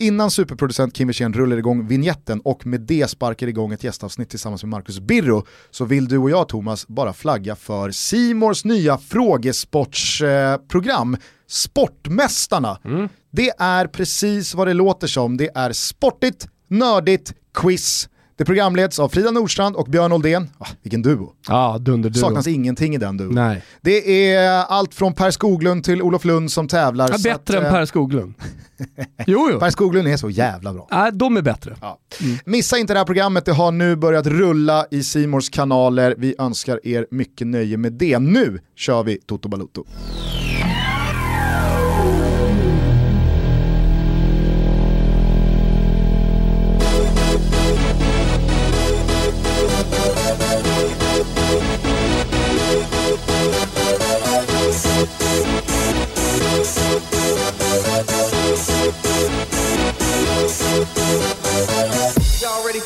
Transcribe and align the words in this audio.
Innan 0.00 0.30
superproducent 0.30 0.94
Kim 0.94 1.08
Wirsén 1.08 1.32
rullar 1.32 1.56
igång 1.56 1.86
vignetten 1.86 2.40
och 2.40 2.66
med 2.66 2.80
det 2.80 3.10
sparkar 3.10 3.46
igång 3.46 3.72
ett 3.72 3.84
gästavsnitt 3.84 4.30
tillsammans 4.30 4.62
med 4.62 4.70
Marcus 4.70 5.00
Birro 5.00 5.46
så 5.70 5.84
vill 5.84 6.08
du 6.08 6.18
och 6.18 6.30
jag 6.30 6.48
Thomas 6.48 6.88
bara 6.88 7.12
flagga 7.12 7.56
för 7.56 7.90
Simors 7.90 8.64
nya 8.64 8.98
frågesportsprogram 8.98 11.16
Sportmästarna. 11.46 12.80
Mm. 12.84 13.08
Det 13.30 13.50
är 13.58 13.86
precis 13.86 14.54
vad 14.54 14.66
det 14.66 14.74
låter 14.74 15.06
som, 15.06 15.36
det 15.36 15.50
är 15.54 15.72
sportigt, 15.72 16.48
nördigt, 16.68 17.34
quiz, 17.54 18.08
det 18.38 18.44
programleds 18.44 18.98
av 18.98 19.08
Frida 19.08 19.30
Nordstrand 19.30 19.76
och 19.76 19.86
Björn 19.86 20.12
Oldén. 20.12 20.50
Ah, 20.58 20.66
vilken 20.82 21.02
duo. 21.02 21.32
Ja, 21.48 21.78
dunderduo. 21.80 22.20
Saknas 22.20 22.46
ingenting 22.46 22.94
i 22.94 22.98
den 22.98 23.16
duon. 23.16 23.34
Nej. 23.34 23.62
Det 23.80 24.32
är 24.34 24.64
allt 24.64 24.94
från 24.94 25.14
Per 25.14 25.30
Skoglund 25.30 25.84
till 25.84 26.02
Olof 26.02 26.24
Lund 26.24 26.52
som 26.52 26.68
tävlar. 26.68 27.08
Ja, 27.10 27.16
bättre 27.24 27.58
att, 27.58 27.64
än 27.64 27.70
Per 27.70 27.84
Skoglund. 27.84 28.34
jo, 29.26 29.48
jo. 29.52 29.58
Per 29.58 29.70
Skoglund 29.70 30.08
är 30.08 30.16
så 30.16 30.30
jävla 30.30 30.72
bra. 30.72 30.86
Ja, 30.90 31.10
de 31.10 31.36
är 31.36 31.42
bättre. 31.42 31.76
Ja. 31.80 31.98
Mm. 32.20 32.38
Missa 32.44 32.78
inte 32.78 32.92
det 32.92 32.98
här 32.98 33.06
programmet, 33.06 33.44
det 33.44 33.52
har 33.52 33.72
nu 33.72 33.96
börjat 33.96 34.26
rulla 34.26 34.86
i 34.90 35.02
Simors 35.02 35.50
kanaler. 35.50 36.14
Vi 36.18 36.34
önskar 36.38 36.86
er 36.86 37.06
mycket 37.10 37.46
nöje 37.46 37.76
med 37.76 37.92
det. 37.92 38.18
Nu 38.18 38.60
kör 38.76 39.02
vi 39.02 39.16
Toto 39.16 39.48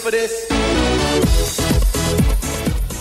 Balotto. 0.05 0.55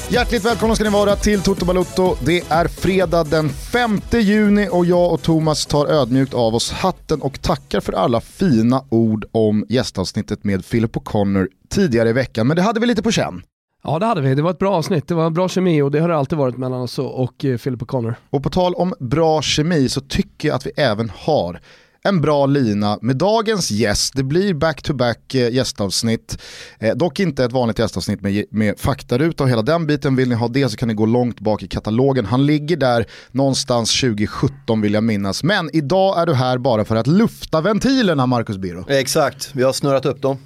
Hjärtligt 0.10 0.46
välkomna 0.46 0.76
ska 0.76 0.84
ni 0.84 0.90
vara 0.90 1.16
till 1.16 1.42
Toto 1.42 1.66
Balutto. 1.66 2.16
Det 2.26 2.44
är 2.50 2.68
fredag 2.68 3.24
den 3.24 3.50
5 3.50 4.02
juni 4.12 4.68
och 4.72 4.86
jag 4.86 5.14
och 5.14 5.22
Thomas 5.22 5.66
tar 5.66 5.88
ödmjukt 5.88 6.34
av 6.34 6.56
oss 6.56 6.72
hatten 6.72 7.22
och 7.22 7.42
tackar 7.42 7.80
för 7.80 7.94
alla 7.94 8.22
fina 8.22 8.86
ord 8.90 9.26
om 9.32 9.66
gästavsnittet 9.70 10.44
med 10.44 10.66
Philip 10.70 10.96
O'Connor 10.96 11.48
tidigare 11.70 12.10
i 12.10 12.14
veckan. 12.14 12.48
Men 12.48 12.56
det 12.56 12.62
hade 12.62 12.80
vi 12.80 12.86
lite 12.86 13.04
på 13.04 13.12
känn. 13.12 13.44
Ja 13.84 14.00
det 14.00 14.06
hade 14.06 14.22
vi, 14.22 14.36
det 14.36 14.42
var 14.42 14.52
ett 14.52 14.60
bra 14.60 14.74
avsnitt, 14.74 15.08
det 15.08 15.14
var 15.14 15.30
bra 15.30 15.50
kemi 15.50 15.82
och 15.82 15.92
det 15.92 16.00
har 16.00 16.10
det 16.10 16.16
alltid 16.16 16.38
varit 16.38 16.58
mellan 16.58 16.82
oss 16.82 17.00
och 17.00 17.46
eh, 17.46 17.58
Philip 17.58 17.82
O'Connor. 17.82 18.16
Och 18.30 18.44
på 18.44 18.50
tal 18.50 18.74
om 18.74 18.94
bra 19.00 19.42
kemi 19.42 19.90
så 19.90 20.02
tycker 20.02 20.48
jag 20.48 20.56
att 20.56 20.66
vi 20.66 20.72
även 20.78 21.12
har 21.16 21.62
en 22.04 22.22
bra 22.22 22.46
lina 22.46 23.00
med 23.02 23.16
dagens 23.16 23.72
gäst. 23.72 24.14
Det 24.16 24.24
blir 24.24 24.54
back-to-back 24.54 25.20
-back 25.30 25.50
gästavsnitt. 25.50 26.38
Eh, 26.80 26.96
dock 26.96 27.20
inte 27.20 27.46
ett 27.46 27.52
vanligt 27.52 27.80
gästavsnitt 27.80 28.22
med, 28.22 28.46
med 28.50 28.80
faktaruta 28.80 29.44
och 29.44 29.50
hela 29.50 29.62
den 29.62 29.88
biten. 29.88 30.16
Vill 30.16 30.30
ni 30.30 30.36
ha 30.36 30.48
det 30.48 30.70
så 30.70 30.78
kan 30.78 30.88
ni 30.88 30.94
gå 30.94 31.06
långt 31.06 31.40
bak 31.40 31.64
i 31.64 31.68
katalogen. 31.68 32.26
Han 32.26 32.46
ligger 32.46 32.78
där 32.78 33.06
någonstans 33.32 34.02
2017 34.02 34.82
vill 34.82 34.94
jag 34.94 35.04
minnas. 35.04 35.44
Men 35.44 35.70
idag 35.74 36.22
är 36.22 36.26
du 36.26 36.34
här 36.34 36.58
bara 36.58 36.86
för 36.86 36.96
att 36.96 37.08
lufta 37.08 37.62
ventilerna 37.62 38.26
Marcus 38.26 38.58
Biro. 38.58 38.86
Exakt, 38.90 39.50
vi 39.54 39.64
har 39.64 39.74
snurrat 39.74 40.06
upp 40.06 40.22
dem. 40.22 40.38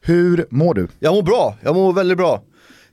Hur 0.00 0.46
mår 0.50 0.74
du? 0.74 0.88
Jag 0.98 1.14
mår 1.14 1.22
bra, 1.22 1.56
jag 1.62 1.74
mår 1.74 1.92
väldigt 1.92 2.18
bra. 2.18 2.42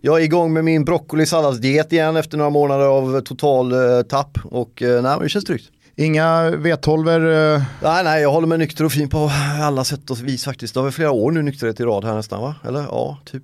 Jag 0.01 0.19
är 0.19 0.23
igång 0.23 0.53
med 0.53 0.65
min 0.65 0.85
broccoli 0.85 1.25
salladsdiet 1.25 1.93
igen 1.93 2.15
efter 2.15 2.37
några 2.37 2.49
månader 2.49 2.85
av 2.85 3.21
total 3.21 3.71
eh, 3.71 4.01
tapp 4.01 4.37
och 4.43 4.81
eh, 4.81 5.01
nej, 5.01 5.17
det 5.21 5.29
känns 5.29 5.45
tryggt. 5.45 5.71
Inga 5.99 6.49
V12? 6.49 7.55
Eh... 7.55 7.61
Nej, 7.83 8.03
nej, 8.03 8.21
jag 8.21 8.31
håller 8.31 8.47
mig 8.47 8.57
nykter 8.57 8.85
och 8.85 8.91
fin 8.91 9.09
på 9.09 9.31
alla 9.61 9.83
sätt 9.83 10.09
och 10.09 10.19
vis 10.19 10.45
faktiskt. 10.45 10.73
Det 10.73 10.79
har 10.79 10.85
väl 10.85 10.93
flera 10.93 11.11
år 11.11 11.31
nu 11.31 11.41
nykterhet 11.41 11.79
i 11.79 11.83
rad 11.83 12.05
här 12.05 12.15
nästan 12.15 12.41
va? 12.41 12.55
Eller 12.67 12.81
ja, 12.81 13.17
typ. 13.25 13.43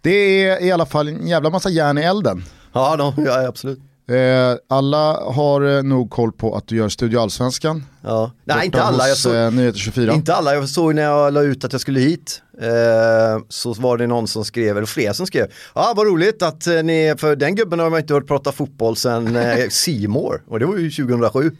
Det 0.00 0.10
är 0.10 0.62
i 0.62 0.72
alla 0.72 0.86
fall 0.86 1.08
en 1.08 1.26
jävla 1.26 1.50
massa 1.50 1.70
järn 1.70 1.98
i 1.98 2.02
elden. 2.02 2.44
Ja, 2.72 2.96
de, 2.96 3.24
ja 3.24 3.48
absolut. 3.48 3.78
Eh, 4.08 4.76
alla 4.76 5.32
har 5.32 5.76
eh, 5.76 5.82
nog 5.82 6.10
koll 6.10 6.32
på 6.32 6.56
att 6.56 6.66
du 6.66 6.76
gör 6.76 6.88
Studio 6.88 7.18
Allsvenskan. 7.18 7.84
Ja. 8.02 8.32
Nej, 8.44 8.66
inte 8.66 8.82
alla. 8.82 9.08
Jag 9.08 9.16
såg, 9.16 9.34
eh, 9.34 9.72
24. 9.72 10.12
Inte 10.12 10.34
alla, 10.34 10.54
jag 10.54 10.68
såg 10.68 10.94
när 10.94 11.02
jag 11.02 11.32
la 11.32 11.42
ut 11.42 11.64
att 11.64 11.72
jag 11.72 11.80
skulle 11.80 12.00
hit. 12.00 12.42
Eh, 12.60 13.44
så 13.48 13.72
var 13.72 13.98
det 13.98 14.06
någon 14.06 14.28
som 14.28 14.44
skrev, 14.44 14.76
eller 14.76 14.86
fler 14.86 15.12
som 15.12 15.26
skrev, 15.26 15.46
ja 15.74 15.90
ah, 15.90 15.94
vad 15.96 16.06
roligt 16.06 16.42
att 16.42 16.66
eh, 16.66 16.82
ni, 16.82 17.14
för 17.18 17.36
den 17.36 17.54
gubben 17.54 17.78
har 17.78 17.90
man 17.90 18.00
inte 18.00 18.14
hört 18.14 18.26
prata 18.26 18.52
fotboll 18.52 18.96
sedan 18.96 19.36
eh, 19.36 19.68
Seymour 19.70 20.42
och 20.48 20.60
det 20.60 20.66
var 20.66 20.76
ju 20.76 20.90
2007. 20.90 21.50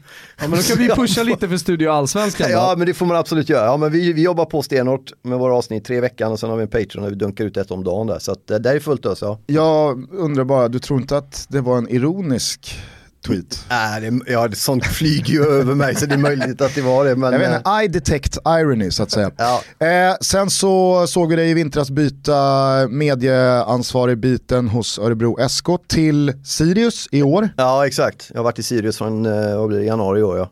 Ja 0.40 0.48
men 0.48 0.50
då 0.50 0.56
kan 0.56 0.78
vi 0.78 0.88
pusha 0.96 1.22
lite 1.22 1.48
för 1.48 1.56
Studio 1.56 1.90
Allsvenskan 1.90 2.46
då. 2.48 2.52
Ja 2.52 2.74
men 2.78 2.86
det 2.86 2.94
får 2.94 3.06
man 3.06 3.16
absolut 3.16 3.48
göra. 3.48 3.64
Ja 3.64 3.76
men 3.76 3.92
vi, 3.92 4.12
vi 4.12 4.22
jobbar 4.22 4.44
på 4.44 4.62
stenhårt 4.62 5.12
med 5.22 5.38
våra 5.38 5.54
avsnitt 5.54 5.84
tre 5.84 6.00
veckan 6.00 6.32
och 6.32 6.40
sen 6.40 6.50
har 6.50 6.56
vi 6.56 6.62
en 6.62 6.68
Patreon 6.68 7.02
där 7.02 7.10
vi 7.10 7.16
dunkar 7.16 7.44
ut 7.44 7.56
ett 7.56 7.70
om 7.70 7.84
dagen 7.84 8.06
där. 8.06 8.18
Så 8.18 8.32
att, 8.32 8.46
det 8.46 8.70
är 8.70 8.80
fullt 8.80 9.06
ös 9.06 9.22
ja. 9.22 9.38
Jag 9.46 10.06
undrar 10.12 10.44
bara, 10.44 10.68
du 10.68 10.78
tror 10.78 11.00
inte 11.00 11.16
att 11.16 11.46
det 11.48 11.60
var 11.60 11.78
en 11.78 11.88
ironisk 11.88 12.78
tweet. 13.26 13.64
Äh, 13.70 14.00
det, 14.00 14.32
ja, 14.32 14.48
sånt 14.52 14.86
flyger 14.86 15.32
ju 15.32 15.44
över 15.60 15.74
mig 15.74 15.94
så 15.94 16.06
det 16.06 16.14
är 16.14 16.18
möjligt 16.18 16.60
att 16.60 16.74
det 16.74 16.82
var 16.82 17.04
det. 17.04 17.16
Men, 17.16 17.32
jag 17.32 17.38
vet 17.38 17.56
inte, 17.56 17.70
eh, 17.70 17.84
I 17.84 17.88
detect 17.88 18.38
irony 18.46 18.90
så 18.90 19.02
att 19.02 19.10
säga. 19.10 19.30
Ja. 19.36 19.62
Eh, 19.86 20.16
sen 20.20 20.50
så 20.50 21.06
såg 21.06 21.30
vi 21.30 21.36
dig 21.36 21.50
i 21.50 21.54
vintras 21.54 21.90
byta 21.90 22.88
medieansvarig 22.88 24.18
biten 24.18 24.68
hos 24.68 24.98
Örebro 24.98 25.48
SK 25.48 25.66
till 25.88 26.32
Sirius 26.44 27.08
i 27.12 27.22
år. 27.22 27.48
Ja 27.56 27.86
exakt, 27.86 28.30
jag 28.30 28.38
har 28.38 28.44
varit 28.44 28.58
i 28.58 28.62
Sirius 28.62 28.98
från 28.98 29.26
eh, 29.26 29.84
januari 29.86 30.20
i 30.20 30.22
år 30.22 30.38
ja 30.38 30.50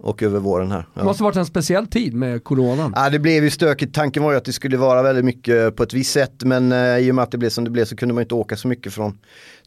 och 0.00 0.22
över 0.22 0.38
våren 0.38 0.70
här. 0.70 0.86
Ja. 0.94 1.00
Det 1.00 1.04
måste 1.04 1.22
varit 1.22 1.36
en 1.36 1.46
speciell 1.46 1.86
tid 1.86 2.14
med 2.14 2.44
coronan. 2.44 2.92
Ja, 2.96 3.10
det 3.10 3.18
blev 3.18 3.44
ju 3.44 3.50
stökigt. 3.50 3.94
Tanken 3.94 4.22
var 4.22 4.32
ju 4.32 4.38
att 4.38 4.44
det 4.44 4.52
skulle 4.52 4.76
vara 4.76 5.02
väldigt 5.02 5.24
mycket 5.24 5.76
på 5.76 5.82
ett 5.82 5.92
visst 5.92 6.12
sätt 6.12 6.44
men 6.44 6.72
eh, 6.72 6.98
i 6.98 7.10
och 7.10 7.14
med 7.14 7.22
att 7.22 7.30
det 7.30 7.38
blev 7.38 7.50
som 7.50 7.64
det 7.64 7.70
blev 7.70 7.84
så 7.84 7.96
kunde 7.96 8.14
man 8.14 8.22
inte 8.22 8.34
åka 8.34 8.56
så 8.56 8.68
mycket 8.68 8.92
från 8.92 9.18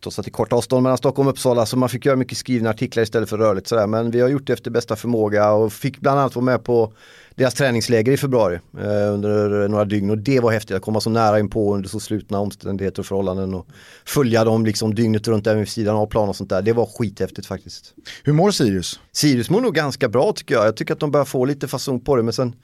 trots 0.03 0.19
att 0.19 0.25
det 0.25 0.29
är 0.29 0.31
kort 0.31 0.53
avstånd 0.53 0.83
mellan 0.83 0.97
Stockholm 0.97 1.27
och 1.27 1.33
Uppsala 1.33 1.65
så 1.65 1.77
man 1.77 1.89
fick 1.89 2.05
göra 2.05 2.15
mycket 2.15 2.37
skrivna 2.37 2.69
artiklar 2.69 3.03
istället 3.03 3.29
för 3.29 3.37
rörligt 3.37 3.67
sådär. 3.67 3.87
Men 3.87 4.11
vi 4.11 4.21
har 4.21 4.29
gjort 4.29 4.47
det 4.47 4.53
efter 4.53 4.71
bästa 4.71 4.95
förmåga 4.95 5.51
och 5.51 5.73
fick 5.73 5.99
bland 5.99 6.19
annat 6.19 6.35
vara 6.35 6.45
med 6.45 6.63
på 6.63 6.93
deras 7.35 7.53
träningsläger 7.53 8.11
i 8.11 8.17
februari 8.17 8.59
eh, 8.77 9.13
under 9.13 9.67
några 9.67 9.85
dygn 9.85 10.09
och 10.09 10.17
det 10.17 10.39
var 10.39 10.51
häftigt 10.51 10.75
att 10.75 10.81
komma 10.81 11.01
så 11.01 11.09
nära 11.09 11.39
in 11.39 11.49
på 11.49 11.75
under 11.75 11.89
så 11.89 11.99
slutna 11.99 12.39
omständigheter 12.39 12.99
och 12.99 13.05
förhållanden 13.05 13.53
och 13.53 13.67
följa 14.05 14.43
dem 14.43 14.65
liksom 14.65 14.95
dygnet 14.95 15.27
runt 15.27 15.47
även 15.47 15.59
vid 15.59 15.69
sidan 15.69 15.95
av 15.95 16.05
plan 16.05 16.29
och 16.29 16.35
sånt 16.35 16.49
där. 16.49 16.61
Det 16.61 16.73
var 16.73 16.85
skithäftigt 16.85 17.47
faktiskt. 17.47 17.93
Hur 18.23 18.33
mår 18.33 18.51
Sirius? 18.51 18.99
Sirius 19.11 19.49
mår 19.49 19.61
nog 19.61 19.75
ganska 19.75 20.09
bra 20.09 20.33
tycker 20.35 20.55
jag. 20.55 20.65
Jag 20.65 20.75
tycker 20.75 20.93
att 20.93 20.99
de 20.99 21.11
börjar 21.11 21.25
få 21.25 21.45
lite 21.45 21.67
fason 21.67 21.99
på 21.99 22.15
det 22.15 22.23
men 22.23 22.33
sen 22.33 22.55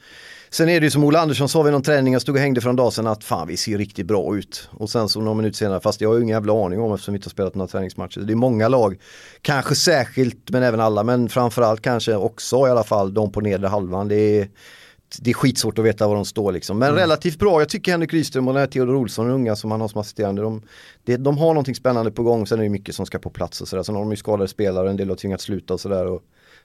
Sen 0.50 0.70
är 0.70 0.80
det 0.80 0.86
ju 0.86 0.92
som 0.92 1.04
Ola 1.04 1.20
Andersson 1.20 1.50
sa 1.50 1.62
vid 1.62 1.74
någon 1.74 1.82
träning, 1.82 2.14
jag 2.14 2.22
stod 2.22 2.36
och 2.36 2.42
hängde 2.42 2.62
för 2.62 2.70
en 2.70 2.76
dag 2.76 2.94
sedan 2.94 3.08
att 3.08 3.24
fan 3.24 3.48
vi 3.48 3.58
ser 3.58 3.78
riktigt 3.78 4.06
bra 4.06 4.38
ut. 4.38 4.70
Och 4.72 4.90
sen 4.90 5.10
så 5.10 5.22
några 5.22 5.38
minuter 5.38 5.58
senare, 5.58 5.80
fast 5.80 6.02
jag 6.02 6.10
har 6.10 6.16
ju 6.16 6.24
ingen 6.24 6.34
jävla 6.34 6.66
aning 6.66 6.80
om 6.80 6.94
eftersom 6.94 7.14
vi 7.14 7.18
inte 7.18 7.28
har 7.28 7.32
spelat 7.32 7.56
några 7.56 7.68
träningsmatcher. 7.68 8.22
Det 8.22 8.34
är 8.34 8.36
många 8.36 8.68
lag, 8.68 8.98
kanske 9.42 9.76
särskilt 9.76 10.50
men 10.50 10.64
även 10.64 10.80
alla, 10.80 11.04
men 11.04 11.30
framförallt 11.30 11.82
kanske 11.82 12.16
också 12.16 12.68
i 12.68 12.70
alla 12.70 12.84
fall 12.84 13.14
de 13.14 13.32
på 13.32 13.42
nedre 13.42 13.68
halvan. 13.68 14.08
Det 14.08 14.16
är, 14.16 14.48
det 15.20 15.30
är 15.30 15.34
skitsvårt 15.34 15.80
att 15.80 15.86
veta 15.86 16.08
var 16.08 16.16
de 16.16 16.26
står 16.26 16.52
liksom. 16.52 16.80
Men 16.80 16.90
mm. 16.90 17.00
relativt 17.00 17.40
bra. 17.40 17.62
Jag 17.62 17.70
tycker 17.70 17.92
Henrik 17.92 18.14
Rydström 18.14 18.48
och 18.48 18.72
Theodor 18.72 18.96
Olsson, 18.96 19.32
unga 19.32 19.56
som 19.56 19.72
han 19.72 19.82
har 19.82 19.88
som 19.88 20.02
assisterande, 20.02 20.42
de, 20.42 20.62
det, 21.06 21.18
de 21.18 21.38
har 21.38 21.48
någonting 21.48 21.76
spännande 21.76 22.12
på 22.12 22.24
gång. 22.24 22.48
Sen 22.48 22.60
är 22.60 22.64
det 22.64 22.70
mycket 22.70 22.96
som 22.96 23.06
ska 23.06 23.20
på 23.20 23.30
plats 23.30 23.62
och 23.62 23.68
sådär. 23.68 23.84
Sen 23.84 23.96
har 23.96 24.02
de 24.02 24.12
ju 24.12 24.18
skadade 24.18 24.48
spelare, 24.48 24.90
en 24.90 24.98
del 24.98 25.10
har 25.10 25.16
tvingats 25.16 25.44
sluta 25.44 25.74
och 25.74 25.80
sådär. 25.80 26.20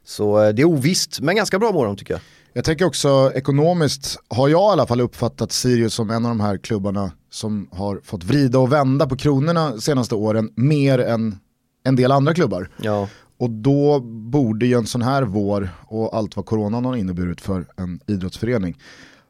Så 0.04 0.42
eh, 0.42 0.48
det 0.48 0.62
är 0.62 0.66
ovisst, 0.66 1.20
men 1.20 1.36
ganska 1.36 1.58
bra 1.58 1.72
mår 1.72 1.86
de 1.86 1.96
tycker 1.96 2.14
jag. 2.14 2.20
Jag 2.54 2.64
tänker 2.64 2.84
också 2.84 3.32
ekonomiskt 3.34 4.18
har 4.28 4.48
jag 4.48 4.70
i 4.70 4.72
alla 4.72 4.86
fall 4.86 5.00
uppfattat 5.00 5.52
Sirius 5.52 5.94
som 5.94 6.10
en 6.10 6.24
av 6.24 6.30
de 6.30 6.40
här 6.40 6.58
klubbarna 6.58 7.12
som 7.30 7.68
har 7.72 8.00
fått 8.04 8.24
vrida 8.24 8.58
och 8.58 8.72
vända 8.72 9.06
på 9.06 9.16
kronorna 9.16 9.78
senaste 9.78 10.14
åren 10.14 10.52
mer 10.56 10.98
än 10.98 11.38
en 11.84 11.96
del 11.96 12.12
andra 12.12 12.34
klubbar. 12.34 12.70
Ja. 12.82 13.08
Och 13.38 13.50
då 13.50 14.00
borde 14.00 14.66
ju 14.66 14.74
en 14.74 14.86
sån 14.86 15.02
här 15.02 15.22
vår 15.22 15.68
och 15.86 16.16
allt 16.16 16.36
vad 16.36 16.46
coronan 16.46 16.84
har 16.84 16.96
inneburit 16.96 17.40
för 17.40 17.66
en 17.76 18.00
idrottsförening 18.06 18.78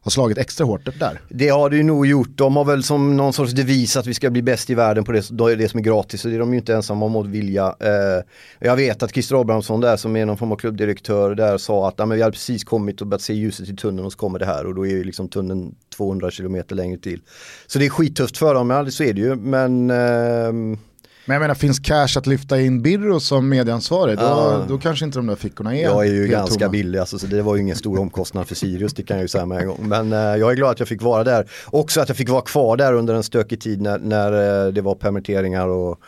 har 0.03 0.11
slagit 0.11 0.39
extra 0.39 0.65
hårt 0.65 0.99
där. 0.99 1.21
Det 1.29 1.49
har 1.49 1.71
det 1.71 1.77
ju 1.77 1.83
nog 1.83 2.07
gjort. 2.07 2.29
De 2.35 2.57
har 2.57 2.65
väl 2.65 2.83
som 2.83 3.17
någon 3.17 3.33
sorts 3.33 3.53
devis 3.53 3.97
att 3.97 4.07
vi 4.07 4.15
ska 4.15 4.31
bli 4.31 4.43
bäst 4.43 4.71
i 4.71 4.75
världen 4.75 5.05
på 5.05 5.13
det, 5.13 5.21
det 5.57 5.69
som 5.69 5.79
är 5.79 5.85
gratis. 5.85 6.21
Så 6.21 6.29
det 6.29 6.35
är 6.35 6.39
de 6.39 6.53
ju 6.53 6.59
inte 6.59 6.75
ensamma 6.75 7.07
om 7.07 7.17
att 7.17 7.27
vilja. 7.27 7.75
Eh, 7.81 8.25
jag 8.59 8.77
vet 8.77 9.03
att 9.03 9.13
Christer 9.13 9.41
Abrahamsson 9.41 9.81
där 9.81 9.97
som 9.97 10.17
är 10.17 10.27
någon 10.27 10.37
form 10.37 10.53
av 10.53 10.57
klubbdirektör 10.57 11.35
där 11.35 11.59
sa 11.59 11.89
att 11.89 11.95
ja, 11.97 12.07
men 12.07 12.17
vi 12.17 12.23
har 12.23 12.31
precis 12.31 12.65
kommit 12.65 13.01
och 13.01 13.07
börjat 13.07 13.23
se 13.23 13.35
ljuset 13.35 13.69
i 13.69 13.77
tunneln 13.77 14.07
och 14.07 14.13
så 14.13 14.19
kommer 14.19 14.39
det 14.39 14.47
här 14.47 14.67
och 14.67 14.75
då 14.75 14.87
är 14.87 14.91
ju 14.91 15.05
liksom 15.05 15.29
tunneln 15.29 15.75
200 15.97 16.31
km 16.31 16.63
längre 16.69 16.99
till. 16.99 17.21
Så 17.67 17.79
det 17.79 17.87
är 17.87 17.91
skittufft 17.91 18.39
för 18.39 18.55
dem, 18.55 18.71
ja, 18.71 18.91
så 18.91 19.05
är 19.05 19.13
det 19.13 19.21
ju. 19.21 19.37
Men 19.37 19.91
eh, 19.91 20.79
men 21.25 21.35
jag 21.35 21.41
menar, 21.41 21.55
finns 21.55 21.79
cash 21.79 22.19
att 22.19 22.27
lyfta 22.27 22.61
in 22.61 22.83
Birro 22.83 23.21
som 23.21 23.49
medieansvarig, 23.49 24.19
då, 24.19 24.25
ja. 24.25 24.65
då 24.69 24.79
kanske 24.79 25.05
inte 25.05 25.19
de 25.19 25.27
där 25.27 25.37
fickorna 25.37 25.77
är 25.77 25.83
Jag 25.83 26.07
är 26.07 26.13
ju 26.13 26.27
ganska 26.27 26.59
tomma. 26.59 26.71
billig, 26.71 26.99
alltså, 26.99 27.19
så 27.19 27.27
det 27.27 27.43
var 27.43 27.57
ju 27.57 27.63
ingen 27.63 27.77
stor 27.77 27.99
omkostnad 27.99 28.49
för 28.49 28.55
Sirius, 28.55 28.95
det 28.95 29.03
kan 29.03 29.17
jag 29.17 29.23
ju 29.25 29.29
säga 29.29 29.47
med 29.47 29.61
en 29.61 29.67
gång. 29.67 29.89
Men 29.89 30.13
eh, 30.13 30.19
jag 30.19 30.51
är 30.51 30.55
glad 30.55 30.71
att 30.71 30.79
jag 30.79 30.89
fick 30.89 31.03
vara 31.03 31.25
där. 31.25 31.51
Också 31.67 32.01
att 32.01 32.09
jag 32.09 32.17
fick 32.17 32.29
vara 32.29 32.43
kvar 32.43 32.77
där 32.77 32.93
under 32.93 33.15
en 33.15 33.23
stökig 33.23 33.61
tid 33.61 33.81
när, 33.81 33.99
när 33.99 34.67
eh, 34.67 34.73
det 34.73 34.81
var 34.81 34.95
permitteringar 34.95 35.69
och 35.69 36.01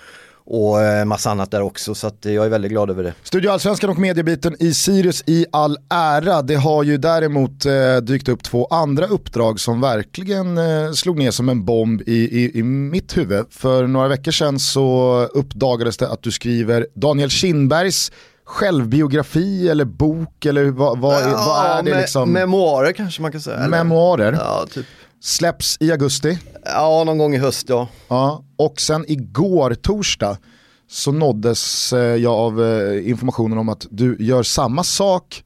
och 0.46 0.82
eh, 0.82 1.04
massa 1.04 1.30
annat 1.30 1.50
där 1.50 1.62
också 1.62 1.94
så 1.94 2.06
att 2.06 2.24
jag 2.24 2.44
är 2.44 2.48
väldigt 2.48 2.70
glad 2.70 2.90
över 2.90 3.02
det. 3.02 3.14
Studio 3.22 3.50
Allsvenskan 3.50 3.90
och 3.90 3.98
mediebiten 3.98 4.56
i 4.60 4.74
Sirius 4.74 5.24
i 5.26 5.46
all 5.52 5.78
ära. 5.90 6.42
Det 6.42 6.54
har 6.54 6.82
ju 6.82 6.96
däremot 6.96 7.66
eh, 7.66 7.96
dykt 8.02 8.28
upp 8.28 8.42
två 8.42 8.66
andra 8.66 9.06
uppdrag 9.06 9.60
som 9.60 9.80
verkligen 9.80 10.58
eh, 10.58 10.92
slog 10.92 11.18
ner 11.18 11.30
som 11.30 11.48
en 11.48 11.64
bomb 11.64 12.02
i, 12.06 12.12
i, 12.12 12.58
i 12.58 12.62
mitt 12.62 13.16
huvud. 13.16 13.46
För 13.50 13.86
några 13.86 14.08
veckor 14.08 14.32
sedan 14.32 14.58
så 14.58 15.20
uppdagades 15.34 15.96
det 15.96 16.08
att 16.08 16.22
du 16.22 16.30
skriver 16.30 16.86
Daniel 16.94 17.30
Kindbergs 17.30 18.12
självbiografi 18.44 19.68
eller 19.68 19.84
bok 19.84 20.46
eller 20.46 20.64
vad, 20.64 20.98
vad, 20.98 21.22
ja, 21.22 21.44
vad 21.46 21.66
är 21.66 21.82
det 21.82 22.00
liksom? 22.00 22.32
Memoarer 22.32 22.92
kanske 22.92 23.22
man 23.22 23.32
kan 23.32 23.40
säga. 23.40 23.68
Memoarer. 23.68 24.32
Ja, 24.32 24.66
typ. 24.70 24.86
Släpps 25.24 25.76
i 25.80 25.90
augusti. 25.90 26.38
Ja, 26.64 27.04
någon 27.04 27.18
gång 27.18 27.34
i 27.34 27.38
höst 27.38 27.68
ja. 27.68 27.88
ja. 28.08 28.44
Och 28.56 28.80
sen 28.80 29.04
igår, 29.08 29.74
torsdag, 29.74 30.38
så 30.88 31.12
nåddes 31.12 31.92
eh, 31.92 31.98
jag 32.00 32.32
av 32.32 32.64
eh, 32.64 33.08
informationen 33.08 33.58
om 33.58 33.68
att 33.68 33.86
du 33.90 34.16
gör 34.20 34.42
samma 34.42 34.84
sak 34.84 35.44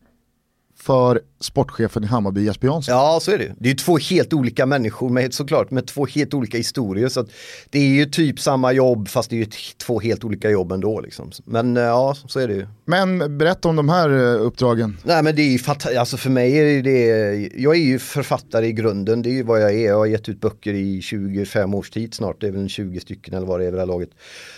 för 0.89 1.21
sportchefen 1.41 2.05
i 2.05 2.07
Hammarby 2.07 2.45
Jesper 2.45 2.67
Jansson. 2.67 2.95
Ja 2.95 3.19
så 3.23 3.31
är 3.31 3.39
det. 3.39 3.55
Det 3.59 3.71
är 3.71 3.75
två 3.75 3.99
helt 3.99 4.33
olika 4.33 4.67
människor 4.67 5.11
med, 5.11 5.35
såklart 5.35 5.71
med 5.71 5.87
två 5.87 6.07
helt 6.07 6.35
olika 6.35 6.57
historier. 6.57 7.09
Så 7.09 7.27
det 7.71 7.79
är 7.79 7.89
ju 7.89 8.07
typ 8.07 8.41
samma 8.41 8.73
jobb 8.73 9.09
fast 9.09 9.31
det 9.31 9.37
är 9.37 9.39
ju 9.39 9.47
två 9.87 10.01
helt 10.01 10.25
olika 10.25 10.51
jobb 10.51 10.73
ändå. 10.73 11.01
Liksom. 11.01 11.31
Men 11.45 11.77
eh, 11.77 11.83
ja, 11.83 12.15
så 12.27 12.41
är 12.41 12.49
det 12.49 12.55
ju. 12.55 12.67
Men 12.85 13.39
berätta 13.39 13.69
om 13.69 13.77
de 13.77 13.89
här 13.89 14.11
eh, 14.11 14.43
uppdragen. 14.43 14.97
Nej 15.03 15.23
men 15.23 15.37
det 15.37 15.43
är 15.43 15.51
ju 15.51 15.99
alltså 15.99 16.17
för 16.17 16.31
mig 16.31 16.59
är 16.59 16.83
det, 16.83 17.51
jag 17.55 17.75
är 17.75 17.81
ju 17.81 17.99
författare 17.99 18.67
i 18.67 18.73
grunden, 18.73 19.23
det 19.23 19.31
är 19.31 19.33
ju 19.33 19.43
vad 19.43 19.63
jag 19.63 19.75
är. 19.75 19.87
Jag 19.87 19.99
har 19.99 20.07
gett 20.07 20.29
ut 20.29 20.41
böcker 20.41 20.75
i 20.75 21.03
25 21.03 21.75
års 21.75 21.91
tid 21.91 22.15
snart, 22.15 22.41
det 22.41 22.47
är 22.47 22.53
väl 22.53 22.69
20 22.69 23.01
stycken 23.01 23.35
eller 23.35 23.47
vad 23.47 23.61
det 23.61 23.65
är 23.65 23.71
vid 23.71 23.75
det 23.75 23.81
här 23.81 23.87
laget. 23.87 24.11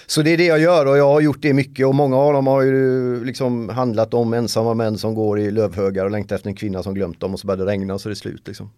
Så 0.06 0.22
det 0.22 0.30
är 0.30 0.36
det 0.36 0.46
jag 0.46 0.60
gör 0.60 0.86
och 0.86 0.98
jag 0.98 1.08
har 1.08 1.20
gjort 1.20 1.42
det 1.42 1.52
mycket 1.52 1.86
och 1.86 1.94
många 1.94 2.16
av 2.16 2.32
dem 2.32 2.46
har 2.46 2.62
ju 2.62 3.24
liksom 3.24 3.68
handlat 3.68 4.14
om 4.14 4.34
ensamma 4.34 4.74
män 4.74 4.98
som 4.98 5.14
går 5.14 5.40
i 5.40 5.50
lövhögar 5.50 6.04
och 6.04 6.10
längtar 6.20 6.36
efter 6.36 6.48
en 6.48 6.54
kvinna 6.54 6.82
som 6.82 6.94
glömt 6.94 7.20
dem 7.20 7.34
och 7.34 7.40
så 7.40 7.46
börjar 7.46 7.64
det 7.64 7.72
regna 7.72 7.94
och 7.94 8.00
så 8.00 8.08
är 8.08 8.10
det 8.10 8.16
slut 8.16 8.46
liksom. 8.46 8.70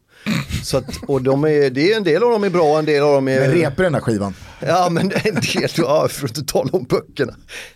Så 0.64 0.76
att, 0.76 0.96
och 1.08 1.22
de 1.22 1.44
är, 1.44 1.70
det 1.70 1.92
är 1.92 1.96
en 1.96 2.04
del 2.04 2.22
av 2.22 2.30
dem 2.30 2.44
är 2.44 2.50
bra, 2.50 2.78
en 2.78 2.84
del 2.84 3.02
av 3.02 3.14
dem 3.14 3.28
är... 3.28 3.40
Men 3.40 3.50
repar 3.50 3.82
den 3.82 3.94
här 3.94 4.00
skivan? 4.00 4.34
Ja 4.60 4.88
men 4.90 5.12
en 5.24 5.34
del, 5.34 5.70
ja, 5.76 6.08
för 6.10 6.24
att 6.24 6.38
inte 6.38 6.52
tala 6.52 6.70
om 6.72 6.84
böckerna. 6.84 7.34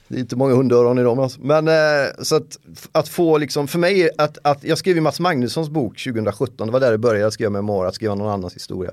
Det 0.09 0.17
är 0.17 0.21
inte 0.21 0.37
många 0.37 0.55
hundöron 0.55 0.99
i 0.99 1.03
dem 1.03 1.19
alltså. 1.19 1.41
Men 1.41 1.69
eh, 1.69 1.75
så 2.23 2.37
att, 2.37 2.59
att 2.93 3.09
få 3.09 3.39
liksom, 3.39 3.69
för 3.69 3.79
mig, 3.79 4.11
att, 4.19 4.39
att 4.43 4.65
jag 4.65 4.79
skrev 4.79 4.95
ju 4.95 5.01
Mats 5.01 5.21
Magnussons 5.21 5.69
bok 5.69 6.05
2017, 6.05 6.67
det 6.67 6.73
var 6.73 6.81
där 6.81 6.91
det 6.91 6.99
började, 6.99 7.31
skriva 7.31 7.51
memoarer, 7.51 7.89
att 7.89 7.95
skriva 7.95 8.15
någon 8.15 8.33
annans 8.33 8.55
historia. 8.55 8.91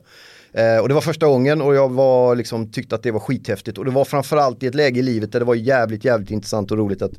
Eh, 0.54 0.78
och 0.78 0.88
det 0.88 0.94
var 0.94 1.02
första 1.02 1.28
gången 1.28 1.62
och 1.62 1.76
jag 1.76 1.92
var 1.92 2.36
liksom, 2.36 2.72
tyckte 2.72 2.96
att 2.96 3.04
det 3.04 3.12
var 3.12 3.20
skithäftigt 3.20 3.78
och 3.78 3.86
det 3.86 3.92
var 3.92 4.06
framförallt 4.06 4.64
i 4.64 4.68
ett 4.68 4.76
läge 4.76 5.00
i 5.00 5.04
livet 5.04 5.32
där 5.32 5.40
det 5.40 5.46
var 5.46 5.56
jävligt, 5.56 6.06
jävligt 6.06 6.32
intressant 6.32 6.72
och 6.72 6.78
roligt 6.78 7.02
att, 7.02 7.12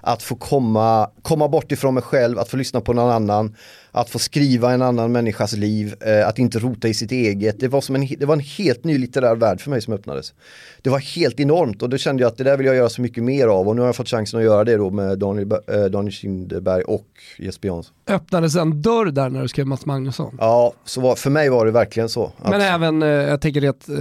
att 0.00 0.22
få 0.22 0.34
komma, 0.34 1.10
komma 1.22 1.48
bort 1.48 1.72
ifrån 1.72 1.94
mig 1.94 2.02
själv, 2.02 2.38
att 2.38 2.48
få 2.48 2.56
lyssna 2.56 2.80
på 2.80 2.92
någon 2.92 3.10
annan, 3.10 3.56
att 3.92 4.10
få 4.10 4.18
skriva 4.18 4.72
en 4.72 4.82
annan 4.82 5.12
människas 5.12 5.52
liv, 5.52 5.94
eh, 6.00 6.28
att 6.28 6.38
inte 6.38 6.58
rota 6.58 6.88
i 6.88 6.94
sitt 6.94 7.12
eget. 7.12 7.60
Det 7.60 7.68
var, 7.68 7.80
som 7.80 7.94
en, 7.94 8.08
det 8.18 8.26
var 8.26 8.34
en 8.34 8.40
helt 8.40 8.84
ny 8.84 8.98
litterär 8.98 9.36
värld 9.36 9.60
för 9.60 9.70
mig 9.70 9.82
som 9.82 9.94
öppnades. 9.94 10.34
Det 10.82 10.90
var 10.90 10.98
helt 10.98 11.40
enormt 11.40 11.82
och 11.82 11.88
då 11.88 11.96
kände 11.96 12.22
jag 12.22 12.28
att 12.28 12.36
det 12.36 12.44
där 12.44 12.56
vill 12.56 12.66
jag 12.66 12.76
göra 12.76 12.88
så 12.88 13.02
mycket 13.02 13.24
mer 13.24 13.46
av 13.46 13.68
och 13.68 13.76
nu 13.76 13.82
har 13.82 13.88
jag 13.88 13.96
fått 13.96 14.08
chansen 14.08 14.38
att 14.38 14.44
göra 14.44 14.64
det 14.64 14.76
då 14.76 14.90
med 14.90 15.18
Daniel, 15.18 15.52
eh, 15.52 15.84
Daniel 15.84 16.12
Kindberg 16.12 16.82
och 16.82 17.06
Jesper 17.38 17.68
Jansson. 17.68 17.94
Öppnades 18.06 18.56
en 18.56 18.82
dörr 18.82 19.06
där 19.06 19.28
när 19.28 19.42
du 19.42 19.48
skrev 19.48 19.66
Mats 19.66 19.86
Magnusson? 19.86 20.36
Ja, 20.40 20.72
så 20.84 21.00
var, 21.00 21.14
för 21.14 21.30
mig 21.30 21.48
var 21.48 21.66
det 21.66 21.72
verkligen 21.72 22.08
så. 22.08 22.32
Men 22.42 22.60
även, 22.60 23.02
eh, 23.02 23.08
jag 23.08 23.40
tänker 23.40 23.68
att 23.68 23.88
eh 23.88 23.96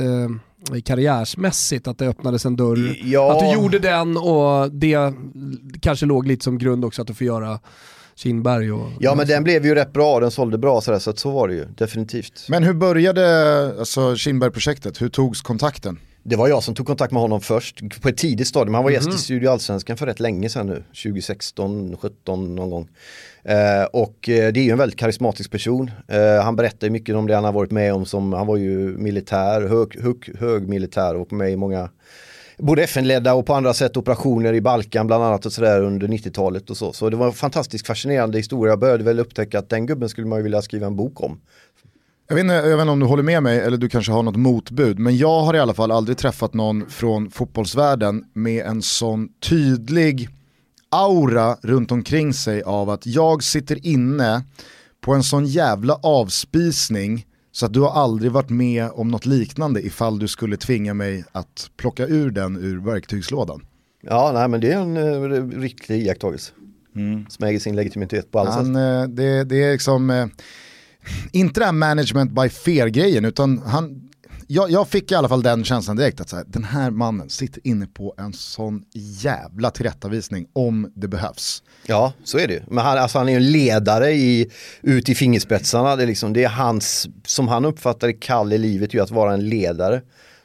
karriärsmässigt, 0.84 1.88
att 1.88 1.98
det 1.98 2.08
öppnades 2.08 2.46
en 2.46 2.56
dörr. 2.56 2.98
Ja. 3.04 3.34
Att 3.34 3.40
du 3.40 3.62
gjorde 3.62 3.80
den 3.80 4.18
och 4.18 4.72
det 4.72 5.14
kanske 5.82 6.06
låg 6.06 6.28
lite 6.28 6.44
som 6.44 6.58
grund 6.58 6.86
också 6.86 7.02
att 7.02 7.08
du 7.08 7.14
får 7.14 7.28
göra 7.28 7.60
Kindberg 8.16 8.72
och... 8.72 8.90
Ja 9.00 9.16
men 9.16 9.28
den 9.28 9.44
blev 9.44 9.66
ju 9.66 9.76
rätt 9.76 9.94
bra, 9.94 10.20
den 10.20 10.32
sålde 10.32 10.58
bra 10.58 10.82
sådär, 10.82 11.00
så 11.00 11.10
att 11.10 11.20
så 11.20 11.32
var 11.32 11.48
det 11.48 11.54
ju 11.54 11.66
definitivt. 11.66 12.46
Men 12.50 12.64
hur 12.64 12.74
började 12.74 13.76
alltså, 13.80 14.16
Kindberg-projektet, 14.16 15.02
hur 15.02 15.10
togs 15.10 15.42
kontakten? 15.42 16.00
Det 16.24 16.36
var 16.36 16.48
jag 16.48 16.64
som 16.64 16.76
tog 16.76 16.88
kontakt 16.88 17.14
med 17.14 17.22
honom 17.22 17.42
först 17.42 18.02
på 18.02 18.10
ett 18.10 18.18
tidigt 18.18 18.48
stadium. 18.48 18.74
Han 18.74 18.84
var 18.84 18.92
gäst 18.92 19.06
mm. 19.06 19.12
i 19.12 19.16
mhm. 19.16 19.22
Studio 19.22 19.50
Allsvenskan 19.50 19.98
för 19.98 20.06
rätt 20.06 20.20
länge 20.20 20.50
sedan 20.50 20.68
nu, 20.68 20.84
2016, 21.04 21.98
17 21.98 22.56
någon 22.56 22.70
gång. 22.70 22.88
Eh, 23.44 23.84
och 23.84 24.30
eh, 24.30 24.54
det 24.54 24.60
är 24.60 24.64
ju 24.64 24.72
en 24.72 24.78
väldigt 24.78 25.00
karismatisk 25.00 25.52
person. 25.52 25.92
Eh, 26.08 26.44
han 26.44 26.56
berättar 26.56 26.90
mycket 26.90 27.16
om 27.16 27.28
det 27.28 27.36
han 27.36 27.44
har 27.44 27.52
varit 27.52 27.72
med 27.72 27.94
om 27.94 28.06
som, 28.06 28.34
han 28.34 28.48
var 28.48 28.58
ju 28.58 28.98
militär, 28.98 29.62
hög, 29.62 30.02
hög, 30.02 30.40
hög 30.40 30.68
militär 30.68 31.16
och 31.16 31.34
med 31.34 31.52
i 31.52 31.56
många 31.56 31.90
både 32.58 32.84
FN-ledda 32.84 33.34
och 33.34 33.46
på 33.46 33.54
andra 33.54 33.74
sätt 33.74 33.98
operationer 33.98 34.54
i 34.54 34.62
Balkan 34.62 35.08
bland 35.08 35.24
annat 35.24 35.46
och 35.46 35.54
sådär 35.54 35.82
under 35.82 36.08
90-talet 36.08 36.70
och 36.70 36.78
så. 36.78 36.94
Så 36.94 37.10
det 37.10 37.18
var 37.18 37.26
en 37.28 37.34
fantastiskt 37.34 37.88
fascinerande 37.88 38.38
historia. 38.38 38.72
Jag 38.72 38.80
började 38.80 39.04
väl 39.04 39.20
upptäcka 39.20 39.60
att 39.60 39.70
den 39.70 39.86
gubben 39.86 40.10
skulle 40.10 40.28
man 40.28 40.40
ju 40.40 40.44
vilja 40.44 40.62
skriva 40.62 40.88
en 40.88 40.96
bok 40.96 41.24
om. 41.24 41.40
Jag 42.32 42.36
vet, 42.36 42.44
inte, 42.44 42.54
jag 42.54 42.78
vet 42.78 42.82
inte 42.82 42.92
om 42.92 43.00
du 43.00 43.06
håller 43.06 43.24
med 43.24 43.44
mig 43.44 43.60
eller 43.60 43.78
du 43.78 43.90
kanske 43.90 44.12
har 44.12 44.24
något 44.24 44.36
motbud, 44.36 45.00
men 45.00 45.18
jag 45.18 45.42
har 45.42 45.54
i 45.54 45.60
alla 45.60 45.74
fall 45.74 45.92
aldrig 45.92 46.18
träffat 46.18 46.54
någon 46.54 46.90
från 46.90 47.32
fotbollsvärlden 47.32 48.24
med 48.34 48.66
en 48.66 48.82
sån 48.82 49.30
tydlig 49.40 50.30
aura 50.90 51.58
runt 51.62 51.92
omkring 51.92 52.34
sig 52.34 52.64
av 52.64 52.90
att 52.90 53.06
jag 53.06 53.44
sitter 53.44 53.88
inne 53.88 54.44
på 55.02 55.14
en 55.14 55.24
sån 55.24 55.46
jävla 55.46 55.94
avspisning 55.94 57.26
så 57.52 57.66
att 57.66 57.74
du 57.74 57.80
har 57.80 57.92
aldrig 57.92 58.32
varit 58.32 58.50
med 58.50 58.90
om 58.94 59.08
något 59.08 59.26
liknande 59.26 59.82
ifall 59.82 60.20
du 60.20 60.28
skulle 60.28 60.58
tvinga 60.58 60.94
mig 60.94 61.24
att 61.32 61.72
plocka 61.78 62.08
ur 62.08 62.32
den 62.32 62.58
ur 62.58 62.80
verktygslådan. 62.80 63.66
Ja, 64.02 64.32
nej 64.34 64.48
men 64.48 64.62
det 64.62 64.72
är 64.72 64.78
en 64.78 64.98
uh, 64.98 65.60
riktig 65.60 66.06
iakttagelse. 66.06 66.52
Mm. 66.96 67.26
Som 67.30 67.46
äger 67.46 67.60
sin 67.60 67.76
legitimitet 67.76 68.32
på 68.32 68.40
alla 68.40 68.52
sätt. 68.52 68.68
Uh, 68.68 69.16
det, 69.16 69.44
det 69.44 69.64
är 69.64 69.72
liksom, 69.72 70.10
uh, 70.10 70.28
inte 71.32 71.60
det 71.60 71.66
här 71.66 71.72
management 71.72 72.32
by 72.32 72.50
fear-grejen, 72.50 73.26
utan 73.26 73.58
han, 73.58 74.10
jag, 74.48 74.72
jag, 74.72 74.88
fick 74.88 75.12
i 75.12 75.16
alla 75.16 75.30
fall 75.30 75.44
den 75.44 75.64
känslan 75.64 75.98
direkt 75.98 76.22
att 76.22 76.30
så 76.30 76.36
här, 76.36 76.46
den 76.48 76.64
här 76.64 76.92
mannen 76.92 77.30
sitter 77.30 77.68
inne 77.68 77.88
på 77.88 78.14
en 78.18 78.34
sån 78.34 78.84
jävla 78.94 79.72
tillrättavisning 79.72 80.48
om 80.54 80.92
det 80.96 81.08
behövs. 81.08 81.64
Ja, 81.86 82.14
så 82.24 82.38
är 82.40 82.48
det 82.48 82.64
Men 82.68 82.86
han, 82.86 82.98
alltså, 82.98 83.18
han 83.18 83.28
är 83.28 83.32
ju 83.32 83.38
en 83.38 83.52
ledare 83.52 84.12
i, 84.12 84.52
ut 84.82 85.10
i 85.10 85.16
fingerspetsarna. 85.16 85.96
Det 85.96 86.04
är, 86.04 86.08
liksom, 86.08 86.34
det 86.34 86.44
är 86.44 86.50
hans, 86.50 87.08
som 87.26 87.48
han 87.48 87.66
uppfattar 87.66 88.08
det, 88.08 88.14
kall 88.14 88.54
i 88.54 88.58
livet 88.58 88.94
ju 88.94 89.00
att 89.02 89.12
vara 89.12 89.34
en 89.34 89.50
ledare. 89.50 90.02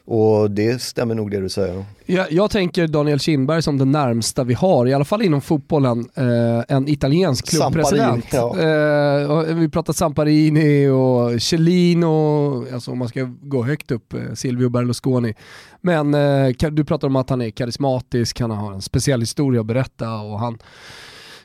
Och 0.06 0.50
det 0.50 0.82
stämmer 0.82 1.14
nog 1.14 1.30
det 1.30 1.40
du 1.40 1.48
säger. 1.48 1.84
Jag, 2.06 2.32
jag 2.32 2.50
tänker 2.50 2.86
Daniel 2.86 3.20
Kindberg 3.20 3.62
som 3.62 3.78
det 3.78 3.84
närmsta 3.84 4.44
vi 4.44 4.54
har, 4.54 4.86
i 4.86 4.94
alla 4.94 5.04
fall 5.04 5.22
inom 5.22 5.40
fotbollen, 5.40 6.08
eh, 6.14 6.76
en 6.76 6.88
italiensk 6.88 7.48
klubbpresident. 7.48 8.26
Ja. 8.32 8.58
Eh, 8.60 9.54
vi 9.54 9.68
pratar 9.68 9.92
Samparini 9.92 10.88
och 10.88 11.42
Cellino, 11.42 12.74
alltså 12.74 12.90
om 12.90 12.98
man 12.98 13.08
ska 13.08 13.30
gå 13.42 13.62
högt 13.62 13.90
upp, 13.90 14.12
eh, 14.12 14.20
Silvio 14.34 14.68
Berlusconi. 14.68 15.34
Men 15.80 16.14
eh, 16.14 16.70
du 16.70 16.84
pratar 16.84 17.08
om 17.08 17.16
att 17.16 17.30
han 17.30 17.40
är 17.40 17.50
karismatisk, 17.50 18.40
han 18.40 18.50
har 18.50 18.72
en 18.72 18.82
speciell 18.82 19.20
historia 19.20 19.60
att 19.60 19.66
berätta 19.66 20.14
och 20.14 20.38
han 20.38 20.58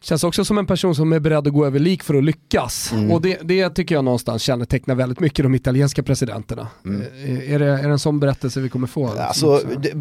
Känns 0.01 0.23
också 0.23 0.45
som 0.45 0.57
en 0.57 0.65
person 0.65 0.95
som 0.95 1.13
är 1.13 1.19
beredd 1.19 1.47
att 1.47 1.53
gå 1.53 1.65
över 1.65 1.79
lik 1.79 2.03
för 2.03 2.15
att 2.15 2.23
lyckas. 2.23 2.91
Mm. 2.91 3.11
Och 3.11 3.21
det, 3.21 3.37
det, 3.43 3.69
tycker 3.69 3.95
jag 3.95 4.03
någonstans 4.03 4.41
kännetecknar 4.41 4.95
väldigt 4.95 5.19
mycket 5.19 5.43
de 5.43 5.55
italienska 5.55 6.03
presidenterna. 6.03 6.67
Mm. 6.85 7.01
Eh, 7.01 7.53
är, 7.53 7.59
det, 7.59 7.65
är 7.65 7.83
det 7.83 7.89
en 7.89 7.99
sån 7.99 8.19
berättelse 8.19 8.59
vi 8.59 8.69
kommer 8.69 8.87
få? 8.87 9.07
Alltså, 9.07 9.61
det, 9.77 9.93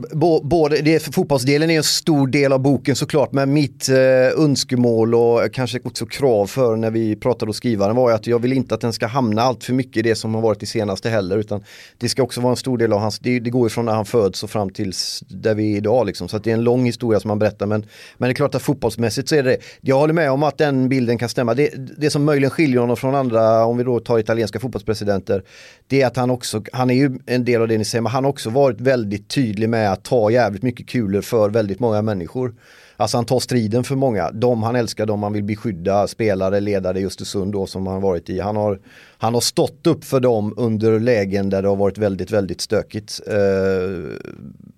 både, 0.42 0.82
det, 0.82 1.14
fotbollsdelen 1.14 1.70
är 1.70 1.76
en 1.76 1.82
stor 1.82 2.26
del 2.26 2.52
av 2.52 2.60
boken 2.60 2.96
såklart, 2.96 3.32
men 3.32 3.52
mitt 3.52 3.88
eh, 3.88 4.44
önskemål 4.44 5.14
och 5.14 5.52
kanske 5.52 5.80
också 5.84 6.06
krav 6.06 6.46
för 6.46 6.76
när 6.76 6.90
vi 6.90 7.16
pratade 7.16 7.48
och 7.48 7.56
skrivaren 7.56 7.96
var 7.96 8.12
att 8.12 8.26
jag 8.26 8.38
vill 8.38 8.52
inte 8.52 8.74
att 8.74 8.80
den 8.80 8.92
ska 8.92 9.06
hamna 9.06 9.42
allt 9.42 9.64
för 9.64 9.72
mycket 9.72 9.96
i 9.96 10.02
det 10.02 10.14
som 10.14 10.34
har 10.34 10.42
varit 10.42 10.60
det 10.60 10.66
senaste 10.66 11.10
heller, 11.10 11.38
utan 11.38 11.64
det 11.98 12.08
ska 12.08 12.22
också 12.22 12.40
vara 12.40 12.50
en 12.50 12.56
stor 12.56 12.78
del 12.78 12.92
av 12.92 13.00
hans, 13.00 13.18
det, 13.18 13.40
det 13.40 13.50
går 13.50 13.66
ju 13.66 13.70
från 13.70 13.84
när 13.84 13.92
han 13.94 14.06
föds 14.06 14.42
och 14.42 14.50
fram 14.50 14.70
tills 14.70 15.24
där 15.28 15.54
vi 15.54 15.72
är 15.72 15.76
idag 15.76 16.06
liksom. 16.06 16.28
Så 16.28 16.38
det 16.38 16.50
är 16.50 16.54
en 16.54 16.64
lång 16.64 16.84
historia 16.84 17.20
som 17.20 17.30
han 17.30 17.38
berättar, 17.38 17.66
men, 17.66 17.86
men 18.16 18.28
det 18.28 18.32
är 18.32 18.34
klart 18.34 18.54
att 18.54 18.62
fotbollsmässigt 18.62 19.28
så 19.28 19.34
är 19.34 19.42
det 19.42 19.56
jag 19.88 19.98
håller 19.98 20.14
med 20.14 20.30
om 20.30 20.42
att 20.42 20.58
den 20.58 20.88
bilden 20.88 21.18
kan 21.18 21.28
stämma. 21.28 21.54
Det, 21.54 21.70
det 21.98 22.10
som 22.10 22.24
möjligen 22.24 22.50
skiljer 22.50 22.80
honom 22.80 22.96
från 22.96 23.14
andra, 23.14 23.64
om 23.64 23.76
vi 23.76 23.84
då 23.84 24.00
tar 24.00 24.18
italienska 24.18 24.60
fotbollspresidenter, 24.60 25.42
det 25.86 26.02
är 26.02 26.06
att 26.06 26.16
han 26.16 26.30
också, 26.30 26.62
han 26.72 26.90
är 26.90 26.94
ju 26.94 27.18
en 27.26 27.44
del 27.44 27.62
av 27.62 27.68
det 27.68 27.78
ni 27.78 27.84
säger, 27.84 28.02
men 28.02 28.12
han 28.12 28.24
har 28.24 28.30
också 28.30 28.50
varit 28.50 28.80
väldigt 28.80 29.28
tydlig 29.28 29.68
med 29.68 29.92
att 29.92 30.04
ta 30.04 30.30
jävligt 30.30 30.62
mycket 30.62 30.88
kulor 30.88 31.20
för 31.20 31.50
väldigt 31.50 31.80
många 31.80 32.02
människor. 32.02 32.54
Alltså 32.96 33.16
han 33.16 33.24
tar 33.24 33.40
striden 33.40 33.84
för 33.84 33.94
många, 33.94 34.30
de 34.30 34.62
han 34.62 34.76
älskar, 34.76 35.06
de 35.06 35.22
han 35.22 35.32
vill 35.32 35.44
beskydda, 35.44 36.06
spelare, 36.06 36.60
ledare 36.60 37.00
i 37.00 37.06
Östersund 37.06 37.52
då 37.52 37.66
som 37.66 37.86
han 37.86 38.02
varit 38.02 38.30
i. 38.30 38.40
Han 38.40 38.56
har, 38.56 38.78
han 39.18 39.34
har 39.34 39.40
stått 39.40 39.86
upp 39.86 40.04
för 40.04 40.20
dem 40.20 40.54
under 40.56 41.00
lägen 41.00 41.50
där 41.50 41.62
det 41.62 41.68
har 41.68 41.76
varit 41.76 41.98
väldigt, 41.98 42.30
väldigt 42.30 42.60
stökigt 42.60 43.20
eh, 43.26 44.18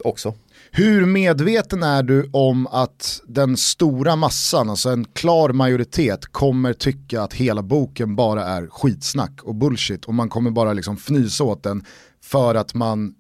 också. 0.04 0.34
Hur 0.72 1.06
medveten 1.06 1.82
är 1.82 2.02
du 2.02 2.30
om 2.32 2.66
att 2.66 3.20
den 3.26 3.56
stora 3.56 4.16
massan, 4.16 4.70
alltså 4.70 4.88
en 4.88 5.04
klar 5.04 5.48
majoritet, 5.48 6.26
kommer 6.26 6.72
tycka 6.72 7.22
att 7.22 7.34
hela 7.34 7.62
boken 7.62 8.16
bara 8.16 8.44
är 8.44 8.66
skitsnack 8.66 9.42
och 9.42 9.54
bullshit 9.54 10.04
och 10.04 10.14
man 10.14 10.28
kommer 10.28 10.50
bara 10.50 10.72
liksom 10.72 10.96
fnysa 10.96 11.44
åt 11.44 11.62
den 11.62 11.84
för 12.24 12.54
att 12.54 12.74
man 12.74 13.14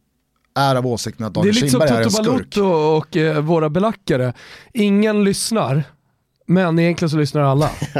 är 0.58 0.76
av 0.76 0.86
åsikten 0.86 1.26
att 1.26 1.34
Daniel 1.34 1.54
Kindberg 1.54 1.90
är 1.90 2.02
en 2.02 2.10
skurk. 2.10 2.24
Det 2.24 2.30
är 2.30 2.38
lite 2.38 2.50
som 2.50 2.50
Toto 2.50 2.60
Balotto 2.60 2.96
och 2.96 3.16
eh, 3.16 3.40
våra 3.40 3.70
belackare. 3.70 4.32
Ingen 4.72 5.24
lyssnar, 5.24 5.84
men 6.46 6.78
egentligen 6.78 7.10
så 7.10 7.16
lyssnar 7.16 7.42
alla. 7.42 7.70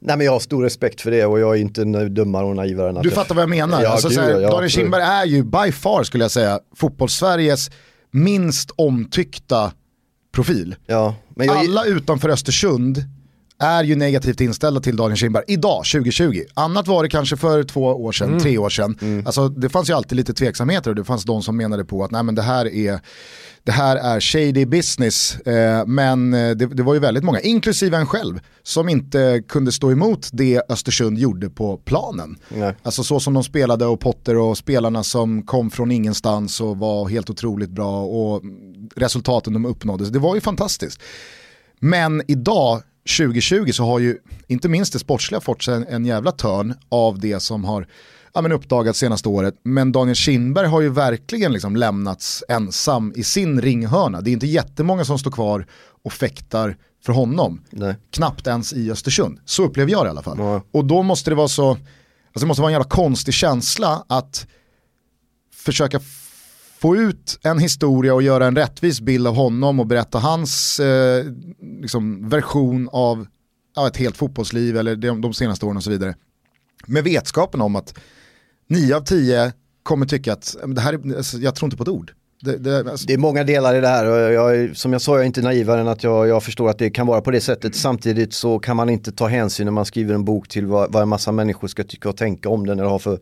Nej 0.00 0.16
men 0.16 0.20
jag 0.20 0.32
har 0.32 0.40
stor 0.40 0.62
respekt 0.62 1.00
för 1.00 1.10
det 1.10 1.26
och 1.26 1.40
jag 1.40 1.56
är 1.56 1.60
inte 1.60 1.84
dummare 2.08 2.44
och 2.46 2.56
naivare 2.56 2.88
än 2.90 2.96
att 2.96 3.02
Du 3.02 3.10
fattar 3.10 3.34
vad 3.34 3.42
jag 3.42 3.48
menar. 3.50 3.82
Ja, 3.82 3.88
alltså, 3.88 4.08
gud, 4.08 4.42
ja, 4.42 4.50
Daniel 4.50 4.70
Kindberg 4.70 5.02
är 5.02 5.24
ju 5.24 5.42
by 5.44 5.72
far 5.72 6.02
skulle 6.02 6.24
jag 6.24 6.30
säga 6.30 6.60
fotbollssveriges 6.76 7.70
minst 8.10 8.70
omtyckta 8.76 9.72
profil. 10.32 10.76
Ja, 10.86 11.16
jag... 11.34 11.48
Alla 11.48 11.84
utanför 11.84 12.28
Östersund 12.28 13.04
är 13.58 13.84
ju 13.84 13.96
negativt 13.96 14.40
inställda 14.40 14.80
till 14.80 14.96
Daniel 14.96 15.16
Kindberg 15.16 15.44
idag, 15.46 15.84
2020. 15.84 16.42
Annat 16.54 16.88
var 16.88 17.02
det 17.02 17.08
kanske 17.08 17.36
för 17.36 17.62
två 17.62 17.82
år 17.82 18.12
sedan, 18.12 18.28
mm. 18.28 18.40
tre 18.40 18.58
år 18.58 18.70
sedan. 18.70 18.98
Mm. 19.00 19.26
Alltså, 19.26 19.48
det 19.48 19.68
fanns 19.68 19.90
ju 19.90 19.94
alltid 19.94 20.16
lite 20.16 20.34
tveksamheter 20.34 20.90
och 20.90 20.96
det 20.96 21.04
fanns 21.04 21.24
de 21.24 21.42
som 21.42 21.56
menade 21.56 21.84
på 21.84 22.04
att 22.04 22.10
Nej, 22.10 22.22
men 22.22 22.34
det, 22.34 22.42
här 22.42 22.74
är, 22.74 23.00
det 23.64 23.72
här 23.72 23.96
är 23.96 24.20
shady 24.20 24.66
business. 24.66 25.40
Eh, 25.40 25.86
men 25.86 26.34
eh, 26.34 26.50
det, 26.50 26.66
det, 26.66 26.82
var 26.82 26.94
ju 26.94 27.00
väldigt 27.00 27.24
många, 27.24 27.40
inklusive 27.40 27.96
en 27.96 28.06
själv, 28.06 28.40
som 28.62 28.88
inte 28.88 29.42
kunde 29.48 29.72
stå 29.72 29.92
emot 29.92 30.28
det 30.32 30.62
Östersund 30.68 31.18
gjorde 31.18 31.50
på 31.50 31.76
planen. 31.76 32.36
Nej. 32.48 32.74
Alltså 32.82 33.04
så 33.04 33.20
som 33.20 33.34
de 33.34 33.44
spelade 33.44 33.86
och 33.86 34.00
Potter 34.00 34.36
och 34.36 34.58
spelarna 34.58 35.04
som 35.04 35.42
kom 35.42 35.70
från 35.70 35.90
ingenstans 35.90 36.60
och 36.60 36.76
var 36.76 37.08
helt 37.08 37.30
otroligt 37.30 37.70
bra 37.70 38.02
och 38.02 38.42
resultaten 38.96 39.52
de 39.52 39.66
uppnådde. 39.66 40.10
Det 40.10 40.18
var 40.18 40.34
ju 40.34 40.40
fantastiskt. 40.40 41.00
Men 41.80 42.22
idag 42.28 42.82
2020 43.16 43.72
så 43.72 43.84
har 43.84 43.98
ju 43.98 44.18
inte 44.46 44.68
minst 44.68 44.92
det 44.92 44.98
sportsliga 44.98 45.40
fått 45.40 45.68
en, 45.68 45.86
en 45.86 46.06
jävla 46.06 46.32
törn 46.32 46.74
av 46.88 47.18
det 47.18 47.40
som 47.40 47.64
har 47.64 47.86
ja, 48.34 48.40
men 48.40 48.52
uppdagats 48.52 48.98
senaste 48.98 49.28
året. 49.28 49.54
Men 49.62 49.92
Daniel 49.92 50.16
Kindberg 50.16 50.66
har 50.66 50.80
ju 50.80 50.88
verkligen 50.88 51.52
liksom 51.52 51.76
lämnats 51.76 52.44
ensam 52.48 53.12
i 53.16 53.24
sin 53.24 53.60
ringhörna. 53.60 54.20
Det 54.20 54.30
är 54.30 54.32
inte 54.32 54.46
jättemånga 54.46 55.04
som 55.04 55.18
står 55.18 55.30
kvar 55.30 55.66
och 56.04 56.12
fäktar 56.12 56.76
för 57.04 57.12
honom. 57.12 57.60
Nej. 57.70 57.96
Knappt 58.10 58.46
ens 58.46 58.72
i 58.72 58.90
Östersund. 58.90 59.38
Så 59.44 59.64
upplever 59.64 59.92
jag 59.92 60.04
det 60.04 60.08
i 60.08 60.10
alla 60.10 60.22
fall. 60.22 60.38
Ja. 60.38 60.62
Och 60.72 60.84
då 60.84 61.02
måste 61.02 61.30
det 61.30 61.34
vara 61.34 61.48
så, 61.48 61.70
alltså 61.70 61.86
det 62.40 62.46
måste 62.46 62.62
vara 62.62 62.70
en 62.70 62.74
jävla 62.74 62.88
konstig 62.88 63.34
känsla 63.34 64.04
att 64.08 64.46
försöka 65.54 66.00
få 66.80 66.96
ut 66.96 67.38
en 67.42 67.58
historia 67.58 68.14
och 68.14 68.22
göra 68.22 68.46
en 68.46 68.56
rättvis 68.56 69.00
bild 69.00 69.26
av 69.26 69.34
honom 69.34 69.80
och 69.80 69.86
berätta 69.86 70.18
hans 70.18 70.80
eh, 70.80 71.26
liksom, 71.80 72.28
version 72.28 72.88
av 72.92 73.26
ja, 73.76 73.86
ett 73.86 73.96
helt 73.96 74.16
fotbollsliv 74.16 74.76
eller 74.76 74.96
de, 74.96 75.20
de 75.20 75.34
senaste 75.34 75.66
åren 75.66 75.76
och 75.76 75.84
så 75.84 75.90
vidare. 75.90 76.14
Med 76.86 77.04
vetskapen 77.04 77.60
om 77.60 77.76
att 77.76 77.98
nio 78.66 78.96
av 78.96 79.00
tio 79.00 79.52
kommer 79.82 80.06
tycka 80.06 80.32
att 80.32 80.56
det 80.66 80.80
här, 80.80 81.16
alltså, 81.16 81.38
jag 81.38 81.54
tror 81.54 81.66
inte 81.66 81.76
på 81.76 81.82
ett 81.82 81.88
ord. 81.88 82.12
Det, 82.40 82.56
det, 82.56 82.90
alltså... 82.90 83.06
det, 83.06 83.12
är 83.12 83.18
många 83.18 83.44
delar 83.44 83.74
i 83.74 83.80
det 83.80 83.88
här 83.88 84.06
och 84.06 84.32
jag, 84.32 84.76
som 84.76 84.92
jag 84.92 85.02
sa 85.02 85.12
jag 85.12 85.22
är 85.22 85.26
inte 85.26 85.42
naivare 85.42 85.80
än 85.80 85.88
att 85.88 86.04
jag, 86.04 86.28
jag, 86.28 86.42
förstår 86.42 86.70
att 86.70 86.78
det 86.78 86.90
kan 86.90 87.06
vara 87.06 87.20
på 87.20 87.30
det 87.30 87.40
sättet. 87.40 87.74
Samtidigt 87.74 88.32
så 88.32 88.58
kan 88.58 88.76
man 88.76 88.90
inte 88.90 89.12
ta 89.12 89.26
hänsyn 89.26 89.64
när 89.64 89.72
man 89.72 89.84
skriver 89.84 90.14
en 90.14 90.24
bok 90.24 90.48
till 90.48 90.66
vad, 90.66 90.92
vad 90.92 91.02
en 91.02 91.08
massa 91.08 91.32
människor 91.32 91.68
ska 91.68 91.84
tycka 91.84 92.08
och 92.08 92.16
tänka 92.16 92.48
om 92.48 92.66
den 92.66 92.78
eller 92.78 92.88
ha 92.88 92.98
för, 92.98 93.18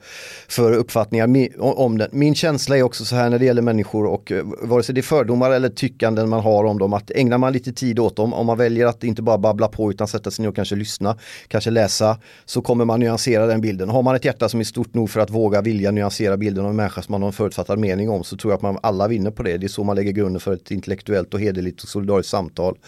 för 0.48 0.72
uppfattningar 0.72 1.50
om 1.58 1.98
den. 1.98 2.08
Min 2.12 2.34
känsla 2.34 2.76
är 2.78 2.82
också 2.82 3.04
så 3.04 3.16
här 3.16 3.30
när 3.30 3.38
det 3.38 3.44
gäller 3.44 3.62
människor 3.62 4.06
och 4.06 4.32
eh, 4.32 4.44
vare 4.62 4.82
sig 4.82 4.94
det 4.94 5.00
är 5.00 5.02
fördomar 5.02 5.50
eller 5.50 5.68
tyckanden 5.68 6.28
man 6.28 6.40
har 6.40 6.64
om 6.64 6.78
dem 6.78 6.92
att 6.92 7.10
ägnar 7.10 7.38
man 7.38 7.52
lite 7.52 7.72
tid 7.72 7.98
åt 7.98 8.16
dem, 8.16 8.34
om 8.34 8.46
man 8.46 8.58
väljer 8.58 8.86
att 8.86 9.04
inte 9.04 9.22
bara 9.22 9.38
babbla 9.38 9.68
på 9.68 9.90
utan 9.90 10.08
sätta 10.08 10.30
sig 10.30 10.42
ner 10.42 10.48
och 10.48 10.56
kanske 10.56 10.76
lyssna, 10.76 11.16
kanske 11.48 11.70
läsa, 11.70 12.18
så 12.44 12.60
kommer 12.60 12.84
man 12.84 13.00
nyansera 13.00 13.46
den 13.46 13.60
bilden. 13.60 13.88
Har 13.88 14.02
man 14.02 14.16
ett 14.16 14.24
hjärta 14.24 14.48
som 14.48 14.60
är 14.60 14.64
stort 14.64 14.94
nog 14.94 15.10
för 15.10 15.20
att 15.20 15.30
våga 15.30 15.60
vilja 15.62 15.90
nyansera 15.90 16.36
bilden 16.36 16.64
av 16.64 16.70
en 16.70 16.76
människa 16.76 17.02
som 17.02 17.12
man 17.12 17.22
har 17.22 17.28
en 17.28 17.32
förutfattad 17.32 17.78
mening 17.78 18.10
om 18.10 18.24
så 18.24 18.36
tror 18.36 18.52
jag 18.52 18.56
att 18.56 18.62
man 18.62 18.78
alla 18.82 19.05
vinner 19.08 19.30
på 19.30 19.42
det. 19.42 19.58
Det 19.58 19.66
är 19.66 19.68
så 19.68 19.84
man 19.84 19.96
lägger 19.96 20.12
grunden 20.12 20.40
för 20.40 20.52
ett 20.52 20.70
intellektuellt 20.70 21.34
och 21.34 21.40
hederligt 21.40 21.82
och 21.82 21.88
solidariskt 21.88 22.30
samtal. 22.30 22.78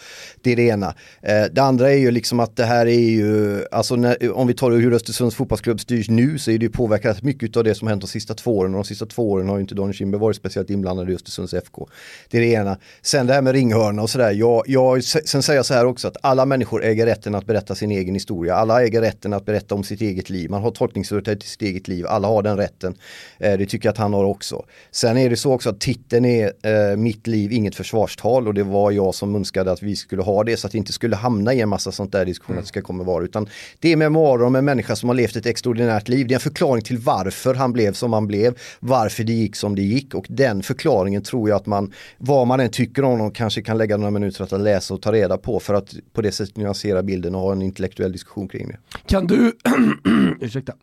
Det 0.41 0.51
är 0.51 0.55
det 0.55 0.63
ena. 0.63 0.95
Eh, 1.21 1.43
det 1.51 1.61
andra 1.61 1.91
är 1.91 1.97
ju 1.97 2.11
liksom 2.11 2.39
att 2.39 2.55
det 2.55 2.65
här 2.65 2.85
är 2.85 3.09
ju, 3.09 3.65
alltså 3.71 3.95
när, 3.95 4.31
om 4.31 4.47
vi 4.47 4.53
tar 4.53 4.71
hur 4.71 4.93
Östersunds 4.93 5.35
fotbollsklubb 5.35 5.79
styrs 5.79 6.09
nu 6.09 6.37
så 6.37 6.51
är 6.51 6.57
det 6.57 6.65
ju 6.65 6.71
påverkat 6.71 7.23
mycket 7.23 7.57
av 7.57 7.63
det 7.63 7.75
som 7.75 7.87
hänt 7.87 8.01
de 8.01 8.07
sista 8.07 8.33
två 8.33 8.57
åren 8.57 8.73
och 8.73 8.77
de 8.77 8.87
sista 8.87 9.05
två 9.05 9.31
åren 9.31 9.49
har 9.49 9.55
ju 9.55 9.61
inte 9.61 9.75
Daniel 9.75 9.93
Kindberg 9.93 10.21
varit 10.21 10.35
speciellt 10.35 10.69
inblandad 10.69 11.09
i 11.09 11.15
Östersunds 11.15 11.53
FK. 11.53 11.87
Det 12.29 12.37
är 12.37 12.41
det 12.41 12.47
ena. 12.47 12.77
Sen 13.01 13.27
det 13.27 13.33
här 13.33 13.41
med 13.41 13.53
ringhörna 13.53 14.01
och 14.01 14.09
sådär. 14.09 14.31
Jag, 14.31 14.63
jag, 14.67 15.03
sen 15.03 15.43
säger 15.43 15.57
jag 15.57 15.65
så 15.65 15.73
här 15.73 15.85
också 15.85 16.07
att 16.07 16.17
alla 16.21 16.45
människor 16.45 16.83
äger 16.83 17.05
rätten 17.05 17.35
att 17.35 17.45
berätta 17.45 17.75
sin 17.75 17.91
egen 17.91 18.13
historia. 18.13 18.55
Alla 18.55 18.83
äger 18.83 19.01
rätten 19.01 19.33
att 19.33 19.45
berätta 19.45 19.75
om 19.75 19.83
sitt 19.83 20.01
eget 20.01 20.29
liv. 20.29 20.49
Man 20.49 20.61
har 20.61 20.71
tolkningsföreträde 20.71 21.39
till 21.39 21.49
sitt 21.49 21.61
eget 21.61 21.87
liv. 21.87 22.07
Alla 22.07 22.27
har 22.27 22.43
den 22.43 22.57
rätten. 22.57 22.95
Eh, 23.37 23.57
det 23.57 23.65
tycker 23.65 23.87
jag 23.87 23.93
att 23.93 23.97
han 23.97 24.13
har 24.13 24.23
också. 24.23 24.65
Sen 24.91 25.17
är 25.17 25.29
det 25.29 25.37
så 25.37 25.53
också 25.53 25.69
att 25.69 25.79
titeln 26.09 26.25
är 26.25 26.91
eh, 26.91 26.97
Mitt 26.97 27.27
liv, 27.27 27.51
inget 27.51 27.75
försvarstal 27.75 28.47
och 28.47 28.53
det 28.53 28.63
var 28.63 28.91
jag 28.91 29.15
som 29.15 29.35
önskade 29.35 29.71
att 29.71 29.83
vi 29.83 29.95
skulle 29.95 30.21
ha 30.21 30.43
det 30.43 30.57
så 30.57 30.67
att 30.67 30.73
vi 30.73 30.77
inte 30.77 30.93
skulle 30.93 31.15
hamna 31.15 31.53
i 31.53 31.61
en 31.61 31.69
massa 31.69 31.91
sånt 31.91 32.11
där 32.11 32.25
diskussioner 32.25 32.53
mm. 32.53 32.59
att 32.59 32.65
det 32.65 32.67
ska 32.67 32.81
komma 32.81 33.03
vara. 33.03 33.23
Utan 33.23 33.47
det 33.79 33.91
är 33.91 33.95
memoarer 33.95 34.43
om 34.43 34.55
en 34.55 34.65
människa 34.65 34.95
som 34.95 35.09
har 35.09 35.15
levt 35.15 35.35
ett 35.35 35.45
extraordinärt 35.45 36.07
liv. 36.07 36.27
Det 36.27 36.33
är 36.33 36.35
en 36.35 36.39
förklaring 36.39 36.83
till 36.83 36.97
varför 36.97 37.53
han 37.53 37.73
blev 37.73 37.93
som 37.93 38.13
han 38.13 38.27
blev, 38.27 38.57
varför 38.79 39.23
det 39.23 39.33
gick 39.33 39.55
som 39.55 39.75
det 39.75 39.81
gick 39.81 40.15
och 40.15 40.25
den 40.29 40.63
förklaringen 40.63 41.23
tror 41.23 41.49
jag 41.49 41.55
att 41.55 41.65
man, 41.65 41.93
vad 42.17 42.47
man 42.47 42.59
än 42.59 42.69
tycker 42.69 43.03
om 43.03 43.11
honom, 43.11 43.31
kanske 43.31 43.61
kan 43.61 43.77
lägga 43.77 43.97
några 43.97 44.11
minuter 44.11 44.43
att 44.43 44.61
läsa 44.61 44.93
och 44.93 45.01
ta 45.01 45.11
reda 45.11 45.37
på 45.37 45.59
för 45.59 45.73
att 45.73 45.95
på 46.13 46.21
det 46.21 46.31
sättet 46.31 46.57
nyansera 46.57 47.03
bilden 47.03 47.35
och 47.35 47.41
ha 47.41 47.51
en 47.51 47.61
intellektuell 47.61 48.11
diskussion 48.11 48.47
kring 48.47 48.67
det. 48.67 48.77
Kan 49.05 49.27
du, 49.27 49.53
ursäkta. 50.41 50.73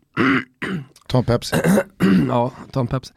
Ta 1.07 1.17
en 1.17 1.23
Pepsi. 1.23 1.55
ja, 2.27 2.51
ta 2.71 2.79
en 2.79 2.87
Pepsi. 2.87 3.13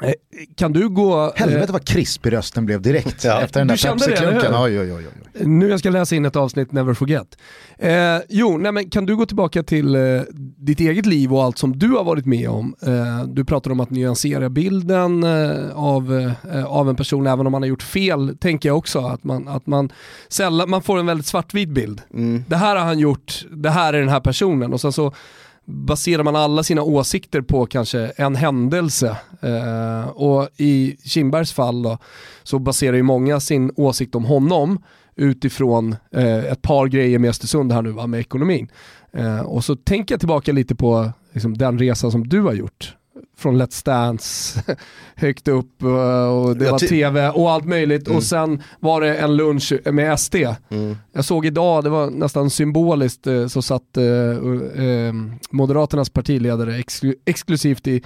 Eh, 0.00 0.12
kan 0.56 0.72
du 0.72 0.88
gå... 0.88 1.32
Helvete 1.36 1.64
eh, 1.64 1.72
vad 1.72 1.84
krispig 1.84 2.32
rösten 2.32 2.66
blev 2.66 2.82
direkt 2.82 3.24
ja. 3.24 3.40
efter 3.40 3.60
den 3.60 3.68
där 3.68 3.76
Pepsi-klunken. 3.76 4.54
Oj, 4.54 4.80
oj, 4.80 4.92
oj, 4.92 5.06
oj. 5.06 5.46
Nu 5.46 5.68
jag 5.68 5.78
ska 5.78 5.90
läsa 5.90 6.16
in 6.16 6.24
ett 6.24 6.36
avsnitt, 6.36 6.72
never 6.72 6.94
forget. 6.94 7.38
Eh, 7.78 8.18
jo, 8.28 8.58
nej, 8.58 8.72
men 8.72 8.90
kan 8.90 9.06
du 9.06 9.16
gå 9.16 9.26
tillbaka 9.26 9.62
till 9.62 9.94
eh, 9.94 10.00
ditt 10.56 10.80
eget 10.80 11.06
liv 11.06 11.34
och 11.34 11.42
allt 11.42 11.58
som 11.58 11.78
du 11.78 11.88
har 11.88 12.04
varit 12.04 12.26
med 12.26 12.48
om? 12.48 12.74
Eh, 12.82 13.24
du 13.26 13.44
pratar 13.44 13.70
om 13.70 13.80
att 13.80 13.90
nyansera 13.90 14.50
bilden 14.50 15.24
eh, 15.24 15.74
av, 15.74 16.32
av 16.66 16.88
en 16.88 16.96
person, 16.96 17.26
även 17.26 17.46
om 17.46 17.52
man 17.52 17.62
har 17.62 17.68
gjort 17.68 17.82
fel, 17.82 18.36
tänker 18.40 18.68
jag 18.68 18.78
också. 18.78 18.98
Att 18.98 19.24
man, 19.24 19.48
att 19.48 19.66
man, 19.66 19.92
sällan, 20.28 20.70
man 20.70 20.82
får 20.82 20.98
en 20.98 21.06
väldigt 21.06 21.26
svartvit 21.26 21.68
bild. 21.68 22.00
Mm. 22.14 22.44
Det 22.48 22.56
här 22.56 22.76
har 22.76 22.84
han 22.84 22.98
gjort, 22.98 23.44
det 23.50 23.70
här 23.70 23.92
är 23.92 24.00
den 24.00 24.08
här 24.08 24.20
personen. 24.20 24.72
Och 24.72 24.80
sen 24.80 24.92
så 24.92 25.14
baserar 25.64 26.22
man 26.22 26.36
alla 26.36 26.62
sina 26.62 26.82
åsikter 26.82 27.40
på 27.40 27.66
kanske 27.66 28.12
en 28.16 28.36
händelse. 28.36 29.16
Eh, 29.40 30.08
och 30.08 30.48
i 30.56 30.96
Kindbergs 31.04 31.52
fall 31.52 31.82
då, 31.82 31.98
så 32.42 32.58
baserar 32.58 32.96
ju 32.96 33.02
många 33.02 33.40
sin 33.40 33.72
åsikt 33.76 34.14
om 34.14 34.24
honom 34.24 34.78
utifrån 35.16 35.96
eh, 36.10 36.44
ett 36.44 36.62
par 36.62 36.86
grejer 36.86 37.18
med 37.18 37.30
Östersund 37.30 37.72
här 37.72 37.82
nu 37.82 37.90
va, 37.90 38.06
med 38.06 38.20
ekonomin. 38.20 38.68
Eh, 39.12 39.40
och 39.40 39.64
så 39.64 39.76
tänker 39.76 40.14
jag 40.14 40.20
tillbaka 40.20 40.52
lite 40.52 40.74
på 40.74 41.10
liksom, 41.32 41.58
den 41.58 41.78
resa 41.78 42.10
som 42.10 42.28
du 42.28 42.40
har 42.40 42.52
gjort 42.52 42.96
från 43.42 43.62
Let's 43.62 43.84
Dance 43.84 44.62
högt 45.14 45.48
upp 45.48 45.82
och 45.82 46.56
det 46.56 46.70
var 46.70 46.78
tv 46.78 47.28
och 47.28 47.50
allt 47.50 47.64
möjligt 47.64 48.06
mm. 48.06 48.16
och 48.16 48.22
sen 48.22 48.62
var 48.80 49.00
det 49.00 49.16
en 49.16 49.36
lunch 49.36 49.72
med 49.84 50.20
SD. 50.20 50.34
Mm. 50.68 50.96
Jag 51.12 51.24
såg 51.24 51.46
idag, 51.46 51.84
det 51.84 51.90
var 51.90 52.10
nästan 52.10 52.50
symboliskt, 52.50 53.26
eh, 53.26 53.46
så 53.46 53.62
satt 53.62 53.96
eh, 53.96 54.04
eh, 54.04 55.14
Moderaternas 55.50 56.10
partiledare 56.10 56.76
exklu 56.76 57.14
exklusivt 57.24 57.86
i 57.86 58.02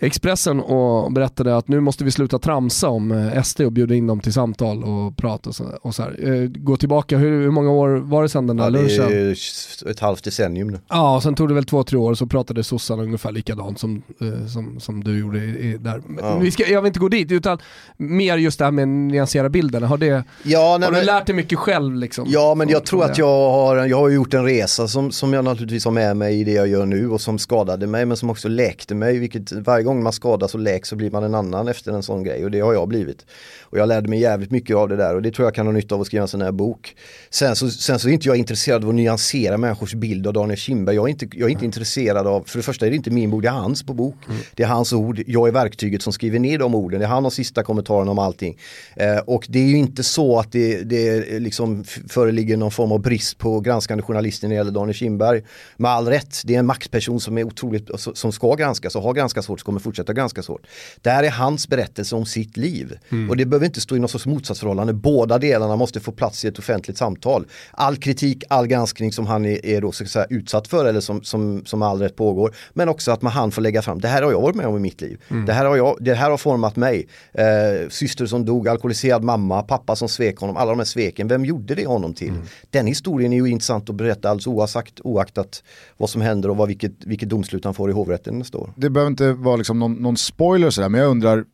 Expressen 0.00 0.60
och 0.60 1.12
berättade 1.12 1.56
att 1.56 1.68
nu 1.68 1.80
måste 1.80 2.04
vi 2.04 2.10
sluta 2.10 2.38
tramsa 2.38 2.88
om 2.88 3.12
eh, 3.12 3.42
SD 3.42 3.60
och 3.60 3.72
bjuda 3.72 3.94
in 3.94 4.06
dem 4.06 4.20
till 4.20 4.32
samtal 4.32 4.84
och 4.84 5.16
prata 5.16 5.50
och 5.50 5.56
så, 5.56 5.64
och 5.82 5.94
så 5.94 6.02
här. 6.02 6.16
Eh, 6.32 6.48
gå 6.48 6.76
tillbaka, 6.76 7.18
hur, 7.18 7.42
hur, 7.42 7.50
många 7.50 7.70
år 7.70 7.88
var 7.88 8.22
det 8.22 8.28
sedan 8.28 8.46
den 8.46 8.56
där 8.56 8.64
ja, 8.64 8.70
lunchen? 8.70 9.08
Det 9.08 9.16
är 9.16 9.90
ett 9.90 10.00
halvt 10.00 10.24
decennium 10.24 10.68
nu. 10.68 10.78
Ja, 10.88 11.16
och 11.16 11.22
sen 11.22 11.34
tog 11.34 11.48
det 11.48 11.54
väl 11.54 11.64
två, 11.64 11.84
tre 11.84 11.98
år 11.98 12.14
så 12.14 12.26
pratade 12.26 12.64
sossarna 12.64 13.02
ungefär 13.02 13.32
likadant 13.32 13.78
som, 13.78 14.02
eh, 14.20 14.46
som, 14.46 14.80
som 14.80 15.04
du 15.04 15.18
gjorde 15.18 15.38
i, 15.38 15.76
där. 15.80 16.02
Ja. 16.20 16.38
Vi 16.38 16.50
ska, 16.50 16.66
jag 16.66 16.82
vill 16.82 16.86
inte 16.86 17.00
gå 17.00 17.08
dit, 17.08 17.32
utan 17.32 17.58
mer 17.96 18.36
just 18.36 18.58
det 18.58 18.64
här 18.64 18.72
med 18.72 18.82
att 18.82 18.88
nyansera 18.88 19.48
bilden. 19.48 19.82
Har, 19.82 19.98
det, 19.98 20.24
ja, 20.42 20.76
nej, 20.80 20.88
har 20.88 21.00
du 21.00 21.06
lärt 21.06 21.26
dig 21.26 21.34
mycket 21.34 21.58
själv? 21.58 21.96
Liksom, 21.96 22.24
ja, 22.28 22.54
men 22.54 22.68
jag 22.68 22.86
tror 22.86 23.04
att 23.04 23.18
jag 23.18 23.50
har, 23.50 23.86
jag 23.86 23.96
har 23.96 24.08
gjort 24.08 24.34
en 24.34 24.44
resa 24.44 24.88
som, 24.88 25.12
som 25.12 25.32
jag 25.32 25.44
naturligtvis 25.44 25.84
har 25.84 25.92
med 25.92 26.16
mig 26.16 26.40
i 26.40 26.44
det 26.44 26.52
jag 26.52 26.68
gör 26.68 26.86
nu 26.86 27.10
och 27.10 27.20
som 27.20 27.38
skadade 27.38 27.86
mig 27.86 28.06
men 28.06 28.16
som 28.16 28.30
också 28.30 28.48
läkte 28.48 28.94
mig, 28.94 29.18
vilket 29.18 29.52
varje 29.52 29.87
gång 29.88 30.02
man 30.02 30.12
skadas 30.12 30.54
och 30.54 30.60
läks 30.60 30.88
så 30.88 30.96
blir 30.96 31.10
man 31.10 31.24
en 31.24 31.34
annan 31.34 31.68
efter 31.68 31.92
en 31.92 32.02
sån 32.02 32.22
grej 32.22 32.44
och 32.44 32.50
det 32.50 32.60
har 32.60 32.72
jag 32.72 32.88
blivit. 32.88 33.26
Och 33.60 33.78
jag 33.78 33.88
lärde 33.88 34.08
mig 34.08 34.20
jävligt 34.20 34.50
mycket 34.50 34.76
av 34.76 34.88
det 34.88 34.96
där 34.96 35.14
och 35.14 35.22
det 35.22 35.30
tror 35.30 35.46
jag 35.46 35.54
kan 35.54 35.66
ha 35.66 35.72
nytta 35.72 35.94
av 35.94 36.00
att 36.00 36.06
skriva 36.06 36.22
en 36.22 36.28
sån 36.28 36.42
här 36.42 36.52
bok. 36.52 36.96
Sen 37.30 37.56
så, 37.56 37.70
sen 37.70 37.98
så 37.98 38.08
är 38.08 38.12
inte 38.12 38.28
jag 38.28 38.36
intresserad 38.36 38.84
av 38.84 38.88
att 38.88 38.94
nyansera 38.94 39.56
människors 39.56 39.94
bild 39.94 40.26
av 40.26 40.32
Daniel 40.32 40.58
Kindberg. 40.58 40.96
Jag 40.96 41.04
är 41.04 41.10
inte, 41.10 41.28
jag 41.32 41.48
är 41.48 41.52
inte 41.52 41.64
intresserad 41.64 42.26
av, 42.26 42.44
för 42.46 42.58
det 42.58 42.62
första 42.62 42.86
är 42.86 42.90
det 42.90 42.96
inte 42.96 43.10
min 43.10 43.30
bok, 43.30 43.42
det 43.42 43.48
är 43.48 43.52
hans 43.52 43.82
på 43.82 43.94
bok. 43.94 44.16
Mm. 44.28 44.40
Det 44.54 44.62
är 44.62 44.66
hans 44.66 44.92
ord, 44.92 45.22
jag 45.26 45.48
är 45.48 45.52
verktyget 45.52 46.02
som 46.02 46.12
skriver 46.12 46.38
ner 46.38 46.58
de 46.58 46.74
orden. 46.74 47.00
Det 47.00 47.06
är 47.06 47.10
han 47.10 47.26
och 47.26 47.32
sista 47.32 47.62
kommentaren 47.62 48.08
om 48.08 48.18
allting. 48.18 48.58
Eh, 48.96 49.18
och 49.18 49.46
det 49.48 49.58
är 49.58 49.66
ju 49.66 49.76
inte 49.76 50.04
så 50.04 50.38
att 50.38 50.52
det, 50.52 50.82
det 50.82 51.40
liksom 51.40 51.84
föreligger 51.84 52.56
någon 52.56 52.70
form 52.70 52.92
av 52.92 53.00
brist 53.00 53.38
på 53.38 53.60
granskande 53.60 54.02
journalister 54.02 54.48
när 54.48 54.54
det 54.54 54.58
gäller 54.58 54.72
Daniel 54.72 54.94
Kindberg. 54.94 55.42
Med 55.76 55.90
all 55.90 56.08
rätt, 56.08 56.42
det 56.44 56.54
är 56.54 56.58
en 56.58 56.66
maktperson 56.66 57.20
som 57.20 57.38
är 57.38 57.44
otroligt, 57.44 57.90
som 58.14 58.32
ska 58.32 58.54
granskas 58.54 58.96
och 58.96 59.02
har 59.02 59.14
granskats 59.14 59.48
hårt, 59.48 59.60
kommer 59.78 59.84
fortsätta 59.84 60.12
ganska 60.12 60.40
hårt. 60.40 60.66
Det 61.02 61.10
här 61.10 61.24
är 61.24 61.30
hans 61.30 61.68
berättelse 61.68 62.16
om 62.16 62.26
sitt 62.26 62.56
liv. 62.56 62.98
Mm. 63.10 63.30
Och 63.30 63.36
det 63.36 63.46
behöver 63.46 63.66
inte 63.66 63.80
stå 63.80 63.96
i 63.96 63.98
något 63.98 64.10
sorts 64.10 64.26
motsatsförhållande. 64.26 64.92
Båda 64.92 65.38
delarna 65.38 65.76
måste 65.76 66.00
få 66.00 66.12
plats 66.12 66.44
i 66.44 66.48
ett 66.48 66.58
offentligt 66.58 66.98
samtal. 66.98 67.46
All 67.72 67.96
kritik, 67.96 68.44
all 68.48 68.66
granskning 68.66 69.12
som 69.12 69.26
han 69.26 69.44
är, 69.44 69.66
är 69.66 69.80
då, 69.80 69.92
så 69.92 70.06
säga, 70.06 70.26
utsatt 70.30 70.68
för 70.68 70.84
eller 70.84 71.00
som, 71.00 71.22
som, 71.22 71.64
som 71.64 71.82
all 71.82 72.00
rätt 72.00 72.16
pågår. 72.16 72.54
Men 72.74 72.88
också 72.88 73.12
att 73.12 73.22
man 73.22 73.32
han 73.32 73.50
får 73.50 73.62
lägga 73.62 73.82
fram, 73.82 74.00
det 74.00 74.08
här 74.08 74.22
har 74.22 74.32
jag 74.32 74.40
varit 74.40 74.56
med 74.56 74.66
om 74.66 74.76
i 74.76 74.80
mitt 74.80 75.00
liv. 75.00 75.20
Mm. 75.28 75.46
Det, 75.46 75.52
här 75.52 75.64
har 75.64 75.76
jag, 75.76 75.96
det 76.00 76.14
här 76.14 76.30
har 76.30 76.38
format 76.38 76.76
mig. 76.76 77.08
Eh, 77.32 77.88
syster 77.88 78.26
som 78.26 78.44
dog, 78.44 78.68
alkoholiserad 78.68 79.22
mamma, 79.22 79.62
pappa 79.62 79.96
som 79.96 80.08
svek 80.08 80.38
honom, 80.38 80.56
alla 80.56 80.70
de 80.70 80.78
här 80.78 80.84
sveken. 80.84 81.28
Vem 81.28 81.44
gjorde 81.44 81.74
det 81.74 81.86
honom 81.86 82.14
till? 82.14 82.28
Mm. 82.28 82.42
Den 82.70 82.86
historien 82.86 83.32
är 83.32 83.36
ju 83.36 83.48
intressant 83.48 83.90
att 83.90 83.96
berätta 83.96 84.30
alldeles 84.30 84.46
oavsagt, 84.46 85.00
oaktat 85.00 85.62
vad 85.96 86.10
som 86.10 86.20
händer 86.20 86.48
och 86.48 86.56
vad, 86.56 86.68
vilket, 86.68 86.92
vilket 87.04 87.28
domslut 87.28 87.64
han 87.64 87.74
får 87.74 87.90
i 87.90 87.92
hovrätten 87.92 88.38
nästa 88.38 88.58
år. 88.58 88.72
Det 88.76 88.90
behöver 88.90 89.10
inte 89.10 89.32
vara 89.32 89.56
liksom 89.56 89.67
Liksom 89.68 89.78
någon, 89.78 89.92
någon 89.92 90.16
spoiler 90.16 90.70
sådär, 90.70 90.88
men 90.88 91.00
jag 91.00 91.10
undrar, 91.10 91.44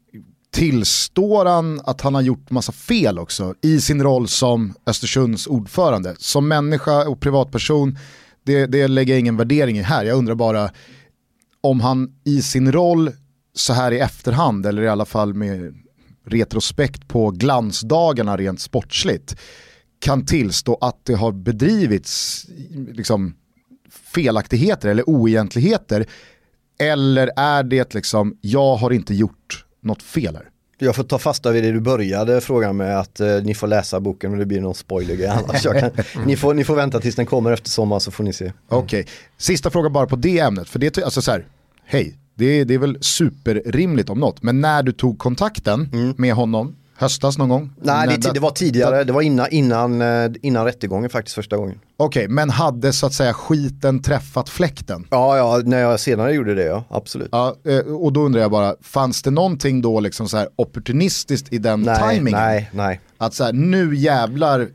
tillstår 0.53 1.47
han 1.47 1.81
att 1.85 2.01
han 2.01 2.15
har 2.15 2.23
gjort 2.23 2.51
massa 2.51 2.73
fel 2.73 3.19
också 3.19 3.55
i 3.63 3.81
sin 3.81 4.03
roll 4.03 4.29
som 4.29 4.75
Östersunds 4.87 5.47
ordförande? 5.47 6.15
Som 6.19 6.49
människa 6.49 7.09
och 7.09 7.21
privatperson, 7.21 7.99
det, 8.45 8.67
det 8.67 8.89
lägger 8.89 9.13
jag 9.13 9.21
ingen 9.21 9.37
värdering 9.37 9.79
i 9.79 9.83
här. 9.83 10.05
Jag 10.05 10.19
undrar 10.19 10.35
bara 10.35 10.71
om 11.61 11.81
han 11.81 12.13
i 12.25 12.43
sin 12.43 12.73
roll 12.73 13.11
så 13.55 13.73
här 13.73 13.93
i 13.93 13.99
efterhand, 13.99 14.67
eller 14.67 14.83
i 14.83 14.89
alla 14.89 15.05
fall 15.05 15.35
med 15.35 15.75
retrospekt 16.27 17.09
på 17.09 17.31
glansdagarna 17.31 18.37
rent 18.37 18.61
sportsligt, 18.61 19.37
kan 20.01 20.27
tillstå 20.27 20.79
att 20.81 21.05
det 21.05 21.15
har 21.15 21.33
bedrivits 21.33 22.47
liksom, 22.93 23.35
felaktigheter 24.15 24.89
eller 24.89 25.09
oegentligheter. 25.09 26.07
Eller 26.79 27.31
är 27.37 27.63
det 27.63 27.95
liksom, 27.95 28.37
jag 28.41 28.77
har 28.77 28.91
inte 28.91 29.15
gjort 29.15 29.65
något 29.81 30.03
fel 30.03 30.37
här? 30.37 30.49
Jag 30.79 30.97
får 30.97 31.05
ta 31.05 31.19
fasta 31.19 31.51
vid 31.51 31.65
det 31.65 31.73
du 31.73 31.81
började 31.81 32.41
frågan 32.41 32.77
med 32.77 32.99
att 32.99 33.21
eh, 33.21 33.29
ni 33.43 33.55
får 33.55 33.67
läsa 33.67 34.01
boken 34.01 34.33
och 34.33 34.39
det 34.39 34.47
blir 34.47 34.61
någon 34.61 34.75
spoiler 34.75 35.29
annars. 35.29 35.63
Kan, 35.63 35.91
ni, 36.27 36.37
får, 36.37 36.55
ni 36.55 36.65
får 36.65 36.77
vänta 36.77 37.01
tills 37.01 37.17
den 37.17 37.27
kommer 37.27 37.53
efter 37.53 37.71
sommar 37.71 37.99
så 37.99 38.11
får 38.11 38.25
ni 38.25 38.33
se. 38.33 38.53
Okej, 38.69 39.01
okay. 39.01 39.13
sista 39.39 39.71
frågan 39.71 39.93
bara 39.93 40.07
på 40.07 40.17
det 40.17 40.39
ämnet. 40.39 40.69
För 40.69 40.79
det, 40.79 40.99
alltså 40.99 41.23
så 41.23 41.31
här, 41.31 41.47
hej, 41.85 42.19
det, 42.35 42.65
det 42.65 42.75
är 42.75 42.79
väl 42.79 42.99
superrimligt 43.01 44.11
om 44.11 44.21
något. 44.21 44.43
Men 44.43 44.61
när 44.61 44.83
du 44.83 44.93
tog 44.93 45.19
kontakten 45.19 45.91
mm. 45.93 46.15
med 46.19 46.35
honom, 46.35 46.77
höstas 46.97 47.39
någon 47.39 47.49
gång? 47.49 47.71
Nej, 47.83 48.19
det, 48.19 48.33
det, 48.35 48.41
var 48.41 48.51
tidigare, 48.51 49.05
det 49.05 49.13
var 49.13 49.23
innan, 49.23 49.47
innan, 49.51 50.03
eh, 50.03 50.31
innan 50.43 50.65
rättegången 50.65 51.11
faktiskt 51.11 51.35
första 51.35 51.57
gången. 51.57 51.79
Okej, 51.97 52.25
okay, 52.25 52.35
men 52.35 52.51
hade 52.51 52.93
så 52.93 53.07
att 53.07 53.13
säga 53.13 53.35
skiten 53.35 54.03
träffat 54.03 54.49
fläkten? 54.49 55.07
Ja, 55.11 55.37
ja, 55.37 55.61
när 55.65 55.81
jag 55.81 56.01
senare 56.01 56.33
gjorde 56.33 56.55
det 56.55 56.65
ja, 56.65 56.85
absolut. 56.89 57.29
Ja, 57.33 57.57
eh, 57.65 57.79
och 57.79 58.13
då 58.13 58.21
undrar 58.21 58.41
jag 58.41 58.51
bara, 58.51 58.75
fanns 58.83 59.23
det 59.23 59.31
någonting 59.31 59.83
då 59.83 60.01
liksom 60.01 60.29
så 60.29 60.37
här 60.37 60.49
opportunistiskt 60.57 61.53
i 61.53 61.59
den 61.59 61.83
nej, 61.83 61.99
tajmingen? 61.99 62.41
Nej, 62.41 62.71
nej. 62.73 63.01
Att 63.19 63.35
så 63.35 63.45
här, 63.45 63.53
nu 63.53 63.97
jävlar 63.97 64.69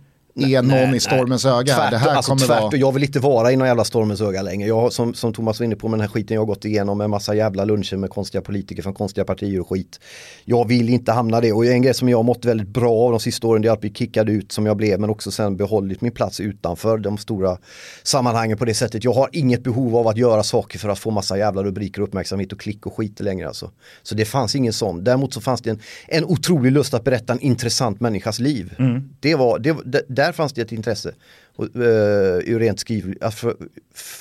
är 0.44 0.62
någon 0.62 0.78
nej, 0.78 0.96
i 0.96 1.00
stormens 1.00 1.46
nej. 1.46 1.54
öga 1.54 1.76
tvärt, 1.76 1.92
Det 1.92 1.98
här 1.98 2.16
alltså, 2.16 2.32
kommer 2.32 2.46
tvärt, 2.46 2.62
vara... 2.62 2.76
Jag 2.76 2.92
vill 2.92 3.04
inte 3.04 3.20
vara 3.20 3.52
i 3.52 3.56
någon 3.56 3.68
jävla 3.68 3.84
stormens 3.84 4.22
öga 4.22 4.42
längre. 4.42 4.68
Jag, 4.68 4.94
som, 4.94 5.14
som 5.14 5.34
Thomas 5.34 5.60
var 5.60 5.66
inne 5.66 5.76
på 5.76 5.88
med 5.88 6.00
den 6.00 6.02
här 6.02 6.14
skiten 6.14 6.36
jag 6.36 6.42
har 6.42 6.46
gått 6.46 6.66
igenom 6.66 7.02
en 7.02 7.10
massa 7.10 7.36
jävla 7.36 7.66
luncher 7.66 7.98
med 7.98 8.10
konstiga 8.10 8.42
politiker 8.42 8.84
från 8.84 8.94
konstiga 8.94 9.26
partier 9.26 9.60
och 9.60 9.70
skit. 9.70 10.00
Jag 10.46 10.68
vill 10.68 10.90
inte 10.90 11.12
hamna 11.12 11.42
det 11.42 11.52
och 11.52 11.66
en 11.66 11.82
grej 11.82 11.94
som 11.94 12.10
jag 12.10 12.18
har 12.18 12.24
mått 12.24 12.46
väldigt 12.46 12.68
bra 12.68 12.94
av 12.94 13.12
de 13.12 13.20
sista 13.20 13.48
åren 13.48 13.62
det 13.62 13.68
är 13.68 13.74
att 13.74 13.82
bli 13.82 13.94
kickad 13.94 14.30
ut 14.30 14.52
som 14.52 14.66
jag 14.66 14.78
blev 14.78 15.00
men 15.00 15.10
också 15.10 15.32
sen 15.32 15.58
behållit 15.58 16.02
min 16.02 16.12
plats 16.12 16.40
utanför 16.40 16.98
de 16.98 17.18
stora 17.18 17.58
sammanhangen 18.04 18.58
på 18.58 18.66
det 18.66 18.74
sättet. 18.74 19.04
Jag 19.04 19.14
har 19.14 19.30
inget 19.32 19.64
behov 19.64 19.96
av 19.96 20.08
att 20.08 20.18
göra 20.18 20.44
saker 20.44 20.80
för 20.80 20.90
att 20.90 21.00
få 21.00 21.12
massa 21.12 21.38
jävla 21.38 21.64
rubriker 21.64 22.02
och 22.02 22.08
uppmärksamhet 22.08 22.54
och 22.54 22.60
klick 22.60 22.86
och 22.86 22.98
skit 22.98 23.20
längre 23.20 23.48
alltså. 23.48 23.72
Så 24.04 24.16
det 24.16 24.26
fanns 24.26 24.56
ingen 24.56 24.74
sån. 24.74 25.04
Däremot 25.04 25.34
så 25.34 25.42
fanns 25.42 25.62
det 25.62 25.70
en, 25.70 25.80
en 26.08 26.26
otrolig 26.26 26.72
lust 26.72 26.94
att 26.94 27.04
berätta 27.04 27.34
en 27.34 27.40
intressant 27.40 28.00
människas 28.00 28.40
liv. 28.40 28.76
Mm. 28.80 29.10
Det 29.20 29.36
var, 29.36 29.60
det, 29.60 29.78
där 30.30 30.34
fanns 30.34 30.54
det 30.54 30.62
ett 30.62 30.72
intresse. 30.72 31.14
Och, 31.56 31.66
uh, 31.76 32.60
rent 32.60 32.80
skriv, 32.80 33.18
alltså, 33.22 33.56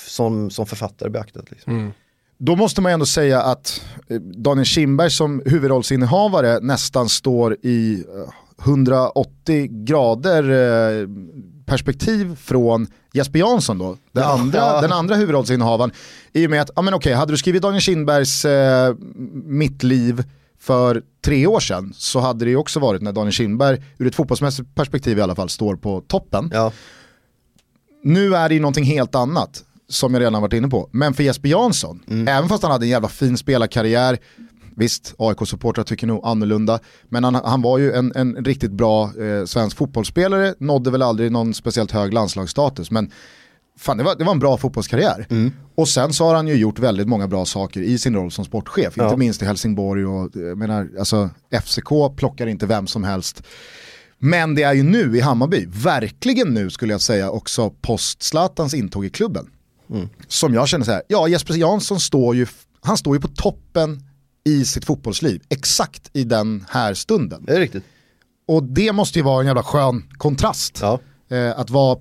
som, 0.05 0.49
som 0.49 0.65
författare 0.65 1.09
beaktat. 1.09 1.51
Liksom. 1.51 1.73
Mm. 1.73 1.91
Då 2.37 2.55
måste 2.55 2.81
man 2.81 2.91
ändå 2.91 3.05
säga 3.05 3.41
att 3.41 3.81
eh, 4.07 4.19
Daniel 4.19 4.65
Kindberg 4.65 5.11
som 5.11 5.41
huvudrollsinnehavare 5.45 6.59
nästan 6.59 7.09
står 7.09 7.53
i 7.61 8.03
180 8.61 9.55
eh, 9.55 9.63
grader 9.63 11.07
perspektiv 11.65 12.35
från 12.35 12.87
Jesper 13.13 13.39
Jansson 13.39 13.77
då, 13.77 13.97
den, 14.11 14.23
ja, 14.23 14.39
andra, 14.39 14.57
ja. 14.57 14.81
den 14.81 14.91
andra 14.91 15.15
huvudrollsinnehavaren. 15.15 15.91
I 16.33 16.45
och 16.45 16.49
med 16.49 16.61
att, 16.61 16.69
ja 16.75 16.81
men 16.81 16.93
okej, 16.93 17.13
hade 17.13 17.33
du 17.33 17.37
skrivit 17.37 17.61
Daniel 17.61 17.81
Kindbergs 17.81 18.45
eh, 18.45 18.95
Mitt 19.33 19.83
liv 19.83 20.23
för 20.59 21.03
tre 21.21 21.47
år 21.47 21.59
sedan 21.59 21.93
så 21.97 22.19
hade 22.19 22.45
det 22.45 22.51
ju 22.51 22.57
också 22.57 22.79
varit 22.79 23.01
när 23.01 23.11
Daniel 23.11 23.33
Kindberg, 23.33 23.83
ur 23.97 24.07
ett 24.07 24.15
fotbollsmässigt 24.15 24.75
perspektiv 24.75 25.17
i 25.17 25.21
alla 25.21 25.35
fall, 25.35 25.49
står 25.49 25.75
på 25.75 26.01
toppen. 26.07 26.49
Ja. 26.53 26.71
Nu 28.03 28.35
är 28.35 28.49
det 28.49 28.55
ju 28.55 28.61
någonting 28.61 28.83
helt 28.83 29.15
annat, 29.15 29.63
som 29.89 30.13
jag 30.13 30.21
redan 30.21 30.41
varit 30.41 30.53
inne 30.53 30.67
på. 30.67 30.89
Men 30.91 31.13
för 31.13 31.23
Jesper 31.23 31.49
Jansson, 31.49 32.03
mm. 32.07 32.27
även 32.27 32.49
fast 32.49 32.63
han 32.63 32.71
hade 32.71 32.85
en 32.85 32.89
jävla 32.89 33.09
fin 33.09 33.37
spelarkarriär, 33.37 34.17
visst 34.75 35.15
AIK-supportrar 35.17 35.83
tycker 35.83 36.07
nog 36.07 36.25
annorlunda, 36.25 36.79
men 37.09 37.23
han, 37.23 37.35
han 37.35 37.61
var 37.61 37.77
ju 37.77 37.93
en, 37.93 38.11
en 38.15 38.45
riktigt 38.45 38.71
bra 38.71 39.03
eh, 39.03 39.45
svensk 39.45 39.77
fotbollsspelare, 39.77 40.53
nådde 40.59 40.91
väl 40.91 41.01
aldrig 41.01 41.31
någon 41.31 41.53
speciellt 41.53 41.91
hög 41.91 42.13
landslagsstatus, 42.13 42.91
men 42.91 43.11
fan, 43.79 43.97
det, 43.97 44.03
var, 44.03 44.15
det 44.15 44.23
var 44.23 44.31
en 44.31 44.39
bra 44.39 44.57
fotbollskarriär. 44.57 45.27
Mm. 45.29 45.51
Och 45.75 45.89
sen 45.89 46.13
så 46.13 46.25
har 46.25 46.35
han 46.35 46.47
ju 46.47 46.55
gjort 46.55 46.79
väldigt 46.79 47.07
många 47.07 47.27
bra 47.27 47.45
saker 47.45 47.81
i 47.81 47.97
sin 47.97 48.15
roll 48.15 48.31
som 48.31 48.45
sportchef, 48.45 48.93
ja. 48.97 49.03
inte 49.03 49.17
minst 49.17 49.41
i 49.41 49.45
Helsingborg 49.45 50.05
och 50.05 50.35
menar, 50.35 50.89
alltså 50.99 51.29
FCK 51.63 51.89
plockar 52.15 52.47
inte 52.47 52.65
vem 52.65 52.87
som 52.87 53.03
helst. 53.03 53.43
Men 54.17 54.55
det 54.55 54.63
är 54.63 54.73
ju 54.73 54.83
nu 54.83 55.17
i 55.17 55.21
Hammarby, 55.21 55.65
verkligen 55.65 56.53
nu 56.53 56.69
skulle 56.69 56.93
jag 56.93 57.01
säga 57.01 57.31
också 57.31 57.69
post 57.69 58.23
Zlatans 58.23 58.73
intåg 58.73 59.05
i 59.05 59.09
klubben. 59.09 59.49
Mm. 59.89 60.09
Som 60.27 60.53
jag 60.53 60.67
känner 60.67 60.85
så 60.85 60.91
här, 60.91 61.03
ja 61.07 61.27
Jesper 61.27 61.53
Jansson 61.53 61.99
står 61.99 62.35
ju, 62.35 62.47
han 62.81 62.97
står 62.97 63.15
ju 63.15 63.21
på 63.21 63.27
toppen 63.27 64.03
i 64.45 64.65
sitt 64.65 64.85
fotbollsliv, 64.85 65.41
exakt 65.49 66.09
i 66.13 66.23
den 66.23 66.65
här 66.69 66.93
stunden. 66.93 67.43
Det 67.45 67.55
är 67.55 67.59
riktigt. 67.59 67.83
Och 68.47 68.63
det 68.63 68.91
måste 68.91 69.19
ju 69.19 69.25
vara 69.25 69.41
en 69.41 69.47
jävla 69.47 69.63
skön 69.63 70.03
kontrast. 70.17 70.79
Ja. 70.81 70.99
Eh, 71.29 71.59
att 71.59 71.69
vara 71.69 71.99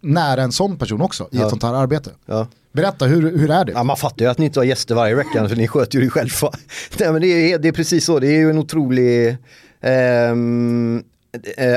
nära 0.00 0.42
en 0.42 0.52
sån 0.52 0.78
person 0.78 1.00
också 1.00 1.24
i 1.24 1.36
ja. 1.36 1.44
ett 1.44 1.50
sånt 1.50 1.62
här 1.62 1.74
arbete. 1.74 2.10
Ja. 2.26 2.48
Berätta, 2.72 3.04
hur, 3.06 3.38
hur 3.38 3.50
är 3.50 3.64
det? 3.64 3.72
Ja, 3.72 3.82
man 3.82 3.96
fattar 3.96 4.24
ju 4.24 4.30
att 4.30 4.38
ni 4.38 4.44
inte 4.44 4.60
har 4.60 4.64
gäster 4.64 4.94
varje 4.94 5.14
vecka 5.14 5.48
för 5.48 5.56
ni 5.56 5.68
sköter 5.68 5.98
ju 5.98 6.04
det 6.04 6.10
själva. 6.10 6.50
Nej, 6.98 7.12
men 7.12 7.22
det, 7.22 7.52
är, 7.52 7.58
det 7.58 7.68
är 7.68 7.72
precis 7.72 8.04
så, 8.04 8.18
det 8.18 8.28
är 8.28 8.38
ju 8.38 8.50
en 8.50 8.58
otrolig 8.58 9.36
um, 9.80 11.04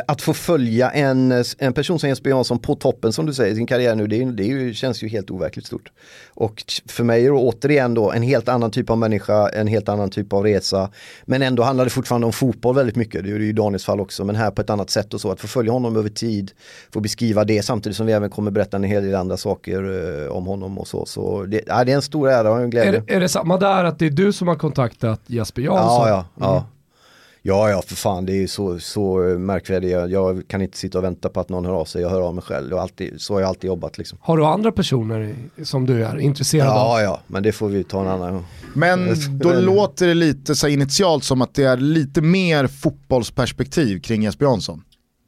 att 0.07 0.21
få 0.21 0.33
följa 0.33 0.89
en, 0.89 1.43
en 1.57 1.73
person 1.73 1.99
som 1.99 2.09
Jesper 2.09 2.29
Jansson 2.29 2.59
på 2.59 2.75
toppen 2.75 3.13
som 3.13 3.25
du 3.25 3.33
säger 3.33 3.53
i 3.53 3.55
sin 3.55 3.67
karriär 3.67 3.95
nu, 3.95 4.07
det, 4.07 4.25
det 4.25 4.43
ju, 4.43 4.73
känns 4.73 5.03
ju 5.03 5.07
helt 5.07 5.31
overkligt 5.31 5.65
stort. 5.65 5.91
Och 6.33 6.63
för 6.87 7.03
mig 7.03 7.25
är 7.25 7.31
det 7.31 7.37
återigen 7.37 7.93
då 7.93 8.11
en 8.11 8.23
helt 8.23 8.49
annan 8.49 8.71
typ 8.71 8.89
av 8.89 8.97
människa, 8.97 9.49
en 9.49 9.67
helt 9.67 9.89
annan 9.89 10.09
typ 10.09 10.33
av 10.33 10.43
resa. 10.43 10.89
Men 11.25 11.41
ändå 11.41 11.63
handlar 11.63 11.83
det 11.83 11.89
fortfarande 11.89 12.27
om 12.27 12.33
fotboll 12.33 12.75
väldigt 12.75 12.95
mycket, 12.95 13.23
det 13.23 13.29
är 13.29 13.39
ju 13.39 13.53
Daniels 13.53 13.85
fall 13.85 13.99
också, 13.99 14.25
men 14.25 14.35
här 14.35 14.51
på 14.51 14.61
ett 14.61 14.69
annat 14.69 14.89
sätt 14.89 15.13
och 15.13 15.21
så. 15.21 15.31
Att 15.31 15.41
få 15.41 15.47
följa 15.47 15.71
honom 15.71 15.97
över 15.97 16.09
tid, 16.09 16.51
få 16.93 16.99
beskriva 16.99 17.43
det 17.43 17.65
samtidigt 17.65 17.97
som 17.97 18.05
vi 18.05 18.13
även 18.13 18.29
kommer 18.29 18.51
berätta 18.51 18.77
en 18.77 18.83
hel 18.83 19.03
del 19.03 19.15
andra 19.15 19.37
saker 19.37 19.83
eh, 20.25 20.31
om 20.31 20.45
honom 20.45 20.79
och 20.79 20.87
så. 20.87 21.05
Så 21.05 21.43
det, 21.43 21.61
ja, 21.67 21.83
det 21.83 21.91
är 21.91 21.95
en 21.95 22.01
stor 22.01 22.29
ära 22.29 22.51
och 22.51 22.61
en 22.61 22.69
glädje. 22.69 23.03
Är, 23.07 23.15
är 23.15 23.19
det 23.19 23.29
samma 23.29 23.57
där 23.57 23.83
att 23.83 23.99
det 23.99 24.05
är 24.05 24.09
du 24.09 24.33
som 24.33 24.47
har 24.47 24.55
kontaktat 24.55 25.21
Jesper 25.27 25.61
Jansson? 25.61 26.07
Ja, 26.07 26.25
ja. 26.39 26.51
Mm. 26.51 26.63
Ja. 27.41 27.69
Ja, 27.69 27.81
för 27.81 27.95
fan, 27.95 28.25
det 28.25 28.43
är 28.43 28.47
så, 28.47 28.79
så 28.79 29.17
märkvärdigt. 29.39 29.91
Jag 29.91 30.47
kan 30.47 30.61
inte 30.61 30.77
sitta 30.77 30.97
och 30.97 31.03
vänta 31.03 31.29
på 31.29 31.39
att 31.39 31.49
någon 31.49 31.65
hör 31.65 31.73
av 31.73 31.85
sig, 31.85 32.01
jag 32.01 32.09
hör 32.09 32.21
av 32.21 32.35
mig 32.35 32.43
själv. 32.43 32.69
Jag 32.69 32.79
alltid, 32.79 33.21
så 33.21 33.33
har 33.33 33.41
jag 33.41 33.47
alltid 33.47 33.67
jobbat 33.67 33.97
liksom. 33.97 34.17
Har 34.21 34.37
du 34.37 34.45
andra 34.45 34.71
personer 34.71 35.35
som 35.63 35.85
du 35.85 36.05
är 36.05 36.19
intresserad 36.19 36.67
ja, 36.67 36.71
av? 36.71 36.99
Ja, 36.99 37.03
ja, 37.03 37.19
men 37.27 37.43
det 37.43 37.51
får 37.51 37.69
vi 37.69 37.83
ta 37.83 38.01
en 38.01 38.07
annan 38.07 38.33
gång. 38.33 38.45
Men 38.73 39.15
då 39.39 39.53
låter 39.53 40.07
det 40.07 40.13
lite 40.13 40.55
så 40.55 40.67
initialt 40.67 41.23
som 41.23 41.41
att 41.41 41.53
det 41.53 41.63
är 41.63 41.77
lite 41.77 42.21
mer 42.21 42.67
fotbollsperspektiv 42.67 44.01
kring 44.01 44.23
Jesper 44.23 44.45
Jansson. 44.45 44.83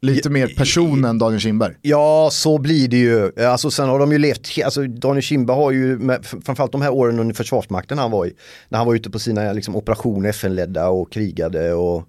Lite 0.05 0.29
mer 0.29 0.47
person 0.47 1.05
än 1.05 1.17
Daniel 1.17 1.39
Kindberg. 1.41 1.75
Ja, 1.81 2.29
så 2.31 2.57
blir 2.57 2.87
det 2.87 2.97
ju. 2.97 3.45
Alltså 3.45 3.71
sen 3.71 3.89
har 3.89 3.99
de 3.99 4.11
ju 4.11 4.17
levt, 4.17 4.47
alltså 4.65 4.87
Daniel 4.87 5.21
Kindberg 5.21 5.57
har 5.57 5.71
ju, 5.71 5.97
med, 5.99 6.25
framförallt 6.25 6.71
de 6.71 6.81
här 6.81 6.93
åren 6.93 7.19
under 7.19 7.35
Försvarsmakten 7.35 7.97
han 7.97 8.11
var 8.11 8.25
i, 8.25 8.33
när 8.69 8.77
han 8.77 8.87
var 8.87 8.95
ute 8.95 9.09
på 9.09 9.19
sina 9.19 9.53
liksom, 9.53 9.75
operationer 9.75 10.29
FN-ledda 10.29 10.89
och 10.89 11.11
krigade 11.11 11.73
och, 11.73 12.07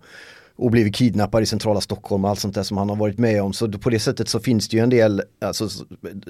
och 0.57 0.71
blivit 0.71 0.95
kidnappad 0.95 1.43
i 1.43 1.47
centrala 1.47 1.81
Stockholm 1.81 2.25
och 2.25 2.31
allt 2.31 2.41
sånt 2.41 2.55
där 2.55 2.63
som 2.63 2.77
han 2.77 2.89
har 2.89 2.97
varit 2.97 3.19
med 3.19 3.43
om. 3.43 3.53
Så 3.53 3.73
på 3.73 3.91
det 3.91 3.99
sättet 3.99 4.29
så 4.29 4.41
finns 4.41 4.69
det 4.69 4.77
ju 4.77 4.83
en 4.83 4.91
del 4.91 5.23
alltså, 5.45 5.69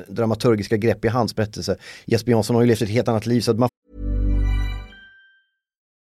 dramaturgiska 0.08 0.76
grepp 0.76 1.04
i 1.04 1.08
hans 1.08 1.36
berättelse. 1.36 1.76
Jesper 2.04 2.30
Jansson 2.32 2.56
har 2.56 2.62
ju 2.62 2.68
levt 2.68 2.82
ett 2.82 2.88
helt 2.88 3.08
annat 3.08 3.26
liv 3.26 3.40
så 3.40 3.50
att 3.50 3.58
man 3.58 3.68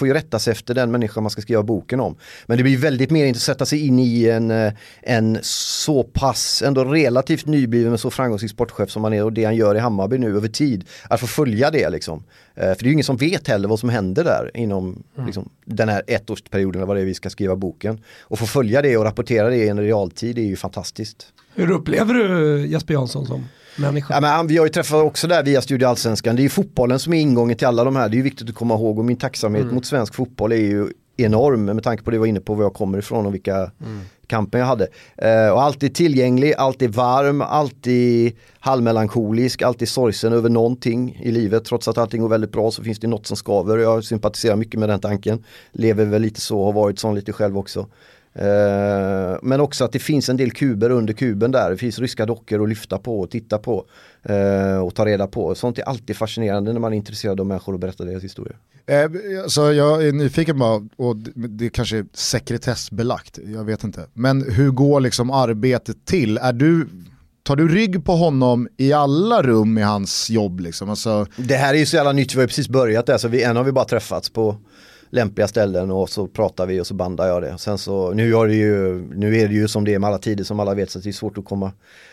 får 0.00 0.08
ju 0.08 0.14
rätta 0.14 0.38
sig 0.38 0.50
efter 0.52 0.74
den 0.74 0.90
människa 0.90 1.20
man 1.20 1.30
ska 1.30 1.42
skriva 1.42 1.62
boken 1.62 2.00
om. 2.00 2.16
Men 2.46 2.56
det 2.56 2.62
blir 2.62 2.78
väldigt 2.78 3.10
mer 3.10 3.26
intressant 3.26 3.50
att 3.50 3.56
sätta 3.56 3.66
sig 3.66 3.86
in 3.86 3.98
i 3.98 4.24
en, 4.24 4.50
eh, 4.50 4.72
en 5.02 5.38
så 5.42 6.02
pass, 6.02 6.62
ändå 6.62 6.84
relativt 6.84 7.46
nybliven 7.46 7.90
men 7.90 7.98
så 7.98 8.10
framgångsrik 8.10 8.50
sportchef 8.50 8.90
som 8.90 9.04
han 9.04 9.12
är 9.12 9.24
och 9.24 9.32
det 9.32 9.44
han 9.44 9.56
gör 9.56 9.74
i 9.74 9.78
Hammarby 9.78 10.18
nu 10.18 10.36
över 10.36 10.48
tid. 10.48 10.84
Att 11.08 11.20
få 11.20 11.26
följa 11.26 11.70
det 11.70 11.90
liksom. 11.90 12.24
Eh, 12.54 12.62
för 12.62 12.78
det 12.78 12.82
är 12.82 12.86
ju 12.86 12.92
ingen 12.92 13.04
som 13.04 13.16
vet 13.16 13.48
heller 13.48 13.68
vad 13.68 13.80
som 13.80 13.88
händer 13.88 14.24
där 14.24 14.50
inom 14.54 15.02
mm. 15.14 15.26
liksom, 15.26 15.48
den 15.64 15.88
här 15.88 16.02
ettårsperioden 16.06 16.80
eller 16.80 16.86
vad 16.86 16.96
det 16.96 17.00
är 17.00 17.06
vi 17.06 17.14
ska 17.14 17.30
skriva 17.30 17.56
boken. 17.56 18.00
Och 18.20 18.38
få 18.38 18.46
följa 18.46 18.82
det 18.82 18.96
och 18.96 19.04
rapportera 19.04 19.48
det 19.48 19.56
i 19.56 19.68
en 19.68 19.80
realtid 19.80 20.38
är 20.38 20.42
ju 20.42 20.56
fantastiskt. 20.56 21.26
Hur 21.54 21.70
upplever 21.70 22.14
du 22.14 22.66
Jesper 22.66 22.94
Jansson 22.94 23.26
som 23.26 23.44
människa? 23.76 24.14
Ja, 24.14 24.20
men 24.20 24.46
vi 24.46 24.56
har 24.56 24.66
ju 24.66 24.72
träffat 24.72 25.04
också 25.04 25.26
där 25.26 25.44
via 25.44 25.60
Studio 25.62 25.86
Allsvenskan. 25.86 26.36
Det 26.36 26.42
är 26.42 26.44
ju 26.44 26.48
fotbollen 26.48 26.98
som 26.98 27.12
är 27.12 27.20
ingången 27.20 27.56
till 27.56 27.66
alla 27.66 27.84
de 27.84 27.96
här. 27.96 28.08
Det 28.08 28.14
är 28.14 28.16
ju 28.16 28.22
viktigt 28.22 28.48
att 28.48 28.54
komma 28.54 28.74
ihåg 28.74 28.98
och 28.98 29.04
min 29.04 29.16
tacksamhet 29.16 29.62
mm. 29.62 29.74
mot 29.74 29.86
svensk 29.86 30.14
fotboll 30.14 30.52
är 30.52 30.56
ju 30.56 30.88
enorm 31.16 31.64
med 31.64 31.82
tanke 31.82 32.02
på 32.02 32.10
det 32.10 32.14
jag 32.14 32.20
var 32.20 32.26
inne 32.26 32.40
på 32.40 32.54
var 32.54 32.64
jag 32.64 32.74
kommer 32.74 32.98
ifrån 32.98 33.26
och 33.26 33.34
vilka 33.34 33.56
mm. 33.56 34.00
kamper 34.26 34.58
jag 34.58 34.66
hade. 34.66 34.84
Uh, 34.84 35.52
och 35.52 35.62
alltid 35.62 35.94
tillgänglig, 35.94 36.54
alltid 36.54 36.94
varm, 36.94 37.42
alltid 37.42 38.36
halvmelankolisk, 38.60 39.62
alltid 39.62 39.88
sorgsen 39.88 40.32
över 40.32 40.48
någonting 40.48 41.20
i 41.22 41.30
livet. 41.30 41.64
Trots 41.64 41.88
att 41.88 41.98
allting 41.98 42.20
går 42.20 42.28
väldigt 42.28 42.52
bra 42.52 42.70
så 42.70 42.82
finns 42.84 42.98
det 42.98 43.06
något 43.06 43.26
som 43.26 43.36
skaver. 43.36 43.78
Jag 43.78 44.04
sympatiserar 44.04 44.56
mycket 44.56 44.80
med 44.80 44.88
den 44.88 45.00
tanken. 45.00 45.44
Lever 45.72 46.04
väl 46.04 46.22
lite 46.22 46.40
så, 46.40 46.64
har 46.64 46.72
varit 46.72 46.98
sån 46.98 47.14
lite 47.14 47.32
själv 47.32 47.58
också. 47.58 47.86
Uh, 48.36 49.38
men 49.42 49.60
också 49.60 49.84
att 49.84 49.92
det 49.92 49.98
finns 49.98 50.28
en 50.28 50.36
del 50.36 50.50
kuber 50.50 50.90
under 50.90 51.12
kuben 51.12 51.50
där. 51.50 51.70
Det 51.70 51.76
finns 51.76 51.98
ryska 51.98 52.26
dockor 52.26 52.62
att 52.62 52.68
lyfta 52.68 52.98
på 52.98 53.20
och 53.20 53.30
titta 53.30 53.58
på. 53.58 53.84
Uh, 54.30 54.78
och 54.78 54.94
ta 54.94 55.06
reda 55.06 55.26
på. 55.26 55.54
Sånt 55.54 55.78
är 55.78 55.82
alltid 55.82 56.16
fascinerande 56.16 56.72
när 56.72 56.80
man 56.80 56.92
är 56.92 56.96
intresserad 56.96 57.40
av 57.40 57.46
människor 57.46 57.72
och 57.72 57.78
berättar 57.78 58.04
deras 58.04 58.24
historia. 58.24 58.56
Uh, 58.90 59.46
så 59.46 59.72
jag 59.72 60.06
är 60.06 60.12
nyfiken 60.12 60.58
bara, 60.58 60.88
och 60.96 61.16
det 61.34 61.70
kanske 61.70 61.96
är 61.96 62.06
sekretessbelagt, 62.12 63.38
jag 63.46 63.64
vet 63.64 63.84
inte. 63.84 64.06
Men 64.12 64.52
hur 64.52 64.70
går 64.70 65.00
liksom 65.00 65.30
arbetet 65.30 66.04
till? 66.04 66.38
Är 66.38 66.52
du 66.52 66.86
Tar 67.42 67.56
du 67.56 67.68
rygg 67.68 68.04
på 68.04 68.12
honom 68.12 68.68
i 68.76 68.92
alla 68.92 69.42
rum 69.42 69.78
i 69.78 69.82
hans 69.82 70.30
jobb? 70.30 70.60
Liksom? 70.60 70.90
Alltså... 70.90 71.26
Det 71.36 71.54
här 71.54 71.74
är 71.74 71.78
ju 71.78 71.86
så 71.86 71.96
jävla 71.96 72.12
nytt, 72.12 72.34
vi 72.34 72.36
har 72.36 72.42
ju 72.42 72.48
precis 72.48 72.68
börjat 72.68 73.06
där, 73.06 73.18
så 73.18 73.28
vi, 73.28 73.42
än 73.42 73.56
har 73.56 73.64
vi 73.64 73.72
bara 73.72 73.84
träffats 73.84 74.30
på 74.30 74.56
lämpliga 75.10 75.48
ställen 75.48 75.90
och 75.90 76.10
så 76.10 76.26
pratar 76.26 76.66
vi 76.66 76.80
och 76.80 76.86
så 76.86 76.94
bandar 76.94 77.26
jag 77.26 77.42
det. 77.42 77.58
Sen 77.58 77.78
så, 77.78 78.12
nu, 78.12 78.34
är 78.34 78.46
det 78.46 78.54
ju, 78.54 79.02
nu 79.14 79.36
är 79.36 79.48
det 79.48 79.54
ju 79.54 79.68
som 79.68 79.84
det 79.84 79.94
är 79.94 79.98
med 79.98 80.08
alla 80.08 80.18
tider 80.18 80.44
som 80.44 80.60
alla 80.60 80.74
vet 80.74 80.90
så 80.90 80.98
det 80.98 81.08
är 81.08 81.12
svårt 81.12 81.38
att 81.38 81.44
komma 81.44 81.72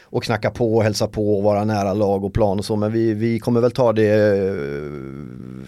och 0.09 0.23
knacka 0.23 0.51
på 0.51 0.75
och 0.75 0.83
hälsa 0.83 1.07
på 1.07 1.37
och 1.37 1.43
vara 1.43 1.63
nära 1.63 1.93
lag 1.93 2.23
och 2.23 2.33
plan 2.33 2.59
och 2.59 2.65
så 2.65 2.75
men 2.75 2.91
vi, 2.91 3.13
vi 3.13 3.39
kommer 3.39 3.61
väl 3.61 3.71
ta 3.71 3.93
det, 3.93 4.37
eh, 4.37 4.53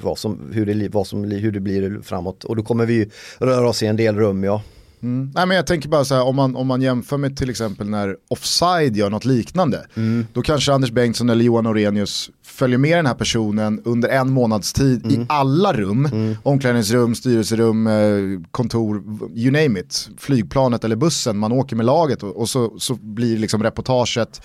vad 0.02 0.18
som, 0.18 0.52
hur, 0.54 0.66
det, 0.66 0.90
vad 0.90 1.08
som, 1.08 1.24
hur 1.24 1.52
det 1.52 1.60
blir 1.60 2.02
framåt 2.02 2.44
och 2.44 2.56
då 2.56 2.64
kommer 2.64 2.86
vi 2.86 3.10
röra 3.40 3.70
oss 3.70 3.84
i 3.84 3.88
en 3.88 3.96
del 3.96 4.16
rum 4.18 4.44
ja. 4.44 4.62
Mm. 5.04 5.32
Nej, 5.36 5.48
men 5.48 5.58
jag 5.58 5.68
tänker 5.68 5.90
bara 5.90 6.06
så 6.06 6.16
här, 6.16 6.24
om 6.24 6.36
man, 6.36 6.56
om 6.56 6.68
man 6.68 6.82
jämför 6.82 7.18
med 7.18 7.38
till 7.38 7.50
exempel 7.50 7.90
när 7.90 8.16
Offside 8.28 8.96
gör 8.96 9.10
något 9.10 9.26
liknande, 9.26 9.86
mm. 9.96 10.28
då 10.34 10.42
kanske 10.42 10.74
Anders 10.74 10.92
Bengtsson 10.92 11.30
eller 11.30 11.46
Johan 11.46 11.68
Orenius 11.68 12.30
följer 12.44 12.78
med 12.78 12.98
den 12.98 13.06
här 13.06 13.14
personen 13.14 13.82
under 13.86 14.10
en 14.10 14.30
månads 14.30 14.74
tid 14.74 15.06
mm. 15.06 15.22
i 15.22 15.26
alla 15.30 15.74
rum, 15.74 16.06
mm. 16.06 16.36
omklädningsrum, 16.44 17.16
styrelserum, 17.16 17.88
eh, 17.88 18.42
kontor, 18.52 19.04
you 19.36 19.52
name 19.52 19.80
it, 19.80 20.10
flygplanet 20.18 20.84
eller 20.84 20.96
bussen, 20.96 21.38
man 21.38 21.52
åker 21.52 21.76
med 21.76 21.86
laget 21.86 22.24
och, 22.24 22.38
och 22.38 22.50
så, 22.50 22.74
så 22.80 22.96
blir 22.96 23.38
liksom 23.38 23.64
reportaget 23.64 24.42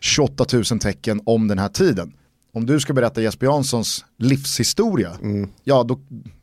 28 0.00 0.44
000 0.52 0.64
tecken 0.64 1.20
om 1.24 1.48
den 1.48 1.58
här 1.58 1.68
tiden 1.68 2.12
om 2.58 2.66
du 2.66 2.80
ska 2.80 2.92
berätta 2.92 3.22
Jesper 3.22 3.46
Janssons 3.46 4.04
livshistoria, 4.18 5.10
mm. 5.22 5.50
ja 5.64 5.82
då, 5.82 5.98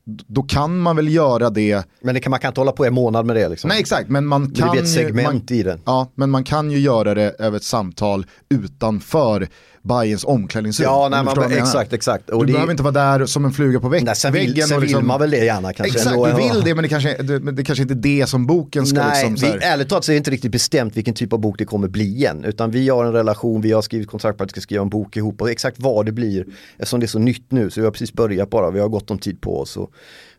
då 0.06 0.44
kan 0.44 0.80
man 0.80 0.96
väl 0.96 1.14
göra 1.14 1.50
det. 1.50 1.88
Men 2.02 2.16
det 2.16 2.22
kan, 2.22 2.32
man 2.32 2.40
kan 2.40 2.50
inte 2.50 2.62
hålla 2.62 2.72
på 2.72 2.86
en 2.86 2.94
månad 2.94 3.26
med 3.26 3.36
det 3.36 3.50
liksom. 3.50 3.68
Nej 3.68 3.80
exakt, 3.80 4.10
men 4.10 4.26
man 4.26 4.52
kan 4.52 4.76
ju, 4.76 5.14
man, 5.14 5.42
i 5.50 5.64
den. 5.64 5.82
Ja, 5.86 6.12
men 6.16 6.30
man 6.30 6.44
kan 6.44 6.72
ju 6.72 6.80
göra 6.80 7.14
det 7.14 7.36
över 7.40 7.58
ett 7.58 7.64
samtal 7.64 8.26
utanför 8.50 9.48
Bayerns 9.86 10.26
omklädningsrum. 10.26 10.84
Ja, 10.84 11.08
nej, 11.12 11.24
man, 11.24 11.52
exakt, 11.52 11.94
exakt. 11.94 12.30
Och 12.30 12.40
du 12.40 12.46
det... 12.46 12.54
behöver 12.54 12.72
inte 12.72 12.84
vara 12.84 13.18
där 13.18 13.26
som 13.26 13.46
en 13.46 13.52
fluga 13.52 13.80
på 13.80 13.90
väggen. 13.90 14.16
sen 14.16 14.34
vill, 14.34 14.48
sen 14.48 14.80
liksom... 14.82 14.82
vill 14.82 15.06
man 15.06 15.20
väl 15.20 15.32
det 15.32 15.46
gärna 15.46 15.74
kanske. 15.74 15.98
Exakt, 15.98 16.16
ändå, 16.16 16.26
du 16.26 16.34
vill 16.34 16.62
det 16.64 16.76
men 16.76 16.84
det 16.84 16.90
kanske, 16.90 17.24
det, 17.24 17.52
det 17.52 17.64
kanske 17.64 17.82
inte 17.82 17.94
är 17.94 18.20
det 18.20 18.28
som 18.28 18.46
boken 18.46 18.86
ska 18.86 19.00
nej, 19.00 19.30
liksom. 19.30 19.50
Nej, 19.50 19.60
ärligt 19.62 19.90
talat 19.90 20.06
så 20.06 20.12
är 20.12 20.14
det 20.14 20.18
inte 20.18 20.32
riktigt 20.32 20.52
bestämt 20.52 20.98
vilken 20.98 21.14
typ 21.14 21.34
av 21.34 21.40
bok 21.40 21.56
det 21.58 21.66
kommer 21.66 21.88
bli 21.88 22.26
än. 22.26 22.44
Utan 22.44 22.72
vi 22.72 22.90
har 22.90 23.06
en 23.06 23.14
relation, 23.14 23.62
vi 23.62 23.72
har 23.72 23.82
skrivit 23.82 24.08
kontrakt 24.08 24.38
på 24.38 24.44
att 24.44 24.50
vi 24.50 24.52
ska 24.52 24.62
skriva 24.62 24.82
en 24.82 24.90
bok 24.90 25.18
ihop 25.18 25.42
och 25.42 25.52
exakt 25.52 25.80
vad 25.80 26.06
det 26.06 26.12
blir, 26.12 26.46
eftersom 26.78 27.00
det 27.00 27.06
är 27.06 27.08
så 27.08 27.20
nytt 27.20 27.52
nu 27.52 27.70
så 27.70 27.82
vi 27.82 27.86
har 27.86 27.92
precis 27.92 28.14
börjat 28.14 28.50
bara, 28.50 28.72
vi 28.72 28.80
har 28.80 28.90
gott 28.90 29.12
om 29.12 29.20
tid 29.20 29.42
på 29.42 29.60
oss. 29.60 29.78
Och 29.78 29.92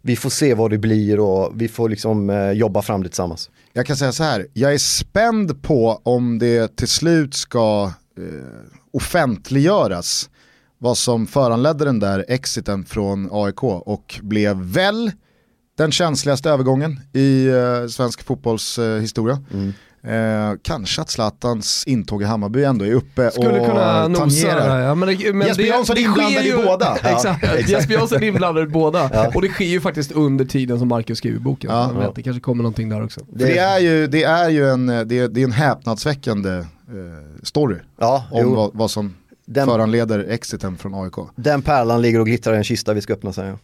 vi 0.02 0.16
får 0.16 0.30
se 0.30 0.54
vad 0.54 0.70
det 0.70 0.78
blir 0.78 1.20
och 1.20 1.52
vi 1.54 1.68
får 1.68 1.88
liksom 1.88 2.30
eh, 2.30 2.50
jobba 2.50 2.82
fram 2.82 3.02
det 3.02 3.08
tillsammans. 3.08 3.50
Jag 3.72 3.86
kan 3.86 3.96
säga 3.96 4.12
så 4.12 4.22
här, 4.22 4.46
jag 4.52 4.74
är 4.74 4.78
spänd 4.78 5.62
på 5.62 6.00
om 6.02 6.38
det 6.38 6.76
till 6.76 6.88
slut 6.88 7.34
ska 7.34 7.92
eh, 8.18 8.24
offentliggöras 8.96 10.30
vad 10.78 10.98
som 10.98 11.26
föranledde 11.26 11.84
den 11.84 12.00
där 12.00 12.24
exiten 12.28 12.84
från 12.84 13.28
AIK 13.32 13.62
och 13.62 14.20
blev 14.22 14.56
väl 14.56 15.12
den 15.78 15.92
känsligaste 15.92 16.50
övergången 16.50 17.00
i 17.12 17.46
eh, 17.46 17.86
svensk 17.88 18.22
fotbollshistoria. 18.22 19.38
Eh, 19.50 19.58
mm. 19.58 19.72
Eh, 20.06 20.56
kanske 20.62 21.02
att 21.02 21.10
Zlatans 21.10 21.84
intåg 21.86 22.22
i 22.22 22.24
Hammarby 22.24 22.64
ändå 22.64 22.84
är 22.84 22.92
uppe 22.92 23.30
Skulle 23.30 23.60
och 23.60 23.66
kunna 23.66 24.14
tangerar. 24.14 24.80
Ja, 24.80 24.94
men 24.94 25.08
det, 25.08 25.32
men 25.32 25.48
Jesper 25.48 25.64
Jansson 25.64 25.96
är 25.96 26.00
inblandad 26.00 26.44
ju, 26.44 26.60
i 26.60 26.64
båda. 26.66 26.96
exakt, 27.02 27.24
ja, 27.24 27.48
exakt. 27.48 27.68
Jesper 27.68 27.94
Jansson 27.94 28.22
är 28.22 28.26
inblandad 28.26 28.64
i 28.64 28.66
båda. 28.66 29.10
Ja. 29.12 29.32
Och 29.34 29.42
det 29.42 29.48
sker 29.48 29.64
ju 29.64 29.80
faktiskt 29.80 30.12
under 30.12 30.44
tiden 30.44 30.78
som 30.78 30.88
Marcus 30.88 31.18
skriver 31.18 31.38
boken. 31.38 31.70
Ja. 31.70 31.92
Ja. 32.00 32.12
Det 32.14 32.22
kanske 32.22 32.40
kommer 32.40 32.62
någonting 32.62 32.88
där 32.88 33.04
också. 33.04 33.20
Det, 33.28 33.44
det 33.44 33.58
är 33.58 33.78
ju, 33.78 34.06
det 34.06 34.24
är 34.24 34.48
ju 34.48 34.70
en, 34.70 34.86
det 34.86 35.18
är, 35.18 35.28
det 35.28 35.40
är 35.40 35.44
en 35.44 35.52
häpnadsväckande 35.52 36.64
eh, 36.88 37.42
story 37.42 37.76
ja, 37.98 38.24
om 38.30 38.54
vad, 38.54 38.70
vad, 38.74 38.90
som 38.90 39.16
den, 39.44 39.66
föranleder 39.66 40.18
exiten 40.18 40.78
från 40.78 40.94
AIK. 40.94 41.14
Den 41.36 41.62
pärlan 41.62 42.02
ligger 42.02 42.20
och 42.20 42.26
glittrar 42.26 42.54
i 42.54 42.56
en 42.56 42.64
kista 42.64 42.94
vi 42.94 43.00
ska 43.00 43.12
öppna 43.12 43.32
sen. 43.32 43.46
Ja. 43.46 43.58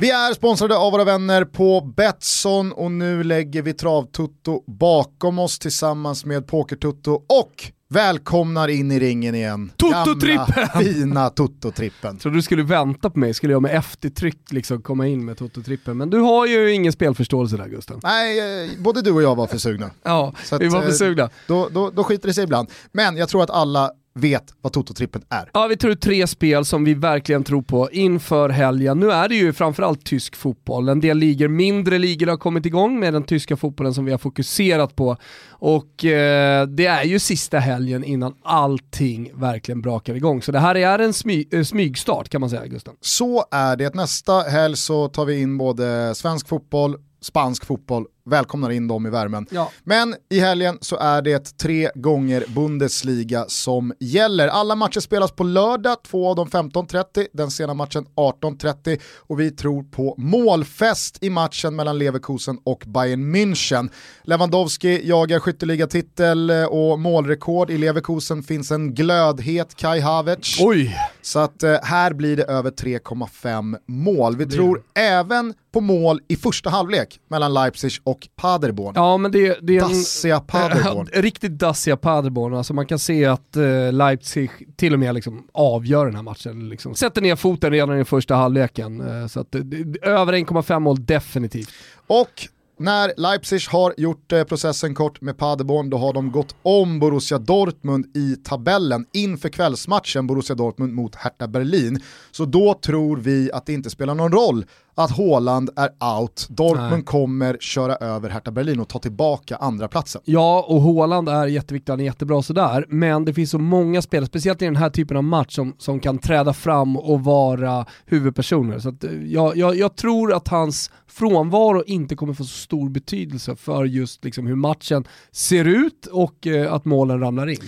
Vi 0.00 0.10
är 0.10 0.34
sponsrade 0.34 0.76
av 0.76 0.92
våra 0.92 1.04
vänner 1.04 1.44
på 1.44 1.80
Betsson 1.80 2.72
och 2.72 2.90
nu 2.90 3.24
lägger 3.24 3.62
vi 3.62 3.72
Travtutto 3.72 4.64
bakom 4.66 5.38
oss 5.38 5.58
tillsammans 5.58 6.24
med 6.24 6.46
Pokertutto 6.46 7.12
och 7.12 7.72
välkomnar 7.88 8.68
in 8.68 8.92
i 8.92 8.98
ringen 8.98 9.34
igen. 9.34 9.70
Toto-trippen! 9.76 10.68
fina 10.82 11.30
Toto-trippen. 11.30 12.18
Tror 12.18 12.32
du 12.32 12.42
skulle 12.42 12.62
vänta 12.62 13.10
på 13.10 13.18
mig, 13.18 13.34
skulle 13.34 13.52
jag 13.52 13.62
med 13.62 13.74
eftertryck 13.74 14.52
liksom 14.52 14.82
komma 14.82 15.06
in 15.06 15.24
med 15.24 15.36
Toto-trippen. 15.36 15.94
Men 15.94 16.10
du 16.10 16.18
har 16.18 16.46
ju 16.46 16.72
ingen 16.72 16.92
spelförståelse 16.92 17.56
där 17.56 17.68
Gusten. 17.68 18.00
Nej, 18.02 18.64
eh, 18.64 18.70
både 18.78 19.02
du 19.02 19.12
och 19.12 19.22
jag 19.22 19.34
var 19.34 19.46
för 19.46 19.58
sugna. 19.58 19.90
ja, 20.02 20.32
att, 20.52 20.60
vi 20.60 20.68
var 20.68 20.82
för 20.82 20.92
sugna. 20.92 21.22
Eh, 21.22 21.30
då, 21.46 21.68
då, 21.72 21.90
då 21.90 22.04
skiter 22.04 22.28
det 22.28 22.34
sig 22.34 22.44
ibland. 22.44 22.70
Men 22.92 23.16
jag 23.16 23.28
tror 23.28 23.42
att 23.42 23.50
alla 23.50 23.90
vet 24.16 24.44
vad 24.60 24.72
Toto-trippen 24.72 25.22
är. 25.28 25.50
Ja, 25.52 25.66
vi 25.66 25.76
tror 25.76 25.94
tre 25.94 26.26
spel 26.26 26.64
som 26.64 26.84
vi 26.84 26.94
verkligen 26.94 27.44
tror 27.44 27.62
på 27.62 27.90
inför 27.90 28.48
helgen. 28.48 29.00
Nu 29.00 29.10
är 29.10 29.28
det 29.28 29.34
ju 29.34 29.52
framförallt 29.52 30.04
tysk 30.04 30.36
fotboll. 30.36 30.88
En 30.88 31.00
del 31.00 31.18
ligor, 31.18 31.48
mindre 31.48 31.98
ligor 31.98 32.26
har 32.26 32.36
kommit 32.36 32.66
igång 32.66 33.00
med 33.00 33.12
den 33.12 33.22
tyska 33.22 33.56
fotbollen 33.56 33.94
som 33.94 34.04
vi 34.04 34.10
har 34.10 34.18
fokuserat 34.18 34.96
på. 34.96 35.16
Och 35.48 36.04
eh, 36.04 36.66
det 36.66 36.86
är 36.86 37.04
ju 37.04 37.18
sista 37.18 37.58
helgen 37.58 38.04
innan 38.04 38.34
allting 38.42 39.30
verkligen 39.34 39.82
brakar 39.82 40.14
igång. 40.14 40.42
Så 40.42 40.52
det 40.52 40.58
här 40.58 40.74
är 40.74 40.98
en 40.98 41.12
smy 41.12 41.44
eh, 41.50 41.62
smygstart 41.62 42.28
kan 42.28 42.40
man 42.40 42.50
säga 42.50 42.66
Gustav. 42.66 42.94
Så 43.00 43.44
är 43.50 43.76
det. 43.76 43.94
Nästa 43.94 44.40
helg 44.40 44.76
så 44.76 45.08
tar 45.08 45.24
vi 45.24 45.40
in 45.40 45.58
både 45.58 46.14
svensk 46.14 46.48
fotboll, 46.48 46.96
spansk 47.20 47.64
fotboll 47.64 48.06
välkomnar 48.26 48.70
in 48.70 48.88
dem 48.88 49.06
i 49.06 49.10
värmen. 49.10 49.46
Ja. 49.50 49.72
Men 49.84 50.14
i 50.30 50.40
helgen 50.40 50.78
så 50.80 50.96
är 50.96 51.22
det 51.22 51.58
tre 51.58 51.90
gånger 51.94 52.44
Bundesliga 52.48 53.44
som 53.48 53.92
gäller. 54.00 54.48
Alla 54.48 54.74
matcher 54.74 55.00
spelas 55.00 55.32
på 55.32 55.44
lördag, 55.44 55.96
två 56.02 56.28
av 56.28 56.36
dem 56.36 56.48
15.30, 56.48 57.26
den 57.32 57.50
sena 57.50 57.74
matchen 57.74 58.06
18.30 58.16 59.00
och 59.16 59.40
vi 59.40 59.50
tror 59.50 59.82
på 59.82 60.14
målfest 60.18 61.18
i 61.20 61.30
matchen 61.30 61.76
mellan 61.76 61.98
Leverkusen 61.98 62.58
och 62.64 62.82
Bayern 62.86 63.34
München. 63.34 63.90
Lewandowski 64.22 65.08
jagar 65.08 65.40
skytteligatitel 65.40 66.50
och 66.50 66.98
målrekord. 66.98 67.70
I 67.70 67.78
Leverkusen 67.78 68.42
finns 68.42 68.70
en 68.70 68.94
glödhet 68.94 69.74
Kai 69.74 70.00
Havertz. 70.00 70.60
Oj! 70.60 70.96
Så 71.22 71.38
att 71.38 71.62
eh, 71.62 71.76
här 71.82 72.12
blir 72.12 72.36
det 72.36 72.44
över 72.44 72.70
3,5 72.70 73.76
mål. 73.86 74.36
Vi 74.36 74.46
tror 74.46 74.82
även 74.94 75.54
på 75.72 75.80
mål 75.80 76.20
i 76.28 76.36
första 76.36 76.70
halvlek 76.70 77.20
mellan 77.28 77.54
Leipzig 77.54 77.92
och 78.04 78.15
och 78.16 78.28
Paderborn. 78.36 78.92
Ja, 78.96 79.16
men 79.16 79.32
det, 79.32 79.58
det 79.62 79.76
är 79.76 79.82
en, 79.82 79.88
dassiga 79.88 80.40
Paderborn. 80.40 81.08
Äh, 81.12 81.22
riktigt 81.22 81.52
dassiga 81.52 81.96
Paderborn. 81.96 82.54
Alltså 82.54 82.74
man 82.74 82.86
kan 82.86 82.98
se 82.98 83.24
att 83.24 83.56
eh, 83.56 83.92
Leipzig 83.92 84.50
till 84.76 84.92
och 84.92 84.98
med 84.98 85.14
liksom 85.14 85.48
avgör 85.52 86.06
den 86.06 86.14
här 86.14 86.22
matchen. 86.22 86.68
Liksom. 86.68 86.94
Sätter 86.94 87.22
ner 87.22 87.36
foten 87.36 87.70
redan 87.70 88.00
i 88.00 88.04
första 88.04 88.34
halvleken. 88.34 89.00
Eh, 89.00 89.26
så 89.26 89.40
att, 89.40 89.54
över 90.02 90.32
1,5 90.32 90.80
mål 90.80 91.04
definitivt. 91.04 91.70
Och 92.06 92.48
när 92.78 93.12
Leipzig 93.16 93.60
har 93.68 93.94
gjort 93.96 94.32
eh, 94.32 94.44
processen 94.44 94.94
kort 94.94 95.20
med 95.20 95.38
Paderborn, 95.38 95.90
då 95.90 95.96
har 95.96 96.12
de 96.12 96.30
gått 96.32 96.56
om 96.62 96.98
Borussia 96.98 97.38
Dortmund 97.38 98.16
i 98.16 98.36
tabellen 98.36 99.06
inför 99.12 99.48
kvällsmatchen 99.48 100.26
Borussia 100.26 100.56
Dortmund 100.56 100.92
mot 100.92 101.14
Hertha 101.14 101.48
Berlin. 101.48 102.02
Så 102.30 102.44
då 102.44 102.74
tror 102.74 103.16
vi 103.16 103.52
att 103.52 103.66
det 103.66 103.72
inte 103.72 103.90
spelar 103.90 104.14
någon 104.14 104.32
roll 104.32 104.64
att 104.96 105.10
Haaland 105.10 105.70
är 105.76 106.18
out. 106.18 106.46
Dortmund 106.50 106.90
Nej. 106.90 107.02
kommer 107.02 107.56
köra 107.60 107.96
över 107.96 108.30
Hertha 108.30 108.50
Berlin 108.50 108.80
och 108.80 108.88
ta 108.88 108.98
tillbaka 108.98 109.56
andra 109.56 109.88
platsen. 109.88 110.22
Ja, 110.24 110.66
och 110.68 110.82
Haaland 110.82 111.28
är 111.28 111.46
jätteviktig, 111.46 111.92
han 111.92 112.00
är 112.00 112.04
jättebra 112.04 112.42
sådär, 112.42 112.86
men 112.88 113.24
det 113.24 113.34
finns 113.34 113.50
så 113.50 113.58
många 113.58 114.02
spelare, 114.02 114.26
speciellt 114.26 114.62
i 114.62 114.64
den 114.64 114.76
här 114.76 114.90
typen 114.90 115.16
av 115.16 115.24
match, 115.24 115.54
som, 115.54 115.74
som 115.78 116.00
kan 116.00 116.18
träda 116.18 116.52
fram 116.52 116.96
och 116.96 117.24
vara 117.24 117.86
huvudpersoner. 118.06 118.78
Så 118.78 118.88
eh, 118.88 119.24
jag, 119.24 119.56
jag, 119.56 119.76
jag 119.76 119.96
tror 119.96 120.32
att 120.32 120.48
hans 120.48 120.90
frånvaro 121.06 121.82
inte 121.86 122.16
kommer 122.16 122.34
få 122.34 122.44
så 122.44 122.56
stor 122.56 122.88
betydelse 122.88 123.56
för 123.56 123.84
just 123.84 124.24
liksom, 124.24 124.46
hur 124.46 124.56
matchen 124.56 125.04
ser 125.32 125.64
ut 125.64 126.06
och 126.06 126.46
eh, 126.46 126.72
att 126.72 126.84
målen 126.84 127.20
ramlar 127.20 127.46
in. 127.48 127.60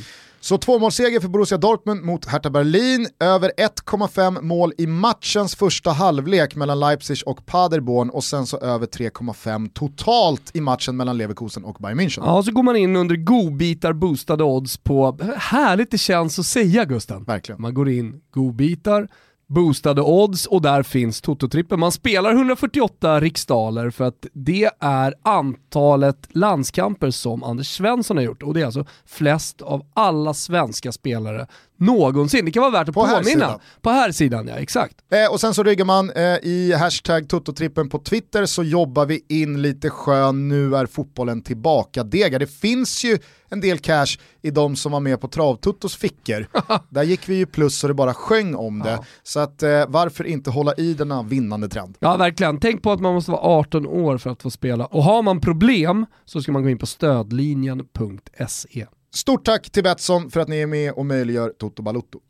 Så 0.49 0.59
tvåmålsseger 0.59 1.21
för 1.21 1.29
Borussia 1.29 1.59
Dortmund 1.59 2.03
mot 2.03 2.25
Hertha 2.25 2.51
Berlin, 2.51 3.09
över 3.21 3.53
1,5 3.57 4.43
mål 4.43 4.73
i 4.79 4.87
matchens 4.87 5.57
första 5.57 5.91
halvlek 5.91 6.57
mellan 6.57 6.81
Leipzig 6.81 7.19
och 7.27 7.47
Paderborn 7.47 8.11
och 8.11 8.25
sen 8.25 8.47
så 8.47 8.59
över 8.59 8.87
3,5 8.87 9.71
totalt 9.73 10.57
i 10.57 10.61
matchen 10.61 10.97
mellan 10.97 11.19
Leverkusen 11.19 11.65
och 11.65 11.77
Bayern 11.81 12.01
München. 12.01 12.23
Ja, 12.25 12.43
så 12.43 12.53
går 12.53 12.63
man 12.63 12.77
in 12.77 12.97
under 12.97 13.17
godbitar 13.17 13.93
boostade 13.93 14.45
odds 14.45 14.77
på, 14.77 15.19
härligt 15.37 15.91
det 15.91 15.99
känns 15.99 16.39
att 16.39 16.47
säga 16.47 16.85
Gusten. 16.85 17.25
Verkligen. 17.25 17.61
Man 17.61 17.75
går 17.75 17.89
in 17.89 18.21
godbitar, 18.31 19.09
boostade 19.49 20.03
odds 20.03 20.47
och 20.47 20.63
där 20.63 20.83
finns 20.83 21.21
Toto-trippen. 21.21 21.81
Man 21.81 21.93
spelar 21.93 22.33
148 22.33 23.21
riksdaler 23.21 23.91
för 23.91 24.05
att 24.05 24.27
det 24.33 24.71
är 24.81 25.15
antalet 25.23 26.29
landskamper 26.31 27.11
som 27.11 27.45
Anders 27.45 27.77
Svensson 27.77 28.17
har 28.17 28.25
gjort 28.25 28.43
och 28.43 28.55
det 28.55 28.61
är 28.61 28.65
alltså 28.65 28.87
flest 29.07 29.63
av 29.63 29.87
alla 29.95 30.35
svenska 30.35 30.93
spelare 30.93 31.47
någonsin. 31.79 32.45
Det 32.45 32.51
kan 32.51 32.61
vara 32.61 32.71
värt 32.71 32.89
att 32.89 32.95
på 32.95 33.01
påminna. 33.01 33.17
Här 33.17 33.25
sidan. 33.25 33.61
På 33.83 33.91
här 33.91 34.13
sidan 34.13 34.49
ja, 34.49 34.55
exakt. 34.55 34.95
Eh, 35.13 35.33
och 35.33 35.41
sen 35.41 35.55
så 35.55 35.63
ryggar 35.63 35.85
man 35.85 36.11
eh, 36.11 36.23
i 36.23 36.75
hashtag 36.79 37.29
Toto-trippen 37.29 37.89
på 37.89 37.99
Twitter 37.99 38.47
så 38.47 38.63
jobbar 38.63 39.07
vi 39.07 39.25
in 39.29 39.63
lite 39.63 39.91
skön 39.91 40.49
nu 40.49 40.77
är 40.77 40.87
fotbollen 40.87 41.43
tillbaka 41.43 42.05
dega. 42.05 42.39
Det 42.39 42.47
finns 42.47 43.05
ju 43.05 43.19
en 43.51 43.61
del 43.61 43.79
cash 43.79 44.19
i 44.43 44.51
de 44.51 44.77
som 44.77 44.93
var 44.93 45.01
med 45.01 45.21
på 45.21 45.29
Travtuttos 45.29 45.97
fickor. 45.97 46.47
Där 46.91 47.03
gick 47.03 47.29
vi 47.29 47.35
ju 47.35 47.47
plus 47.47 47.79
så 47.79 47.89
det 47.89 47.95
bara 47.95 48.15
sjöng 48.15 48.55
om 48.55 48.79
det. 48.79 48.91
Ja. 48.91 49.05
Så 49.23 49.41
att 49.41 49.63
eh, 49.63 49.85
varför 49.89 50.25
inte 50.25 50.51
hålla 50.51 50.75
i 50.75 50.95
denna 50.95 51.23
vinnande 51.23 51.69
trend? 51.69 51.97
Ja 52.01 52.17
verkligen, 52.17 52.61
tänk 52.61 52.83
på 52.83 52.93
att 52.93 53.01
man 53.01 53.15
måste 53.15 53.31
vara 53.31 53.43
18 53.43 53.87
år 53.87 54.19
för 54.19 54.31
att 54.31 54.43
få 54.43 54.51
spela. 54.51 54.87
Och 54.87 55.03
har 55.03 55.23
man 55.23 55.41
problem 55.41 56.07
så 56.25 56.43
ska 56.43 56.53
man 56.53 56.63
gå 56.63 56.69
in 56.69 56.79
på 56.79 56.87
stödlinjen.se. 56.87 58.87
Stort 59.15 59.45
tack 59.45 59.71
till 59.71 59.83
Betsson 59.83 60.31
för 60.31 60.41
att 60.41 60.49
ni 60.49 60.59
är 60.61 60.67
med 60.67 60.93
och 60.93 61.07
möjliggör 61.07 61.53
Toto 61.59 61.83
Balutto. 61.83 62.21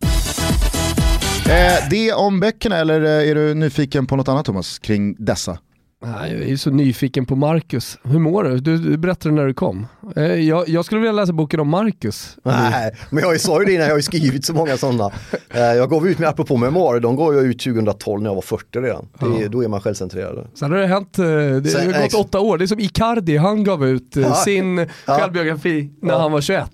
Eh, 1.48 1.88
det 1.90 2.12
om 2.12 2.40
böckerna 2.40 2.76
eller 2.76 3.02
eh, 3.02 3.30
är 3.30 3.34
du 3.34 3.54
nyfiken 3.54 4.06
på 4.06 4.16
något 4.16 4.28
annat 4.28 4.46
Thomas 4.46 4.78
kring 4.78 5.16
dessa? 5.18 5.58
Jag 6.00 6.30
är 6.30 6.56
så 6.56 6.70
nyfiken 6.70 7.26
på 7.26 7.36
Marcus. 7.36 7.98
Hur 8.02 8.18
mår 8.18 8.44
du? 8.44 8.58
Du, 8.58 8.78
du 8.78 8.96
berättade 8.96 9.34
när 9.34 9.46
du 9.46 9.54
kom. 9.54 9.86
Eh, 10.16 10.24
jag, 10.24 10.68
jag, 10.68 10.84
skulle 10.84 11.00
vilja 11.00 11.12
läsa 11.12 11.32
boken 11.32 11.60
om 11.60 11.68
Marcus. 11.68 12.36
Nej, 12.42 12.94
men 13.10 13.22
jag 13.22 13.40
sa 13.40 13.60
ju 13.60 13.66
det 13.66 13.78
när 13.78 13.86
jag 13.86 13.94
har 13.94 14.00
skrivit 14.00 14.44
så 14.44 14.54
många 14.54 14.76
sådana. 14.76 15.10
Eh, 15.50 15.60
jag 15.60 15.90
gav 15.90 16.08
ut 16.08 16.18
med 16.18 16.28
apropå 16.28 16.56
memoarer, 16.56 17.00
de 17.00 17.16
gav 17.16 17.34
jag 17.34 17.44
ut 17.44 17.60
2012 17.60 18.22
när 18.22 18.30
jag 18.30 18.34
var 18.34 18.42
40 18.42 18.80
redan. 18.80 19.08
Det, 19.18 19.42
ja. 19.42 19.48
Då 19.48 19.64
är 19.64 19.68
man 19.68 19.80
självcentrerad. 19.80 20.46
Sen 20.54 20.72
har 20.72 20.78
det 20.78 20.86
hänt, 20.86 21.18
eh, 21.18 21.24
det 21.24 21.94
har 21.94 22.02
gått 22.02 22.26
åtta 22.26 22.40
år. 22.40 22.58
Det 22.58 22.64
är 22.64 22.66
som 22.66 22.80
Icardi, 22.80 23.36
han 23.36 23.64
gav 23.64 23.86
ut 23.86 24.16
ja. 24.16 24.34
sin 24.34 24.78
ja. 24.78 24.86
självbiografi 25.06 25.90
när 26.02 26.18
han 26.18 26.32
var 26.32 26.40
21. 26.40 26.70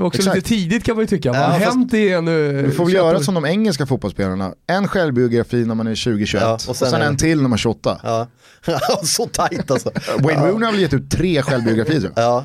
Det 0.00 0.02
var 0.02 0.08
också 0.08 0.18
Exakt. 0.18 0.36
lite 0.36 0.48
tidigt 0.48 0.84
kan 0.84 0.96
man 0.96 1.02
ju 1.02 1.06
tycka. 1.06 1.32
Vad 1.32 1.40
har 1.40 1.60
ja, 1.60 1.66
hänt 1.66 1.90
det 1.90 2.20
nu? 2.20 2.62
Du 2.62 2.70
får 2.70 2.84
väl 2.84 2.94
göra 2.94 3.20
som 3.20 3.34
de 3.34 3.44
engelska 3.44 3.86
fotbollsspelarna. 3.86 4.54
En 4.66 4.88
självbiografi 4.88 5.64
när 5.64 5.74
man 5.74 5.86
är 5.86 5.94
20-21 5.94 6.38
ja, 6.40 6.54
och, 6.54 6.68
och 6.68 6.76
sen, 6.76 7.02
en 7.02 7.16
till 7.16 7.36
när 7.36 7.48
man 7.48 7.52
är 7.52 7.56
28. 7.56 8.00
Ja. 8.02 8.26
så 9.02 9.26
tajt 9.26 9.70
alltså. 9.70 9.90
Wayne 10.18 10.46
Rooney 10.46 10.64
har 10.64 10.72
väl 10.72 10.80
gett 10.80 10.94
ut 10.94 11.10
tre 11.10 11.42
självbiografier 11.42 12.10
Ja. 12.16 12.44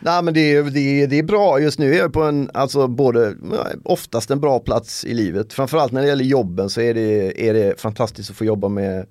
Nej 0.00 0.22
men 0.22 0.34
det 0.34 0.54
är, 0.54 0.62
det, 0.62 1.02
är, 1.02 1.06
det 1.06 1.18
är 1.18 1.22
bra, 1.22 1.60
just 1.60 1.78
nu 1.78 1.94
är 1.94 1.98
jag 1.98 2.12
på 2.12 2.22
en, 2.22 2.50
alltså 2.54 2.88
både, 2.88 3.34
oftast 3.84 4.30
en 4.30 4.40
bra 4.40 4.58
plats 4.58 5.04
i 5.04 5.14
livet. 5.14 5.52
Framförallt 5.52 5.92
när 5.92 6.02
det 6.02 6.08
gäller 6.08 6.24
jobben 6.24 6.70
så 6.70 6.80
är 6.80 6.94
det, 6.94 7.48
är 7.48 7.54
det 7.54 7.80
fantastiskt 7.80 8.30
att 8.30 8.36
få 8.36 8.44
jobba 8.44 8.68
med 8.68 9.06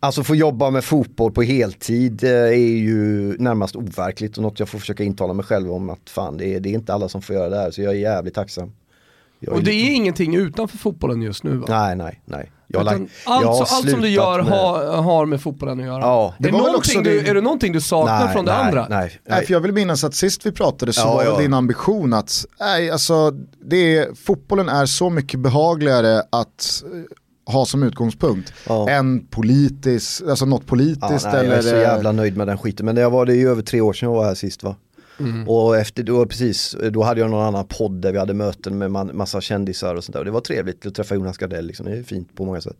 Alltså 0.00 0.24
få 0.24 0.34
jobba 0.34 0.70
med 0.70 0.84
fotboll 0.84 1.32
på 1.32 1.42
heltid 1.42 2.24
eh, 2.24 2.30
är 2.30 2.76
ju 2.76 3.36
närmast 3.38 3.76
overkligt 3.76 4.36
och 4.36 4.42
något 4.42 4.60
jag 4.60 4.68
får 4.68 4.78
försöka 4.78 5.04
intala 5.04 5.32
mig 5.32 5.44
själv 5.44 5.72
om 5.72 5.90
att 5.90 6.10
fan 6.10 6.36
det 6.36 6.54
är, 6.54 6.60
det 6.60 6.68
är 6.68 6.72
inte 6.72 6.94
alla 6.94 7.08
som 7.08 7.22
får 7.22 7.36
göra 7.36 7.48
det 7.48 7.56
här 7.56 7.70
så 7.70 7.82
jag 7.82 7.94
är 7.94 7.98
jävligt 7.98 8.34
tacksam. 8.34 8.72
Jag 9.40 9.54
och 9.54 9.62
det 9.62 9.72
är 9.72 9.94
ingenting 9.94 10.36
utanför 10.36 10.78
fotbollen 10.78 11.22
just 11.22 11.44
nu 11.44 11.56
va? 11.56 11.66
Nej, 11.68 11.96
nej, 11.96 12.22
nej. 12.24 12.50
Jag 12.70 12.82
Utan 12.82 13.08
allt, 13.24 13.42
jag 13.42 13.50
allt 13.50 13.90
som 13.90 14.00
du 14.00 14.08
gör 14.08 14.42
med... 14.42 14.52
har, 14.52 15.02
har 15.02 15.26
med 15.26 15.40
fotbollen 15.40 15.80
att 15.80 15.86
göra. 15.86 16.00
Ja, 16.00 16.34
det 16.38 16.48
är, 16.48 16.52
det 16.52 16.58
någonting 16.58 17.02
du, 17.02 17.20
är 17.20 17.34
det 17.34 17.40
någonting 17.40 17.72
du 17.72 17.80
saknar 17.80 18.24
nej, 18.24 18.34
från 18.34 18.44
det 18.44 18.52
nej, 18.52 18.60
andra? 18.66 18.86
Nej, 18.88 18.98
nej. 18.98 19.20
nej, 19.28 19.46
för 19.46 19.52
jag 19.52 19.60
vill 19.60 19.72
minnas 19.72 20.04
att 20.04 20.14
sist 20.14 20.46
vi 20.46 20.52
pratade 20.52 20.92
så 20.92 21.00
ja, 21.00 21.14
var 21.14 21.24
ja. 21.24 21.38
din 21.38 21.54
ambition 21.54 22.12
att, 22.12 22.44
nej 22.60 22.90
alltså, 22.90 23.30
det 23.64 23.96
är, 23.96 24.14
fotbollen 24.14 24.68
är 24.68 24.86
så 24.86 25.10
mycket 25.10 25.40
behagligare 25.40 26.22
att 26.30 26.82
ha 27.52 27.66
som 27.66 27.82
utgångspunkt 27.82 28.52
ja. 28.66 28.88
än 28.88 29.26
politiskt, 29.26 30.22
alltså 30.28 30.46
något 30.46 30.66
politiskt. 30.66 31.24
Ja, 31.24 31.32
nej, 31.32 31.40
eller... 31.40 31.50
Jag 31.50 31.58
är 31.58 31.62
så 31.62 31.76
jävla 31.76 32.12
nöjd 32.12 32.36
med 32.36 32.46
den 32.46 32.58
skiten, 32.58 32.86
men 32.86 32.94
det 32.94 33.08
var 33.08 33.26
det 33.26 33.34
ju 33.34 33.48
över 33.48 33.62
tre 33.62 33.80
år 33.80 33.92
sedan 33.92 34.08
jag 34.08 34.16
var 34.16 34.24
här 34.24 34.34
sist 34.34 34.62
va? 34.62 34.76
Mm. 35.20 35.48
Och 35.48 35.76
efter 35.76 36.02
då, 36.02 36.26
precis, 36.26 36.76
då 36.90 37.02
hade 37.02 37.20
jag 37.20 37.30
någon 37.30 37.46
annan 37.46 37.66
podd 37.66 38.02
där 38.02 38.12
vi 38.12 38.18
hade 38.18 38.34
möten 38.34 38.78
med 38.78 38.90
massa 38.90 39.40
kändisar 39.40 39.94
och 39.94 40.04
sånt 40.04 40.12
där. 40.12 40.18
Och 40.18 40.24
det 40.24 40.30
var 40.30 40.40
trevligt 40.40 40.86
att 40.86 40.94
träffa 40.94 41.14
Jonas 41.14 41.38
Gardell, 41.38 41.66
liksom. 41.66 41.86
det 41.86 41.98
är 41.98 42.02
fint 42.02 42.34
på 42.34 42.44
många 42.44 42.60
sätt. 42.60 42.76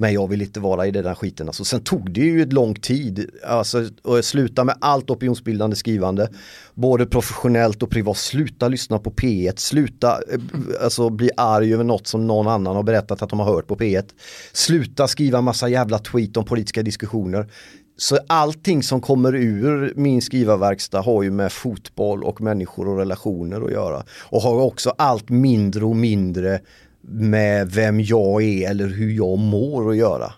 Men 0.00 0.12
jag 0.12 0.28
vill 0.28 0.42
inte 0.42 0.60
vara 0.60 0.86
i 0.86 0.90
den 0.90 1.04
där 1.04 1.14
skiten. 1.14 1.46
Alltså, 1.46 1.64
sen 1.64 1.80
tog 1.80 2.12
det 2.12 2.20
ju 2.20 2.42
ett 2.42 2.52
lång 2.52 2.74
tid 2.74 3.30
alltså, 3.46 3.84
att 4.04 4.24
sluta 4.24 4.64
med 4.64 4.74
allt 4.80 5.10
opinionsbildande 5.10 5.76
skrivande. 5.76 6.28
Både 6.74 7.06
professionellt 7.06 7.82
och 7.82 7.90
privat. 7.90 8.16
Sluta 8.16 8.68
lyssna 8.68 8.98
på 8.98 9.10
P1. 9.10 9.52
Sluta 9.56 10.08
eh, 10.08 10.40
alltså, 10.82 11.10
bli 11.10 11.30
arg 11.36 11.74
över 11.74 11.84
något 11.84 12.06
som 12.06 12.26
någon 12.26 12.48
annan 12.48 12.76
har 12.76 12.82
berättat 12.82 13.22
att 13.22 13.30
de 13.30 13.38
har 13.38 13.46
hört 13.46 13.66
på 13.66 13.76
P1. 13.76 14.04
Sluta 14.52 15.08
skriva 15.08 15.40
massa 15.40 15.68
jävla 15.68 15.98
tweet 15.98 16.36
om 16.36 16.44
politiska 16.44 16.82
diskussioner. 16.82 17.46
Så 17.96 18.18
allting 18.26 18.82
som 18.82 19.00
kommer 19.00 19.34
ur 19.34 19.92
min 19.96 20.22
skrivarverkstad 20.22 21.00
har 21.00 21.22
ju 21.22 21.30
med 21.30 21.52
fotboll 21.52 22.24
och 22.24 22.40
människor 22.40 22.88
och 22.88 22.98
relationer 22.98 23.60
att 23.60 23.72
göra. 23.72 24.04
Och 24.30 24.42
har 24.42 24.60
också 24.60 24.94
allt 24.98 25.28
mindre 25.28 25.84
och 25.84 25.96
mindre 25.96 26.60
med 27.00 27.72
vem 27.72 28.00
jag 28.00 28.42
är 28.42 28.70
eller 28.70 28.86
hur 28.86 29.12
jag 29.12 29.38
mår 29.38 29.90
att 29.90 29.96
göra. 29.96 30.32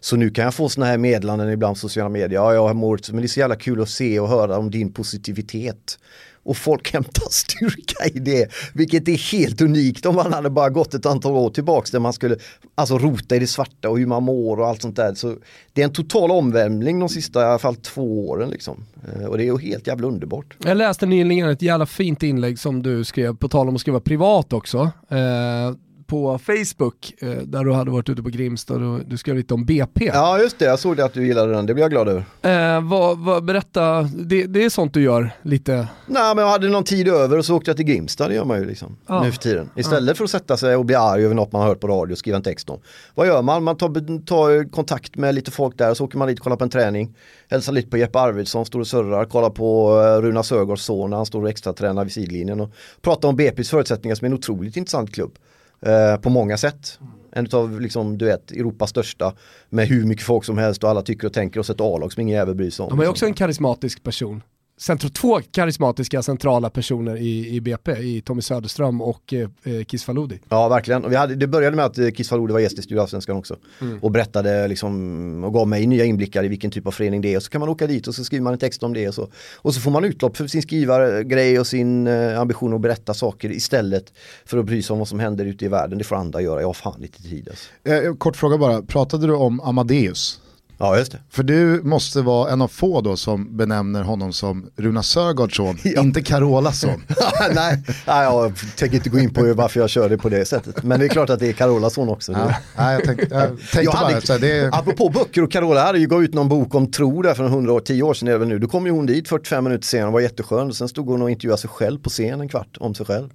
Så 0.00 0.16
nu 0.16 0.30
kan 0.30 0.44
jag 0.44 0.54
få 0.54 0.68
sådana 0.68 0.90
här 0.90 0.98
meddelanden 0.98 1.50
ibland 1.50 1.76
på 1.76 1.80
sociala 1.80 2.08
medier. 2.08 2.40
Ja, 2.40 2.54
jag 2.54 2.76
mår, 2.76 3.00
men 3.12 3.20
det 3.20 3.26
är 3.26 3.28
så 3.28 3.40
jävla 3.40 3.56
kul 3.56 3.82
att 3.82 3.88
se 3.88 4.20
och 4.20 4.28
höra 4.28 4.58
om 4.58 4.70
din 4.70 4.92
positivitet 4.92 5.98
och 6.44 6.56
folk 6.56 6.90
hämtar 6.92 7.26
styrka 7.30 8.04
i 8.14 8.18
det. 8.18 8.52
Vilket 8.74 9.08
är 9.08 9.32
helt 9.32 9.60
unikt 9.60 10.06
om 10.06 10.14
man 10.14 10.32
hade 10.32 10.50
bara 10.50 10.70
gått 10.70 10.94
ett 10.94 11.06
antal 11.06 11.32
år 11.32 11.50
tillbaks 11.50 11.90
där 11.90 12.00
man 12.00 12.12
skulle 12.12 12.36
alltså 12.74 12.98
rota 12.98 13.36
i 13.36 13.38
det 13.38 13.46
svarta 13.46 13.88
och 13.88 13.98
hur 13.98 14.06
man 14.06 14.22
mår 14.22 14.60
och 14.60 14.66
allt 14.66 14.82
sånt 14.82 14.96
där. 14.96 15.14
Så 15.14 15.36
det 15.72 15.80
är 15.80 15.84
en 15.84 15.92
total 15.92 16.30
omvälvning 16.30 17.00
de 17.00 17.08
sista 17.08 17.40
i 17.40 17.44
alla 17.44 17.58
fall 17.58 17.76
två 17.76 18.28
åren 18.28 18.50
liksom. 18.50 18.84
Eh, 19.08 19.26
och 19.26 19.36
det 19.36 19.42
är 19.42 19.46
ju 19.46 19.58
helt 19.58 19.86
jävla 19.86 20.06
underbart. 20.06 20.56
Jag 20.64 20.76
läste 20.76 21.06
nyligen 21.06 21.48
ett 21.48 21.62
jävla 21.62 21.86
fint 21.86 22.22
inlägg 22.22 22.58
som 22.58 22.82
du 22.82 23.04
skrev, 23.04 23.36
på 23.36 23.48
tal 23.48 23.68
om 23.68 23.74
att 23.74 23.80
skriva 23.80 24.00
privat 24.00 24.52
också. 24.52 24.90
Eh 25.08 25.72
på 26.12 26.38
Facebook 26.38 27.14
eh, 27.18 27.28
där 27.28 27.64
du 27.64 27.72
hade 27.72 27.90
varit 27.90 28.08
ute 28.08 28.22
på 28.22 28.28
Grimsta 28.28 28.74
och 28.74 29.00
du 29.06 29.16
skrev 29.16 29.36
lite 29.36 29.54
om 29.54 29.64
BP. 29.64 30.04
Ja 30.04 30.38
just 30.38 30.58
det, 30.58 30.64
jag 30.64 30.78
såg 30.78 30.96
det 30.96 31.04
att 31.04 31.14
du 31.14 31.26
gillade 31.26 31.52
den, 31.52 31.66
det 31.66 31.74
blir 31.74 31.84
jag 31.84 31.90
glad 31.90 32.08
över. 32.08 32.24
Eh, 32.42 32.80
vad, 32.88 33.18
vad, 33.18 33.44
berätta, 33.44 34.02
det, 34.02 34.46
det, 34.46 34.64
är 34.64 34.70
sånt 34.70 34.94
du 34.94 35.02
gör 35.02 35.30
lite? 35.42 35.72
Nej 36.06 36.34
men 36.34 36.44
jag 36.44 36.50
hade 36.50 36.68
någon 36.68 36.84
tid 36.84 37.08
över 37.08 37.38
och 37.38 37.44
så 37.44 37.56
åkte 37.56 37.70
jag 37.70 37.76
till 37.76 37.86
Grimsta, 37.86 38.28
det 38.28 38.34
gör 38.34 38.44
man 38.44 38.58
ju 38.58 38.66
liksom 38.66 38.96
ja. 39.06 39.22
nu 39.22 39.32
för 39.32 39.38
tiden. 39.38 39.70
Istället 39.76 40.08
ja. 40.08 40.14
för 40.14 40.24
att 40.24 40.30
sätta 40.30 40.56
sig 40.56 40.76
och 40.76 40.84
bli 40.84 40.94
arg 40.94 41.24
över 41.24 41.34
något 41.34 41.52
man 41.52 41.62
har 41.62 41.68
hört 41.68 41.80
på 41.80 41.88
radio 41.88 42.12
och 42.12 42.18
skriva 42.18 42.36
en 42.36 42.42
text 42.42 42.70
om. 42.70 42.80
Vad 43.14 43.26
gör 43.26 43.42
man? 43.42 43.62
Man 43.62 43.76
tar, 43.76 44.24
tar 44.24 44.70
kontakt 44.70 45.16
med 45.16 45.34
lite 45.34 45.50
folk 45.50 45.78
där 45.78 45.90
och 45.90 45.96
så 45.96 46.04
åker 46.04 46.18
man 46.18 46.28
dit 46.28 46.38
och 46.38 46.44
kollar 46.44 46.56
på 46.56 46.64
en 46.64 46.70
träning. 46.70 47.16
Hälsar 47.50 47.72
lite 47.72 47.90
på 47.90 47.96
Jeppe 47.96 48.18
Arvidsson, 48.18 48.66
står 48.66 48.80
och 48.80 48.86
surrar, 48.86 49.24
kollar 49.24 49.50
på 49.50 49.98
uh, 50.00 50.22
Runa 50.22 50.42
Sögaards 50.42 50.84
son 50.84 51.12
han 51.12 51.26
står 51.26 51.42
och 51.42 51.48
extra 51.48 51.72
tränar 51.72 52.04
vid 52.04 52.12
sidlinjen 52.12 52.60
och 52.60 52.70
pratar 53.02 53.28
om 53.28 53.38
BP's 53.38 53.70
förutsättningar 53.70 54.14
som 54.14 54.24
är 54.24 54.30
en 54.30 54.34
otroligt 54.34 54.76
intressant 54.76 55.14
klubb. 55.14 55.38
Eh, 55.86 56.16
på 56.16 56.30
många 56.30 56.56
sätt. 56.56 56.98
En 57.32 57.48
av 57.52 57.80
liksom, 57.80 58.18
du 58.18 58.24
vet, 58.24 58.50
Europas 58.50 58.90
största 58.90 59.34
med 59.68 59.86
hur 59.86 60.04
mycket 60.04 60.26
folk 60.26 60.44
som 60.44 60.58
helst 60.58 60.84
och 60.84 60.90
alla 60.90 61.02
tycker 61.02 61.26
och 61.26 61.32
tänker 61.32 61.60
och 61.60 61.66
så 61.66 61.72
ett 61.72 61.80
A-lag 61.80 62.12
som 62.12 62.20
ingen 62.20 62.36
jävel 62.36 62.54
bryr 62.54 62.70
sig 62.70 62.82
om. 62.82 62.88
De 62.88 63.00
är 63.00 63.08
också 63.08 63.26
en 63.26 63.34
karismatisk 63.34 64.02
person 64.02 64.42
centro, 64.76 65.08
två 65.08 65.40
karismatiska 65.50 66.22
centrala 66.22 66.70
personer 66.70 67.16
i, 67.16 67.48
i 67.48 67.60
BP, 67.60 67.92
i 67.92 68.20
Tommy 68.20 68.42
Söderström 68.42 69.02
och 69.02 69.32
eh, 69.32 69.48
eh 69.64 69.84
Kiss 69.84 70.04
Faludi. 70.04 70.40
Ja, 70.48 70.68
verkligen. 70.68 71.04
Och 71.04 71.12
vi 71.12 71.16
hade, 71.16 71.34
det 71.34 71.46
började 71.46 71.76
med 71.76 71.84
att 71.84 71.98
eh, 71.98 72.10
Kiss 72.10 72.28
Faludi 72.28 72.52
var 72.52 72.60
gäst 72.60 72.78
i 72.78 72.82
Studio 72.82 73.00
Allsvenskan 73.00 73.36
också. 73.36 73.56
Mm. 73.80 73.98
Och 74.02 74.10
berättade 74.10 74.68
liksom, 74.68 75.44
och 75.44 75.52
gav 75.52 75.68
mig 75.68 75.86
nya 75.86 76.04
inblickar 76.04 76.44
i 76.44 76.48
vilken 76.48 76.70
typ 76.70 76.86
av 76.86 76.90
förening 76.90 77.20
det 77.20 77.32
är. 77.32 77.36
Och 77.36 77.42
så 77.42 77.50
kan 77.50 77.60
man 77.60 77.68
åka 77.68 77.86
dit 77.86 78.06
och 78.06 78.14
så 78.14 78.24
skriver 78.24 78.44
man 78.44 78.52
en 78.52 78.58
text 78.58 78.82
om 78.82 78.92
det. 78.92 79.08
Och 79.08 79.14
så, 79.14 79.28
och 79.56 79.74
så 79.74 79.80
får 79.80 79.90
man 79.90 80.04
utlopp 80.04 80.36
för 80.36 80.46
sin 80.46 80.62
skrivargrej 80.62 81.60
och 81.60 81.66
sin 81.66 82.06
eh, 82.06 82.40
ambition 82.40 82.74
att 82.74 82.80
berätta 82.80 83.14
saker 83.14 83.50
istället 83.52 84.12
för 84.44 84.58
att 84.58 84.64
bry 84.64 84.82
sig 84.82 84.92
om 84.92 84.98
vad 84.98 85.08
som 85.08 85.20
händer 85.20 85.44
ute 85.44 85.64
i 85.64 85.68
världen. 85.68 85.98
Det 85.98 86.04
får 86.04 86.16
andra 86.16 86.40
göra. 86.40 86.60
Jag 86.60 86.68
har 86.68 86.74
fan 86.74 87.00
lite 87.00 87.22
tid 87.22 87.48
alltså. 87.48 87.68
eh, 87.84 88.14
Kort 88.14 88.36
fråga 88.36 88.58
bara, 88.58 88.82
pratade 88.82 89.26
du 89.26 89.34
om 89.34 89.60
Amadeus? 89.60 90.41
Ja, 90.82 90.98
just 90.98 91.12
det. 91.12 91.18
För 91.30 91.42
du 91.42 91.80
måste 91.84 92.22
vara 92.22 92.52
en 92.52 92.62
av 92.62 92.68
få 92.68 93.00
då 93.00 93.16
som 93.16 93.56
benämner 93.56 94.02
honom 94.02 94.32
som 94.32 94.70
Runa 94.76 95.02
Sörgårds 95.02 95.56
son, 95.56 95.78
ja. 95.84 96.00
inte 96.00 96.22
Carolas 96.22 96.80
son. 96.80 97.02
nej, 97.54 97.82
nej, 98.06 98.24
jag 98.24 98.52
tänker 98.76 98.96
inte 98.96 99.10
gå 99.10 99.18
in 99.18 99.34
på 99.34 99.54
varför 99.54 99.80
jag 99.80 99.90
kör 99.90 100.08
det 100.08 100.18
på 100.18 100.28
det 100.28 100.44
sättet. 100.44 100.82
Men 100.82 101.00
det 101.00 101.06
är 101.06 101.08
klart 101.08 101.30
att 101.30 101.40
det 101.40 101.48
är 101.48 101.52
Carolas 101.52 101.94
son 101.94 102.08
också. 102.08 102.32
Ja, 102.32 102.54
nej, 102.76 102.94
jag 102.94 103.04
tänkte, 103.04 103.26
jag 103.30 103.48
tänkte 103.48 103.82
jag 103.82 103.92
hade, 103.92 104.14
bara, 104.14 104.20
så 104.20 104.38
det 104.38 104.58
är... 104.58 104.78
Apropå 104.78 105.08
böcker 105.08 105.42
och 105.42 105.52
Carola 105.52 105.84
hade 105.84 105.98
ju 105.98 106.06
gått 106.06 106.22
ut 106.22 106.34
någon 106.34 106.48
bok 106.48 106.74
om 106.74 106.90
tro 106.90 107.22
där 107.22 107.34
för 107.34 107.44
100 107.44 107.72
år, 107.72 107.80
10 107.80 108.02
år 108.02 108.14
sedan 108.14 108.28
är 108.28 108.38
det 108.38 108.46
nu. 108.46 108.58
Då 108.58 108.68
kom 108.68 108.86
ju 108.86 108.92
hon 108.92 109.06
dit 109.06 109.28
45 109.28 109.64
minuter 109.64 109.86
senare 109.86 110.06
och 110.06 110.12
var 110.12 110.20
jätteskön. 110.20 110.68
Och 110.68 110.76
sen 110.76 110.88
stod 110.88 111.06
hon 111.06 111.22
och 111.22 111.30
intervjuade 111.30 111.60
sig 111.60 111.70
själv 111.70 111.98
på 111.98 112.10
scen 112.10 112.40
en 112.40 112.48
kvart 112.48 112.76
om 112.80 112.94
sig 112.94 113.06
själv. 113.06 113.28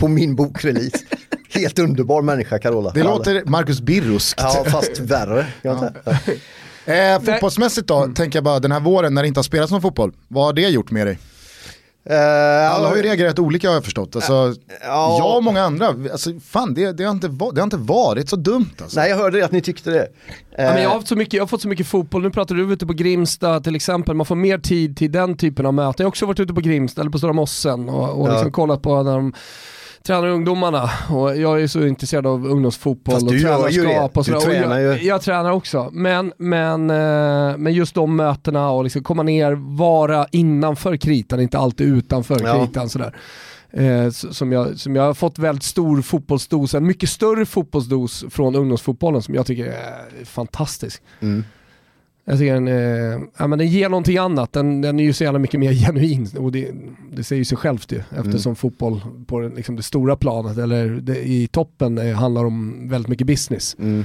på 0.00 0.08
min 0.08 0.36
bokrelease. 0.36 0.98
Helt 1.50 1.78
underbar 1.78 2.22
människa 2.22 2.58
Carola. 2.58 2.90
Det 2.90 3.02
låter 3.02 3.42
Marcus 3.44 3.80
Birruskt. 3.80 4.40
Ja, 4.42 4.64
fast 4.70 4.98
värre. 4.98 5.46
Ja. 5.62 5.90
Eh, 6.84 7.20
fotbollsmässigt 7.20 7.86
då, 7.88 7.96
mm. 8.02 8.14
tänker 8.14 8.36
jag 8.36 8.44
bara 8.44 8.60
den 8.60 8.72
här 8.72 8.80
våren 8.80 9.14
när 9.14 9.22
det 9.22 9.28
inte 9.28 9.38
har 9.38 9.42
spelats 9.42 9.72
någon 9.72 9.82
fotboll, 9.82 10.12
vad 10.28 10.44
har 10.44 10.52
det 10.52 10.68
gjort 10.68 10.90
med 10.90 11.06
dig? 11.06 11.18
Uh, 12.10 12.74
Alla 12.74 12.88
har 12.88 12.96
ju 12.96 13.02
reagerat 13.02 13.38
olika 13.38 13.68
har 13.68 13.74
jag 13.74 13.84
förstått. 13.84 14.16
Alltså, 14.16 14.48
uh, 14.48 14.54
Jag 14.82 15.36
och 15.36 15.44
många 15.44 15.62
andra, 15.62 15.86
alltså, 15.86 16.30
fan 16.46 16.74
det, 16.74 16.92
det, 16.92 17.04
har 17.04 17.10
inte, 17.10 17.28
det 17.28 17.60
har 17.60 17.62
inte 17.62 17.76
varit 17.76 18.28
så 18.28 18.36
dumt. 18.36 18.70
Alltså. 18.82 19.00
Nej 19.00 19.10
jag 19.10 19.16
hörde 19.16 19.44
att 19.44 19.52
ni 19.52 19.60
tyckte 19.60 19.90
det. 19.90 20.08
Ja, 20.56 20.72
men 20.72 20.82
jag, 20.82 20.90
har 20.90 21.00
så 21.00 21.16
mycket, 21.16 21.34
jag 21.34 21.42
har 21.42 21.48
fått 21.48 21.62
så 21.62 21.68
mycket 21.68 21.86
fotboll, 21.86 22.22
nu 22.22 22.30
pratar 22.30 22.54
du 22.54 22.72
ute 22.72 22.86
på 22.86 22.92
Grimsta 22.92 23.60
till 23.60 23.74
exempel, 23.74 24.14
man 24.14 24.26
får 24.26 24.34
mer 24.34 24.58
tid 24.58 24.96
till 24.96 25.12
den 25.12 25.36
typen 25.36 25.66
av 25.66 25.74
möten. 25.74 25.94
Jag 25.98 26.04
har 26.04 26.08
också 26.08 26.26
varit 26.26 26.40
ute 26.40 26.54
på 26.54 26.60
Grimsta 26.60 27.00
eller 27.00 27.10
på 27.10 27.18
Stora 27.18 27.32
Mossen 27.32 27.88
och, 27.88 28.20
och 28.20 28.32
liksom 28.32 28.52
kollat 28.52 28.82
på 28.82 29.02
när 29.02 29.12
de 29.12 29.32
tränar 30.02 30.28
ungdomarna 30.28 30.90
och 31.10 31.36
jag 31.36 31.62
är 31.62 31.66
så 31.66 31.86
intresserad 31.86 32.26
av 32.26 32.46
ungdomsfotboll 32.46 33.14
Fast 33.14 33.26
och 33.26 33.32
tränarskap 33.32 34.16
och 34.16 34.26
sådär. 34.26 34.40
Tränar 34.40 34.78
jag, 34.78 35.02
jag, 35.02 35.22
tränar 35.22 35.50
också, 35.50 35.90
men, 35.92 36.32
men, 36.36 36.90
eh, 36.90 37.56
men 37.56 37.72
just 37.72 37.94
de 37.94 38.16
mötena 38.16 38.70
och 38.70 38.84
liksom 38.84 39.02
komma 39.02 39.22
ner, 39.22 39.52
vara 39.52 40.26
innanför 40.30 40.96
kritan, 40.96 41.40
inte 41.40 41.58
alltid 41.58 41.86
utanför 41.86 42.40
ja. 42.44 42.66
kritan. 42.66 42.88
Sådär. 42.88 43.16
Eh, 43.70 44.10
som, 44.10 44.52
jag, 44.52 44.78
som 44.78 44.96
jag 44.96 45.02
har 45.02 45.14
fått 45.14 45.38
väldigt 45.38 45.64
stor 45.64 46.02
fotbollsdos, 46.02 46.74
en 46.74 46.86
mycket 46.86 47.08
större 47.08 47.46
fotbollsdos 47.46 48.24
från 48.30 48.56
ungdomsfotbollen 48.56 49.22
som 49.22 49.34
jag 49.34 49.46
tycker 49.46 49.66
är 49.66 50.24
fantastisk. 50.24 51.02
Mm. 51.20 51.44
Jag 52.24 52.38
tycker 52.38 52.54
den, 52.54 52.68
eh, 52.68 53.28
ja, 53.38 53.46
men 53.46 53.58
den 53.58 53.68
ger 53.68 53.88
någonting 53.88 54.16
annat, 54.16 54.52
den, 54.52 54.80
den 54.80 55.00
är 55.00 55.04
ju 55.04 55.12
så 55.12 55.24
jävla 55.24 55.38
mycket 55.38 55.60
mer 55.60 55.72
genuin 55.86 56.28
och 56.38 56.52
det, 56.52 56.70
det 57.12 57.24
säger 57.24 57.44
sig 57.44 57.58
självt 57.58 57.92
ju 57.92 58.02
eftersom 58.10 58.50
mm. 58.50 58.56
fotboll 58.56 59.00
på 59.26 59.40
liksom 59.40 59.76
det 59.76 59.82
stora 59.82 60.16
planet 60.16 60.58
eller 60.58 60.88
det, 60.88 61.28
i 61.28 61.48
toppen 61.48 61.94
det 61.94 62.12
handlar 62.12 62.44
om 62.44 62.88
väldigt 62.88 63.08
mycket 63.08 63.26
business. 63.26 63.76
Mm. 63.78 64.04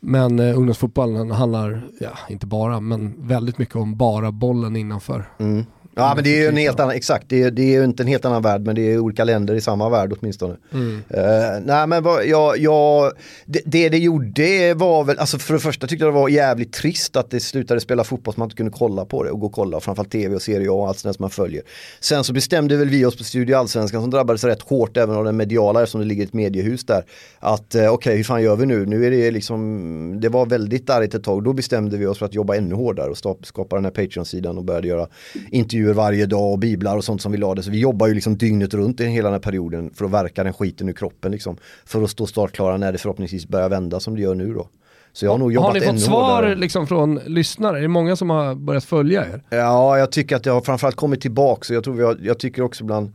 Men 0.00 0.38
eh, 0.38 0.58
ungdomsfotbollen 0.58 1.30
handlar, 1.30 1.82
ja 2.00 2.18
inte 2.28 2.46
bara, 2.46 2.80
men 2.80 3.14
väldigt 3.18 3.58
mycket 3.58 3.76
om 3.76 3.96
bara 3.96 4.32
bollen 4.32 4.76
innanför. 4.76 5.28
Mm. 5.38 5.64
Ja 5.94 6.12
men 6.14 6.24
det 6.24 6.30
är 6.30 6.40
ju 6.40 6.46
en 6.46 6.56
helt 6.56 6.80
annan, 6.80 6.94
exakt, 6.94 7.28
det 7.28 7.42
är, 7.42 7.50
det 7.50 7.62
är 7.62 7.78
ju 7.78 7.84
inte 7.84 8.02
en 8.02 8.06
helt 8.06 8.24
annan 8.24 8.42
värld 8.42 8.60
men 8.66 8.74
det 8.74 8.92
är 8.92 8.98
olika 8.98 9.24
länder 9.24 9.54
i 9.54 9.60
samma 9.60 9.88
värld 9.88 10.12
åtminstone. 10.20 10.56
Mm. 10.72 10.94
Uh, 10.94 11.64
nej 11.64 11.86
men 11.86 12.02
vad, 12.02 12.26
jag, 12.26 12.58
jag, 12.58 13.12
det, 13.46 13.60
det 13.64 13.88
det 13.88 13.98
gjorde 13.98 14.74
var 14.74 15.04
väl, 15.04 15.18
alltså 15.18 15.38
för 15.38 15.54
det 15.54 15.60
första 15.60 15.86
tyckte 15.86 16.04
jag 16.04 16.14
det 16.14 16.20
var 16.20 16.28
jävligt 16.28 16.72
trist 16.72 17.16
att 17.16 17.30
det 17.30 17.40
slutade 17.40 17.80
spela 17.80 18.04
fotboll 18.04 18.34
så 18.34 18.40
man 18.40 18.46
inte 18.46 18.56
kunde 18.56 18.72
kolla 18.72 19.04
på 19.04 19.24
det 19.24 19.30
och 19.30 19.40
gå 19.40 19.46
och 19.46 19.52
kolla, 19.52 19.80
framförallt 19.80 20.12
tv 20.12 20.34
och 20.34 20.42
serie 20.42 20.68
och 20.68 20.88
allt 20.88 20.98
sånt 20.98 21.16
som 21.16 21.22
man 21.22 21.30
följer. 21.30 21.62
Sen 22.00 22.24
så 22.24 22.32
bestämde 22.32 22.76
väl 22.76 22.88
vi 22.88 23.04
oss 23.04 23.16
på 23.16 23.24
Studio 23.24 23.56
Allsvenskan 23.56 24.00
som 24.00 24.10
drabbades 24.10 24.44
rätt 24.44 24.62
hårt 24.62 24.96
även 24.96 25.16
av 25.16 25.24
den 25.24 25.36
mediala 25.36 25.82
eftersom 25.82 26.00
det 26.00 26.06
ligger 26.06 26.24
ett 26.24 26.32
mediehus 26.32 26.84
där. 26.84 27.04
Att 27.38 27.74
uh, 27.74 27.80
okej 27.80 27.88
okay, 27.88 28.16
hur 28.16 28.24
fan 28.24 28.42
gör 28.42 28.56
vi 28.56 28.66
nu? 28.66 28.86
Nu 28.86 29.06
är 29.06 29.10
det 29.10 29.30
liksom, 29.30 30.20
det 30.20 30.28
var 30.28 30.46
väldigt 30.46 30.90
argt 30.90 31.14
ett 31.14 31.24
tag. 31.24 31.44
Då 31.44 31.52
bestämde 31.52 31.96
vi 31.96 32.06
oss 32.06 32.18
för 32.18 32.26
att 32.26 32.34
jobba 32.34 32.56
ännu 32.56 32.74
hårdare 32.74 33.10
och 33.10 33.46
skapa 33.46 33.76
den 33.76 33.84
här 33.84 33.92
Patreon-sidan 33.92 34.58
och 34.58 34.64
började 34.64 34.88
göra 34.88 35.06
intervjuer 35.50 35.81
intervjuer 35.82 35.94
varje 35.94 36.26
dag 36.26 36.52
och 36.52 36.58
biblar 36.58 36.96
och 36.96 37.04
sånt 37.04 37.22
som 37.22 37.32
vi 37.32 37.38
lade. 37.38 37.62
Så 37.62 37.70
vi 37.70 37.78
jobbar 37.78 38.06
ju 38.06 38.14
liksom 38.14 38.36
dygnet 38.36 38.74
runt 38.74 39.00
i 39.00 39.04
hela 39.04 39.28
den 39.28 39.34
här 39.34 39.40
perioden 39.40 39.90
för 39.94 40.04
att 40.04 40.10
verka 40.10 40.44
den 40.44 40.52
skiten 40.52 40.88
ur 40.88 40.92
kroppen 40.92 41.32
liksom. 41.32 41.56
För 41.84 42.02
att 42.02 42.10
stå 42.10 42.26
startklara 42.26 42.76
när 42.76 42.92
det 42.92 42.98
förhoppningsvis 42.98 43.48
börjar 43.48 43.68
vända 43.68 44.00
som 44.00 44.16
det 44.16 44.22
gör 44.22 44.34
nu 44.34 44.54
då. 44.54 44.68
Så 45.12 45.24
jag 45.26 45.30
har 45.30 45.38
nog 45.38 45.52
jobbat 45.52 45.68
Har 45.68 45.80
ni 45.80 45.86
fått 45.86 46.00
svar 46.00 46.54
liksom 46.56 46.86
från 46.86 47.20
lyssnare? 47.26 47.78
Är 47.78 47.82
det 47.82 47.88
många 47.88 48.16
som 48.16 48.30
har 48.30 48.54
börjat 48.54 48.84
följa 48.84 49.24
er? 49.26 49.42
Ja, 49.50 49.98
jag 49.98 50.12
tycker 50.12 50.36
att 50.36 50.44
det 50.44 50.50
har 50.50 50.60
framförallt 50.60 50.96
kommit 50.96 51.20
tillbaka. 51.20 51.64
Så 51.64 51.74
jag, 51.74 51.84
tror 51.84 51.94
vi 51.94 52.02
har, 52.02 52.18
jag 52.22 52.38
tycker 52.38 52.62
också 52.62 52.84
bland, 52.84 53.12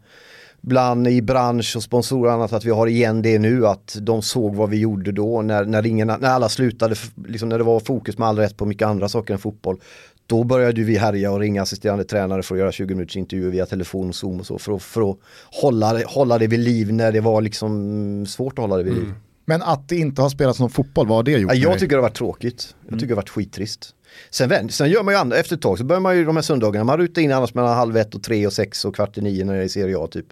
bland 0.62 1.08
i 1.08 1.22
bransch 1.22 1.74
och 1.76 1.84
sponsorer 1.84 2.30
och 2.30 2.34
annat 2.34 2.54
att 2.54 2.66
vi 2.66 2.72
har 2.72 2.88
igen 2.88 3.22
det 3.22 3.40
nu. 3.40 3.68
Att 3.68 3.98
de 4.02 4.22
såg 4.22 4.56
vad 4.56 4.70
vi 4.70 4.78
gjorde 4.80 5.12
då 5.12 5.42
när, 5.42 5.66
när, 5.66 5.86
ingen, 5.86 6.08
när 6.08 6.30
alla 6.30 6.50
slutade, 6.50 6.96
liksom 7.28 7.50
när 7.50 7.58
det 7.58 7.64
var 7.64 7.80
fokus 7.80 8.18
med 8.18 8.28
all 8.28 8.38
rätt 8.38 8.58
på 8.58 8.66
mycket 8.66 8.88
andra 8.88 9.10
saker 9.10 9.34
än 9.34 9.40
fotboll 9.40 9.80
då 10.28 10.44
började 10.44 10.84
vi 10.84 10.98
härja 10.98 11.32
och 11.32 11.40
ringa 11.40 11.62
assisterande 11.62 12.04
tränare 12.04 12.44
för 12.44 12.56
att 12.56 12.60
göra 12.60 12.72
20 12.72 12.96
minuters 12.96 13.18
intervjuer 13.18 13.52
via 13.52 13.66
telefon 13.66 14.10
och 14.10 14.16
zoom 14.16 14.40
och 14.40 14.46
så 14.46 14.60
för 14.60 14.76
att, 14.76 14.84
för 14.84 15.12
att 15.12 15.18
hålla, 15.62 16.02
hålla 16.06 16.38
det 16.38 16.48
vid 16.48 16.60
liv 16.60 16.94
när 16.94 17.12
det 17.12 17.20
var 17.20 17.42
liksom 17.42 18.26
svårt 18.28 18.54
att 18.54 18.60
hålla 18.60 18.78
det 18.78 18.84
vid 18.84 18.94
liv. 18.94 19.04
Mm. 19.04 19.16
Men 19.46 19.62
att 19.62 19.90
det 19.90 19.96
inte 19.96 20.22
har 20.22 20.30
spelats 20.30 20.60
någon 20.60 20.70
fotboll, 20.70 21.08
vad 21.08 21.18
har 21.18 21.24
det 21.24 21.32
gjort? 21.32 21.52
Ja, 21.54 21.70
jag 21.70 21.80
tycker 21.80 21.90
det 21.96 22.02
har 22.02 22.10
varit 22.10 22.18
tråkigt. 22.18 22.76
Jag 22.82 22.88
mm. 22.88 23.00
tycker 23.00 23.08
det 23.08 23.14
har 23.14 23.22
varit 23.22 23.30
skittrist. 23.30 23.96
Sen, 24.30 24.70
sen 24.70 24.90
gör 24.90 25.04
man 25.04 25.14
ju 25.14 25.20
andra, 25.20 25.38
efter 25.38 25.56
ett 25.56 25.62
tag 25.62 25.78
så 25.78 25.84
börjar 25.84 26.00
man 26.00 26.18
ju 26.18 26.26
de 26.26 26.36
här 26.36 26.44
söndagarna, 26.44 26.84
man 26.84 26.98
rutar 26.98 27.22
in 27.22 27.32
annars 27.32 27.54
mellan 27.54 27.76
halv 27.76 27.98
ett 27.98 28.16
och 28.16 28.24
tre 28.24 28.48
och 28.48 28.54
sex 28.54 28.86
och 28.86 28.96
kvart 28.96 29.18
i 29.18 29.22
nio 29.22 29.46
när 29.46 29.54
det 29.54 29.64
är 29.64 29.68
Serie 29.68 29.98
A 30.00 30.08
typ. 30.12 30.26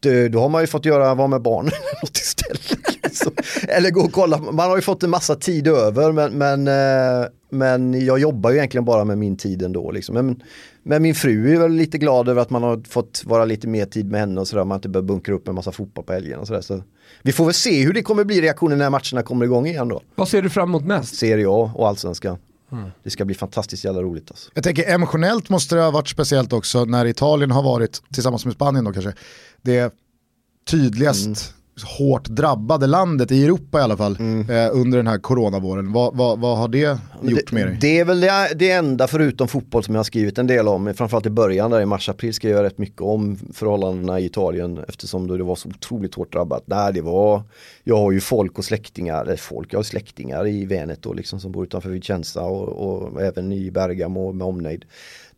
Då, 0.00 0.28
då 0.28 0.40
har 0.40 0.48
man 0.48 0.60
ju 0.60 0.66
fått 0.66 0.84
göra, 0.84 1.14
vara 1.14 1.28
med 1.28 1.42
barn 1.42 1.70
istället. 2.02 2.83
Så, 3.12 3.30
eller 3.68 3.90
gå 3.90 4.00
och 4.00 4.12
kolla, 4.12 4.38
man 4.38 4.68
har 4.68 4.76
ju 4.76 4.82
fått 4.82 5.02
en 5.02 5.10
massa 5.10 5.34
tid 5.34 5.68
över 5.68 6.12
men, 6.12 6.32
men, 6.32 6.68
eh, 6.68 7.28
men 7.50 8.06
jag 8.06 8.18
jobbar 8.18 8.50
ju 8.50 8.56
egentligen 8.56 8.84
bara 8.84 9.04
med 9.04 9.18
min 9.18 9.36
tid 9.36 9.62
ändå. 9.62 9.90
Liksom. 9.90 10.14
Men, 10.14 10.42
men 10.82 11.02
min 11.02 11.14
fru 11.14 11.54
är 11.54 11.60
väl 11.60 11.72
lite 11.72 11.98
glad 11.98 12.28
över 12.28 12.42
att 12.42 12.50
man 12.50 12.62
har 12.62 12.82
fått 12.88 13.22
vara 13.24 13.44
lite 13.44 13.68
mer 13.68 13.86
tid 13.86 14.10
med 14.10 14.20
henne 14.20 14.40
och 14.40 14.48
sådär. 14.48 14.64
Man 14.64 14.78
inte 14.78 14.88
behöver 14.88 15.06
bunkra 15.06 15.34
upp 15.34 15.48
en 15.48 15.54
massa 15.54 15.72
fotboll 15.72 16.04
på 16.04 16.12
helgen 16.12 16.38
och 16.38 16.46
sådär. 16.46 16.60
Så 16.60 16.82
vi 17.22 17.32
får 17.32 17.44
väl 17.44 17.54
se 17.54 17.84
hur 17.84 17.92
det 17.92 18.02
kommer 18.02 18.24
bli 18.24 18.40
reaktionen 18.40 18.78
när 18.78 18.90
matcherna 18.90 19.22
kommer 19.22 19.44
igång 19.44 19.66
igen 19.66 19.88
då. 19.88 20.00
Vad 20.14 20.28
ser 20.28 20.42
du 20.42 20.50
fram 20.50 20.68
emot 20.68 20.84
mest? 20.84 21.16
Serie 21.16 21.48
A 21.48 21.72
och 21.74 21.88
allsvenskan. 21.88 22.38
Mm. 22.72 22.90
Det 23.02 23.10
ska 23.10 23.24
bli 23.24 23.34
fantastiskt 23.34 23.84
jävla 23.84 24.02
roligt. 24.02 24.30
Alltså. 24.30 24.50
Jag 24.54 24.64
tänker 24.64 24.94
emotionellt 24.94 25.48
måste 25.48 25.74
det 25.74 25.82
ha 25.82 25.90
varit 25.90 26.08
speciellt 26.08 26.52
också 26.52 26.84
när 26.84 27.06
Italien 27.06 27.50
har 27.50 27.62
varit, 27.62 28.02
tillsammans 28.14 28.44
med 28.44 28.54
Spanien 28.54 28.84
då 28.84 28.92
kanske, 28.92 29.12
det 29.62 29.94
tydligast 30.70 31.26
mm 31.26 31.34
hårt 31.82 32.28
drabbade 32.28 32.86
landet 32.86 33.32
i 33.32 33.44
Europa 33.44 33.78
i 33.78 33.82
alla 33.82 33.96
fall 33.96 34.16
mm. 34.20 34.50
eh, 34.50 34.70
under 34.72 34.96
den 34.96 35.06
här 35.06 35.18
coronavåren. 35.18 35.92
Vad, 35.92 36.16
vad, 36.16 36.38
vad 36.40 36.58
har 36.58 36.68
det 36.68 36.98
gjort 37.22 37.52
med 37.52 37.66
dig? 37.66 37.78
Det 37.80 37.98
är 38.00 38.04
väl 38.04 38.20
det, 38.20 38.52
det 38.56 38.70
enda 38.70 39.06
förutom 39.06 39.48
fotboll 39.48 39.84
som 39.84 39.94
jag 39.94 39.98
har 39.98 40.04
skrivit 40.04 40.38
en 40.38 40.46
del 40.46 40.68
om, 40.68 40.94
framförallt 40.94 41.26
i 41.26 41.30
början 41.30 41.70
där 41.70 41.80
i 41.80 41.86
mars-april 41.86 42.34
skrev 42.34 42.56
jag 42.56 42.62
rätt 42.62 42.78
mycket 42.78 43.00
om 43.00 43.38
förhållandena 43.52 44.20
i 44.20 44.24
Italien 44.24 44.80
eftersom 44.88 45.26
det 45.26 45.42
var 45.42 45.56
så 45.56 45.68
otroligt 45.68 46.14
hårt 46.14 46.32
drabbat. 46.32 46.62
Nej, 46.66 46.92
det 46.92 47.00
var, 47.00 47.42
jag 47.84 47.96
har 47.96 48.12
ju 48.12 48.20
folk 48.20 48.58
och 48.58 48.64
släktingar, 48.64 49.24
eller 49.24 49.36
folk, 49.36 49.72
jag 49.72 49.78
har 49.78 49.84
släktingar 49.84 50.46
i 50.46 50.64
Veneto 50.64 51.12
liksom 51.12 51.40
som 51.40 51.52
bor 51.52 51.64
utanför 51.64 51.90
Vicenza 51.90 52.42
och, 52.42 52.68
och 52.68 53.22
även 53.22 53.52
i 53.52 53.70
Bergamo 53.70 54.32
med 54.32 54.46
omnejd. 54.46 54.84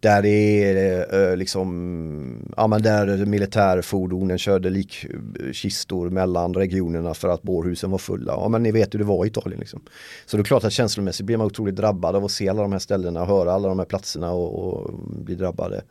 Där 0.07 0.23
det 0.23 0.29
är 0.29 0.77
eh, 1.12 1.21
eh, 1.21 1.37
liksom, 1.37 2.53
ja 2.57 2.66
men 2.66 2.83
där 2.83 3.27
militärfordonen 3.27 4.38
körde 4.38 4.71
likkistor 4.71 6.11
mellan 6.11 6.55
regionerna 6.55 7.14
för 7.14 7.29
att 7.29 7.42
bårhusen 7.42 7.90
var 7.90 7.99
fulla. 7.99 8.33
Ja 8.33 8.49
men 8.49 8.62
ni 8.62 8.73
vet 8.73 8.95
hur 8.95 8.99
det 8.99 9.05
var 9.05 9.25
i 9.25 9.29
Italien 9.29 9.61
liksom. 9.61 9.81
Så 10.27 10.37
det 10.37 10.40
är 10.40 10.45
klart 10.45 10.64
att 10.64 10.73
känslomässigt 10.73 11.27
blir 11.27 11.37
man 11.37 11.47
otroligt 11.47 11.77
drabbad 11.77 12.16
av 12.16 12.25
att 12.25 12.31
se 12.31 12.49
alla 12.49 12.62
de 12.62 12.73
här 12.73 12.79
ställena, 12.79 13.25
höra 13.25 13.53
alla 13.53 13.69
de 13.69 13.79
här 13.79 13.87
platserna 13.87 14.31
och, 14.33 14.65
och 14.65 14.94
bli 15.09 15.35
drabbade. 15.35 15.83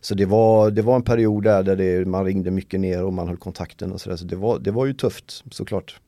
Så 0.00 0.14
det 0.14 0.26
var, 0.26 0.70
det 0.70 0.82
var 0.82 0.96
en 0.96 1.02
period 1.02 1.44
där, 1.44 1.62
där 1.62 1.76
det, 1.76 2.06
man 2.06 2.24
ringde 2.24 2.50
mycket 2.50 2.80
ner 2.80 3.04
och 3.04 3.12
man 3.12 3.28
höll 3.28 3.36
kontakten 3.36 3.92
och 3.92 4.00
sådär. 4.00 4.16
Så 4.16 4.24
det 4.24 4.36
var, 4.36 4.58
det 4.58 4.70
var 4.70 4.86
ju 4.86 4.94
tufft 4.94 5.44
såklart. 5.50 6.00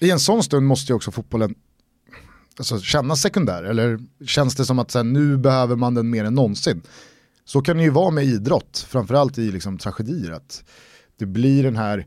I 0.00 0.10
en 0.10 0.20
sån 0.20 0.42
stund 0.42 0.66
måste 0.66 0.92
ju 0.92 0.96
också 0.96 1.10
fotbollen 1.10 1.54
alltså, 2.58 2.80
kännas 2.80 3.20
sekundär? 3.20 3.62
Eller 3.62 3.98
känns 4.26 4.54
det 4.54 4.64
som 4.64 4.78
att 4.78 4.90
så 4.90 4.98
här, 4.98 5.04
nu 5.04 5.36
behöver 5.36 5.76
man 5.76 5.94
den 5.94 6.10
mer 6.10 6.24
än 6.24 6.34
någonsin? 6.34 6.82
Så 7.44 7.60
kan 7.60 7.76
det 7.76 7.82
ju 7.82 7.90
vara 7.90 8.10
med 8.10 8.24
idrott, 8.24 8.86
framförallt 8.88 9.38
i 9.38 9.50
liksom, 9.50 9.78
tragedier. 9.78 10.32
Att 10.32 10.64
det 11.18 11.26
blir 11.26 11.62
den 11.62 11.76
här 11.76 12.06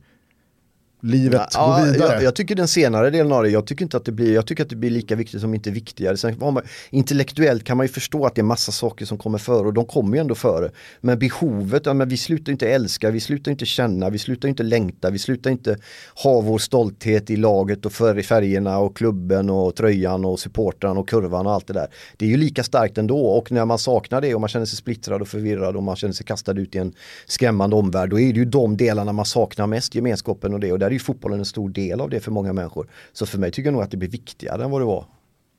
livet 1.02 1.52
ja, 1.54 1.78
går 1.80 1.92
vidare. 1.92 2.14
Jag, 2.14 2.24
jag, 2.24 2.36
tycker 2.36 2.56
den 2.56 2.68
senare 2.68 3.10
delen 3.10 3.32
av 3.32 3.44
det, 3.44 3.50
jag 3.50 3.68
tycker 3.68 3.84
inte 3.84 3.98
att 3.98 4.06
det 4.06 4.12
blir, 4.12 4.34
jag 4.34 4.48
tycker 4.48 4.64
att 4.64 4.70
det 4.70 4.76
blir 4.76 4.90
lika 4.90 5.16
viktigt 5.16 5.42
som 5.42 5.54
inte 5.54 5.72
viktigare. 5.72 6.18
Sen, 6.18 6.36
man, 6.40 6.62
intellektuellt 6.90 7.64
kan 7.64 7.78
man 7.78 7.86
ju 7.86 7.92
förstå 7.92 8.26
att 8.26 8.36
det 8.36 8.42
är 8.42 8.44
massa 8.44 8.72
saker 8.72 9.06
som 9.06 9.18
kommer 9.18 9.38
före 9.38 9.68
och 9.68 9.74
de 9.74 9.86
kommer 9.86 10.18
ju 10.18 10.22
ändå 10.22 10.36
före. 10.36 10.72
Men 11.02 11.20
behovet, 11.20 11.86
ja, 11.86 11.94
men 11.94 12.10
vi 12.10 12.18
slutar 12.18 12.52
inte 12.52 12.70
älska, 12.70 13.12
vi 13.12 13.20
slutar 13.20 13.52
inte 13.52 13.66
känna, 13.66 14.10
vi 14.10 14.18
slutar 14.18 14.50
inte 14.50 14.64
längta, 14.64 15.10
vi 15.10 15.20
slutar 15.20 15.52
inte 15.52 15.78
ha 16.24 16.42
vår 16.42 16.58
stolthet 16.58 17.30
i 17.30 17.36
laget 17.36 17.86
och 17.86 17.92
färgerna 17.92 18.80
och 18.80 18.98
klubben 18.98 19.50
och 19.50 19.76
tröjan 19.76 20.26
och 20.26 20.40
supportrarna 20.40 21.00
och 21.00 21.10
kurvan 21.10 21.48
och 21.48 21.54
allt 21.54 21.68
det 21.68 21.74
där. 21.74 21.88
Det 22.18 22.26
är 22.26 22.30
ju 22.30 22.38
lika 22.38 22.64
starkt 22.64 22.98
ändå 22.98 23.26
och 23.26 23.52
när 23.52 23.66
man 23.66 23.80
saknar 23.80 24.22
det 24.22 24.36
och 24.36 24.42
man 24.42 24.48
känner 24.50 24.66
sig 24.66 24.78
splittrad 24.78 25.22
och 25.22 25.28
förvirrad 25.28 25.76
och 25.76 25.84
man 25.84 25.96
känner 25.96 26.14
sig 26.14 26.26
kastad 26.26 26.60
ut 26.60 26.76
i 26.76 26.78
en 26.78 26.94
skrämmande 27.26 27.76
omvärld, 27.76 28.10
då 28.10 28.20
är 28.20 28.34
det 28.34 28.40
ju 28.40 28.46
de 28.46 28.78
delarna 28.78 29.12
man 29.12 29.26
saknar 29.26 29.68
mest, 29.68 29.96
gemenskapen 29.96 30.54
och 30.54 30.60
det. 30.60 30.72
Och 30.72 30.80
där 30.88 30.92
är 30.92 30.94
ju 30.94 31.00
fotbollen 31.00 31.40
en 31.40 31.46
stor 31.46 31.70
del 31.70 32.02
av 32.02 32.10
det 32.10 32.20
för 32.20 32.32
många 32.32 32.54
människor. 32.54 32.90
Så 33.14 33.26
för 33.26 33.38
mig 33.38 33.52
tycker 33.52 33.68
jag 33.68 33.74
nog 33.74 33.82
att 33.84 33.92
det 33.92 33.98
blir 33.98 34.10
viktigare 34.10 34.64
än 34.64 34.72
vad 34.72 34.82
det 34.82 34.86
var. 34.86 35.06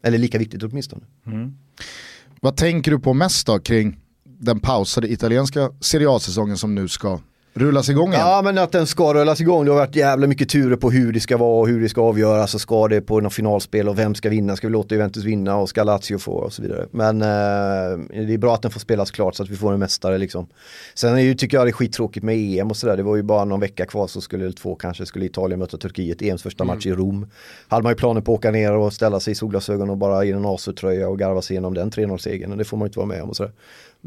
Eller 0.02 0.18
lika 0.18 0.38
viktigt 0.38 0.62
åtminstone. 0.62 1.02
Mm. 1.26 1.56
Vad 2.40 2.56
tänker 2.56 2.90
du 2.90 2.98
på 2.98 3.14
mest 3.14 3.46
då 3.46 3.58
kring 3.58 4.00
den 4.24 4.60
pausade 4.60 5.12
italienska 5.12 5.70
Serie 5.80 6.10
A-säsongen 6.10 6.56
som 6.56 6.74
nu 6.74 6.88
ska 6.88 7.20
rullas 7.58 7.88
igång 7.88 8.08
igen. 8.08 8.20
Ja 8.26 8.42
men 8.44 8.58
att 8.58 8.72
den 8.72 8.86
ska 8.86 9.14
rullas 9.14 9.40
igång. 9.40 9.64
Det 9.64 9.70
har 9.70 9.78
varit 9.78 9.96
jävla 9.96 10.26
mycket 10.26 10.48
turer 10.48 10.76
på 10.76 10.90
hur 10.90 11.12
det 11.12 11.20
ska 11.20 11.36
vara 11.36 11.60
och 11.60 11.68
hur 11.68 11.80
det 11.80 11.88
ska 11.88 12.00
avgöras 12.00 12.54
och 12.54 12.60
ska 12.60 12.88
det 12.88 13.00
på 13.00 13.20
något 13.20 13.34
finalspel 13.34 13.88
och 13.88 13.98
vem 13.98 14.14
ska 14.14 14.28
vinna? 14.28 14.56
Ska 14.56 14.66
vi 14.66 14.72
låta 14.72 14.94
Juventus 14.94 15.24
vinna 15.24 15.56
och 15.56 15.68
ska 15.68 15.84
Lazio 15.84 16.18
få 16.18 16.32
och 16.32 16.52
så 16.52 16.62
vidare. 16.62 16.86
Men 16.90 17.22
eh, 17.22 18.26
det 18.26 18.34
är 18.34 18.38
bra 18.38 18.54
att 18.54 18.62
den 18.62 18.70
får 18.70 18.80
spelas 18.80 19.10
klart 19.10 19.34
så 19.34 19.42
att 19.42 19.48
vi 19.48 19.56
får 19.56 19.72
en 19.72 19.78
mästare 19.78 20.18
liksom. 20.18 20.46
Sen 20.94 21.14
är 21.14 21.20
ju, 21.20 21.34
tycker 21.34 21.56
jag 21.56 21.66
det 21.66 21.70
är 21.70 21.72
skittråkigt 21.72 22.24
med 22.24 22.36
EM 22.36 22.70
och 22.70 22.76
sådär. 22.76 22.96
Det 22.96 23.02
var 23.02 23.16
ju 23.16 23.22
bara 23.22 23.44
någon 23.44 23.60
vecka 23.60 23.86
kvar 23.86 24.06
så 24.06 24.20
skulle, 24.20 24.44
eller 24.44 24.52
två 24.52 24.74
kanske, 24.74 25.06
skulle 25.06 25.24
Italien 25.26 25.58
möta 25.58 25.76
Turkiet. 25.76 26.22
EMs 26.22 26.42
första 26.42 26.64
mm. 26.64 26.76
match 26.76 26.86
i 26.86 26.92
Rom. 26.92 27.26
Hade 27.68 27.82
man 27.82 27.92
ju 27.92 27.96
planer 27.96 28.20
på 28.20 28.32
att 28.32 28.38
åka 28.38 28.50
ner 28.50 28.72
och 28.72 28.92
ställa 28.92 29.20
sig 29.20 29.32
i 29.32 29.34
solglasögon 29.34 29.90
och 29.90 29.96
bara 29.96 30.24
i 30.24 30.30
en 30.30 30.46
ASU-tröja 30.46 31.08
och 31.08 31.18
garva 31.18 31.42
sig 31.42 31.54
igenom 31.54 31.74
den 31.74 31.90
3-0-segern. 31.90 32.52
Och 32.52 32.58
det 32.58 32.64
får 32.64 32.76
man 32.76 32.86
ju 32.86 32.88
inte 32.88 32.98
vara 32.98 33.06
med 33.06 33.22
om 33.22 33.28
och 33.28 33.36
sådär. 33.36 33.52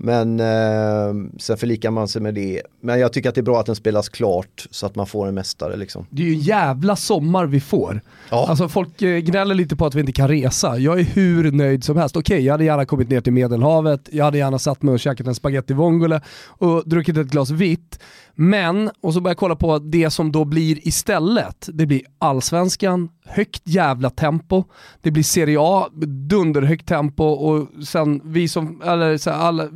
Men 0.03 0.39
eh, 0.39 1.29
sen 1.37 1.57
förlikar 1.57 1.91
man 1.91 2.07
sig 2.07 2.21
med 2.21 2.33
det. 2.33 2.61
Men 2.81 2.99
jag 2.99 3.13
tycker 3.13 3.29
att 3.29 3.35
det 3.35 3.41
är 3.41 3.43
bra 3.43 3.59
att 3.59 3.65
den 3.65 3.75
spelas 3.75 4.09
klart 4.09 4.67
så 4.71 4.85
att 4.85 4.95
man 4.95 5.07
får 5.07 5.27
en 5.27 5.33
mästare. 5.33 5.75
Liksom. 5.75 6.05
Det 6.09 6.21
är 6.21 6.25
ju 6.25 6.33
en 6.33 6.39
jävla 6.39 6.95
sommar 6.95 7.45
vi 7.45 7.59
får. 7.59 8.01
Ja. 8.29 8.45
Alltså 8.49 8.69
folk 8.69 9.01
eh, 9.01 9.19
gnäller 9.19 9.55
lite 9.55 9.75
på 9.75 9.85
att 9.85 9.95
vi 9.95 9.99
inte 9.99 10.11
kan 10.11 10.27
resa. 10.27 10.77
Jag 10.77 10.99
är 10.99 11.03
hur 11.03 11.51
nöjd 11.51 11.83
som 11.83 11.97
helst. 11.97 12.17
Okej, 12.17 12.35
okay, 12.35 12.45
jag 12.45 12.53
hade 12.53 12.63
gärna 12.63 12.85
kommit 12.85 13.09
ner 13.09 13.21
till 13.21 13.33
Medelhavet, 13.33 14.09
jag 14.11 14.25
hade 14.25 14.37
gärna 14.37 14.59
satt 14.59 14.81
mig 14.81 14.93
och 14.93 14.99
käkat 14.99 15.27
en 15.27 15.35
spaghetti 15.35 15.73
vongole 15.73 16.21
och 16.47 16.89
druckit 16.89 17.17
ett 17.17 17.27
glas 17.27 17.49
vitt. 17.49 17.99
Men, 18.41 18.89
och 19.01 19.13
så 19.13 19.21
börjar 19.21 19.31
jag 19.31 19.37
kolla 19.37 19.55
på 19.55 19.79
det 19.79 20.09
som 20.09 20.31
då 20.31 20.45
blir 20.45 20.87
istället. 20.87 21.69
Det 21.73 21.85
blir 21.85 22.01
allsvenskan, 22.19 23.09
högt 23.25 23.61
jävla 23.63 24.09
tempo. 24.09 24.63
Det 25.01 25.11
blir 25.11 25.23
Serie 25.23 25.57
A, 25.59 25.87
dunderhögt 26.29 26.87
tempo 26.87 27.23
och 27.23 27.85
sen 27.85 28.21
vi 28.23 28.47
som, 28.47 28.81
eller 28.85 29.17
så 29.17 29.31
alla, 29.31 29.67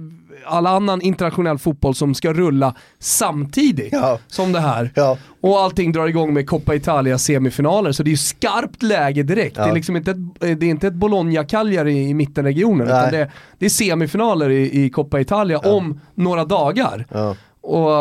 all 0.45 0.67
annan 0.67 1.01
internationell 1.01 1.57
fotboll 1.57 1.95
som 1.95 2.15
ska 2.15 2.33
rulla 2.33 2.75
samtidigt 2.99 3.93
ja. 3.93 4.19
som 4.27 4.51
det 4.51 4.59
här. 4.59 4.91
Ja. 4.95 5.17
Och 5.41 5.59
allting 5.59 5.91
drar 5.91 6.07
igång 6.07 6.33
med 6.33 6.47
Coppa 6.47 6.75
Italia 6.75 7.17
semifinaler, 7.17 7.91
så 7.91 8.03
det 8.03 8.07
är 8.07 8.11
ju 8.11 8.17
skarpt 8.17 8.83
läge 8.83 9.23
direkt. 9.23 9.57
Ja. 9.57 9.63
Det 9.63 9.69
är 9.69 9.73
liksom 9.73 9.95
inte 9.95 10.11
ett, 10.11 10.39
det 10.39 10.65
är 10.65 10.69
inte 10.69 10.87
ett 10.87 10.93
Bologna-Cagliari 10.93 11.93
i, 11.93 12.09
i 12.09 12.13
mittenregionen, 12.13 12.87
utan 12.87 13.11
det, 13.11 13.31
det, 13.59 13.65
är 13.65 13.69
semifinaler 13.69 14.49
i, 14.49 14.83
i 14.85 14.89
Coppa 14.89 15.19
Italia 15.19 15.59
om 15.59 15.99
några 16.15 16.45
dagar. 16.45 17.05
Och 17.67 17.91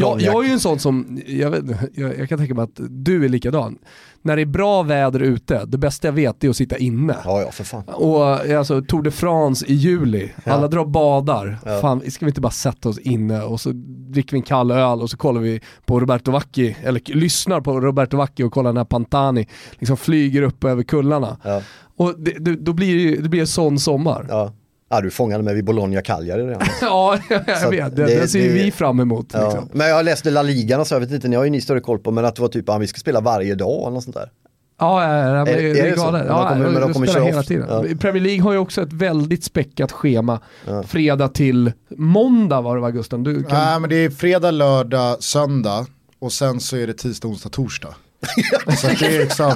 jag, 0.00 0.20
jag, 0.20 0.44
är 0.44 0.46
ju 0.46 0.52
en 0.52 0.60
sån 0.60 0.78
som, 0.78 1.20
jag, 1.26 1.50
vet, 1.50 1.64
jag, 1.94 2.18
jag, 2.18 2.28
kan 2.28 2.38
tänka 2.38 2.54
mig 2.54 2.64
att 2.64 2.80
du 2.90 3.24
är 3.24 3.28
likadan. 3.28 3.78
När 4.22 4.36
det 4.36 4.42
är 4.42 4.46
bra 4.46 4.82
väder 4.82 5.20
ute, 5.20 5.64
det 5.64 5.78
bästa 5.78 6.08
jag 6.08 6.12
vet 6.12 6.44
är 6.44 6.48
att 6.48 6.56
sitta 6.56 6.78
inne. 6.78 7.16
Ja, 7.24 7.40
ja, 7.40 7.50
för 7.50 7.64
fan. 7.64 7.82
Och 7.86 8.26
alltså 8.40 8.82
Tour 8.82 9.02
de 9.02 9.10
France 9.10 9.66
i 9.68 9.74
juli, 9.74 10.32
ja. 10.44 10.52
alla 10.52 10.68
drar 10.68 10.80
och 10.80 10.90
badar. 10.90 11.58
Ja. 11.64 11.80
Fan, 11.80 12.10
ska 12.10 12.24
vi 12.24 12.30
inte 12.30 12.40
bara 12.40 12.50
sätta 12.52 12.88
oss 12.88 12.98
inne 12.98 13.42
och 13.42 13.60
så 13.60 13.70
dricker 14.12 14.32
vi 14.32 14.38
en 14.38 14.42
kall 14.42 14.70
öl 14.70 15.00
och 15.00 15.10
så 15.10 15.16
kollar 15.16 15.40
vi 15.40 15.60
på 15.86 16.00
Roberto 16.00 16.30
Vacchi, 16.30 16.76
eller 16.82 17.14
lyssnar 17.14 17.60
på 17.60 17.80
Roberto 17.80 18.16
Vacchi 18.16 18.42
och 18.42 18.52
kollar 18.52 18.72
när 18.72 18.84
Pantani 18.84 19.48
liksom 19.72 19.96
flyger 19.96 20.42
upp 20.42 20.64
över 20.64 20.82
kullarna. 20.82 21.36
Ja. 21.44 21.62
Och 21.96 22.14
det, 22.18 22.30
det, 22.38 22.56
då 22.56 22.72
blir 22.72 23.10
det, 23.10 23.22
det 23.22 23.28
blir 23.28 23.40
en 23.40 23.46
sån 23.46 23.78
sommar. 23.78 24.52
Ja. 24.92 25.00
Du 25.00 25.10
fångade 25.10 25.42
mig 25.42 25.54
vid 25.54 25.64
Bologna 25.64 26.02
Cagliari 26.02 26.42
redan. 26.42 26.62
ja, 26.80 27.18
jag 27.28 27.58
så 27.58 27.70
vet. 27.70 27.96
Det, 27.96 28.06
det 28.06 28.28
ser 28.28 28.42
det, 28.42 28.48
vi 28.48 28.70
fram 28.70 29.00
emot. 29.00 29.26
Ja. 29.32 29.44
Liksom. 29.44 29.68
Men 29.72 29.88
jag 29.88 30.04
läste 30.04 30.30
La 30.30 30.42
Ligan 30.42 30.80
och 30.80 30.86
så, 30.86 30.94
jag 30.94 31.00
vet 31.00 31.10
inte, 31.10 31.28
ni 31.28 31.36
har 31.36 31.44
ju 31.44 31.50
ni 31.50 31.60
större 31.60 31.80
koll 31.80 31.98
på, 31.98 32.10
men 32.10 32.24
att 32.24 32.36
det 32.36 32.42
var 32.42 32.48
typ, 32.48 32.68
att 32.68 32.80
vi 32.80 32.86
ska 32.86 32.98
spela 32.98 33.20
varje 33.20 33.54
dag 33.54 33.80
eller 33.80 33.90
något 33.90 34.04
sånt 34.04 34.16
där. 34.16 34.30
Ja, 34.78 35.04
ja, 35.04 35.36
ja 35.36 35.44
det, 35.44 35.50
är, 35.50 35.74
det 35.74 35.80
är 35.80 35.96
galet. 35.96 36.24
Ja, 36.28 36.54
de 36.54 36.64
kommer, 36.64 36.80
de 36.80 36.92
kommer 36.92 37.06
köra 37.06 37.24
hela 37.24 37.42
tiden. 37.42 37.66
Ja. 37.70 37.96
Premier 38.00 38.22
League 38.22 38.42
har 38.42 38.52
ju 38.52 38.58
också 38.58 38.82
ett 38.82 38.92
väldigt 38.92 39.44
späckat 39.44 39.92
schema. 39.92 40.40
Ja. 40.66 40.82
Fredag 40.82 41.28
till 41.28 41.72
måndag 41.96 42.60
var 42.60 42.76
det 42.76 42.82
va 42.82 42.90
Gusten? 42.90 43.22
Du 43.22 43.42
kan... 43.42 43.58
Nej 43.58 43.80
men 43.80 43.90
det 43.90 43.96
är 43.96 44.10
fredag, 44.10 44.50
lördag, 44.50 45.22
söndag 45.22 45.86
och 46.18 46.32
sen 46.32 46.60
så 46.60 46.76
är 46.76 46.86
det 46.86 46.94
tisdag, 46.94 47.28
onsdag, 47.28 47.48
torsdag. 47.48 47.94
så 48.76 48.86
det 48.86 49.16
är 49.16 49.18
liksom... 49.18 49.52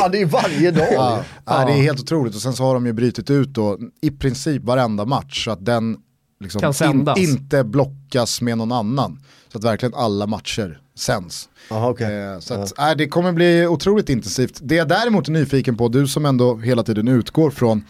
Fan 0.00 0.10
det 0.10 0.20
är 0.20 0.26
varje 0.26 0.70
dag. 0.70 0.92
Ja, 0.92 1.24
ja. 1.44 1.64
det 1.64 1.72
är 1.72 1.82
helt 1.82 2.00
otroligt 2.00 2.34
och 2.34 2.40
sen 2.40 2.52
så 2.52 2.64
har 2.64 2.74
de 2.74 2.86
ju 2.86 2.92
brutit 2.92 3.30
ut 3.30 3.48
då 3.48 3.78
i 4.00 4.10
princip 4.10 4.64
varenda 4.64 5.04
match 5.04 5.44
så 5.44 5.50
att 5.50 5.64
den 5.64 5.96
liksom 6.40 6.74
in, 6.90 7.08
inte 7.16 7.64
blockas 7.64 8.40
med 8.40 8.58
någon 8.58 8.72
annan. 8.72 9.20
Så 9.52 9.58
att 9.58 9.64
verkligen 9.64 9.94
alla 9.94 10.26
matcher 10.26 10.80
sänds. 10.94 11.48
Aha, 11.70 11.90
okay. 11.90 12.12
eh, 12.12 12.38
så 12.38 12.54
att, 12.54 12.72
ja. 12.76 12.90
äh, 12.90 12.96
det 12.96 13.08
kommer 13.08 13.32
bli 13.32 13.66
otroligt 13.66 14.08
intensivt. 14.08 14.58
Det 14.62 14.74
jag 14.74 14.88
däremot 14.88 15.28
är 15.28 15.32
nyfiken 15.32 15.76
på, 15.76 15.88
du 15.88 16.06
som 16.06 16.26
ändå 16.26 16.56
hela 16.56 16.82
tiden 16.82 17.08
utgår 17.08 17.50
från 17.50 17.84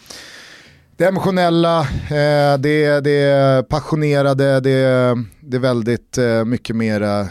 det 0.99 1.05
emotionella, 1.05 1.81
eh, 1.81 2.59
det, 2.59 3.01
det 3.01 3.69
passionerade, 3.69 4.61
det, 4.61 5.15
det 5.41 5.59
väldigt 5.59 6.19
eh, 6.19 6.45
mycket 6.45 6.77
mer 6.77 7.03
eh, 7.03 7.27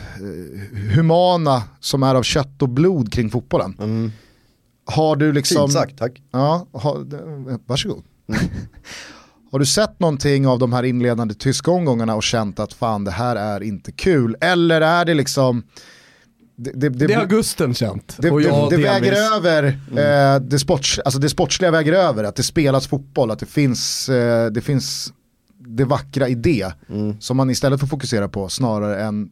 humana 0.95 1.63
som 1.79 2.03
är 2.03 2.15
av 2.15 2.23
kött 2.23 2.61
och 2.61 2.69
blod 2.69 3.13
kring 3.13 3.29
fotbollen. 3.29 3.75
Mm. 3.79 4.11
Har 4.87 5.15
du 5.15 5.33
liksom... 5.33 5.67
Fint 5.67 5.73
sagt, 5.73 5.97
tack. 5.97 6.21
Ja, 6.31 6.67
har, 6.71 7.05
varsågod. 7.67 8.03
Mm. 8.29 8.41
har 9.51 9.59
du 9.59 9.65
sett 9.65 9.99
någonting 9.99 10.47
av 10.47 10.59
de 10.59 10.73
här 10.73 10.83
inledande 10.83 11.33
tyska 11.33 11.71
omgångarna 11.71 12.15
och 12.15 12.23
känt 12.23 12.59
att 12.59 12.73
fan 12.73 13.03
det 13.03 13.11
här 13.11 13.35
är 13.35 13.63
inte 13.63 13.91
kul? 13.91 14.35
Eller 14.41 14.81
är 14.81 15.05
det 15.05 15.13
liksom 15.13 15.63
det, 16.55 16.71
det, 16.71 16.89
det, 16.89 17.07
det, 17.07 17.13
har 17.13 17.25
Gusten 17.25 17.73
känt. 17.73 18.17
Det, 18.19 18.29
det, 18.29 18.67
det 18.69 18.77
väger 18.77 19.35
över, 19.35 19.79
mm. 19.91 20.35
eh, 20.35 20.49
det, 20.49 20.59
sports, 20.59 20.99
alltså 21.05 21.19
det 21.19 21.29
sportsliga 21.29 21.71
väger 21.71 21.93
över, 21.93 22.23
att 22.23 22.35
det 22.35 22.43
spelas 22.43 22.87
fotboll, 22.87 23.31
att 23.31 23.39
det 23.39 23.45
finns, 23.45 24.09
eh, 24.09 24.51
det, 24.51 24.61
finns 24.61 25.13
det 25.59 25.85
vackra 25.85 26.27
i 26.27 26.35
det. 26.35 26.73
Mm. 26.89 27.19
Som 27.19 27.37
man 27.37 27.49
istället 27.49 27.79
får 27.79 27.87
fokusera 27.87 28.27
på 28.27 28.49
snarare 28.49 29.03
än 29.03 29.29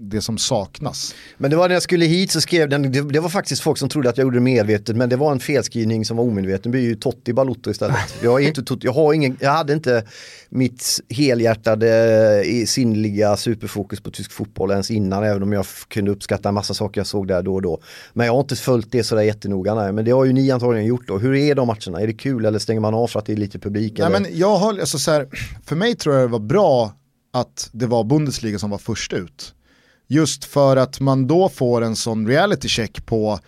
det 0.00 0.20
som 0.20 0.38
saknas. 0.38 1.14
Men 1.36 1.50
det 1.50 1.56
var 1.56 1.68
när 1.68 1.74
jag 1.74 1.82
skulle 1.82 2.04
hit 2.04 2.30
så 2.32 2.40
skrev 2.40 2.68
den, 2.68 2.92
det, 2.92 3.12
det, 3.12 3.20
var 3.20 3.28
faktiskt 3.28 3.62
folk 3.62 3.78
som 3.78 3.88
trodde 3.88 4.08
att 4.08 4.16
jag 4.18 4.24
gjorde 4.24 4.36
det 4.36 4.40
medvetet 4.40 4.96
men 4.96 5.08
det 5.08 5.16
var 5.16 5.32
en 5.32 5.40
felskrivning 5.40 6.04
som 6.04 6.16
var 6.16 6.24
omedveten. 6.24 6.62
Det 6.62 6.68
blir 6.68 6.80
ju 6.80 6.94
Totti 6.94 7.32
Balotto 7.32 7.70
istället. 7.70 7.96
Jag, 8.22 8.42
är 8.42 8.48
inte, 8.48 8.78
jag, 8.80 8.92
har 8.92 9.12
ingen, 9.12 9.36
jag 9.40 9.50
hade 9.50 9.72
inte 9.72 10.04
mitt 10.48 11.00
helhjärtade 11.08 12.44
sinnliga 12.66 13.36
superfokus 13.36 14.00
på 14.00 14.10
tysk 14.10 14.32
fotboll 14.32 14.70
ens 14.70 14.90
innan 14.90 15.24
även 15.24 15.42
om 15.42 15.52
jag 15.52 15.66
kunde 15.88 16.10
uppskatta 16.10 16.48
en 16.48 16.54
massa 16.54 16.74
saker 16.74 17.00
jag 17.00 17.06
såg 17.06 17.28
där 17.28 17.42
då 17.42 17.54
och 17.54 17.62
då. 17.62 17.80
Men 18.12 18.26
jag 18.26 18.32
har 18.32 18.40
inte 18.40 18.56
följt 18.56 18.92
det 18.92 19.04
sådär 19.04 19.22
jättenoga 19.22 19.74
nej. 19.74 19.92
men 19.92 20.04
det 20.04 20.10
har 20.10 20.24
ju 20.24 20.32
ni 20.32 20.50
antagligen 20.50 20.86
gjort 20.86 21.06
då. 21.06 21.18
Hur 21.18 21.34
är 21.34 21.54
de 21.54 21.66
matcherna? 21.66 22.00
Är 22.00 22.06
det 22.06 22.12
kul 22.12 22.44
eller 22.44 22.58
stänger 22.58 22.80
man 22.80 22.94
av 22.94 23.06
för 23.06 23.18
att 23.18 23.26
det 23.26 23.32
är 23.32 23.36
lite 23.36 23.58
publik? 23.58 23.98
Nej, 23.98 24.10
men 24.10 24.26
jag 24.30 24.56
har, 24.56 24.78
alltså, 24.78 24.98
så 24.98 25.10
här, 25.10 25.28
för 25.64 25.76
mig 25.76 25.96
tror 25.96 26.14
jag 26.14 26.24
det 26.24 26.32
var 26.32 26.38
bra 26.38 26.92
att 27.32 27.70
det 27.72 27.86
var 27.86 28.04
Bundesliga 28.04 28.58
som 28.58 28.70
var 28.70 28.78
först 28.78 29.12
ut. 29.12 29.54
Just 30.08 30.44
för 30.44 30.76
att 30.76 31.00
man 31.00 31.26
då 31.26 31.48
får 31.48 31.82
en 31.82 31.96
sån 31.96 32.26
reality 32.26 32.68
check 32.68 33.06
på 33.06 33.40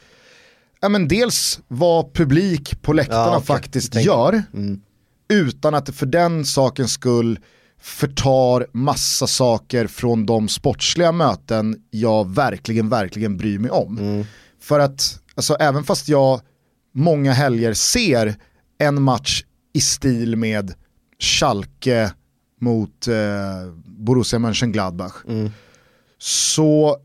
ja, 0.81 0.89
men 0.89 1.09
dels 1.09 1.61
vad 1.69 2.15
publik 2.15 2.83
på 2.83 2.93
läktarna 2.93 3.27
ja, 3.27 3.37
okay. 3.37 3.47
faktiskt 3.47 3.95
gör. 3.95 4.43
Mm. 4.55 4.81
Utan 5.29 5.75
att 5.75 5.87
det 5.87 5.93
för 5.93 6.07
den 6.07 6.45
sakens 6.45 6.93
skull 6.93 7.39
förtar 7.81 8.67
massa 8.73 9.27
saker 9.27 9.87
från 9.87 10.27
de 10.27 10.49
sportsliga 10.49 11.13
möten 11.13 11.77
jag 11.91 12.35
verkligen, 12.35 12.89
verkligen 12.89 13.37
bryr 13.37 13.59
mig 13.59 13.71
om. 13.71 13.99
Mm. 13.99 14.25
För 14.61 14.81
att, 14.81 15.21
alltså, 15.35 15.55
även 15.55 15.85
fast 15.85 16.09
jag 16.09 16.41
många 16.95 17.33
helger 17.33 17.75
ser 17.75 18.35
en 18.79 19.03
match 19.03 19.45
i 19.73 19.81
stil 19.81 20.37
med 20.37 20.75
Schalke 21.19 22.13
mot 22.61 23.09
eh, 23.09 23.73
Borussia 23.85 24.39
Mönchengladbach. 24.39 25.15
Mm 25.29 25.51
så 26.23 26.97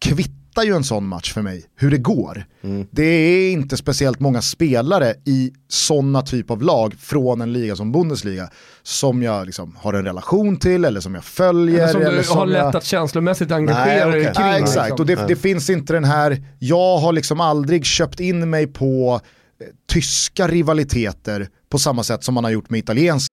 kvittar 0.00 0.62
ju 0.62 0.74
en 0.74 0.84
sån 0.84 1.06
match 1.06 1.32
för 1.32 1.42
mig, 1.42 1.64
hur 1.76 1.90
det 1.90 1.98
går. 1.98 2.44
Mm. 2.62 2.86
Det 2.90 3.04
är 3.04 3.52
inte 3.52 3.76
speciellt 3.76 4.20
många 4.20 4.42
spelare 4.42 5.14
i 5.24 5.52
sådana 5.68 6.22
typ 6.22 6.50
av 6.50 6.62
lag 6.62 6.94
från 6.98 7.40
en 7.40 7.52
liga 7.52 7.76
som 7.76 7.92
Bundesliga 7.92 8.50
som 8.82 9.22
jag 9.22 9.46
liksom 9.46 9.76
har 9.80 9.92
en 9.94 10.04
relation 10.04 10.56
till 10.56 10.84
eller 10.84 11.00
som 11.00 11.14
jag 11.14 11.24
följer. 11.24 11.82
Eller 11.82 11.92
som 11.92 12.00
du 12.00 12.06
eller 12.06 12.22
som 12.22 12.38
har 12.38 12.46
lätt 12.46 12.74
att 12.74 12.84
känslomässigt 12.84 13.50
engagera 13.50 14.10
dig 14.10 14.20
okay. 14.20 14.34
kring. 14.34 14.44
Nej, 14.44 14.62
exakt, 14.62 14.88
liksom. 14.88 15.00
och 15.00 15.06
det, 15.06 15.28
det, 15.28 15.36
finns 15.36 15.70
inte 15.70 15.92
den 15.92 16.04
här, 16.04 16.44
jag 16.58 16.98
har 16.98 17.12
liksom 17.12 17.40
aldrig 17.40 17.84
köpt 17.84 18.20
in 18.20 18.50
mig 18.50 18.66
på 18.66 19.20
eh, 19.60 19.66
tyska 19.92 20.48
rivaliteter 20.48 21.48
på 21.68 21.78
samma 21.78 22.02
sätt 22.02 22.24
som 22.24 22.34
man 22.34 22.44
har 22.44 22.50
gjort 22.50 22.70
med 22.70 22.78
italienska. 22.78 23.32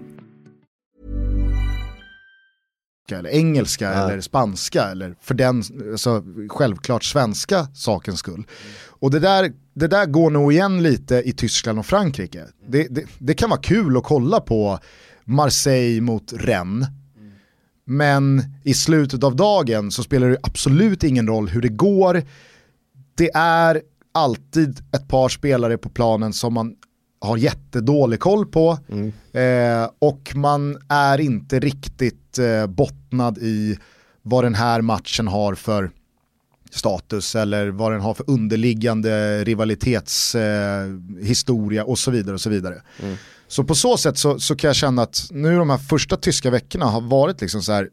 Eller 3.17 3.29
engelska 3.29 3.85
ja. 3.85 4.11
eller 4.11 4.21
spanska 4.21 4.83
eller 4.83 5.15
för 5.21 5.33
den, 5.33 5.63
alltså, 5.91 6.23
självklart 6.49 7.03
svenska 7.03 7.67
sakens 7.73 8.19
skull. 8.19 8.43
Och 8.87 9.11
det 9.11 9.19
där, 9.19 9.51
det 9.73 9.87
där 9.87 10.05
går 10.05 10.29
nog 10.29 10.53
igen 10.53 10.83
lite 10.83 11.15
i 11.15 11.31
Tyskland 11.31 11.79
och 11.79 11.85
Frankrike. 11.85 12.45
Det, 12.67 12.87
det, 12.89 13.05
det 13.19 13.33
kan 13.33 13.49
vara 13.49 13.61
kul 13.61 13.97
att 13.97 14.03
kolla 14.03 14.39
på 14.39 14.79
Marseille 15.25 16.01
mot 16.01 16.33
Rennes. 16.33 16.87
Men 17.85 18.43
i 18.63 18.73
slutet 18.73 19.23
av 19.23 19.35
dagen 19.35 19.91
så 19.91 20.03
spelar 20.03 20.29
det 20.29 20.37
absolut 20.43 21.03
ingen 21.03 21.27
roll 21.27 21.49
hur 21.49 21.61
det 21.61 21.69
går. 21.69 22.23
Det 23.17 23.29
är 23.33 23.81
alltid 24.11 24.79
ett 24.95 25.07
par 25.07 25.29
spelare 25.29 25.77
på 25.77 25.89
planen 25.89 26.33
som 26.33 26.53
man 26.53 26.75
har 27.21 27.37
jättedålig 27.37 28.19
koll 28.19 28.45
på 28.45 28.77
mm. 28.89 29.13
eh, 29.33 29.89
och 29.99 30.31
man 30.35 30.77
är 30.89 31.21
inte 31.21 31.59
riktigt 31.59 32.39
eh, 32.39 32.67
bottnad 32.67 33.37
i 33.37 33.77
vad 34.21 34.43
den 34.43 34.55
här 34.55 34.81
matchen 34.81 35.27
har 35.27 35.55
för 35.55 35.91
status 36.71 37.35
eller 37.35 37.67
vad 37.67 37.91
den 37.91 38.01
har 38.01 38.13
för 38.13 38.29
underliggande 38.29 39.43
rivalitetshistoria 39.43 41.81
eh, 41.81 41.87
och 41.87 41.99
så 41.99 42.11
vidare. 42.11 42.33
och 42.33 42.41
Så 42.41 42.49
vidare. 42.49 42.81
Mm. 43.03 43.15
Så 43.47 43.63
på 43.63 43.75
så 43.75 43.97
sätt 43.97 44.17
så, 44.17 44.39
så 44.39 44.55
kan 44.55 44.67
jag 44.67 44.75
känna 44.75 45.01
att 45.01 45.27
nu 45.31 45.57
de 45.57 45.69
här 45.69 45.77
första 45.77 46.17
tyska 46.17 46.49
veckorna 46.49 46.85
har 46.85 47.01
varit 47.01 47.41
liksom 47.41 47.61
så 47.61 47.71
här, 47.71 47.89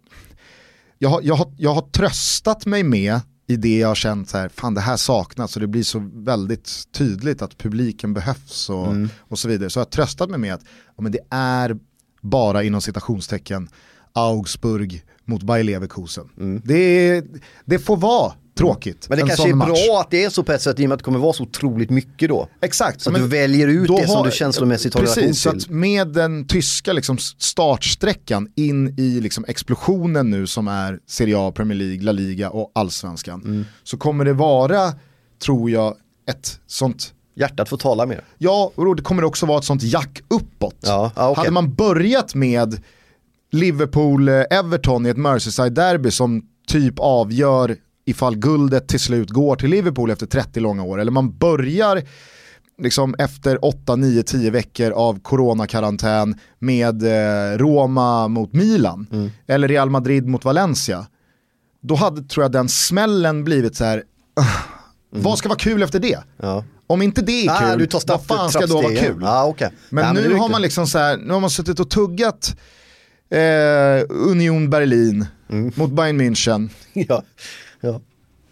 jag 0.98 1.08
har, 1.08 1.20
jag 1.22 1.34
har, 1.34 1.52
jag 1.56 1.74
har 1.74 1.82
tröstat 1.82 2.66
mig 2.66 2.82
med 2.82 3.20
i 3.50 3.56
det 3.56 3.78
jag 3.78 3.88
har 3.88 3.94
känt 3.94 4.28
så 4.28 4.38
här, 4.38 4.48
fan 4.48 4.74
det 4.74 4.80
här 4.80 4.96
saknas 4.96 5.56
och 5.56 5.60
det 5.60 5.66
blir 5.66 5.82
så 5.82 6.10
väldigt 6.14 6.92
tydligt 6.92 7.42
att 7.42 7.58
publiken 7.58 8.14
behövs 8.14 8.70
och, 8.70 8.86
mm. 8.86 9.08
och 9.18 9.38
så 9.38 9.48
vidare. 9.48 9.70
Så 9.70 9.78
jag 9.78 9.84
har 9.84 9.90
tröstat 9.90 10.30
mig 10.30 10.38
med 10.38 10.54
att 10.54 10.64
ja, 10.96 11.02
men 11.02 11.12
det 11.12 11.20
är 11.30 11.76
bara 12.20 12.62
inom 12.62 12.80
citationstecken 12.80 13.68
Augsburg 14.12 15.04
mot 15.24 15.42
Bayer 15.42 15.64
Leverkusen. 15.64 16.28
Mm. 16.36 16.62
Det, 16.64 17.24
det 17.64 17.78
får 17.78 17.96
vara 17.96 18.32
tråkigt. 18.58 19.06
Men 19.08 19.18
det 19.18 19.26
kanske 19.26 19.48
är 19.48 19.54
match. 19.54 19.68
bra 19.68 20.00
att 20.00 20.10
det 20.10 20.24
är 20.24 20.30
så 20.30 20.42
på 20.42 20.52
ett 20.52 20.62
sätt 20.62 20.80
i 20.80 20.84
och 20.84 20.88
med 20.88 20.94
att 20.94 20.98
det 20.98 21.04
kommer 21.04 21.18
vara 21.18 21.32
så 21.32 21.42
otroligt 21.42 21.90
mycket 21.90 22.28
då. 22.28 22.48
Exakt. 22.60 23.00
Så 23.00 23.10
att 23.10 23.16
du 23.16 23.26
väljer 23.26 23.68
ut 23.68 23.88
det 23.88 23.94
har, 23.94 24.06
som 24.06 24.26
du 24.26 24.30
känslomässigt 24.30 24.94
har 24.94 25.00
relation 25.00 25.24
till. 25.24 25.36
Så 25.36 25.50
att 25.50 25.68
med 25.68 26.08
den 26.08 26.46
tyska 26.46 26.92
liksom 26.92 27.18
startsträckan 27.38 28.48
in 28.56 28.94
i 28.98 29.20
liksom 29.20 29.44
explosionen 29.48 30.30
nu 30.30 30.46
som 30.46 30.68
är 30.68 30.98
Serie 31.06 31.38
A, 31.38 31.52
Premier 31.54 31.78
League, 31.78 32.02
La 32.02 32.12
Liga 32.12 32.50
och 32.50 32.72
Allsvenskan. 32.74 33.42
Mm. 33.44 33.64
Så 33.84 33.96
kommer 33.96 34.24
det 34.24 34.32
vara, 34.32 34.92
tror 35.42 35.70
jag, 35.70 35.94
ett 36.30 36.60
sånt 36.66 37.12
Hjärtat 37.38 37.68
får 37.68 37.76
tala 37.76 38.06
mer. 38.06 38.24
Ja, 38.38 38.72
och 38.74 38.96
det 38.96 39.02
kommer 39.02 39.24
också 39.24 39.46
vara 39.46 39.58
ett 39.58 39.64
sånt 39.64 39.82
jack 39.82 40.22
uppåt. 40.28 40.76
Ja, 40.80 41.12
ah, 41.14 41.30
okay. 41.30 41.42
Hade 41.42 41.50
man 41.50 41.74
börjat 41.74 42.34
med 42.34 42.80
Liverpool-Everton 43.52 45.06
i 45.06 45.10
ett 45.10 45.16
Merseyside-derby 45.16 46.10
som 46.10 46.42
typ 46.68 46.94
avgör 46.98 47.76
ifall 48.08 48.36
guldet 48.36 48.88
till 48.88 49.00
slut 49.00 49.30
går 49.30 49.56
till 49.56 49.70
Liverpool 49.70 50.10
efter 50.10 50.26
30 50.26 50.60
långa 50.60 50.82
år. 50.82 51.00
Eller 51.00 51.12
man 51.12 51.38
börjar 51.38 52.02
liksom 52.78 53.14
efter 53.18 53.64
8, 53.64 53.96
9, 53.96 54.22
10 54.22 54.50
veckor 54.50 54.90
av 54.90 55.20
coronakarantän 55.20 56.34
med 56.58 57.02
eh, 57.02 57.58
Roma 57.58 58.28
mot 58.28 58.52
Milan. 58.52 59.06
Mm. 59.12 59.30
Eller 59.46 59.68
Real 59.68 59.90
Madrid 59.90 60.26
mot 60.26 60.44
Valencia. 60.44 61.06
Då 61.80 61.94
hade, 61.94 62.22
tror 62.22 62.44
jag, 62.44 62.52
den 62.52 62.68
smällen 62.68 63.44
blivit 63.44 63.76
så 63.76 63.84
här. 63.84 63.94
Mm. 65.12 65.22
Vad 65.24 65.38
ska 65.38 65.48
vara 65.48 65.58
kul 65.58 65.82
efter 65.82 66.00
det? 66.00 66.18
Ja. 66.36 66.64
Om 66.86 67.02
inte 67.02 67.22
det 67.22 67.46
är 67.46 67.50
ah, 67.50 67.76
kul, 67.76 67.88
vad 68.06 68.26
fan 68.26 68.50
ska 68.50 68.66
då 68.66 68.82
vara 68.82 68.94
kul? 68.94 69.24
Ah, 69.24 69.46
okay. 69.46 69.70
Men 69.90 70.04
ja, 70.04 70.12
nu 70.12 70.28
men 70.28 70.38
har 70.38 70.48
man 70.48 70.62
liksom 70.62 70.86
så 70.86 70.98
här, 70.98 71.16
nu 71.16 71.32
har 71.32 71.40
man 71.40 71.50
suttit 71.50 71.80
och 71.80 71.90
tuggat 71.90 72.56
eh, 73.30 74.04
Union 74.08 74.70
Berlin 74.70 75.26
mm. 75.50 75.72
mot 75.74 75.90
Bayern 75.90 76.20
München. 76.20 76.68
ja. 76.92 77.22
Ja. 77.80 78.00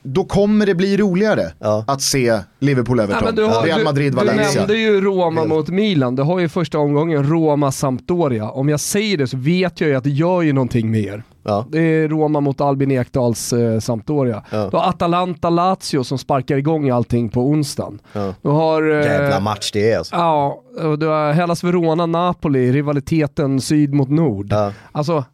Då 0.09 0.25
kommer 0.25 0.67
det 0.67 0.75
bli 0.75 0.97
roligare 0.97 1.53
ja. 1.59 1.85
att 1.87 2.03
se 2.03 2.41
Liverpool-Everton, 2.61 3.35
ja, 3.37 3.63
Real 3.65 3.85
Madrid-Valencia. 3.85 4.51
Du 4.51 4.59
nämnde 4.59 4.77
ju 4.77 5.01
Roma 5.01 5.41
Helt. 5.41 5.49
mot 5.49 5.69
Milan, 5.69 6.17
det 6.17 6.23
har 6.23 6.39
ju 6.39 6.49
första 6.49 6.79
omgången 6.79 7.25
Roma-Sampdoria. 7.25 8.51
Om 8.51 8.69
jag 8.69 8.81
säger 8.81 9.17
det 9.17 9.27
så 9.27 9.37
vet 9.37 9.81
jag 9.81 9.91
ju 9.91 9.97
att 9.97 10.05
det 10.05 10.11
gör 10.11 10.43
ju 10.43 10.53
någonting 10.53 10.91
mer. 10.91 11.23
Ja. 11.43 11.67
Det 11.71 11.79
är 11.79 12.09
Roma 12.09 12.41
mot 12.41 12.61
Albin 12.61 12.91
Ekdals 12.91 13.53
eh, 13.53 13.81
Sampdoria. 13.81 14.43
Ja. 14.51 14.69
Du 14.71 14.77
har 14.77 14.85
Atalanta-Lazio 14.85 16.03
som 16.03 16.19
sparkar 16.19 16.57
igång 16.57 16.91
allting 16.91 17.29
på 17.29 17.41
onsdagen. 17.41 17.99
Ja. 18.13 18.35
Du 18.43 18.49
har... 18.49 18.91
Eh, 18.91 19.05
Jävla 19.05 19.41
match 19.41 19.71
det 19.73 19.93
är 19.93 19.99
alltså. 19.99 20.17
Ja, 20.17 20.63
och 20.83 20.99
du 20.99 21.07
har 21.07 21.33
Hellas 21.33 21.65
Verona-Napoli, 21.65 22.73
rivaliteten 22.73 23.61
syd 23.61 23.95
mot 23.95 24.09
nord. 24.09 24.47
Ja. 24.51 24.73
Alltså, 24.93 25.25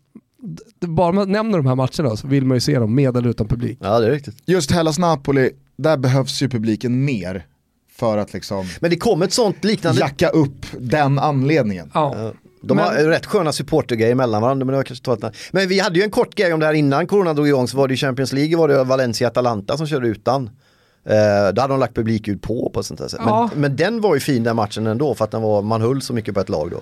bara 0.80 1.12
man 1.12 1.32
nämner 1.32 1.59
de 1.59 1.66
här 1.66 1.74
matcherna 1.74 2.16
så 2.16 2.26
vill 2.26 2.45
man 2.45 2.57
ju 2.57 2.61
se 2.61 2.78
dem 2.78 2.95
med 2.95 3.16
eller 3.16 3.30
utan 3.30 3.49
publik. 3.49 3.78
Ja 3.80 4.01
det 4.01 4.07
är 4.07 4.11
riktigt. 4.11 4.36
Just 4.47 4.70
Hellas-Napoli, 4.70 5.51
där 5.76 5.97
behövs 5.97 6.43
ju 6.43 6.49
publiken 6.49 7.05
mer 7.05 7.47
för 7.93 8.18
att 8.18 8.32
liksom 8.32 8.66
Men 8.80 8.90
det 8.90 8.97
kom 8.97 9.22
ett 9.22 9.32
sånt 9.32 9.64
liknande... 9.64 10.01
jacka 10.01 10.28
upp 10.28 10.66
den 10.78 11.18
anledningen. 11.18 11.90
Ja. 11.95 12.32
De 12.62 12.76
men... 12.76 12.84
har 12.84 12.95
rätt 12.95 13.26
sköna 13.26 13.53
supportergrejer 13.53 14.14
mellan 14.14 14.43
varandra 14.43 14.64
men 14.64 14.72
det 14.72 14.76
var 14.76 14.84
kanske 14.84 15.05
totalt... 15.05 15.36
Men 15.51 15.68
vi 15.68 15.80
hade 15.80 15.99
ju 15.99 16.05
en 16.05 16.11
kort 16.11 16.34
grej 16.34 16.53
om 16.53 16.61
det 16.61 16.66
här 16.66 16.72
innan 16.74 17.07
corona 17.07 17.34
drog 17.34 17.49
igång 17.49 17.68
så 17.68 17.76
var 17.76 17.88
det 17.88 17.93
ju 17.93 17.99
Champions 17.99 18.32
League 18.32 18.57
var 18.57 18.68
det 18.68 18.84
Valencia-Atalanta 18.84 19.76
som 19.76 19.86
körde 19.86 20.09
utan. 20.09 20.51
Eh, 21.05 21.53
då 21.55 21.61
hade 21.61 21.74
de 21.74 21.80
lagt 21.80 21.95
publikljud 21.95 22.43
på 22.43 22.70
på 22.74 22.80
ett 22.80 22.86
sånt 22.86 23.01
här 23.01 23.09
sätt. 23.09 23.20
Ja. 23.24 23.51
Men, 23.53 23.61
men, 23.61 23.76
den 23.76 24.01
var 24.01 24.14
ju 24.14 24.20
fin 24.20 24.43
den 24.43 24.57
matchen 24.57 24.86
ändå 24.86 25.14
för 25.14 25.24
att 25.24 25.30
den 25.30 25.43
var, 25.43 25.62
man 25.62 25.80
höll 25.80 26.03
så 26.03 26.12
mycket 26.12 26.34
på 26.34 26.40
ett 26.40 26.49
lag 26.49 26.70
då. 26.70 26.80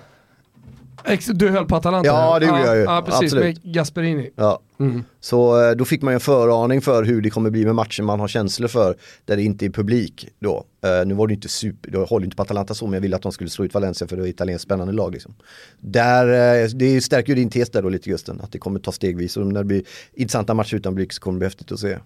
Du 1.33 1.49
höll 1.49 1.65
på 1.65 1.75
Atalanta? 1.75 2.07
Ja 2.07 2.39
det 2.39 2.45
gjorde 2.45 2.59
ja, 2.59 2.65
jag 2.65 2.75
ju. 2.75 2.81
Ja 2.81 3.01
precis, 3.05 3.23
Absolut. 3.23 3.63
med 3.63 3.73
Gasperini. 3.73 4.29
Ja. 4.35 4.61
Mm. 4.79 5.03
Så 5.19 5.69
eh, 5.69 5.75
då 5.75 5.85
fick 5.85 6.01
man 6.01 6.13
ju 6.13 6.15
en 6.15 6.19
föraning 6.19 6.81
för 6.81 7.03
hur 7.03 7.21
det 7.21 7.29
kommer 7.29 7.49
bli 7.49 7.65
med 7.65 7.75
matchen 7.75 8.05
man 8.05 8.19
har 8.19 8.27
känslor 8.27 8.67
för 8.67 8.95
där 9.25 9.35
det 9.35 9.43
inte 9.43 9.65
är 9.65 9.69
publik 9.69 10.27
då. 10.39 10.65
Uh, 10.85 11.07
nu 11.07 11.13
var 11.13 11.27
det 11.27 11.33
inte 11.33 11.49
super, 11.49 11.91
jag 11.93 12.05
håller 12.05 12.25
inte 12.25 12.37
på 12.37 12.43
Atalanta 12.43 12.73
så 12.73 12.85
men 12.85 12.93
jag 12.93 13.01
ville 13.01 13.15
att 13.15 13.21
de 13.21 13.31
skulle 13.31 13.49
slå 13.49 13.65
ut 13.65 13.73
Valencia 13.73 14.07
för 14.07 14.15
det 14.15 14.21
är 14.21 14.23
ett 14.23 14.29
italienskt 14.29 14.63
spännande 14.63 14.93
lag 14.93 15.13
liksom. 15.13 15.35
Där, 15.79 16.63
uh, 16.63 16.69
det 16.69 17.01
stärker 17.01 17.29
ju 17.29 17.35
din 17.35 17.49
tes 17.49 17.69
där 17.69 17.81
då 17.81 17.89
lite 17.89 18.09
Gusten, 18.09 18.41
att 18.41 18.51
det 18.51 18.59
kommer 18.59 18.79
ta 18.79 18.91
stegvis 18.91 19.37
och 19.37 19.47
när 19.47 19.59
det 19.59 19.65
blir 19.65 19.83
intressanta 20.13 20.53
matcher 20.53 20.75
utan 20.75 20.93
publik 20.93 21.13
så 21.13 21.21
kommer 21.21 21.35
det 21.35 21.39
bli 21.39 21.45
häftigt 21.45 21.71
att 21.71 21.79
se. 21.79 21.97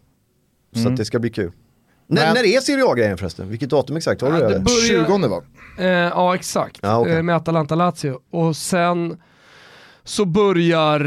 Så 0.74 0.80
mm. 0.80 0.94
att 0.94 0.98
det 0.98 1.06
ska 1.06 1.20
bli 1.20 1.30
kul. 1.30 1.52
När, 2.08 2.34
när 2.34 2.44
är 2.46 2.60
Serie 2.60 2.86
A-grejen 2.86 3.18
förresten? 3.18 3.50
Vilket 3.50 3.70
datum 3.70 3.98
exakt? 3.98 4.22
Har 4.22 4.32
du 4.32 4.38
ja, 4.38 4.50
det? 4.50 4.60
Börjar, 4.60 5.06
20 5.06 5.28
va? 5.28 5.42
Eh, 5.78 5.86
ja 5.88 6.36
exakt, 6.36 6.80
ah, 6.84 7.00
okay. 7.00 7.14
eh, 7.14 7.24
med 7.24 7.36
Atalanta-Lazio. 7.36 8.20
Och 8.32 8.56
sen 8.56 9.18
så 10.08 10.26
börjar, 10.26 11.00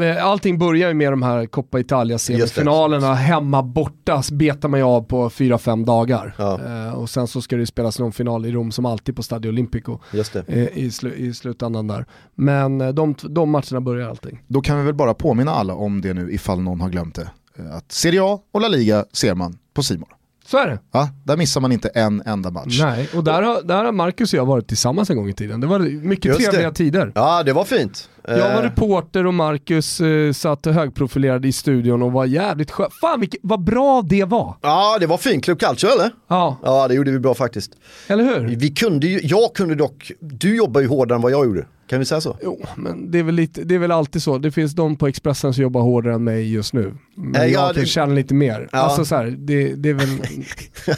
eh, 0.00 0.26
allting 0.26 0.58
börjar 0.58 0.88
ju 0.88 0.94
med 0.94 1.12
de 1.12 1.22
här 1.22 1.46
Coppa 1.46 1.80
Italia 1.80 2.18
semifinalerna, 2.18 3.14
hemma 3.14 3.62
borta 3.62 4.22
betar 4.32 4.68
man 4.68 4.80
ju 4.80 4.86
av 4.86 5.02
på 5.02 5.28
4-5 5.30 5.84
dagar. 5.84 6.34
Ja. 6.38 6.60
Eh, 6.64 6.92
och 6.92 7.10
sen 7.10 7.26
så 7.26 7.42
ska 7.42 7.56
det 7.56 7.66
spelas 7.66 7.98
någon 7.98 8.12
final 8.12 8.46
i 8.46 8.52
Rom 8.52 8.72
som 8.72 8.86
alltid 8.86 9.16
på 9.16 9.22
Stadio 9.22 9.48
Olimpico 9.48 9.98
eh, 10.46 10.78
i, 10.78 10.90
slu 10.90 11.14
i 11.14 11.34
slutändan 11.34 11.86
där. 11.86 12.06
Men 12.34 12.80
eh, 12.80 12.88
de, 12.88 13.14
de 13.22 13.50
matcherna 13.50 13.80
börjar 13.80 14.08
allting. 14.08 14.42
Då 14.46 14.60
kan 14.60 14.78
vi 14.78 14.84
väl 14.84 14.94
bara 14.94 15.14
påminna 15.14 15.50
alla 15.50 15.74
om 15.74 16.00
det 16.00 16.14
nu 16.14 16.32
ifall 16.32 16.60
någon 16.60 16.80
har 16.80 16.88
glömt 16.88 17.14
det. 17.14 17.30
Att 17.72 17.92
Serie 17.92 18.20
A 18.24 18.38
och 18.52 18.60
La 18.60 18.68
Liga 18.68 19.04
ser 19.12 19.34
man 19.34 19.58
på 19.74 19.82
Simon. 19.82 20.08
Så 20.46 20.58
är 20.58 20.66
det. 20.66 20.78
Ja, 20.92 21.08
där 21.24 21.36
missar 21.36 21.60
man 21.60 21.72
inte 21.72 21.88
en 21.88 22.22
enda 22.26 22.50
match. 22.50 22.80
Nej, 22.82 23.08
och 23.14 23.24
där 23.24 23.42
har, 23.42 23.62
där 23.62 23.84
har 23.84 23.92
Marcus 23.92 24.32
och 24.32 24.38
jag 24.38 24.46
varit 24.46 24.68
tillsammans 24.68 25.10
en 25.10 25.16
gång 25.16 25.28
i 25.28 25.32
tiden. 25.32 25.60
Det 25.60 25.66
var 25.66 25.78
mycket 25.78 26.24
Just 26.24 26.40
trevliga 26.40 26.68
det. 26.68 26.74
tider. 26.74 27.12
Ja, 27.14 27.42
det 27.42 27.52
var 27.52 27.64
fint. 27.64 28.08
Jag 28.28 28.38
var 28.38 28.44
Eh, 28.50 28.62
reporter 28.62 29.26
och 29.26 29.34
Marcus 29.34 30.00
eh, 30.00 30.32
satt 30.32 30.66
högprofilerad 30.66 31.46
i 31.46 31.52
studion 31.52 32.02
och 32.02 32.12
var 32.12 32.24
jävligt 32.24 32.70
skön. 32.70 32.90
Fan 33.00 33.20
vilket, 33.20 33.40
vad 33.42 33.64
bra 33.64 34.02
det 34.02 34.24
var! 34.24 34.56
Ja, 34.62 34.96
det 35.00 35.06
var 35.06 35.18
fint. 35.18 35.44
Club 35.44 35.60
Culture 35.60 35.92
eller? 35.92 36.10
Ja, 36.28 36.56
Ja, 36.64 36.88
det 36.88 36.94
gjorde 36.94 37.10
vi 37.10 37.18
bra 37.18 37.34
faktiskt. 37.34 37.70
eller 38.08 38.24
hur? 38.24 38.56
Vi 38.56 38.70
kunde 38.70 39.06
ju, 39.06 39.20
jag 39.22 39.54
kunde 39.54 39.74
dock, 39.74 40.12
du 40.20 40.56
jobbar 40.56 40.80
ju 40.80 40.86
hårdare 40.86 41.16
än 41.16 41.22
vad 41.22 41.32
jag 41.32 41.44
gjorde. 41.46 41.66
Kan 41.88 41.98
vi 41.98 42.04
säga 42.04 42.20
så? 42.20 42.36
Jo, 42.42 42.60
men 42.76 43.10
det 43.10 43.18
är, 43.18 43.22
väl 43.22 43.34
lite, 43.34 43.64
det 43.64 43.74
är 43.74 43.78
väl 43.78 43.90
alltid 43.92 44.22
så. 44.22 44.38
Det 44.38 44.50
finns 44.50 44.72
de 44.72 44.96
på 44.96 45.06
Expressen 45.06 45.54
som 45.54 45.62
jobbar 45.62 45.80
hårdare 45.80 46.14
än 46.14 46.24
mig 46.24 46.52
just 46.52 46.72
nu. 46.72 46.94
Men 47.14 47.34
Eh, 47.42 47.42
jag 47.42 47.50
ja, 47.50 47.72
kan 47.72 47.82
det- 47.82 47.86
känna 47.86 48.14
lite 48.14 48.34
mer. 48.34 48.68
Ja. 48.72 48.78
Alltså 48.78 49.04
så 49.04 49.14
här, 49.16 49.34
det, 49.38 49.74
det 49.74 49.88
är 49.90 49.94
väl... 49.94 50.08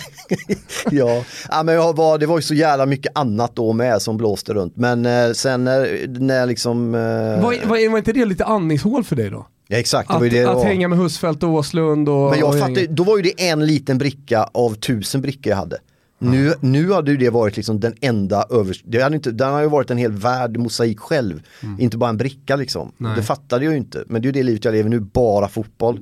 ja. 0.90 1.24
ja, 1.50 1.62
men 1.62 1.74
jag 1.74 1.96
var, 1.96 2.18
det 2.18 2.26
var 2.26 2.38
ju 2.38 2.42
så 2.42 2.54
jävla 2.54 2.86
mycket 2.86 3.12
annat 3.18 3.56
då 3.56 3.72
med 3.72 4.02
som 4.02 4.16
blåste 4.16 4.54
runt. 4.54 4.76
Men 4.76 5.06
eh, 5.06 5.32
sen 5.32 5.64
när, 5.64 6.06
när 6.20 6.46
liksom... 6.46 6.94
Eh, 6.94 7.00
Var, 7.00 7.66
var, 7.68 7.90
var 7.90 7.98
inte 7.98 8.12
det 8.12 8.24
lite 8.24 8.44
andningshål 8.44 9.04
för 9.04 9.16
dig 9.16 9.30
då? 9.30 9.46
ja, 9.70 9.76
exakt, 9.76 10.10
Att, 10.10 10.20
det 10.30 10.44
att 10.46 10.64
hänga 10.64 10.88
med 10.88 10.98
Husfeldt 10.98 11.42
och 11.42 11.50
Åslund 11.50 12.08
och... 12.08 12.30
Men 12.30 12.38
jag 12.38 12.48
och 12.48 12.54
fattar, 12.54 12.68
gänget. 12.68 12.90
då 12.96 13.04
var 13.04 13.16
ju 13.16 13.22
det 13.22 13.48
en 13.48 13.66
liten 13.66 13.98
bricka 13.98 14.42
av 14.54 14.74
tusen 14.74 15.20
brickor 15.20 15.50
jag 15.50 15.56
hade. 15.56 15.76
Nu, 16.18 16.54
nu 16.60 16.92
hade 16.92 17.10
ju 17.10 17.16
det 17.16 17.30
varit 17.30 17.56
liksom 17.56 17.80
den 17.80 17.94
enda 18.00 18.44
övers... 18.50 18.82
Det 18.84 19.00
hade 19.02 19.16
inte, 19.16 19.30
den 19.30 19.52
har 19.52 19.60
ju 19.60 19.68
varit 19.68 19.90
en 19.90 19.98
hel 19.98 20.12
värld 20.12 20.56
mosaik 20.56 21.00
själv. 21.00 21.42
Inte 21.78 21.96
bara 21.98 22.10
en 22.10 22.16
bricka 22.16 22.56
liksom. 22.56 22.92
Nej. 22.96 23.12
Det 23.16 23.22
fattade 23.22 23.64
jag 23.64 23.72
ju 23.72 23.78
inte. 23.78 24.04
Men 24.06 24.22
det 24.22 24.26
är 24.26 24.28
ju 24.28 24.32
det 24.32 24.42
livet 24.42 24.64
jag 24.64 24.72
lever 24.72 24.90
nu, 24.90 25.00
bara 25.00 25.48
fotboll. 25.48 26.00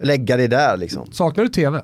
Lägga 0.00 0.36
det 0.36 0.46
där 0.48 0.76
liksom. 0.76 1.12
Saknar 1.12 1.44
du 1.44 1.50
TV? 1.50 1.82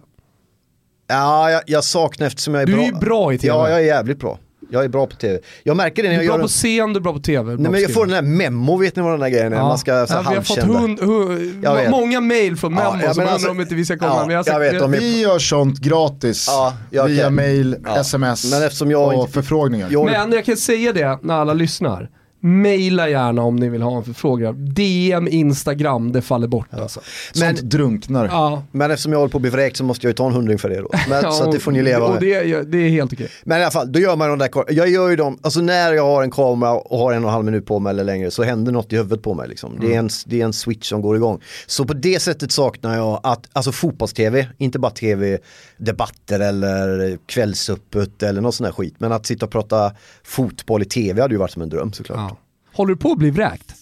Ja, 1.06 1.50
jag, 1.50 1.62
jag 1.66 1.84
saknar 1.84 2.26
eftersom 2.26 2.54
jag 2.54 2.62
är 2.62 2.66
Du 2.66 2.72
är 2.72 2.76
bra. 2.76 2.86
ju 2.86 2.92
bra 2.92 3.32
i 3.34 3.38
TV. 3.38 3.48
Ja, 3.54 3.68
jag 3.68 3.78
är 3.78 3.84
jävligt 3.84 4.18
bra. 4.20 4.38
Jag 4.72 4.84
är 4.84 4.88
bra 4.88 5.06
på 5.06 5.16
tv. 5.16 5.38
Jag 5.62 5.76
märker 5.76 6.02
det 6.02 6.08
när 6.08 6.16
Du 6.16 6.20
är 6.22 6.24
jag 6.24 6.30
bra 6.30 6.34
gör 6.34 6.38
på 6.38 6.44
en... 6.44 6.48
scen, 6.48 6.92
du 6.92 6.98
är 6.98 7.02
bra 7.02 7.12
på 7.12 7.18
TV. 7.18 7.42
bra 7.44 7.62
Nej, 7.62 7.70
men 7.72 7.80
jag 7.80 7.92
får 7.92 8.06
den 8.06 8.14
här 8.14 8.22
memo, 8.22 8.76
vet 8.76 8.96
ni 8.96 9.02
vad 9.02 9.12
den 9.12 9.20
där 9.20 9.28
grejen 9.28 9.52
är? 9.52 9.56
Man 9.58 9.78
ska 9.78 10.06
så 10.06 10.14
ja, 10.14 10.24
vi 10.30 10.36
har 10.36 10.42
fått 10.42 10.58
hund, 10.58 11.00
hu, 11.00 11.60
Jag 11.62 11.74
vet. 11.74 11.90
många 11.90 12.20
mail 12.20 12.56
från 12.56 12.72
Ja, 12.76 12.78
Memo 12.92 13.04
ja, 13.04 13.14
som 13.14 13.16
men 13.16 13.22
undrar 13.22 13.32
alltså- 13.32 13.50
om 13.50 13.60
inte 13.60 13.74
vi 13.74 13.84
ska 13.84 13.98
komma. 13.98 14.10
ja, 14.16 14.26
men 14.26 14.36
jag, 14.36 14.46
jag 14.48 14.58
vet, 14.60 14.82
är- 14.82 14.88
Vi 14.88 15.20
gör 15.22 15.38
sånt 15.38 15.78
gratis 15.78 16.46
Ja, 16.48 16.74
jag 16.90 17.08
via 17.08 17.22
kan- 17.24 17.34
mail, 17.34 17.76
Ja. 17.84 18.00
sms 18.00 18.50
Men 18.50 18.62
eftersom 18.62 18.90
jag 18.90 19.06
och 19.08 19.14
inte- 19.14 19.32
förfrågningar. 19.32 19.88
Jag- 19.90 20.04
Men 20.04 20.32
jag 20.32 20.44
kan 20.44 20.56
säga 20.56 20.92
det 20.92 21.18
när 21.22 21.34
alla 21.34 21.52
lyssnar. 21.54 22.10
Maila 22.44 23.08
gärna 23.08 23.42
om 23.42 23.56
ni 23.56 23.68
vill 23.68 23.82
ha 23.82 23.96
en 23.96 24.04
förfrågan. 24.04 24.74
DM, 24.74 25.28
Instagram, 25.28 26.12
det 26.12 26.22
faller 26.22 26.48
bort 26.48 26.66
alltså. 26.70 27.00
sånt 27.32 27.60
drunknar. 27.60 28.24
Ja. 28.26 28.62
Men 28.72 28.90
eftersom 28.90 29.12
jag 29.12 29.18
håller 29.18 29.30
på 29.30 29.38
att 29.38 29.42
bli 29.42 29.50
vräkt 29.50 29.76
så 29.76 29.84
måste 29.84 30.06
jag 30.06 30.10
ju 30.10 30.14
ta 30.14 30.26
en 30.26 30.32
hundring 30.32 30.58
för 30.58 30.68
det 30.68 30.80
då. 30.80 30.90
Men, 31.08 31.22
Ja, 31.22 31.30
så 31.32 31.44
att 31.44 31.52
det 31.52 31.58
får 31.58 31.72
ni 31.72 31.82
leva 31.82 32.08
med. 32.08 32.20
det, 32.20 32.62
det 32.62 32.78
är 32.78 32.88
helt 32.88 33.12
okej. 33.12 33.28
Men 33.44 33.60
i 33.60 33.62
alla 33.62 33.70
fall, 33.70 33.92
då 33.92 34.00
gör 34.00 34.16
man 34.16 34.28
de 34.28 34.38
där 34.38 34.50
Jag 34.68 34.88
gör 34.88 35.08
ju 35.08 35.16
dem, 35.16 35.38
alltså 35.42 35.60
när 35.60 35.92
jag 35.92 36.04
har 36.04 36.22
en 36.22 36.30
kamera 36.30 36.72
och 36.74 36.98
har 36.98 37.12
en 37.12 37.24
och 37.24 37.28
en 37.28 37.34
halv 37.34 37.44
minut 37.44 37.66
på 37.66 37.78
mig 37.78 37.90
eller 37.90 38.04
längre 38.04 38.30
så 38.30 38.42
händer 38.42 38.72
något 38.72 38.92
i 38.92 38.96
huvudet 38.96 39.22
på 39.22 39.34
mig 39.34 39.48
liksom. 39.48 39.78
Det, 39.80 39.94
är 39.94 39.98
en, 39.98 40.08
det 40.26 40.40
är 40.40 40.44
en 40.44 40.52
switch 40.52 40.88
som 40.88 41.02
går 41.02 41.16
igång. 41.16 41.40
Så 41.66 41.84
på 41.84 41.94
det 41.94 42.22
sättet 42.22 42.52
saknar 42.52 42.96
jag 42.96 43.20
att, 43.22 43.48
alltså 43.52 43.72
fotbolls-tv, 43.72 44.48
inte 44.58 44.78
bara 44.78 44.92
tv-debatter 44.92 46.40
eller 46.40 47.18
kvällsöppet 47.26 48.22
eller 48.22 48.40
någon 48.40 48.52
sån 48.52 48.64
här 48.64 48.72
skit. 48.72 48.94
Men 48.98 49.12
att 49.12 49.26
sitta 49.26 49.46
och 49.46 49.52
prata 49.52 49.92
fotboll 50.24 50.82
i 50.82 50.84
tv 50.84 51.22
hade 51.22 51.34
ju 51.34 51.38
varit 51.38 51.50
som 51.50 51.62
en 51.62 51.68
dröm 51.68 51.92
såklart. 51.92 52.18
Ja. 52.18 52.31
Håller 52.74 52.94
du 52.94 53.00
på 53.00 53.12
att 53.12 53.18
bli 53.18 53.30
vräkt? 53.30 53.74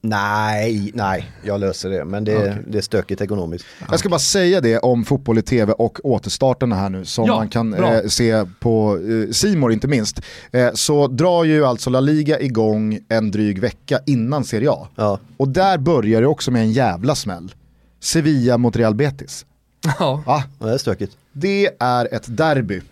Nej, 0.00 0.90
nej, 0.94 1.30
jag 1.42 1.60
löser 1.60 1.90
det. 1.90 2.04
Men 2.04 2.24
det, 2.24 2.58
det 2.68 2.78
är 2.78 2.82
stökigt 2.82 3.20
ekonomiskt. 3.20 3.66
Jag 3.90 3.98
ska 3.98 4.08
bara 4.08 4.18
säga 4.18 4.60
det 4.60 4.78
om 4.78 5.04
fotboll 5.04 5.38
i 5.38 5.42
tv 5.42 5.72
och 5.72 5.98
återstarterna 6.04 6.76
här 6.76 6.88
nu 6.90 7.04
som 7.04 7.26
Ja, 7.26 7.36
man 7.36 7.48
kan 7.48 7.74
eh, 7.74 8.00
se 8.08 8.44
på 8.60 8.98
eh, 9.26 9.30
Simor 9.32 9.72
inte 9.72 9.88
minst. 9.88 10.20
Eh, 10.52 10.68
så 10.74 11.06
drar 11.06 11.44
ju 11.44 11.64
alltså 11.66 11.90
La 11.90 12.00
Liga 12.00 12.40
igång 12.40 12.98
en 13.08 13.30
dryg 13.30 13.58
vecka 13.60 14.00
innan 14.06 14.44
Serie 14.44 14.70
A. 14.70 14.88
Ja. 14.96 15.18
Och 15.36 15.48
där 15.48 15.78
börjar 15.78 16.20
det 16.20 16.26
också 16.26 16.50
med 16.50 16.62
en 16.62 16.72
jävla 16.72 17.14
smäll. 17.14 17.54
Sevilla 18.00 18.58
mot 18.58 18.76
Real 18.76 18.94
Betis. 18.94 19.46
Ja. 19.98 20.22
Ah, 20.26 20.42
Ja, 20.58 20.66
det 20.66 20.72
är 20.72 20.78
stökigt. 20.78 21.16
det 21.32 21.70
är 21.78 22.14
ett 22.14 22.36
derby, 22.36 22.82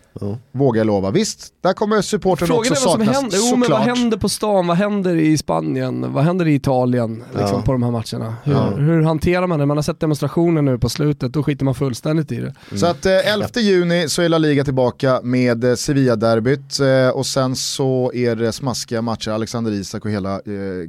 vågar 0.53 0.81
jag 0.81 0.87
lova. 0.87 1.11
Visst, 1.11 1.53
där 1.63 1.73
kommer 1.73 2.03
supporten 2.03 2.47
Frågan 2.47 2.59
också 2.61 2.73
är 2.73 2.75
vad 2.75 2.83
som 2.83 2.91
saknas 3.07 3.17
händer. 3.17 3.39
Jo, 3.51 3.57
men 3.57 3.71
vad 3.71 3.81
händer 3.81 4.17
på 4.19 4.29
stan? 4.29 4.67
Vad 4.67 4.77
händer 4.77 5.17
i 5.17 5.39
Spanien? 5.39 6.13
Vad 6.13 6.25
händer 6.25 6.47
i 6.47 6.55
Italien 6.55 7.25
liksom, 7.31 7.57
Ja. 7.59 7.63
på 7.63 7.73
de 7.73 7.83
här 7.83 7.91
matcherna? 7.91 8.35
Hur, 8.45 8.79
hur 8.83 9.03
hanterar 9.03 9.47
man 9.47 9.59
det? 9.59 9.67
Man 9.67 9.77
har 9.77 9.83
sett 9.83 10.01
demonstrationer 10.01 10.63
nu 10.63 10.79
på 10.79 10.89
slutet, 10.89 11.33
då 11.33 11.43
skiter 11.43 11.65
man 11.65 11.75
fullständigt 11.75 12.33
i 12.33 12.37
det. 12.41 12.55
Så 12.79 12.87
att 12.87 13.07
eh, 13.07 13.33
11 13.33 13.49
juni 13.57 14.09
så 14.09 14.23
är 14.23 14.29
La 14.29 14.39
Liga 14.39 14.65
tillbaka 14.65 15.21
med 15.23 15.65
eh, 15.65 15.75
Sevilla-derbyt 15.75 16.81
eh, 16.81 17.17
och 17.17 17.27
sen 17.27 17.57
så 17.57 18.13
är 18.15 18.37
det 18.37 18.53
smaskiga 18.53 19.03
matcher, 19.03 19.31
Alexander 19.31 19.73
Isak 19.73 20.05
och 20.05 20.11
hela 20.11 20.35
eh, 20.35 20.41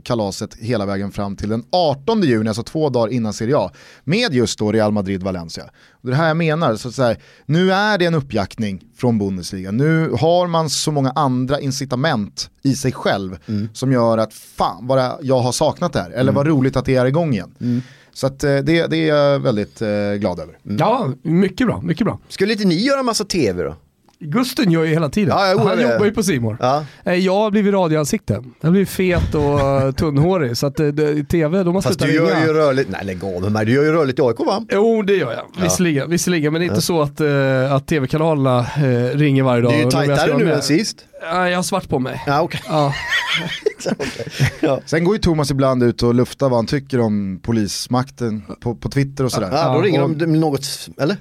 kalaset 0.03 0.55
hela 0.59 0.85
vägen 0.85 1.11
fram 1.11 1.35
till 1.35 1.49
den 1.49 1.63
18 1.71 2.21
juni, 2.23 2.47
alltså 2.47 2.63
två 2.63 2.89
dagar 2.89 3.13
innan 3.13 3.33
Serie 3.33 3.57
A, 3.57 3.71
med 4.03 4.33
just 4.33 4.59
då 4.59 4.71
Real 4.71 4.91
Madrid-Valencia. 4.91 5.63
Det 6.05 6.09
är 6.09 6.11
det 6.11 6.17
här 6.17 6.27
jag 6.27 6.37
menar, 6.37 6.75
så 6.75 6.87
att 6.87 6.95
så 6.95 7.03
här, 7.03 7.17
nu 7.45 7.71
är 7.73 7.97
det 7.97 8.05
en 8.05 8.13
uppjackning 8.15 8.81
från 8.97 9.17
Bundesliga. 9.19 9.71
Nu 9.71 10.09
har 10.19 10.47
man 10.47 10.69
så 10.69 10.91
många 10.91 11.11
andra 11.15 11.59
incitament 11.59 12.49
i 12.63 12.75
sig 12.75 12.91
själv 12.91 13.37
som 13.73 13.91
gör 13.91 14.17
att 14.17 14.33
fan 14.33 14.87
vad 14.87 15.17
jag 15.21 15.39
har 15.39 15.51
saknat 15.51 15.93
det 15.93 15.99
här, 15.99 16.11
eller 16.11 16.31
vad 16.31 16.47
roligt 16.47 16.75
att 16.75 16.85
det 16.85 16.95
är 16.95 17.05
igång 17.05 17.33
igen. 17.33 17.81
Så 18.13 18.27
att, 18.27 18.43
eh, 18.43 18.57
det, 18.57 18.87
det 18.87 18.97
är 18.97 19.07
jag 19.07 19.39
väldigt 19.39 19.81
eh, 19.81 20.13
glad 20.19 20.39
över. 20.39 20.57
Ja, 20.63 21.11
mycket 21.21 21.67
bra, 21.67 21.81
mycket 21.81 22.05
bra. 22.05 22.19
Skulle 22.29 22.53
inte 22.53 22.65
ni 22.65 22.75
göra 22.75 23.03
massa 23.03 23.23
tv 23.23 23.63
då? 23.63 23.75
Gusten 24.25 24.71
gör 24.71 24.83
ju 24.83 24.89
hela 24.93 25.09
tiden. 25.09 25.35
Ja, 25.37 25.47
jag 25.47 25.57
Han 25.57 25.77
det. 25.77 25.83
jobbar 25.91 26.05
ju 26.05 26.11
på 26.11 26.23
Simor. 26.23 26.57
Ja. 26.59 26.85
Jag 27.13 27.33
har 27.35 27.51
blivit 27.51 27.73
radioansikte. 27.73 28.33
Jag 28.61 28.67
har 28.67 28.71
blivit 28.71 28.89
fet 28.89 29.35
och 29.35 29.59
eh, 29.59 29.91
tunnhårig. 29.91 30.57
Så 30.57 30.67
att 30.67 30.79
eh, 30.79 30.87
det, 30.87 31.23
TV, 31.23 31.63
de 31.63 31.75
har 31.75 31.81
Fast 31.81 31.99
slutat 31.99 32.07
du 32.07 32.15
gör 32.15 32.35
ringa. 32.35 32.45
ju 32.47 32.53
rörligt, 32.53 32.89
nej 32.89 33.01
lägg 33.05 33.23
av 33.23 33.51
med 33.51 33.67
du 33.67 33.73
gör 33.73 33.83
ju 33.83 33.91
rörligt 33.91 34.19
i 34.19 34.21
AIK 34.21 34.39
va? 34.39 34.65
Jo, 34.71 35.01
det 35.01 35.13
gör 35.15 35.31
jag. 35.33 35.63
Visserligen, 35.63 36.09
visserligen 36.09 36.53
men 36.53 36.59
det 36.61 36.65
är 36.65 36.69
inte 36.69 36.81
så 36.81 37.01
att, 37.01 37.21
eh, 37.21 37.73
att 37.73 37.87
tv-kanalerna 37.87 38.59
eh, 38.59 39.17
ringer 39.17 39.43
varje 39.43 39.61
dag. 39.61 39.71
Det 39.71 39.79
är 39.79 39.83
ju 39.83 39.91
tajtare 39.91 40.37
nu 40.37 40.45
med. 40.45 40.53
än 40.53 40.61
sist. 40.61 40.97
Ja, 41.31 41.49
jag 41.49 41.57
har 41.57 41.63
svart 41.63 41.89
på 41.89 41.99
mig. 41.99 42.23
Ja, 42.27 42.41
okej. 42.43 42.61
Ja. 42.69 42.93
Sen 44.85 45.03
går 45.03 45.15
ju 45.15 45.19
Thomas 45.21 45.51
ibland 45.51 45.83
ut 45.83 46.03
och 46.03 46.13
luftar 46.15 46.49
vad 46.49 46.57
han 46.57 46.65
tycker 46.65 46.99
om 46.99 47.39
polismakten 47.43 48.41
på, 48.61 48.75
på 48.75 48.89
Twitter 48.89 49.23
och 49.23 49.31
sådär. 49.31 49.49
Ja, 49.51 49.73
då 49.73 49.79
Ja, 49.79 49.85
ringer 49.85 50.03
och- 50.03 50.09
de 50.09 50.25
något, 50.25 50.65
eller? 50.97 51.17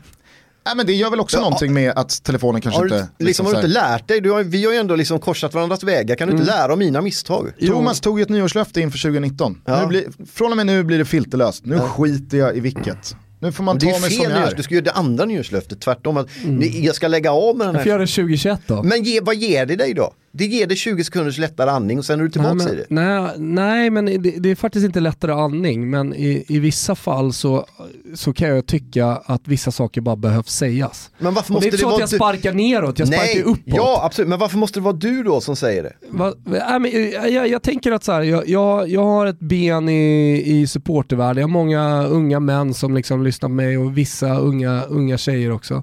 Nej, 0.66 0.76
men 0.76 0.86
det 0.86 0.92
gör 0.92 1.10
väl 1.10 1.20
också 1.20 1.36
Ja, 1.36 1.40
någonting 1.40 1.72
med 1.74 1.92
att 1.96 2.22
telefonen 2.22 2.60
kanske 2.60 2.80
Har 2.80 2.86
du, 2.86 2.94
inte... 2.94 3.08
liksom, 3.18 3.46
har 3.46 3.52
du 3.52 3.58
inte 3.66 3.80
här- 3.80 3.90
lärt 3.98 4.08
dig? 4.08 4.20
Du 4.20 4.30
har, 4.30 4.42
vi 4.42 4.64
har 4.64 4.72
ju 4.72 4.78
ändå 4.78 4.96
liksom 4.96 5.18
korsat 5.18 5.54
varandras 5.54 5.82
vägar, 5.82 6.16
kan 6.16 6.28
du 6.28 6.34
inte 6.34 6.46
lära 6.46 6.72
av 6.72 6.78
mina 6.78 7.00
misstag? 7.00 7.52
Thomas 7.66 8.00
tog 8.00 8.18
ju 8.18 8.22
ett 8.22 8.28
nyårslöfte 8.28 8.80
inför 8.80 8.98
2019. 8.98 9.60
Ja. 9.64 9.80
Nu 9.80 9.86
blir, 9.86 10.04
från 10.34 10.50
och 10.50 10.56
med 10.56 10.66
nu 10.66 10.82
blir 10.84 10.98
det 10.98 11.04
filterlöst. 11.04 11.64
Nu 11.66 11.78
skiter 11.78 12.38
jag 12.38 12.56
i 12.56 12.60
vilket. 12.60 13.16
Nu 13.40 13.52
får 13.52 13.64
man 13.64 13.76
Men 13.82 13.92
ta 13.92 14.00
mig 14.00 14.10
som 14.10 14.22
jag 14.22 14.32
är. 14.32 14.54
du 14.56 14.62
ska 14.62 14.74
göra 14.74 14.84
det 14.84 14.92
andra 14.92 15.24
nyårslöftet, 15.24 15.80
tvärtom. 15.80 16.16
Att 16.16 16.28
ni, 16.44 16.86
jag 16.86 16.94
ska 16.94 17.08
lägga 17.08 17.32
av 17.32 17.56
med 17.56 17.66
den 17.66 17.74
Jag 17.74 17.82
får 17.82 17.88
göra 17.90 17.98
här. 17.98 18.06
det 18.06 18.12
2021 18.12 18.60
då. 18.66 18.82
Men 18.82 19.02
ge, 19.02 19.20
vad 19.20 19.34
ger 19.36 19.66
det 19.66 19.76
dig 19.76 19.94
då? 19.94 20.12
Det 20.36 20.46
ger 20.46 20.66
dig 20.66 20.76
20 20.76 21.04
sekunders 21.04 21.38
lättare 21.38 21.70
andning 21.70 21.98
och 21.98 22.04
sen 22.04 22.20
är 22.20 22.24
du 22.24 22.30
tillbaka 22.30 22.54
nej, 22.54 22.72
i 22.72 22.76
det. 22.76 22.86
men, 22.88 23.24
nej, 23.54 23.54
nej, 23.64 23.90
men 23.90 24.22
det, 24.22 24.30
det 24.38 24.50
är 24.50 24.54
faktiskt 24.54 24.84
inte 24.84 25.00
lättare 25.00 25.32
andning. 25.32 25.90
Men 25.90 26.14
i, 26.14 26.44
i 26.48 26.58
vissa 26.58 26.94
fall 26.94 27.32
så, 27.32 27.66
så 28.14 28.32
kan 28.32 28.48
jag 28.48 28.66
tycka 28.66 29.06
att 29.06 29.48
vissa 29.48 29.70
saker 29.70 30.00
bara 30.00 30.16
behövs 30.16 30.56
sägas. 30.56 31.10
Men 31.18 31.34
varför 31.34 31.54
Och 31.54 31.60
det 31.60 31.66
måste 31.66 31.66
är 31.66 31.68
inte 31.68 31.78
så 31.78 31.94
att 31.94 32.00
jag 32.00 32.08
du? 32.08 32.16
sparkar 32.16 32.52
neråt, 32.52 32.98
jag 32.98 33.08
sparkar 33.08 33.34
ju 33.34 33.42
uppåt. 33.42 33.62
ja 33.66 34.00
absolut, 34.04 34.28
men 34.28 34.38
varför 34.38 34.58
måste 34.58 34.78
det 34.80 34.84
vara 34.84 34.96
du 34.96 35.22
då 35.22 35.40
som 35.40 35.56
säger 35.56 35.82
det? 35.82 35.92
Va, 36.10 36.32
nej, 36.44 36.80
men, 36.80 36.84
eh, 36.84 37.34
jag, 37.34 37.48
jag 37.48 37.62
tänker 37.62 37.92
att 37.92 38.04
så 38.04 38.12
här, 38.12 38.22
jag, 38.22 38.48
jag, 38.48 38.88
jag 38.88 39.04
har 39.04 39.26
ett 39.26 39.40
ben 39.40 39.88
i, 39.88 40.42
i 40.46 40.66
supportervärlden, 40.66 41.40
jag 41.40 41.48
har 41.48 41.52
många 41.52 42.04
unga 42.06 42.40
män 42.40 42.74
som 42.74 42.94
liksom 42.94 43.22
lyssnar 43.24 43.48
på 43.48 43.54
mig 43.54 43.78
och 43.78 43.98
vissa 43.98 44.38
unga, 44.38 44.82
unga 44.82 45.18
tjejer 45.18 45.52
också. 45.52 45.82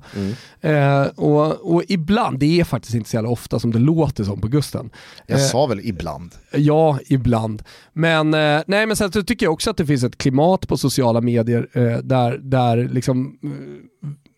Eh, 0.61 1.03
och, 1.15 1.73
och 1.75 1.83
ibland, 1.87 2.39
det 2.39 2.59
är 2.59 2.63
faktiskt 2.63 2.95
inte 2.95 3.09
så 3.09 3.15
jävla 3.15 3.29
ofta 3.29 3.59
som 3.59 3.71
det 3.71 3.79
låter 3.79 4.23
som 4.23 4.40
på 4.41 4.47
Gusten. 4.47 4.89
Jag 5.27 5.39
Eh, 5.39 5.45
sa 5.45 5.65
väl 5.65 5.79
ibland. 5.83 6.31
Ja, 6.51 6.99
ibland. 7.05 7.63
Men, 7.93 8.33
eh, 8.33 8.61
nej, 8.67 8.85
men 8.85 8.95
sen 8.95 9.11
så 9.11 9.23
tycker 9.23 9.45
jag 9.45 9.53
också 9.53 9.69
att 9.69 9.77
det 9.77 9.85
finns 9.85 10.03
ett 10.03 10.17
klimat 10.17 10.67
på 10.67 10.77
sociala 10.77 11.21
medier 11.21 11.67
eh, 11.73 11.97
där, 11.97 12.37
där 12.37 12.77
liksom, 12.77 13.37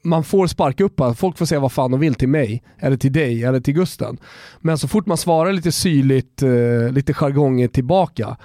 man 0.04 0.24
får 0.24 0.48
sparka 0.48 0.84
upp, 0.84 1.02
folk 1.18 1.38
får 1.38 1.46
säga 1.46 1.60
vad 1.60 1.72
fan 1.72 1.92
de 1.92 2.00
vill 2.00 2.16
till 2.16 2.30
mig, 2.30 2.64
eller 2.80 2.98
till 2.98 3.14
dig, 3.14 3.44
eller 3.44 3.60
till 3.60 3.74
Gusten. 3.74 4.18
Men 4.60 4.78
så 4.78 4.88
fort 4.88 5.06
man 5.06 5.18
svarar 5.18 5.54
lite 5.54 5.72
syrligt, 5.72 6.42
lite 6.92 7.14
jargong 7.14 7.68
tillbaka, 7.70 8.38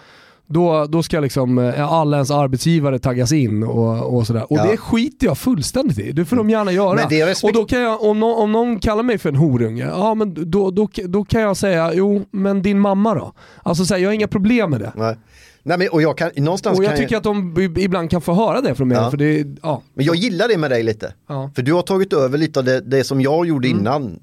då, 0.48 0.86
då 0.86 1.02
ska 1.02 1.20
liksom 1.20 1.58
eh, 1.58 1.92
alla 1.92 2.16
ens 2.16 2.30
arbetsgivare 2.30 2.98
taggas 2.98 3.32
in 3.32 3.62
och, 3.62 4.16
och 4.16 4.26
sådär. 4.26 4.52
Och 4.52 4.58
Ja. 4.58 4.64
det 4.70 4.76
skiter 4.76 5.26
jag 5.26 5.38
fullständigt 5.38 5.98
i, 5.98 6.12
det 6.12 6.24
får 6.24 6.36
de 6.36 6.50
gärna 6.50 6.72
göra. 6.72 7.00
Och 7.42 7.52
då 7.52 7.64
kan 7.64 7.80
jag, 7.80 8.02
om, 8.02 8.20
någon, 8.20 8.42
om 8.42 8.52
någon 8.52 8.80
kallar 8.80 9.02
mig 9.02 9.18
för 9.18 9.28
en 9.28 9.36
horunge, 9.36 9.86
ja 9.86 10.14
men 10.14 10.50
då, 10.50 10.70
då, 10.70 10.88
då 11.06 11.24
kan 11.24 11.40
jag 11.40 11.56
säga, 11.56 11.94
jo 11.94 12.24
men 12.30 12.62
din 12.62 12.80
mamma 12.80 13.14
då? 13.14 13.32
Alltså 13.62 13.84
så 13.84 13.94
här, 13.94 14.00
jag 14.00 14.08
har 14.08 14.14
inga 14.14 14.28
problem 14.28 14.70
med 14.70 14.80
det. 14.80 14.92
Nej. 14.96 15.16
Nej, 15.62 15.78
men, 15.78 15.88
och 15.88 16.02
jag, 16.02 16.18
kan, 16.18 16.30
någonstans 16.36 16.78
och 16.78 16.84
jag 16.84 16.96
tycker 16.96 17.16
att 17.16 17.22
de 17.22 17.54
ibland 17.76 18.10
kan 18.10 18.20
få 18.20 18.32
höra 18.32 18.60
det 18.60 18.74
från 18.74 18.88
mig. 18.88 18.96
Ja. 18.96 19.10
För 19.10 19.16
det, 19.16 19.46
ja. 19.62 19.82
Men 19.94 20.04
jag 20.04 20.16
gillar 20.16 20.48
det 20.48 20.58
med 20.58 20.70
dig 20.70 20.82
lite. 20.82 21.12
Ja. 21.28 21.50
För 21.54 21.62
du 21.62 21.72
har 21.72 21.82
tagit 21.82 22.12
över 22.12 22.38
lite 22.38 22.58
av 22.58 22.64
det, 22.64 22.80
det 22.80 23.04
som 23.04 23.20
jag 23.20 23.46
gjorde 23.46 23.68
innan. 23.68 24.18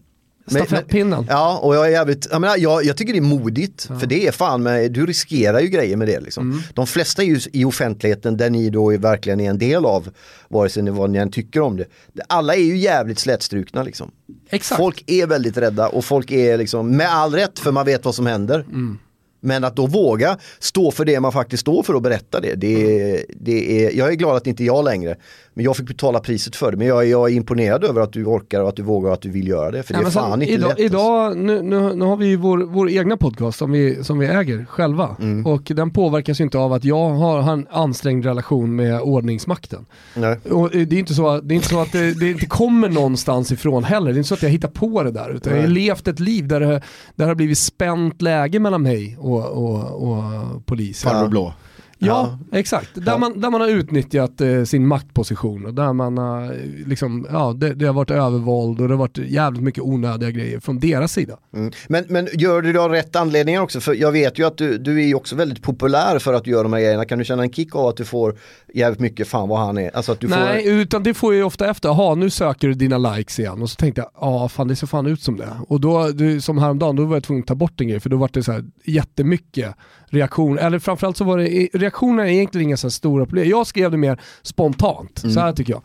Stafettpinnen. 0.47 1.25
Ja, 1.29 1.59
och 1.63 1.75
jag 1.75 1.85
är 1.85 1.91
jävligt, 1.91 2.27
jag, 2.31 2.41
menar, 2.41 2.57
jag, 2.57 2.85
jag 2.85 2.97
tycker 2.97 3.13
det 3.13 3.19
är 3.19 3.21
modigt. 3.21 3.83
För 3.99 4.07
det 4.07 4.27
är 4.27 4.31
fan 4.31 4.63
med, 4.63 4.91
du 4.91 5.05
riskerar 5.05 5.59
ju 5.59 5.67
grejer 5.67 5.97
med 5.97 6.07
det 6.07 6.19
liksom. 6.19 6.51
Mm. 6.51 6.63
De 6.73 6.87
flesta 6.87 7.23
ju 7.23 7.39
i 7.53 7.65
offentligheten 7.65 8.37
där 8.37 8.49
ni 8.49 8.69
då 8.69 8.93
är, 8.93 8.97
verkligen 8.97 9.39
är 9.39 9.49
en 9.49 9.57
del 9.57 9.85
av, 9.85 10.09
vare 10.47 10.69
sig 10.69 10.83
ni, 10.83 10.91
vad 10.91 11.09
ni 11.09 11.17
än 11.17 11.31
tycker 11.31 11.61
om 11.61 11.77
det. 11.77 11.85
Alla 12.27 12.55
är 12.55 12.63
ju 12.63 12.77
jävligt 12.77 13.19
slätstrukna 13.19 13.83
liksom. 13.83 14.11
Exakt. 14.49 14.77
Folk 14.79 15.03
är 15.07 15.27
väldigt 15.27 15.57
rädda 15.57 15.87
och 15.87 16.05
folk 16.05 16.31
är 16.31 16.57
liksom, 16.57 16.97
med 16.97 17.09
all 17.09 17.33
rätt 17.33 17.59
för 17.59 17.71
man 17.71 17.85
vet 17.85 18.05
vad 18.05 18.15
som 18.15 18.25
händer. 18.25 18.59
Mm. 18.59 18.97
Men 19.45 19.63
att 19.63 19.75
då 19.75 19.87
våga 19.87 20.37
stå 20.59 20.91
för 20.91 21.05
det 21.05 21.19
man 21.19 21.31
faktiskt 21.31 21.61
står 21.61 21.83
för 21.83 21.93
och 21.93 22.01
berätta 22.01 22.39
det. 22.39 22.55
det, 22.55 23.01
är, 23.01 23.25
det 23.29 23.85
är, 23.85 23.97
jag 23.97 24.09
är 24.09 24.13
glad 24.13 24.35
att 24.35 24.47
inte 24.47 24.63
jag 24.63 24.85
längre. 24.85 25.15
Men 25.57 25.65
jag 25.65 25.77
fick 25.77 25.87
betala 25.87 26.19
priset 26.19 26.55
för 26.55 26.71
det. 26.71 26.77
Men 26.77 26.87
jag, 26.87 27.03
är- 27.03 27.07
jag 27.11 27.31
är 27.31 27.35
imponerad 27.35 27.83
över 27.83 28.01
att 28.01 28.13
du 28.13 28.25
orkar 28.25 28.61
och 28.61 28.69
att 28.69 28.75
du 28.75 28.81
vågar 28.83 29.07
och 29.09 29.13
att 29.13 29.21
du 29.21 29.29
vill 29.29 29.47
göra 29.47 29.71
det. 29.71 29.83
För 29.83 29.93
det 29.93 29.97
Ja, 29.97 29.99
är 29.99 30.03
men 30.03 30.11
sen, 30.11 30.21
fan 30.23 30.41
inte 30.41 30.53
idag, 30.53 30.61
lätt. 30.67 30.71
alltså. 30.71 30.83
idag 30.83 31.37
nu, 31.37 31.61
nu, 31.61 31.95
nu 31.95 32.05
har 32.05 32.17
vi 32.17 32.25
ju 32.27 32.35
vår, 32.35 32.57
vår 32.57 32.89
egna 32.89 33.17
podcast 33.17 33.57
som 33.57 33.71
vi, 33.71 34.03
som 34.03 34.19
vi 34.19 34.25
äger 34.27 34.65
själva. 34.69 35.15
Mm. 35.19 35.45
Och 35.45 35.61
den 35.75 35.91
påverkas 35.91 36.39
ju 36.39 36.43
inte 36.43 36.57
av 36.57 36.73
att 36.73 36.83
jag 36.83 37.09
har, 37.09 37.41
har 37.41 37.53
en 37.53 37.67
ansträngd 37.71 38.25
relation 38.25 38.75
med 38.75 39.01
ordningsmakten. 39.01 39.85
Nej. 40.15 40.37
Och 40.51 40.69
det 40.71 40.95
är 40.95 40.99
inte 40.99 41.13
så, 41.13 41.41
det 41.41 41.53
är 41.53 41.55
inte 41.55 41.67
så 41.67 41.79
att 41.79 41.91
det, 41.91 42.19
det 42.19 42.31
inte 42.31 42.45
kommer 42.45 42.89
någonstans 42.89 43.51
ifrån 43.51 43.83
heller. 43.83 44.05
Det 44.11 44.15
är 44.15 44.17
inte 44.17 44.27
så 44.27 44.33
att 44.33 44.43
jag 44.43 44.49
hittar 44.49 44.67
på 44.69 45.03
det 45.03 45.11
där. 45.11 45.29
Utan 45.35 45.53
jag 45.53 45.61
har 45.61 45.67
levt 45.67 46.07
ett 46.07 46.19
liv 46.19 46.47
där 46.47 46.59
det, 46.59 46.65
där 46.67 46.81
det 47.15 47.25
har 47.25 47.35
blivit 47.35 47.57
spänt 47.57 48.21
läge 48.21 48.59
mellan 48.59 48.81
mig 48.81 49.17
och, 49.19 49.45
och, 49.45 50.09
och 50.09 50.23
polisen. 50.65 51.11
Farbror 51.11 51.29
blå. 51.29 51.53
Ja, 51.97 52.39
exakt. 52.51 52.89
Där, 52.93 53.11
Ja. 53.11 53.17
Man, 53.17 53.39
där 53.41 53.49
man 53.49 53.61
har 53.61 53.67
utnyttjat 53.67 54.41
eh, 54.41 54.63
sin 54.63 54.87
maktposition 54.87 55.65
och 55.65 55.73
där 55.73 55.93
man 55.93 56.17
har, 56.17 56.43
eh, 56.43 56.49
liksom, 56.87 57.27
ja, 57.31 57.53
det, 57.57 57.73
det 57.73 57.85
har 57.85 57.93
varit 57.93 58.11
övervåld 58.11 58.81
och 58.81 58.87
det 58.87 58.93
har 58.93 58.99
varit 58.99 59.17
jävligt 59.17 59.63
mycket 59.63 59.83
onödiga 59.83 60.31
grejer 60.31 60.59
från 60.59 60.79
deras 60.79 61.13
sida. 61.13 61.37
Mm. 61.53 61.71
Men, 61.87 62.05
men 62.09 62.27
gör 62.33 62.61
du 62.61 62.73
det 62.73 62.81
av 62.81 62.91
rätt 62.91 63.15
anledningar 63.15 63.61
också? 63.61 63.79
För 63.79 63.93
jag 63.93 64.11
vet 64.11 64.39
ju 64.39 64.47
att 64.47 64.57
du, 64.57 64.77
du 64.77 65.01
är 65.01 65.05
ju 65.07 65.15
också 65.15 65.35
väldigt 65.35 65.61
populär 65.61 66.19
för 66.19 66.33
att 66.33 66.43
du 66.43 66.51
gör 66.51 66.63
de 66.63 66.73
här 66.73 66.79
grejerna. 66.79 67.05
Kan 67.05 67.19
du 67.19 67.25
känna 67.25 67.43
en 67.43 67.53
kick 67.53 67.75
av 67.75 67.87
att 67.87 67.97
du 67.97 68.05
får 68.05 68.37
jävligt 68.73 68.99
mycket 68.99 69.27
fan 69.27 69.49
vad 69.49 69.59
han 69.59 69.77
är? 69.77 69.95
Alltså 69.95 70.11
att 70.11 70.19
du 70.19 70.27
Nej, 70.27 70.63
får... 70.63 70.71
utan 70.71 71.03
det 71.03 71.13
får 71.13 71.33
jag 71.33 71.37
ju 71.37 71.43
ofta 71.43 71.69
efter, 71.69 71.89
jaha 71.89 72.15
nu 72.15 72.29
söker 72.29 72.67
du 72.67 72.73
dina 72.73 72.97
likes 72.97 73.39
igen 73.39 73.61
och 73.61 73.69
så 73.69 73.75
tänkte 73.75 74.01
jag, 74.01 74.09
ja 74.21 74.49
fan 74.49 74.67
det 74.67 74.75
ser 74.75 74.87
fan 74.87 75.05
ut 75.05 75.21
som 75.21 75.37
det. 75.37 75.49
Och 75.67 75.81
då, 75.81 76.11
som 76.41 76.57
häromdagen, 76.57 76.95
då 76.95 77.05
var 77.05 77.15
jag 77.15 77.23
tvungen 77.23 77.41
att 77.41 77.47
ta 77.47 77.55
bort 77.55 77.81
en 77.81 77.87
grej 77.87 77.99
för 77.99 78.09
då 78.09 78.17
var 78.17 78.29
det 78.33 78.43
så 78.43 78.51
här 78.51 78.65
jättemycket 78.83 79.75
reaktioner, 80.15 80.61
eller 80.61 80.79
framförallt 80.79 81.17
så 81.17 81.23
var 81.23 81.37
det, 81.37 81.69
reaktionerna 81.73 82.27
är 82.29 82.33
egentligen 82.33 82.67
inga 82.67 82.77
så 82.77 82.91
stora 82.91 83.25
problem. 83.25 83.49
Jag 83.49 83.67
skrev 83.67 83.91
det 83.91 83.97
mer 83.97 84.19
spontant, 84.41 85.19
så 85.33 85.39
här 85.39 85.53
tycker 85.53 85.73
jag. 85.73 85.81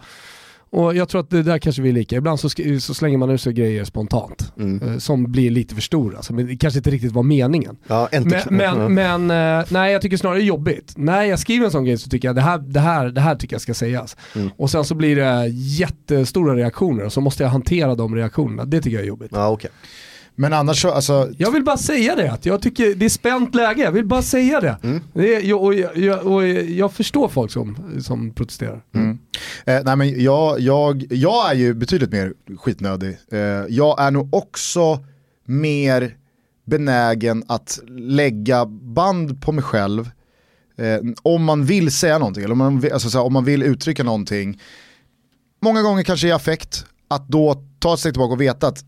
Och 0.72 0.96
jag 0.96 1.08
tror 1.08 1.20
att 1.20 1.30
det 1.30 1.42
där 1.42 1.58
kanske 1.58 1.82
vi 1.82 1.88
är 1.88 1.92
lika, 1.92 2.16
ibland 2.16 2.40
så, 2.40 2.48
så 2.80 2.94
slänger 2.94 3.18
man 3.18 3.30
ut 3.30 3.40
sig 3.40 3.52
grejer 3.52 3.84
spontant. 3.84 4.52
eh, 4.82 4.98
Som 4.98 5.32
blir 5.32 5.50
lite 5.50 5.74
för 5.74 5.82
stora, 5.82 6.22
så, 6.22 6.32
men 6.34 6.46
det 6.46 6.56
kanske 6.56 6.78
inte 6.78 6.90
riktigt 6.90 7.12
var 7.12 7.22
meningen. 7.22 7.76
Ja. 7.86 8.08
Men, 8.12 8.32
men, 8.50 8.94
men 8.94 9.58
eh, 9.60 9.66
nej 9.70 9.92
jag 9.92 10.02
tycker 10.02 10.16
snarare 10.16 10.38
det 10.38 10.44
är 10.44 10.46
jobbigt. 10.46 10.92
När 10.96 11.22
jag 11.22 11.38
skriver 11.38 11.64
en 11.64 11.70
sån 11.70 11.84
grej 11.84 11.98
så 11.98 12.08
tycker 12.10 12.28
jag 12.28 12.34
det 12.34 12.40
här, 12.40 12.58
det 12.58 12.80
här, 12.80 13.08
det 13.08 13.20
här 13.20 13.34
tycker 13.34 13.54
jag 13.54 13.60
ska 13.60 13.74
sägas. 13.74 14.16
Mm. 14.34 14.50
Och 14.56 14.70
sen 14.70 14.84
så 14.84 14.94
blir 14.94 15.16
det 15.16 15.46
jättestora 15.48 16.54
reaktioner 16.56 17.04
och 17.04 17.12
så 17.12 17.20
måste 17.20 17.42
jag 17.42 17.50
hantera 17.50 17.94
de 17.94 18.14
reaktionerna. 18.16 18.64
Det 18.64 18.80
tycker 18.80 18.96
jag 18.96 19.02
är 19.04 19.08
jobbigt. 19.08 19.30
Ja, 19.34 19.48
okej. 19.48 19.70
Men 20.40 20.52
annars 20.52 20.82
så, 20.82 20.90
alltså, 20.90 21.28
Jag 21.38 21.50
vill 21.50 21.64
bara 21.64 21.76
säga 21.76 22.16
det, 22.16 22.32
att 22.32 22.46
jag 22.46 22.62
tycker 22.62 22.94
det 22.94 23.04
är 23.04 23.08
spänt 23.08 23.54
läge. 23.54 23.82
Jag 23.82 23.92
vill 23.92 24.06
bara 24.06 24.22
säga 24.22 24.60
det. 24.60 24.76
Mm. 24.82 25.00
det 25.12 25.34
är, 25.34 25.62
och, 25.62 25.74
jag, 25.74 26.26
och 26.26 26.48
jag 26.48 26.92
förstår 26.92 27.28
folk 27.28 27.50
som, 27.50 27.76
som 28.02 28.34
protesterar. 28.34 28.82
Eh, 28.94 29.80
nej 29.84 29.96
men 29.96 30.22
jag, 30.22 30.60
jag, 30.60 31.04
jag 31.10 31.50
är 31.50 31.54
ju 31.54 31.74
betydligt 31.74 32.12
mer 32.12 32.32
skitnödig. 32.58 33.18
Eh, 33.32 33.38
jag 33.68 34.00
är 34.00 34.10
nog 34.10 34.34
också 34.34 35.04
mer 35.46 36.16
benägen 36.66 37.44
att 37.48 37.80
lägga 37.98 38.66
band 38.66 39.42
på 39.42 39.52
mig 39.52 39.64
själv 39.64 40.10
eh, 40.78 40.98
om 41.22 41.44
man 41.44 41.64
vill 41.64 41.92
säga 41.92 42.18
någonting, 42.18 42.44
eller 42.44 42.52
om 42.52 42.58
man 42.58 42.80
vill, 42.80 42.92
alltså, 42.92 43.10
så 43.10 43.18
här, 43.18 43.24
om 43.24 43.32
man 43.32 43.44
vill 43.44 43.62
uttrycka 43.62 44.02
någonting. 44.02 44.60
Många 45.62 45.82
gånger 45.82 46.02
kanske 46.02 46.28
i 46.28 46.32
affekt, 46.32 46.86
att 47.08 47.28
då 47.28 47.64
ta 47.78 47.94
ett 47.94 48.00
steg 48.00 48.12
tillbaka 48.12 48.32
och 48.32 48.40
veta 48.40 48.66
att 48.66 48.84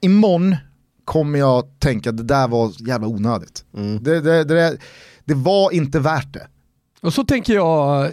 imorgon 0.00 0.56
kommer 1.04 1.38
jag 1.38 1.78
tänka 1.78 2.10
att 2.10 2.16
det 2.16 2.22
där 2.22 2.48
var 2.48 2.72
jävla 2.88 3.06
onödigt. 3.06 3.64
Det, 4.00 4.20
det, 4.20 4.44
det, 4.44 4.78
det 5.24 5.34
var 5.34 5.72
inte 5.72 6.00
värt 6.00 6.32
det. 6.32 6.46
Och 7.00 7.14
så 7.14 7.24
tänker 7.24 7.54
jag 7.54 8.12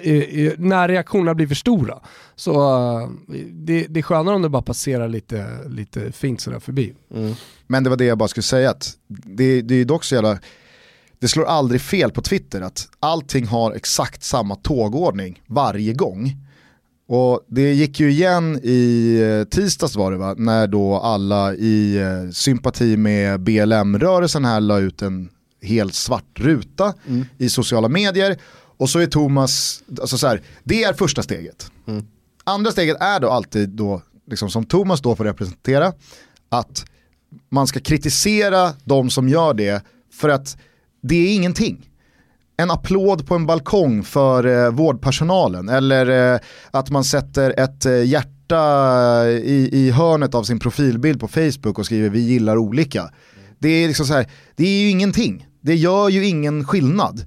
när 0.57 0.87
reaktionerna 0.87 1.35
blir 1.35 1.47
för 1.47 1.55
stora. 1.55 1.99
Så 2.35 2.53
eh, 2.99 3.09
det, 3.51 3.87
det 3.89 3.99
är 3.99 4.01
skönare 4.01 4.35
om 4.35 4.41
det 4.41 4.49
bara 4.49 4.61
passerar 4.61 5.07
lite, 5.07 5.47
lite 5.67 6.11
fint 6.11 6.41
sådär 6.41 6.59
förbi. 6.59 6.93
Men 7.67 7.83
det 7.83 7.89
var 7.89 7.97
det 7.97 8.05
jag 8.05 8.17
bara 8.17 8.27
skulle 8.27 8.43
säga, 8.43 8.69
att 8.69 8.97
det, 9.07 9.61
det 9.61 9.73
är 9.73 9.77
ju 9.77 9.83
dock 9.85 10.03
så 10.03 10.15
jävla, 10.15 10.39
det 11.19 11.27
slår 11.27 11.45
aldrig 11.45 11.81
fel 11.81 12.11
på 12.11 12.21
Twitter 12.21 12.61
att 12.61 12.87
allting 12.99 13.47
har 13.47 13.71
exakt 13.71 14.23
samma 14.23 14.55
tågordning 14.55 15.41
varje 15.47 15.93
gång. 15.93 16.35
Och 17.13 17.45
det 17.47 17.73
gick 17.73 17.99
ju 17.99 18.11
igen 18.11 18.59
i 18.63 19.17
eh, 19.21 19.43
tisdags 19.43 19.95
var 19.95 20.11
det 20.11 20.17
va, 20.17 20.35
när 20.37 20.67
då 20.67 20.95
alla 20.95 21.53
i 21.53 21.97
eh, 21.97 22.31
sympati 22.31 22.97
med 22.97 23.39
BLM-rörelsen 23.39 24.45
här 24.45 24.61
la 24.61 24.79
ut 24.79 25.01
en 25.01 25.29
helt 25.61 25.95
svart 25.95 26.39
ruta 26.39 26.93
i 27.37 27.49
sociala 27.49 27.87
medier. 27.89 28.37
Och 28.77 28.89
så 28.89 28.99
är 28.99 29.05
Thomas, 29.05 29.83
alltså 30.01 30.17
så 30.17 30.27
här, 30.27 30.41
det 30.63 30.83
är 30.83 30.93
första 30.93 31.23
steget. 31.23 31.71
Andra 32.43 32.71
steget 32.71 32.97
är 33.01 33.19
då 33.19 33.29
alltid 33.29 33.69
då, 33.69 34.01
liksom 34.27 34.49
som 34.49 34.65
Thomas 34.65 35.01
då 35.01 35.15
får 35.15 35.23
representera, 35.23 35.93
att 36.49 36.85
man 37.49 37.67
ska 37.67 37.79
kritisera 37.79 38.73
de 38.83 39.09
som 39.09 39.29
gör 39.29 39.53
det 39.53 39.83
för 40.13 40.29
att 40.29 40.57
det 41.01 41.15
är 41.15 41.35
ingenting. 41.35 41.90
En 42.57 42.71
applåd 42.71 43.27
på 43.27 43.35
en 43.35 43.45
balkong 43.45 44.03
för 44.03 44.45
eh, 44.45 44.71
vårdpersonalen 44.71 45.69
eller 45.69 46.33
eh, 46.33 46.39
att 46.71 46.89
man 46.89 47.03
sätter 47.03 47.59
ett 47.59 47.85
eh, 47.85 48.03
hjärta 48.03 49.25
i, 49.29 49.69
i 49.71 49.91
hörnet 49.91 50.35
av 50.35 50.43
sin 50.43 50.59
profilbild 50.59 51.19
på 51.19 51.27
Facebook 51.27 51.79
och 51.79 51.85
skriver 51.85 52.09
vi 52.09 52.19
gillar 52.19 52.57
olika. 52.57 53.09
Det 53.59 53.69
är 53.69 53.87
liksom 53.87 54.05
så 54.05 54.13
här, 54.13 54.29
det 54.55 54.63
är 54.63 54.81
ju 54.81 54.89
ingenting. 54.89 55.47
Det 55.61 55.75
gör 55.75 56.09
ju 56.09 56.25
ingen 56.25 56.65
skillnad. 56.65 57.25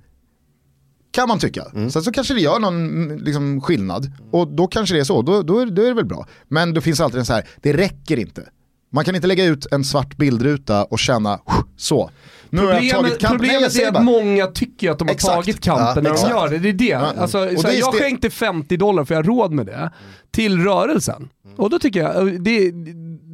Kan 1.13 1.29
man 1.29 1.39
tycka. 1.39 1.65
Sen 1.73 2.03
så 2.03 2.13
kanske 2.13 2.35
det 2.35 2.41
gör 2.41 2.59
någon 2.59 2.89
mm, 2.89 3.19
liksom, 3.19 3.61
skillnad. 3.61 4.13
Och 4.31 4.49
då 4.49 4.67
kanske 4.67 4.95
det 4.95 5.01
är 5.01 5.05
så, 5.05 5.23
då, 5.23 5.43
då, 5.43 5.59
är, 5.59 5.67
då 5.67 5.83
är 5.83 5.87
det 5.87 5.95
väl 5.95 6.07
bra. 6.07 6.27
Men 6.49 6.75
det 6.75 6.81
finns 6.81 7.01
alltid 7.01 7.19
en 7.19 7.27
så 7.27 7.33
här, 7.33 7.49
det 7.63 7.73
räcker 7.73 8.19
inte. 8.19 8.49
Man 8.95 9.05
kan 9.05 9.15
inte 9.15 9.27
lägga 9.27 9.45
ut 9.45 9.67
en 9.73 9.85
svart 9.85 10.17
bildruta 10.17 10.85
och 10.85 10.99
känna 10.99 11.41
så. 11.77 12.11
Nu 12.51 12.61
Problemet, 12.61 13.19
problemet 13.21 13.77
är 13.81 13.89
att 13.97 14.05
många 14.05 14.47
tycker 14.47 14.91
att 14.91 14.99
de 14.99 15.09
har 15.09 15.15
Exakt. 15.15 15.35
tagit 15.35 15.61
kampen 15.61 16.05
Ja, 16.05 16.13
när 16.13 16.23
de 16.23 16.31
gör 16.31 16.49
det. 16.49 16.59
Det 16.59 16.69
är 16.69 16.73
det. 16.73 16.85
Ja. 16.85 17.13
Alltså, 17.19 17.39
Och 17.39 17.61
så 17.61 17.67
det 17.67 17.75
jag 17.75 17.95
skänkte 17.95 18.31
50 18.31 18.77
dollar 18.77 19.05
för 19.05 19.15
jag 19.15 19.19
har 19.19 19.25
råd 19.25 19.53
med 19.53 19.67
det 19.67 19.91
till 20.31 20.65
rörelsen. 20.65 21.29
Och 21.57 21.71
då 21.71 21.79
tycker 21.79 22.01
jag, 22.03 22.43
det, 22.43 22.71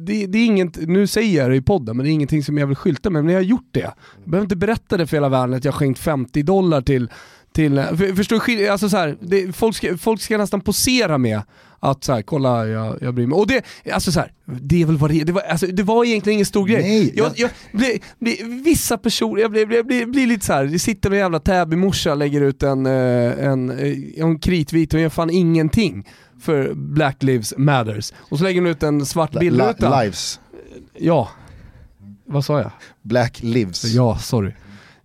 det, 0.05 0.25
det 0.25 0.37
är 0.37 0.45
inget, 0.45 0.87
nu 0.87 1.07
säger 1.07 1.41
jag 1.41 1.49
det 1.51 1.55
i 1.55 1.61
podden, 1.61 1.97
men 1.97 2.03
det 2.03 2.09
är 2.09 2.13
ingenting 2.13 2.43
som 2.43 2.57
jag 2.57 2.67
vill 2.67 2.75
skylta 2.75 3.09
med. 3.09 3.25
Men 3.25 3.33
jag 3.33 3.39
har 3.39 3.45
gjort 3.45 3.69
det. 3.71 3.79
Jag 4.23 4.31
behöver 4.31 4.45
inte 4.45 4.55
berätta 4.55 4.97
det 4.97 5.07
för 5.07 5.17
hela 5.17 5.29
världen 5.29 5.55
att 5.55 5.65
jag 5.65 5.71
har 5.71 5.79
skänkt 5.79 5.99
50 5.99 6.43
dollar 6.43 6.81
till 6.81 7.09
till, 7.53 7.75
för, 7.75 8.15
förstår 8.15 8.43
du, 8.45 8.67
alltså 8.67 8.89
så 8.89 8.97
här, 8.97 9.17
det, 9.21 9.55
folk, 9.55 9.75
ska, 9.75 9.97
folk 9.97 10.21
ska 10.21 10.37
nästan 10.37 10.61
posera 10.61 11.17
med 11.17 11.41
att 11.83 12.03
så 12.03 12.13
här, 12.13 12.21
kolla 12.21 12.67
jag, 12.67 12.97
jag 13.01 13.13
bryr 13.13 13.27
mig. 13.27 13.35
Och 13.35 13.47
det, 13.47 13.63
alltså 13.93 14.11
så 14.11 14.19
här, 14.19 14.31
det 14.45 14.81
är 14.81 14.85
väl 14.85 14.97
vad 14.97 15.09
det 15.09 15.21
är. 15.21 15.25
Det 15.25 15.31
var, 15.31 15.41
alltså, 15.41 15.67
det 15.67 15.83
var 15.83 16.05
egentligen 16.05 16.33
ingen 16.33 16.45
stor 16.45 16.67
grej. 16.67 16.81
Nej, 16.81 17.13
jag, 17.15 17.31
jag- 17.35 17.49
blir, 17.73 17.99
blir, 18.19 18.63
vissa 18.63 18.97
personer, 18.97 19.41
jag 19.41 19.51
blir, 19.51 19.65
blir, 19.65 19.83
blir, 19.83 20.05
blir 20.05 20.27
lite 20.27 20.45
så 20.45 20.53
här. 20.53 20.63
det 20.65 20.79
sitter 20.79 21.11
en 21.11 21.17
jävla 21.17 21.39
Täby-morsa 21.39 22.15
lägger 22.15 22.41
ut 22.41 22.63
en, 22.63 22.85
eh, 22.85 23.45
en, 23.47 23.69
eh, 23.69 23.97
en 24.23 24.39
kritvit 24.39 24.93
och 24.93 24.99
gör 24.99 25.09
fan 25.09 25.29
ingenting 25.29 26.07
för 26.41 26.73
Black 26.73 27.23
Lives 27.23 27.53
Matters. 27.57 28.13
Och 28.17 28.37
så 28.37 28.43
lägger 28.43 28.61
hon 28.61 28.69
ut 28.69 28.83
en 28.83 29.05
svart 29.05 29.31
bildruta. 29.39 29.99
Li- 29.99 30.03
lives. 30.05 30.39
Ja. 30.97 31.29
Vad 32.25 32.45
sa 32.45 32.59
jag? 32.61 32.71
Black 33.01 33.43
lives. 33.43 33.83
Ja, 33.85 34.17
sorry. 34.17 34.51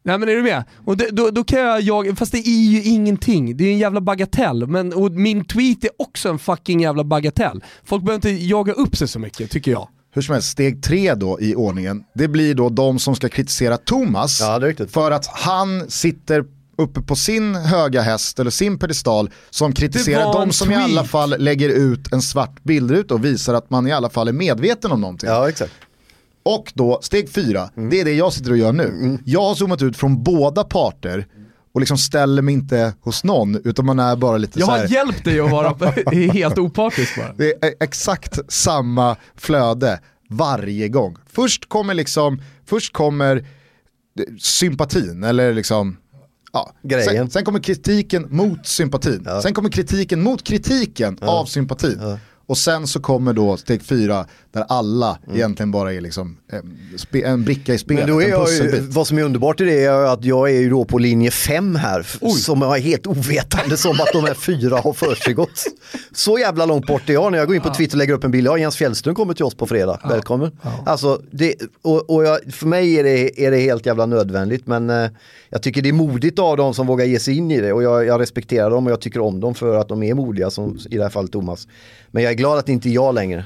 Nej 0.07 0.19
men 0.19 0.29
är 0.29 0.37
du 0.37 0.43
med? 0.43 0.65
Och 0.85 0.97
det, 0.97 1.09
då, 1.11 1.31
då 1.31 1.45
kan 1.45 1.61
jag 1.61 1.81
jaga, 1.81 2.17
fast 2.17 2.33
det 2.33 2.39
är 2.39 2.71
ju 2.71 2.83
ingenting, 2.83 3.57
det 3.57 3.65
är 3.65 3.73
en 3.73 3.79
jävla 3.79 4.01
bagatell. 4.01 4.67
Men, 4.67 4.93
och 4.93 5.13
min 5.13 5.45
tweet 5.45 5.85
är 5.85 5.91
också 5.99 6.29
en 6.29 6.39
fucking 6.39 6.81
jävla 6.81 7.05
bagatell. 7.05 7.65
Folk 7.85 8.05
behöver 8.05 8.29
inte 8.29 8.45
jaga 8.45 8.73
upp 8.73 8.97
sig 8.97 9.09
så 9.09 9.19
mycket, 9.19 9.51
tycker 9.51 9.71
jag. 9.71 9.89
Hur 10.15 10.23
som 10.23 10.33
helst, 10.33 10.49
steg 10.51 10.83
tre 10.83 11.15
då 11.15 11.41
i 11.41 11.55
ordningen, 11.55 12.05
det 12.15 12.29
blir 12.29 12.55
då 12.55 12.69
de 12.69 12.99
som 12.99 13.17
ska 13.17 13.29
kritisera 13.29 13.77
Thomas 13.77 14.41
Ja, 14.41 14.61
för 14.89 15.11
att 15.11 15.27
han 15.27 15.91
sitter 15.91 16.45
uppe 16.79 17.03
på 17.03 17.17
sin 17.17 17.55
höga 17.55 18.01
häst 18.03 18.41
eller 18.41 18.51
sin 18.51 18.79
pedestal 18.79 19.31
som 19.51 19.73
kritiserar 19.73 20.33
de 20.33 20.53
som 20.53 20.71
i 20.71 20.75
tweet. 20.75 20.85
alla 20.91 21.05
fall 21.05 21.35
lägger 21.39 21.69
ut 21.69 22.13
en 22.13 22.23
svart 22.23 22.63
bildruta 22.63 23.15
och 23.15 23.25
visar 23.25 23.55
att 23.55 23.71
man 23.71 23.87
i 23.87 23.93
alla 23.93 24.11
fall 24.11 24.29
är 24.29 24.33
medveten 24.33 24.93
om 24.93 25.01
någonting. 25.01 25.29
Ja, 25.29 25.49
exakt. 25.49 25.73
Och 26.47 26.73
då, 26.75 26.99
steg 27.03 27.31
fyra, 27.31 27.71
Mm. 27.77 27.91
det 27.91 28.01
är 28.01 28.05
det 28.05 28.13
jag 28.13 28.33
sitter 28.33 28.51
och 28.51 28.57
gör 28.57 28.73
nu. 28.73 29.19
Jag 29.25 29.43
har 29.43 29.55
zoomat 29.55 29.83
ut 29.83 29.97
från 29.97 30.23
båda 30.23 30.65
parter 30.65 31.27
och 31.75 31.81
liksom 31.81 31.99
ställer 31.99 32.43
mig 32.43 32.55
inte 32.55 32.95
hos 33.01 33.25
någon 33.25 33.61
utan 33.65 33.87
man 33.87 33.99
är 33.99 34.17
bara 34.17 34.37
lite 34.37 34.59
Jag 34.59 34.67
så 34.67 34.73
har 34.73 34.79
här, 34.79 34.89
hjälpt 34.89 35.25
dig 35.25 35.41
att 35.41 35.51
vara 35.51 35.75
helt 36.33 36.59
opartisk 36.59 37.17
bara. 37.17 37.33
Det 37.33 37.65
är 37.65 37.75
exakt 37.81 38.39
samma 38.49 39.17
flöde 39.35 40.01
varje 40.31 40.89
gång. 40.89 41.17
Först 41.33 41.69
kommer 41.69 41.95
liksom, 41.95 42.43
först 42.67 42.93
kommer 42.93 43.47
sympatin 44.41 45.25
eller 45.25 45.55
liksom 45.55 45.97
Ja. 46.53 46.73
Grejen. 46.83 47.05
Sen, 47.15 47.31
sen 47.31 47.45
kommer 47.45 47.59
kritiken 47.61 48.27
mot 48.31 48.67
sympatin. 48.67 49.23
Ja. 49.27 49.43
Sen 49.43 49.55
kommer 49.55 49.71
kritiken 49.71 50.23
mot 50.23 50.43
kritiken 50.45 51.19
av 51.21 51.45
sympatin. 51.45 52.19
Ja. 52.47 52.53
Och 52.53 52.59
sen 52.59 52.87
så 52.87 53.01
kommer 53.01 53.33
då 53.33 53.57
steg 53.57 53.83
fyra 53.83 54.27
där 54.53 54.65
alla 54.69 55.19
Mm. 55.25 55.37
egentligen 55.37 55.71
bara 55.71 55.93
är 55.93 56.01
liksom 56.01 56.37
eh, 56.53 56.59
spe, 56.97 57.23
en 57.23 57.45
bricka 57.45 57.75
i 57.75 57.79
spelet, 57.79 58.05
Men 58.05 58.15
då 58.15 58.21
är 58.23 58.25
en 58.25 58.31
jag 58.31 58.51
ju, 58.53 58.81
vad 58.81 59.07
som 59.07 59.19
är 59.19 59.23
underbart 59.23 59.61
i 59.61 59.65
det 59.65 59.85
är 59.85 60.05
att 60.13 60.25
jag 60.25 60.51
är 60.51 60.61
ju 60.61 60.71
då 60.71 60.85
på 60.85 60.99
linje 60.99 61.31
5 61.31 61.77
här. 61.77 62.01
f- 62.01 62.19
Som 62.39 62.63
är 62.63 62.81
helt 62.81 63.07
ovetande 63.07 63.77
som 63.77 63.91
att 63.93 64.13
de 64.13 64.25
här 64.25 64.35
fyra 64.35 64.77
har 64.77 64.93
försiggått. 64.93 65.65
Så 66.13 66.39
jävla 66.39 66.67
långt 66.67 66.87
bort 66.87 67.09
är 67.09 67.13
jag 67.13 67.33
när 67.33 67.39
jag 67.39 67.47
går 67.47 67.57
in 67.57 67.63
på 67.63 67.75
Twitter 67.75 67.95
och 67.95 67.99
lägger 67.99 68.15
upp 68.15 68.25
en 68.25 68.31
bild. 68.31 68.47
Ja, 68.47 68.59
Jens 68.59 68.77
Fjällström 68.77 69.15
kommer 69.15 69.35
till 69.35 69.45
oss 69.45 69.55
på 69.55 69.67
fredag. 69.67 70.01
Välkommen. 70.09 70.51
Alltså, 70.87 71.21
det, 71.31 71.55
och, 71.83 72.11
och 72.11 72.25
jag, 72.25 72.39
för 72.55 72.67
mig 72.67 72.99
är 72.99 73.05
det, 73.05 73.45
är 73.47 73.51
det 73.51 73.59
helt 73.59 73.87
jävla 73.87 74.07
nödvändigt. 74.07 74.67
Men 74.67 74.91
eh, 74.91 75.11
jag 75.51 75.63
tycker 75.63 75.83
det 75.83 75.89
är 75.89 75.93
modigt 75.93 76.39
av 76.39 76.57
dem 76.57 76.75
som 76.75 76.87
vågar 76.87 77.05
ge 77.05 77.19
sig 77.19 77.37
in 77.37 77.51
i 77.51 77.61
det. 77.61 77.73
Och 77.73 77.83
jag, 77.83 78.07
jag 78.07 78.21
respekterar 78.21 78.71
dem 78.71 78.87
och 78.87 78.93
jag 78.93 79.01
tycker 79.01 79.21
om 79.21 79.41
dem 79.41 79.55
för 79.55 79.77
att 79.77 79.89
de 79.89 80.03
är 80.03 80.15
modiga, 80.15 80.51
som 80.51 80.79
i 80.91 80.97
det 80.97 81.03
här 81.03 81.11
fallet 81.11 81.33
Thomas. 81.33 81.69
Men 82.11 82.23
jag 82.23 82.36
glad 82.37 82.59
att 82.59 82.67
det 82.67 82.73
inte 82.73 82.89
är 82.89 82.93
jag 82.93 83.15
längre. 83.15 83.45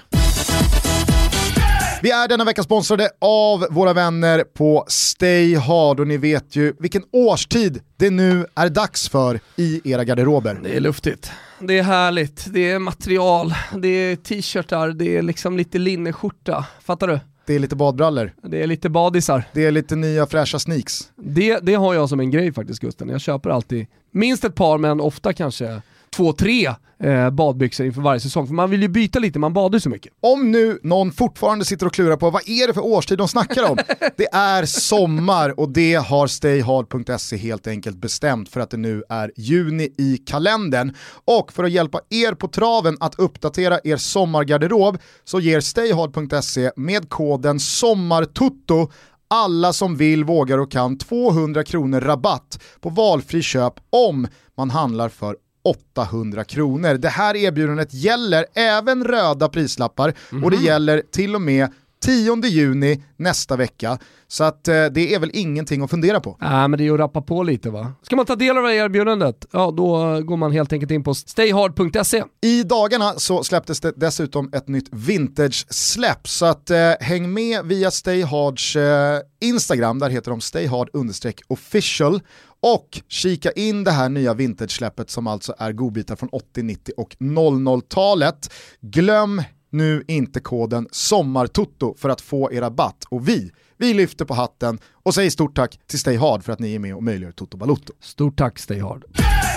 Vi 2.03 2.11
är 2.11 2.29
denna 2.29 2.45
vecka 2.45 2.63
sponsrade 2.63 3.11
av 3.19 3.67
våra 3.71 3.93
vänner 3.93 4.45
på 4.55 4.85
Stay 4.89 5.55
Hard 5.57 6.01
och 6.01 6.07
ni 6.07 6.17
vet 6.17 6.57
ju 6.57 6.75
vilken 6.79 7.03
årstid 7.13 7.81
det 7.97 8.11
nu 8.11 8.47
är 8.55 8.69
dags 8.69 9.09
för 9.09 9.41
i 9.57 9.81
era 9.93 10.05
garderober. 10.05 10.61
Det 10.63 10.77
är 10.77 10.81
luftigt. 10.81 11.31
Det 11.61 11.79
är 11.79 11.83
härligt, 11.83 12.47
det 12.53 12.71
är 12.71 12.79
material, 12.79 13.55
det 13.77 13.89
är 13.89 14.17
t-shirtar, 14.17 14.89
det 14.89 15.17
är 15.17 15.23
liksom 15.23 15.57
lite 15.57 15.79
linneskjorta. 15.79 16.67
Fattar 16.85 17.07
du? 17.09 17.21
Det 17.47 17.55
är 17.55 17.59
lite 17.59 17.77
badbrallor, 17.77 18.33
Det 18.43 18.63
är 18.63 18.67
lite 18.67 18.89
badisar. 18.89 19.45
det 19.53 19.67
är 19.67 19.71
lite 19.71 19.97
nya 19.97 20.27
fräscha 20.27 20.59
sneaks. 20.59 21.01
Det, 21.17 21.59
det 21.63 21.75
har 21.75 21.95
jag 21.95 22.09
som 22.09 22.21
en 22.21 22.31
grej 22.31 22.53
faktiskt 22.53 22.81
Gusten. 22.81 23.09
Jag 23.09 23.21
köper 23.21 23.51
alltid 23.51 23.87
minst 24.11 24.45
ett 24.45 24.55
par 24.55 24.79
men 24.79 25.01
ofta 25.01 25.33
kanske 25.33 25.83
två, 26.17 26.33
tre 26.33 26.75
eh, 27.03 27.31
badbyxor 27.31 27.87
inför 27.87 28.01
varje 28.03 28.21
säsong. 28.21 28.47
För 28.47 28.55
man 28.55 28.71
vill 28.71 28.83
ju 28.83 28.89
byta 28.89 29.19
lite, 29.19 29.39
man 29.39 29.53
badar 29.53 29.77
ju 29.77 29.81
så 29.81 29.89
mycket. 29.89 30.13
Om 30.21 30.51
nu 30.51 30.79
någon 30.83 31.13
fortfarande 31.13 31.65
sitter 31.65 31.87
och 31.87 31.95
klurar 31.95 32.17
på 32.17 32.31
vad 32.31 32.49
är 32.49 32.67
det 32.67 32.75
för 32.75 32.85
årstid 32.85 33.19
de 33.19 33.29
snackar 33.29 33.71
om? 33.71 33.77
det 34.17 34.29
är 34.33 34.65
sommar 34.65 35.61
och 35.61 35.73
det 35.73 35.95
har 35.95 36.27
stayhard.se 36.27 37.37
helt 37.37 37.67
enkelt 37.67 37.97
bestämt 37.97 38.49
för 38.49 38.61
att 38.61 38.71
det 38.71 38.77
nu 38.77 39.03
är 39.09 39.33
juni 39.37 39.89
i 39.99 40.17
kalendern. 40.27 40.95
Och 41.25 41.53
för 41.53 41.65
att 41.65 41.71
hjälpa 41.71 42.01
er 42.11 42.35
på 42.35 42.49
traven 42.49 42.97
att 43.01 43.19
uppdatera 43.19 43.79
er 43.85 43.97
sommargarderob 43.97 44.99
så 45.25 45.41
ger 45.41 45.61
stayhard.se 45.61 46.71
med 46.77 47.09
koden 47.09 47.61
SOMMARTUTTO 47.61 48.91
alla 49.33 49.73
som 49.73 49.97
vill, 49.97 50.25
vågar 50.25 50.59
och 50.59 50.73
kan 50.73 50.99
200 50.99 51.65
kronor 51.65 52.01
rabatt 52.01 52.63
på 52.81 52.89
valfri 52.89 53.43
köp 53.43 53.75
om 53.91 54.27
man 54.57 54.71
handlar 54.71 55.09
för 55.09 55.37
800 55.63 56.45
kronor. 56.45 56.95
Det 56.95 57.09
här 57.09 57.37
erbjudandet 57.37 57.95
gäller 57.95 58.47
även 58.55 59.05
röda 59.05 59.49
prislappar 59.49 60.15
och 60.45 60.51
det 60.51 60.57
gäller 60.57 61.03
till 61.13 61.35
och 61.35 61.43
med 61.43 61.69
10 62.01 62.47
juni 62.47 63.03
nästa 63.17 63.57
vecka. 63.57 63.99
Så 64.29 64.45
att 64.45 64.69
eh, 64.69 64.85
det 64.85 65.15
är 65.15 65.19
väl 65.19 65.31
ingenting 65.33 65.83
att 65.83 65.91
fundera 65.91 66.21
på. 66.21 66.37
Nej 66.41 66.69
men 66.69 66.79
det 66.79 66.83
är 66.83 66.85
ju 66.85 66.95
att 66.95 67.01
rappa 67.01 67.23
på 67.23 67.43
lite 67.43 67.71
va. 67.71 67.93
Ska 68.03 68.17
man 68.17 68.27
ta 68.27 68.37
del 68.37 68.57
av 68.57 68.63
det 68.63 68.69
här 68.69 68.77
erbjudandet, 68.77 69.47
ja 69.53 69.71
då 69.71 70.21
går 70.21 70.37
man 70.37 70.53
helt 70.53 70.73
enkelt 70.73 70.91
in 70.91 71.05
på 71.05 71.15
stayhard.se. 71.15 72.25
I 72.41 72.63
dagarna 72.63 73.13
så 73.13 73.45
släpptes 73.45 73.81
det 73.81 73.93
dessutom 73.97 74.51
ett 74.53 74.69
nytt 74.69 74.89
vintage-släpp 74.93 76.29
så 76.29 76.47
att 76.47 76.71
eh, 76.71 76.93
häng 77.01 77.33
med 77.33 77.65
via 77.65 77.91
Stayhards 77.91 78.77
eh, 78.77 79.21
Instagram, 79.41 79.99
där 79.99 80.11
heter 80.11 80.31
de 80.31 80.41
stayhard-official 80.41 82.21
och 82.63 83.01
kika 83.09 83.53
in 83.53 83.85
det 83.85 83.91
här 83.91 84.09
nya 84.09 84.35
vintage-släppet 84.35 85.11
som 85.11 85.27
alltså 85.27 85.55
är 85.59 85.73
godbitar 85.73 86.17
från 86.17 86.29
80, 86.33 86.63
90 86.63 86.95
och 86.97 87.17
00-talet. 87.19 88.53
Glöm 88.81 89.43
nu 89.71 90.05
inte 90.09 90.41
koden 90.41 90.89
SOMMARTOTO 90.91 91.95
för 91.99 92.09
att 92.09 92.21
få 92.21 92.53
er 92.53 92.61
rabatt 92.61 93.05
och 93.09 93.29
vi, 93.29 93.51
vi 93.81 93.95
lyfter 93.95 94.25
på 94.25 94.35
hatten 94.35 94.79
och 95.03 95.15
säger 95.15 95.31
stort 95.31 95.57
tack 95.57 95.79
till 95.87 95.99
Stay 95.99 96.17
Hard 96.17 96.45
för 96.45 96.53
att 96.53 96.59
ni 96.59 96.75
är 96.75 96.79
med 96.79 96.95
och 96.95 97.03
möjliggör 97.03 97.33
Toto 97.33 97.57
Balotto. 97.57 97.93
Stort 98.01 98.39
tack 98.39 98.59
Stayhard. 98.59 99.05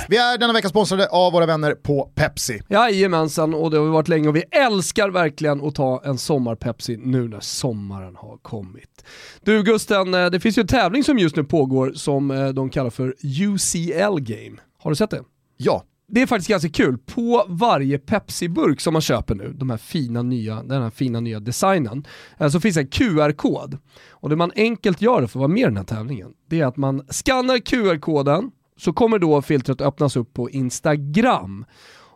Vi 0.09 0.17
är 0.17 0.38
denna 0.38 0.53
vecka 0.53 0.69
sponsrade 0.69 1.07
av 1.07 1.34
våra 1.34 1.45
vänner 1.45 1.71
på 1.71 2.11
Pepsi. 2.15 2.61
Jajamensan, 2.69 3.53
och 3.53 3.71
det 3.71 3.78
har 3.78 3.86
vi 3.86 3.91
varit 3.91 4.07
länge 4.07 4.28
och 4.28 4.36
vi 4.36 4.43
älskar 4.51 5.09
verkligen 5.09 5.61
att 5.67 5.76
ta 5.76 6.01
en 6.05 6.17
sommarpepsi 6.17 6.97
nu 6.97 7.28
när 7.28 7.39
sommaren 7.39 8.15
har 8.15 8.38
kommit. 8.38 9.05
Du 9.41 9.63
Gusten, 9.63 10.13
eh, 10.13 10.26
det 10.26 10.39
finns 10.39 10.57
ju 10.57 10.61
en 10.61 10.67
tävling 10.67 11.03
som 11.03 11.19
just 11.19 11.36
nu 11.36 11.43
pågår 11.43 11.91
som 11.95 12.32
eh, 12.32 12.47
de 12.47 12.69
kallar 12.69 12.89
för 12.89 13.15
UCL 13.24 14.19
Game. 14.19 14.57
Har 14.80 14.91
du 14.91 14.95
sett 14.95 15.09
det? 15.09 15.24
Ja, 15.57 15.84
det 16.14 16.22
är 16.22 16.28
faktiskt 16.28 16.49
ganska 16.49 16.70
kul. 16.70 16.97
På 16.97 17.45
varje 17.47 17.97
Pepsi-burk 17.97 18.82
som 18.82 18.93
man 18.93 19.01
köper 19.01 19.36
nu, 19.36 19.53
de 19.53 19.70
här 19.70 19.78
fina 19.78 20.22
nya, 20.22 20.64
den 20.64 20.82
här 20.82 20.89
fina 20.89 21.20
nya 21.20 21.39
designen, 21.39 22.07
eh, 22.38 22.49
så 22.49 22.59
finns 22.59 22.78
en 22.78 22.88
QR-kod. 22.88 23.78
Och 24.09 24.30
det 24.30 24.36
man 24.36 24.51
enkelt 24.55 25.01
gör 25.01 25.18
för 25.18 25.24
att 25.24 25.36
vara 25.36 25.47
med 25.47 25.59
i 25.59 25.64
den 25.64 25.78
här 25.78 25.84
tävlingen, 25.84 26.32
det 26.49 26.61
är 26.61 26.66
att 26.66 26.78
man 26.78 27.05
skannar 27.09 27.57
QR-koden, 27.57 28.51
så 28.78 28.93
kommer 28.93 29.20
då 29.20 29.41
filtret 29.41 29.82
öppnas 29.82 30.16
upp 30.16 30.34
på 30.34 30.49
Instagram. 30.49 31.66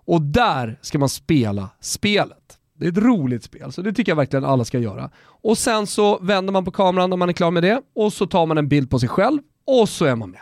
Och 0.06 0.22
där 0.22 0.80
ska 0.82 1.00
man 1.00 1.10
spela 1.10 1.70
spelet. 1.82 2.58
Det 2.80 2.86
är 2.86 2.91
ett 2.91 2.98
roligt 2.98 3.43
spel, 3.43 3.72
så 3.72 3.82
det 3.82 3.93
tycker 3.93 4.12
jag 4.12 4.18
verkligen 4.18 4.45
alla 4.45 4.66
ska 4.66 4.80
göra. 4.80 5.12
Och 5.26 5.58
sen 5.58 5.88
så 5.88 6.20
vänder 6.20 6.54
man 6.54 6.66
på 6.66 6.72
kameran 6.72 7.10
när 7.10 7.18
man 7.18 7.30
är 7.30 7.34
klar 7.34 7.52
med 7.52 7.64
det, 7.64 7.82
och 7.95 8.14
så 8.14 8.28
tar 8.28 8.45
man 8.45 8.58
en 8.58 8.68
bild 8.68 8.89
på 8.89 9.00
sig 9.00 9.10
själv, 9.10 9.39
och 9.68 9.89
så 9.89 10.06
är 10.06 10.16
man 10.16 10.32
med. 10.32 10.41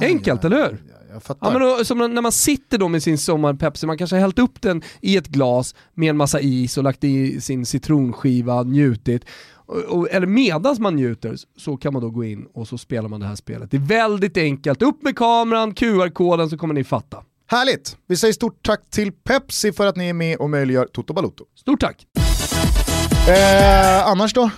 Enkelt, 0.00 0.44
eller 0.44 0.56
hur? 0.56 0.82
jag 1.12 1.22
fattar. 1.22 1.46
Ja, 1.46 1.58
men 1.58 1.62
då, 1.62 1.84
som 1.84 1.98
när 1.98 2.22
man 2.22 2.32
sitter 2.32 2.78
då 2.78 2.88
med 2.88 3.02
sin 3.02 3.18
sommarpepsi, 3.18 3.86
man 3.86 3.98
kanske 3.98 4.16
har 4.16 4.20
hällt 4.20 4.38
upp 4.38 4.62
den 4.62 4.82
i 5.00 5.16
ett 5.16 5.28
glas 5.28 5.74
med 5.94 6.10
en 6.10 6.16
massa 6.16 6.40
is 6.40 6.78
och 6.78 6.84
lagt 6.84 7.04
i 7.04 7.40
sin 7.40 7.66
citronskiva, 7.66 8.62
njutit. 8.62 9.24
Och, 9.52 9.76
och, 9.76 10.08
eller 10.10 10.26
medans 10.26 10.78
man 10.78 10.96
njuter 10.96 11.36
så 11.56 11.76
kan 11.76 11.92
man 11.92 12.02
då 12.02 12.10
gå 12.10 12.24
in 12.24 12.46
och 12.54 12.68
så 12.68 12.78
spelar 12.78 13.08
man 13.08 13.20
det 13.20 13.26
här 13.26 13.36
spelet. 13.36 13.70
Det 13.70 13.76
är 13.76 13.80
väldigt 13.80 14.36
enkelt, 14.36 14.82
upp 14.82 15.02
med 15.02 15.16
kameran, 15.16 15.74
QR-koden 15.74 16.50
så 16.50 16.58
kommer 16.58 16.74
ni 16.74 16.84
fatta. 16.84 17.22
Härligt! 17.46 17.96
Vi 18.06 18.16
säger 18.16 18.32
stort 18.34 18.66
tack 18.66 18.90
till 18.90 19.12
Pepsi 19.12 19.72
för 19.72 19.86
att 19.86 19.96
ni 19.96 20.08
är 20.08 20.12
med 20.12 20.36
och 20.36 20.50
möjliggör 20.50 20.86
Toto 20.92 21.12
Balotto. 21.12 21.44
Stort 21.54 21.80
tack! 21.80 22.06
Eh, 23.28 24.06
annars 24.06 24.34
då? 24.34 24.50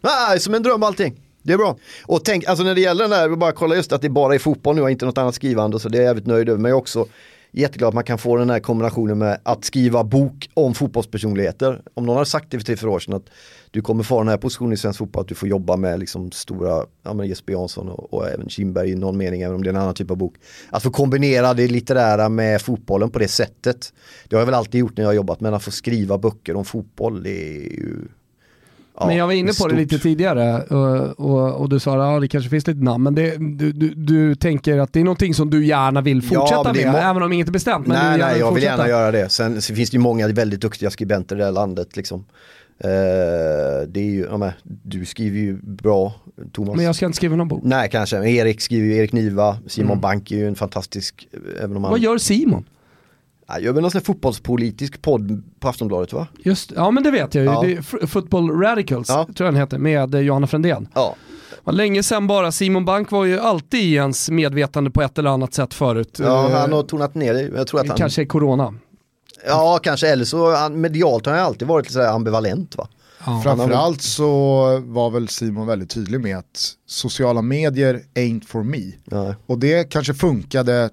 Nej, 0.00 0.40
som 0.40 0.54
en 0.54 0.62
dröm 0.62 0.82
allting. 0.82 1.27
Det 1.48 1.54
är 1.54 1.58
bra. 1.58 1.76
Och 2.06 2.24
tänk, 2.24 2.44
alltså 2.44 2.64
när 2.64 2.74
det 2.74 2.80
gäller 2.80 3.08
den 3.08 3.10
där, 3.10 3.36
bara 3.36 3.52
kolla 3.52 3.76
just 3.76 3.92
att 3.92 4.02
det 4.02 4.08
bara 4.08 4.34
är 4.34 4.38
fotboll 4.38 4.76
nu 4.76 4.82
och 4.82 4.90
inte 4.90 5.06
något 5.06 5.18
annat 5.18 5.34
skrivande 5.34 5.80
så 5.80 5.88
det 5.88 5.98
är 5.98 6.02
jag 6.02 6.08
jävligt 6.08 6.26
nöjd 6.26 6.48
över. 6.48 6.58
Men 6.58 6.68
jag 6.68 6.76
är 6.76 6.80
också 6.80 7.06
jätteglad 7.52 7.88
att 7.88 7.94
man 7.94 8.04
kan 8.04 8.18
få 8.18 8.36
den 8.36 8.50
här 8.50 8.60
kombinationen 8.60 9.18
med 9.18 9.40
att 9.42 9.64
skriva 9.64 10.04
bok 10.04 10.50
om 10.54 10.74
fotbollspersonligheter. 10.74 11.82
Om 11.94 12.06
någon 12.06 12.16
hade 12.16 12.26
sagt 12.26 12.50
det 12.50 12.58
för 12.58 12.64
tre, 12.64 12.76
fyra 12.76 12.90
år 12.90 12.98
sedan 12.98 13.14
att 13.14 13.26
du 13.70 13.82
kommer 13.82 14.02
få 14.02 14.18
den 14.18 14.28
här 14.28 14.36
positionen 14.36 14.72
i 14.72 14.76
svensk 14.76 14.98
fotboll, 14.98 15.20
att 15.20 15.28
du 15.28 15.34
får 15.34 15.48
jobba 15.48 15.76
med 15.76 15.98
liksom 15.98 16.30
stora, 16.30 16.84
ja 17.02 17.14
men 17.14 17.28
Jesper 17.28 17.52
Jansson 17.52 17.88
och, 17.88 18.14
och 18.14 18.28
även 18.28 18.48
Kindberg 18.48 18.90
i 18.90 18.94
någon 18.94 19.16
mening, 19.16 19.42
även 19.42 19.54
om 19.54 19.62
det 19.62 19.68
är 19.68 19.74
en 19.74 19.80
annan 19.80 19.94
typ 19.94 20.10
av 20.10 20.16
bok. 20.16 20.34
Att 20.70 20.82
få 20.82 20.90
kombinera 20.90 21.54
det 21.54 21.68
litterära 21.68 22.28
med 22.28 22.62
fotbollen 22.62 23.10
på 23.10 23.18
det 23.18 23.28
sättet. 23.28 23.92
Det 24.28 24.36
har 24.36 24.40
jag 24.40 24.46
väl 24.46 24.54
alltid 24.54 24.80
gjort 24.80 24.96
när 24.96 25.04
jag 25.04 25.08
har 25.08 25.14
jobbat, 25.14 25.40
men 25.40 25.54
att 25.54 25.62
få 25.62 25.70
skriva 25.70 26.18
böcker 26.18 26.56
om 26.56 26.64
fotboll, 26.64 27.22
det 27.22 27.30
är 27.30 27.60
ju 27.60 28.08
Ja, 29.00 29.06
men 29.06 29.16
jag 29.16 29.26
var 29.26 29.32
inne 29.34 29.48
på 29.48 29.54
stort. 29.54 29.70
det 29.70 29.76
lite 29.76 29.98
tidigare 29.98 30.62
och, 30.62 31.20
och, 31.30 31.54
och 31.60 31.68
du 31.68 31.78
sa 31.80 31.92
att 31.92 32.12
ja, 32.14 32.20
det 32.20 32.28
kanske 32.28 32.50
finns 32.50 32.66
lite 32.66 32.80
namn, 32.80 33.04
men 33.04 33.14
det, 33.14 33.36
du, 33.36 33.72
du, 33.72 33.88
du 33.94 34.34
tänker 34.34 34.78
att 34.78 34.92
det 34.92 35.00
är 35.00 35.04
någonting 35.04 35.34
som 35.34 35.50
du 35.50 35.66
gärna 35.66 36.00
vill 36.00 36.22
Ja, 36.30 36.40
fortsätta 36.40 36.70
är 36.70 36.74
med, 36.84 36.92
må- 36.92 36.98
även 36.98 37.22
om 37.22 37.32
inget 37.32 37.48
är 37.48 37.52
bestämt. 37.52 37.86
Men 37.86 37.96
nej, 38.04 38.18
nej, 38.18 38.28
jag 38.28 38.34
vill 38.36 38.44
fortsätta. 38.62 38.70
gärna 38.76 38.88
göra 38.88 39.10
det. 39.10 39.28
Sen 39.28 39.62
så 39.62 39.74
finns 39.74 39.90
det 39.90 39.94
ju 39.94 40.00
många 40.00 40.28
väldigt 40.28 40.60
duktiga 40.60 40.90
skribenter 40.90 41.36
i 41.36 41.38
det 41.38 41.44
här 41.44 41.52
landet. 41.52 41.96
Liksom. 41.96 42.24
Eh, 42.80 42.88
det 43.88 44.00
är 44.00 44.10
ju, 44.10 44.26
ja, 44.30 44.36
men, 44.36 44.50
du 44.82 45.04
skriver 45.04 45.38
ju 45.38 45.58
bra, 45.62 46.12
Thomas. 46.52 46.76
Men 46.76 46.84
jag 46.84 46.94
ska 46.94 47.06
inte 47.06 47.16
skriva 47.16 47.36
någon 47.36 47.48
bok. 47.48 47.60
Nej, 47.64 47.88
kanske. 47.92 48.28
Erik 48.30 48.60
skriver 48.60 48.86
ju, 48.86 48.96
Erik 48.96 49.12
Niva, 49.12 49.58
Simon 49.66 49.90
Mm. 49.90 50.00
Bank 50.00 50.30
är 50.30 50.36
ju 50.36 50.48
en 50.48 50.54
fantastisk, 50.54 51.28
eh, 51.32 51.64
även 51.64 51.76
om 51.76 51.84
han... 51.84 51.90
Vad 51.90 52.00
gör 52.00 52.18
Simon? 52.18 52.64
Han 53.50 53.62
gör 53.62 53.72
väl 53.72 53.82
någon 53.82 53.90
sån 53.90 53.98
här 53.98 54.04
fotbollspolitisk 54.04 55.02
podd 55.02 55.42
på 55.60 55.68
Aftonbladet 55.68 56.12
va? 56.12 56.26
Just, 56.38 56.72
ja 56.76 56.90
men 56.90 57.02
det 57.02 57.10
vet 57.10 57.34
jag 57.34 57.44
ju. 57.44 57.50
Ja. 57.50 57.60
Det 57.62 57.72
är 57.72 57.78
F- 57.78 58.10
Football 58.10 58.50
Radicals, 58.50 59.08
Ja. 59.08 59.24
tror 59.24 59.46
jag 59.46 59.54
den 59.54 59.60
heter, 59.60 59.78
med 59.78 60.14
eh, 60.14 60.20
Johanna 60.20 60.46
Frändén. 60.46 60.88
Ja. 60.94 61.14
var 61.64 61.72
länge 61.72 62.02
sedan 62.02 62.26
bara, 62.26 62.52
Simon 62.52 62.84
Bank 62.84 63.10
var 63.10 63.24
ju 63.24 63.38
alltid 63.40 63.80
i 63.80 63.94
ens 63.94 64.30
medvetande 64.30 64.90
på 64.90 65.02
ett 65.02 65.18
eller 65.18 65.30
annat 65.30 65.54
sätt 65.54 65.74
förut. 65.74 66.18
Ja, 66.22 66.48
Eh, 66.50 66.56
han 66.60 66.72
har 66.72 66.82
tonat 66.82 67.14
ner 67.14 67.34
det. 67.34 67.42
Jag 67.56 67.66
tror 67.66 67.80
att 67.80 67.88
han... 67.88 67.96
Kanske 67.96 68.26
corona. 68.26 68.74
Ja, 69.46 69.78
kanske. 69.82 70.08
Eller 70.08 70.24
så 70.24 70.68
medialt 70.70 71.26
har 71.26 71.32
han 71.32 71.42
alltid 71.44 71.68
varit 71.68 71.86
lite 71.88 72.10
ambivalent 72.10 72.76
va? 72.76 72.88
Ja. 73.26 73.40
Framförallt 73.44 74.02
så 74.02 74.28
var 74.84 75.10
väl 75.10 75.28
Simon 75.28 75.66
väldigt 75.66 75.90
tydlig 75.90 76.20
med 76.20 76.38
att 76.38 76.70
sociala 76.86 77.42
medier 77.42 78.00
ain't 78.14 78.46
for 78.46 78.62
me. 78.62 78.92
Ja. 79.04 79.34
Och 79.46 79.58
det 79.58 79.84
kanske 79.90 80.14
funkade 80.14 80.90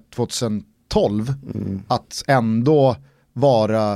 2012 0.92 1.34
mm. 1.54 1.82
att 1.88 2.22
ändå 2.26 2.96
vara 3.32 3.92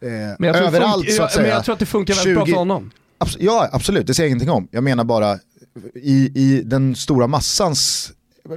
eh, 0.00 0.64
överallt 0.64 1.12
så 1.12 1.22
att 1.22 1.32
säga. 1.32 1.42
Men 1.42 1.50
jag 1.50 1.64
tror 1.64 1.72
att 1.72 1.78
det 1.78 1.86
funkar 1.86 2.14
väldigt 2.14 2.30
20... 2.30 2.34
bra 2.34 2.46
för 2.46 2.52
honom. 2.52 2.90
Abs 3.18 3.36
ja 3.40 3.68
absolut, 3.72 4.06
det 4.06 4.14
säger 4.14 4.26
jag 4.26 4.30
ingenting 4.30 4.50
om. 4.50 4.68
Jag 4.70 4.84
menar 4.84 5.04
bara 5.04 5.38
i, 5.94 6.32
i 6.34 6.62
den 6.64 6.96
stora 6.96 7.26
massans 7.26 8.12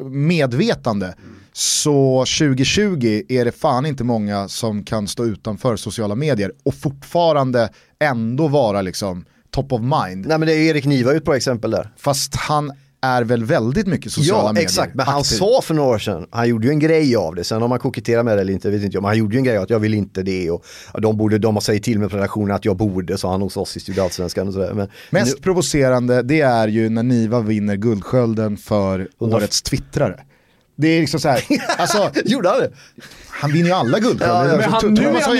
medvetande 0.06 1.16
så 1.54 2.26
2020 2.40 3.22
är 3.30 3.46
det 3.46 3.52
fan 3.52 3.86
inte 3.86 4.04
många 4.04 4.48
som 4.48 4.84
kan 4.84 5.08
stå 5.08 5.26
utanför 5.26 5.76
sociala 5.76 6.16
medier 6.16 6.52
och 6.64 6.76
fortfarande 6.76 7.70
ändå 8.00 8.48
vara 8.48 8.82
liksom 8.82 9.26
top 9.52 9.74
of 9.74 9.82
mind. 9.82 10.26
Nej 10.28 10.38
men 10.38 10.48
det 10.48 10.54
är 10.54 10.60
Erik 10.60 10.86
Niva 10.86 11.16
ett 11.16 11.26
bra 11.26 11.36
exempel 11.36 11.72
där. 11.72 11.94
Fast 11.98 12.36
han 12.36 12.72
är 13.06 13.24
väl 13.24 13.44
väldigt 13.46 13.88
mycket 13.88 14.12
sociala 14.12 14.40
ja, 14.40 14.48
medier. 14.48 14.62
Ja 14.62 14.66
exakt, 14.66 14.96
men 14.96 15.06
han 15.06 15.22
aktiv. 15.22 15.36
sa 15.36 15.62
för 15.64 15.74
några 15.74 15.90
år 15.90 16.00
sedan, 16.00 16.28
han 16.32 16.50
gjorde 16.50 16.68
ju 16.68 16.72
en 16.72 16.80
grej 16.80 17.16
av 17.16 17.36
det, 17.36 17.44
sen 17.44 17.64
om 17.64 17.70
man 17.70 17.80
koketterar 17.80 18.24
med 18.24 18.38
det 18.38 18.42
eller 18.42 18.54
inte 18.54 18.70
vet 18.70 18.84
inte 18.84 18.96
jag, 18.96 19.02
men 19.02 19.10
han 19.10 19.18
gjorde 19.18 19.34
ju 19.34 19.38
en 19.38 19.44
grej 19.44 19.58
av 19.58 19.64
att 19.64 19.70
jag 19.70 19.80
vill 19.80 19.94
inte 19.94 20.24
det 20.24 20.52
och 20.52 20.64
de, 21.02 21.18
borde, 21.18 21.38
de 21.38 21.56
har 21.56 21.62
sagt 21.62 21.84
till 21.84 22.00
mig 22.00 22.10
på 22.10 22.18
redaktionen 22.18 22.56
att 22.56 22.66
jag 22.66 22.78
borde, 22.78 23.18
sa 23.18 23.32
han 23.32 23.42
hos 23.42 23.58
oss 23.58 23.78
i 23.78 23.80
Studieallsvenskan 23.80 24.48
och 24.48 24.54
sådär. 24.54 24.74
Men, 24.74 24.88
Mest 25.10 25.36
nu... 25.36 25.42
provocerande 25.42 26.22
det 26.22 26.42
är 26.42 26.68
ju 26.68 26.90
när 26.90 27.04
Niva 27.04 27.42
vinner 27.42 27.76
Guldskölden 27.76 28.58
för 28.58 29.08
100... 29.22 29.38
årets 29.38 29.62
twittrare. 29.62 30.20
Det 30.76 30.88
är 30.88 31.00
liksom 31.00 31.20
så 31.20 31.30
här, 31.30 31.44
alltså, 31.78 32.12
Gjorde 32.26 32.50
han 32.50 32.60
det? 32.60 32.72
Han 33.30 33.52
vinner 33.52 33.68
ju 33.68 33.74
alla 33.76 34.00
Guldskölden. 34.00 34.50
Ja, 34.50 34.58
men 34.58 34.72
han, 34.72 34.94
nu 34.94 35.08
är 35.08 35.22
han 35.22 35.40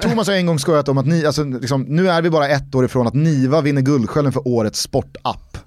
Thomas 0.00 0.28
har 0.28 0.34
en 0.34 0.46
gång 0.46 0.58
skojat 0.58 0.88
om 0.88 0.98
att 0.98 1.06
ni, 1.06 1.26
alltså, 1.26 1.44
liksom, 1.44 1.82
nu 1.82 2.10
är 2.10 2.22
vi 2.22 2.30
bara 2.30 2.48
ett 2.48 2.74
år 2.74 2.84
ifrån 2.84 3.06
att 3.06 3.14
Niva 3.14 3.60
vinner 3.60 3.82
Guldskölden 3.82 4.32
för 4.32 4.48
årets 4.48 4.80
sportapp. 4.80 5.58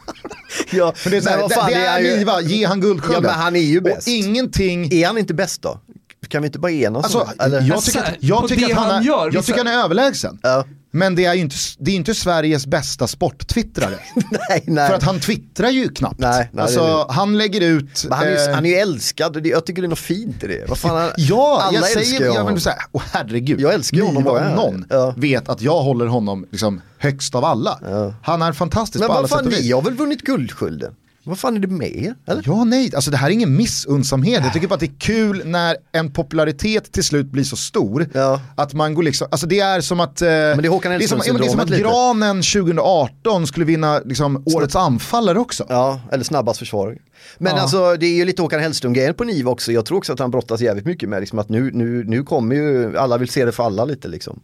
ja, 0.70 0.92
för 0.96 1.10
det 1.10 1.16
är, 1.16 1.20
så 1.20 1.30
här, 1.30 1.38
det, 1.38 1.74
det 1.74 1.86
är, 1.86 1.98
är 1.98 2.18
Niva, 2.18 2.40
ge 2.40 2.66
han 2.66 2.80
Guldskölden. 2.80 3.22
Ja, 3.22 3.30
men 3.30 3.40
han 3.40 3.56
är 3.56 3.60
ju 3.60 3.80
bäst. 3.80 4.08
Och 4.08 4.12
ingenting... 4.12 4.92
Är 4.92 5.06
han 5.06 5.18
inte 5.18 5.34
bäst 5.34 5.62
då? 5.62 5.80
Kan 6.28 6.42
vi 6.42 6.46
inte 6.46 6.58
bara 6.58 6.72
enas 6.72 7.04
alltså, 7.04 7.18
om 7.38 7.50
det? 7.50 7.60
Jag 7.60 7.82
tycker, 7.82 8.00
att, 8.00 8.14
jag 8.20 8.48
tycker 8.48 8.66
att 8.66 8.72
han, 8.72 8.90
är, 8.90 9.02
gör, 9.02 9.30
jag 9.34 9.44
tycker 9.44 9.58
han 9.58 9.66
är 9.66 9.84
överlägsen. 9.84 10.38
Ja. 10.42 10.64
Men 10.90 11.14
det 11.14 11.24
är 11.24 11.34
ju 11.34 11.40
inte, 11.40 11.56
det 11.78 11.90
är 11.90 11.94
inte 11.94 12.14
Sveriges 12.14 12.66
bästa 12.66 13.06
sporttwittrare. 13.06 13.98
nej, 14.48 14.64
nej. 14.66 14.88
För 14.88 14.94
att 14.94 15.02
han 15.02 15.20
twittrar 15.20 15.68
ju 15.68 15.88
knappt. 15.88 16.20
Nej, 16.20 16.50
nej, 16.52 16.62
alltså. 16.62 17.06
Han 17.08 17.38
lägger 17.38 17.60
ut... 17.60 18.04
Men 18.08 18.18
han, 18.18 18.26
är, 18.26 18.48
eh, 18.48 18.54
han 18.54 18.66
är 18.66 18.70
ju 18.70 18.76
älskad, 18.76 19.46
jag 19.46 19.66
tycker 19.66 19.82
det 19.82 19.86
är 19.86 19.88
något 19.88 19.98
fint 19.98 20.44
i 20.44 20.46
det. 20.46 20.68
Vad 20.68 20.78
fan, 20.78 21.10
ja, 21.16 21.60
alla 21.62 21.78
jag 21.78 21.84
säger, 21.84 22.24
jag 22.24 22.44
men 22.44 22.60
så 22.60 22.70
här, 22.70 22.78
oh, 22.92 23.02
herregud. 23.12 23.60
Jag 23.60 23.74
älskar 23.74 24.00
honom 24.00 24.24
bara 24.24 24.54
någon 24.54 24.84
ja. 24.88 25.14
vet 25.16 25.48
att 25.48 25.60
jag 25.60 25.82
håller 25.82 26.06
honom 26.06 26.46
liksom, 26.50 26.80
högst 26.98 27.34
av 27.34 27.44
alla. 27.44 27.78
Ja. 27.82 28.14
Han 28.22 28.42
är 28.42 28.52
fantastisk 28.52 29.00
men 29.00 29.08
på 29.08 29.14
alla 29.14 29.28
sätt 29.28 29.40
och 29.40 29.46
vis. 29.46 29.58
Men 29.58 29.66
ni 29.66 29.72
har 29.72 29.82
väl 29.82 29.94
vunnit 29.94 30.22
Guldskölden? 30.22 30.94
Vad 31.28 31.38
fan 31.38 31.56
är 31.56 31.60
det 31.60 31.68
med 31.68 31.96
er? 31.96 32.14
Eller? 32.26 32.42
Ja, 32.46 32.64
nej, 32.64 32.90
alltså 32.94 33.10
det 33.10 33.16
här 33.16 33.28
är 33.28 33.30
ingen 33.30 33.56
missunnsamhet. 33.56 34.40
Jag 34.44 34.52
tycker 34.52 34.68
bara 34.68 34.74
att 34.74 34.80
det 34.80 34.86
är 34.86 35.00
kul 35.00 35.42
när 35.44 35.76
en 35.92 36.12
popularitet 36.12 36.92
till 36.92 37.04
slut 37.04 37.26
blir 37.26 37.44
så 37.44 37.56
stor. 37.56 38.06
Ja. 38.12 38.40
Att 38.56 38.74
man 38.74 38.94
går 38.94 39.02
liksom, 39.02 39.28
alltså 39.30 39.46
det 39.46 39.60
är 39.60 39.80
som 39.80 40.00
att, 40.00 40.22
eh, 40.22 40.28
Men 40.28 40.58
det 40.58 40.68
är, 40.68 40.70
Håkan 40.70 40.92
det 40.92 41.04
är 41.04 41.08
som, 41.08 41.18
det 41.18 41.44
är 41.44 41.48
som 41.48 41.60
att 41.60 41.68
Granen 41.68 42.42
2018 42.42 43.46
skulle 43.46 43.66
vinna 43.66 43.98
liksom, 43.98 44.42
årets 44.46 44.76
anfallare 44.76 45.38
också. 45.38 45.66
Ja, 45.68 46.00
eller 46.12 46.24
snabbast 46.24 46.58
försvarare. 46.58 46.96
Men 47.38 47.56
ja. 47.56 47.62
alltså 47.62 47.96
det 47.96 48.06
är 48.06 48.16
ju 48.16 48.24
lite 48.24 48.42
Håkan 48.42 48.60
Hellström-grejen 48.60 49.14
på 49.14 49.24
NIV 49.24 49.48
också. 49.48 49.72
Jag 49.72 49.86
tror 49.86 49.98
också 49.98 50.12
att 50.12 50.18
han 50.18 50.30
brottas 50.30 50.60
jävligt 50.60 50.86
mycket 50.86 51.08
med 51.08 51.20
liksom, 51.20 51.38
att 51.38 51.48
nu, 51.48 51.70
nu, 51.74 52.04
nu 52.04 52.22
kommer 52.22 52.56
ju, 52.56 52.98
alla 52.98 53.18
vill 53.18 53.28
se 53.28 53.44
det 53.44 53.52
för 53.52 53.62
alla 53.62 53.84
lite 53.84 54.08
liksom. 54.08 54.40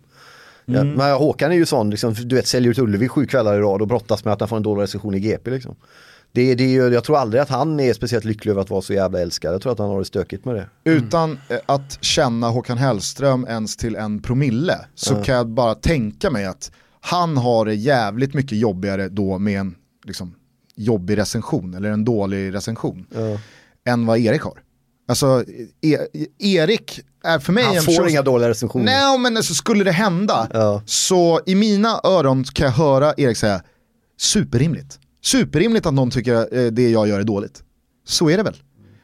Mm. 0.68 0.88
Ja, 0.88 0.96
men 0.96 1.14
Håkan 1.14 1.52
är 1.52 1.56
ju 1.56 1.66
sån, 1.66 1.90
liksom, 1.90 2.14
du 2.14 2.36
vet 2.36 2.46
säljer 2.46 2.70
ut 2.70 2.78
Ullevi 2.78 3.08
sju 3.08 3.26
kvällar 3.26 3.54
i 3.54 3.58
rad 3.58 3.82
och 3.82 3.88
brottas 3.88 4.24
med 4.24 4.34
att 4.34 4.40
han 4.40 4.48
får 4.48 4.56
en 4.56 4.62
dålig 4.62 4.82
recension 4.82 5.14
i 5.14 5.20
GP 5.20 5.50
liksom 5.50 5.76
det, 6.34 6.54
det, 6.54 6.72
jag 6.72 7.04
tror 7.04 7.16
aldrig 7.16 7.42
att 7.42 7.48
han 7.48 7.80
är 7.80 7.92
speciellt 7.92 8.24
lycklig 8.24 8.52
över 8.52 8.62
att 8.62 8.70
vara 8.70 8.82
så 8.82 8.92
jävla 8.92 9.20
älskad. 9.20 9.54
Jag 9.54 9.62
tror 9.62 9.72
att 9.72 9.78
han 9.78 9.88
har 9.88 9.98
det 9.98 10.04
stökigt 10.04 10.44
med 10.44 10.54
det. 10.54 10.68
Mm. 10.90 11.04
Utan 11.04 11.38
eh, 11.48 11.58
att 11.66 12.04
känna 12.04 12.48
Håkan 12.48 12.78
Hellström 12.78 13.46
ens 13.48 13.76
till 13.76 13.96
en 13.96 14.22
promille 14.22 14.78
så 14.94 15.12
mm. 15.12 15.24
kan 15.24 15.34
jag 15.34 15.48
bara 15.48 15.74
tänka 15.74 16.30
mig 16.30 16.44
att 16.44 16.70
han 17.00 17.36
har 17.36 17.64
det 17.64 17.74
jävligt 17.74 18.34
mycket 18.34 18.58
jobbigare 18.58 19.08
då 19.08 19.38
med 19.38 19.60
en 19.60 19.74
liksom, 20.04 20.34
jobbig 20.76 21.18
recension 21.18 21.74
eller 21.74 21.90
en 21.90 22.04
dålig 22.04 22.54
recension 22.54 23.06
mm. 23.14 23.38
än 23.86 24.06
vad 24.06 24.18
Erik 24.18 24.42
har. 24.42 24.60
Alltså 25.08 25.44
e 25.80 25.98
Erik 26.38 27.00
är 27.24 27.38
för 27.38 27.52
mig 27.52 27.64
Han 27.64 27.74
får 27.74 27.92
person... 27.92 28.08
inga 28.08 28.22
dåliga 28.22 28.48
recensioner. 28.48 28.84
Nej 28.84 29.18
men 29.18 29.36
alltså, 29.36 29.54
skulle 29.54 29.84
det 29.84 29.92
hända 29.92 30.48
så 30.86 31.40
i 31.46 31.54
mina 31.54 32.00
öron 32.04 32.44
kan 32.44 32.66
jag 32.66 32.72
höra 32.72 33.14
Erik 33.16 33.36
säga 33.36 33.62
superrimligt. 34.18 34.98
Superrimligt 35.24 35.86
att 35.86 35.94
någon 35.94 36.10
tycker 36.10 36.58
eh, 36.58 36.66
det 36.66 36.90
jag 36.90 37.08
gör 37.08 37.20
är 37.20 37.24
dåligt. 37.24 37.62
Så 38.06 38.30
är 38.30 38.36
det 38.36 38.42
väl. 38.42 38.56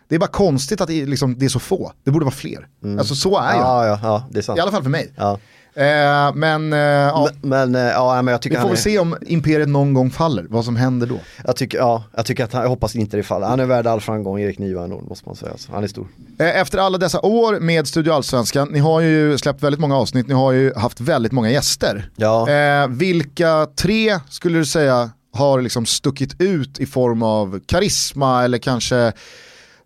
Det 0.08 0.14
är 0.14 0.18
bara 0.18 0.26
konstigt 0.26 0.80
att 0.80 0.88
det, 0.88 1.06
liksom, 1.06 1.38
det 1.38 1.44
är 1.44 1.48
så 1.48 1.58
få. 1.58 1.92
Det 2.04 2.10
borde 2.10 2.24
vara 2.24 2.34
fler. 2.34 2.68
Mm. 2.84 2.98
Alltså 2.98 3.14
så 3.14 3.38
är 3.38 3.54
jag. 3.54 3.62
Ja, 3.62 3.86
ja, 3.86 3.98
ja, 4.02 4.28
det 4.30 4.38
är 4.38 4.42
sant. 4.42 4.58
I 4.58 4.60
alla 4.60 4.70
fall 4.70 4.82
för 4.82 4.90
mig. 4.90 5.12
Ja. 5.16 5.38
Eh, 5.74 6.34
men, 6.34 6.72
eh, 6.72 6.78
ja. 6.78 7.28
men, 7.42 7.72
men, 7.72 7.86
eh, 7.86 7.92
ja, 7.92 8.22
men 8.22 8.32
jag 8.32 8.42
tycker 8.42 8.56
Vi 8.56 8.60
får 8.60 8.68
väl 8.68 8.76
är... 8.76 8.80
se 8.80 8.98
om 8.98 9.16
imperiet 9.26 9.68
någon 9.68 9.94
gång 9.94 10.10
faller, 10.10 10.46
vad 10.48 10.64
som 10.64 10.76
händer 10.76 11.06
då. 11.06 11.18
Jag 11.44 11.56
tycker, 11.56 11.78
ja, 11.78 12.04
jag 12.16 12.26
tycker 12.26 12.44
att 12.44 12.52
han, 12.52 12.62
jag 12.62 12.68
hoppas 12.68 12.96
inte 12.96 13.16
det 13.16 13.22
faller. 13.22 13.46
Han 13.46 13.60
är 13.60 13.66
värd 13.66 13.86
all 13.86 14.00
framgång, 14.00 14.40
Erik 14.40 14.58
Niva 14.58 14.84
ändå, 14.84 15.00
måste 15.00 15.28
man 15.28 15.36
säga. 15.36 15.52
Han 15.72 15.84
är 15.84 15.88
stor. 15.88 16.06
Eh, 16.38 16.60
efter 16.60 16.78
alla 16.78 16.98
dessa 16.98 17.20
år 17.20 17.60
med 17.60 17.88
Studio 17.88 18.12
Allsvenskan, 18.12 18.68
ni 18.72 18.78
har 18.78 19.00
ju 19.00 19.38
släppt 19.38 19.62
väldigt 19.62 19.80
många 19.80 19.96
avsnitt, 19.96 20.28
ni 20.28 20.34
har 20.34 20.52
ju 20.52 20.74
haft 20.74 21.00
väldigt 21.00 21.32
många 21.32 21.50
gäster. 21.50 22.10
Ja. 22.16 22.50
Eh, 22.50 22.88
vilka 22.88 23.66
tre 23.76 24.18
skulle 24.30 24.58
du 24.58 24.64
säga 24.64 25.10
har 25.32 25.60
liksom 25.60 25.86
stuckit 25.86 26.40
ut 26.40 26.78
i 26.78 26.86
form 26.86 27.22
av 27.22 27.60
karisma 27.66 28.44
eller 28.44 28.58
kanske 28.58 29.12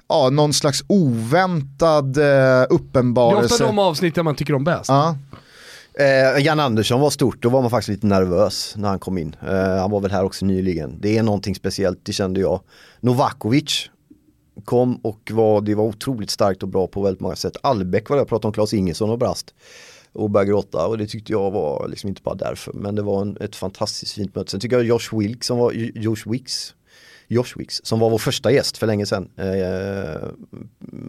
ja, 0.09 0.31
någon 0.31 0.53
slags 0.53 0.85
oväntad 0.87 2.17
eh, 2.17 2.67
uppenbarelse. 2.71 3.41
Det 3.41 3.53
är 3.53 3.55
ofta 3.55 3.67
de 3.67 3.79
avsnitt 3.79 4.17
man 4.17 4.35
tycker 4.35 4.55
om 4.55 4.65
bäst. 4.65 4.89
Ja. 4.89 5.17
Eh, 5.99 6.45
Jan 6.45 6.61
Andersson 6.61 7.01
var 7.01 7.11
stort, 7.11 7.43
då 7.43 7.49
var 7.49 7.61
man 7.61 7.71
faktiskt 7.71 7.89
lite 7.89 8.07
nervös 8.07 8.75
när 8.77 8.89
han 8.89 8.99
kom 8.99 9.19
in. 9.19 9.37
Eh, 9.49 9.81
han 9.81 9.91
var 9.91 10.01
väl 10.01 10.11
här 10.11 10.25
också 10.25 10.47
nyligen. 10.47 11.01
Det 11.01 11.19
är 11.19 11.23
någonting 11.23 11.55
speciellt, 11.55 12.01
det 12.03 12.13
kände 12.13 12.41
jag. 12.41 12.61
Novakovic 13.01 13.91
kom 14.65 14.97
och 14.97 15.31
var, 15.33 15.61
det 15.61 15.75
var 15.75 15.85
otroligt 15.85 16.31
starkt 16.31 16.63
och 16.63 16.69
bra 16.69 16.87
på 16.87 17.03
väldigt 17.03 17.21
många 17.21 17.37
sätt. 17.37 17.57
Albeck 17.63 18.09
var 18.09 18.17
det, 18.17 18.21
jag 18.21 18.29
pratade 18.29 18.47
om 18.47 18.53
Claes 18.53 18.75
Ingesson 18.75 19.11
och 19.11 19.19
brast 19.19 19.55
och 20.15 20.31
började 20.31 20.51
gråta 20.51 20.87
och 20.87 20.99
det 20.99 21.07
tyckte 21.07 21.33
jag 21.33 21.51
var 21.51 21.89
liksom 21.89 22.09
inte 22.09 22.23
bara 22.23 22.35
därför 22.35 22.73
men 22.73 22.95
det 22.95 23.03
var 23.03 23.23
en, 23.23 23.37
ett 23.41 23.57
fantastiskt 23.57 24.13
fint 24.13 24.35
möte. 24.35 24.51
Sen 24.51 24.61
tycker 24.61 24.77
jag 24.77 24.87
Josh 24.87 25.19
Wilks 25.19 25.47
som 25.47 25.59
var 25.59 25.73
Josh 25.73 26.23
Wicks 26.27 26.75
Josh 27.29 27.57
Wicks 27.57 27.81
som 27.85 28.01
var 28.01 28.11
vår 28.11 28.19
första 28.19 28.51
gäst 28.53 28.79
för 28.79 28.87
länge 28.87 29.07
sedan. 29.07 29.31
Eh, 29.37 30.29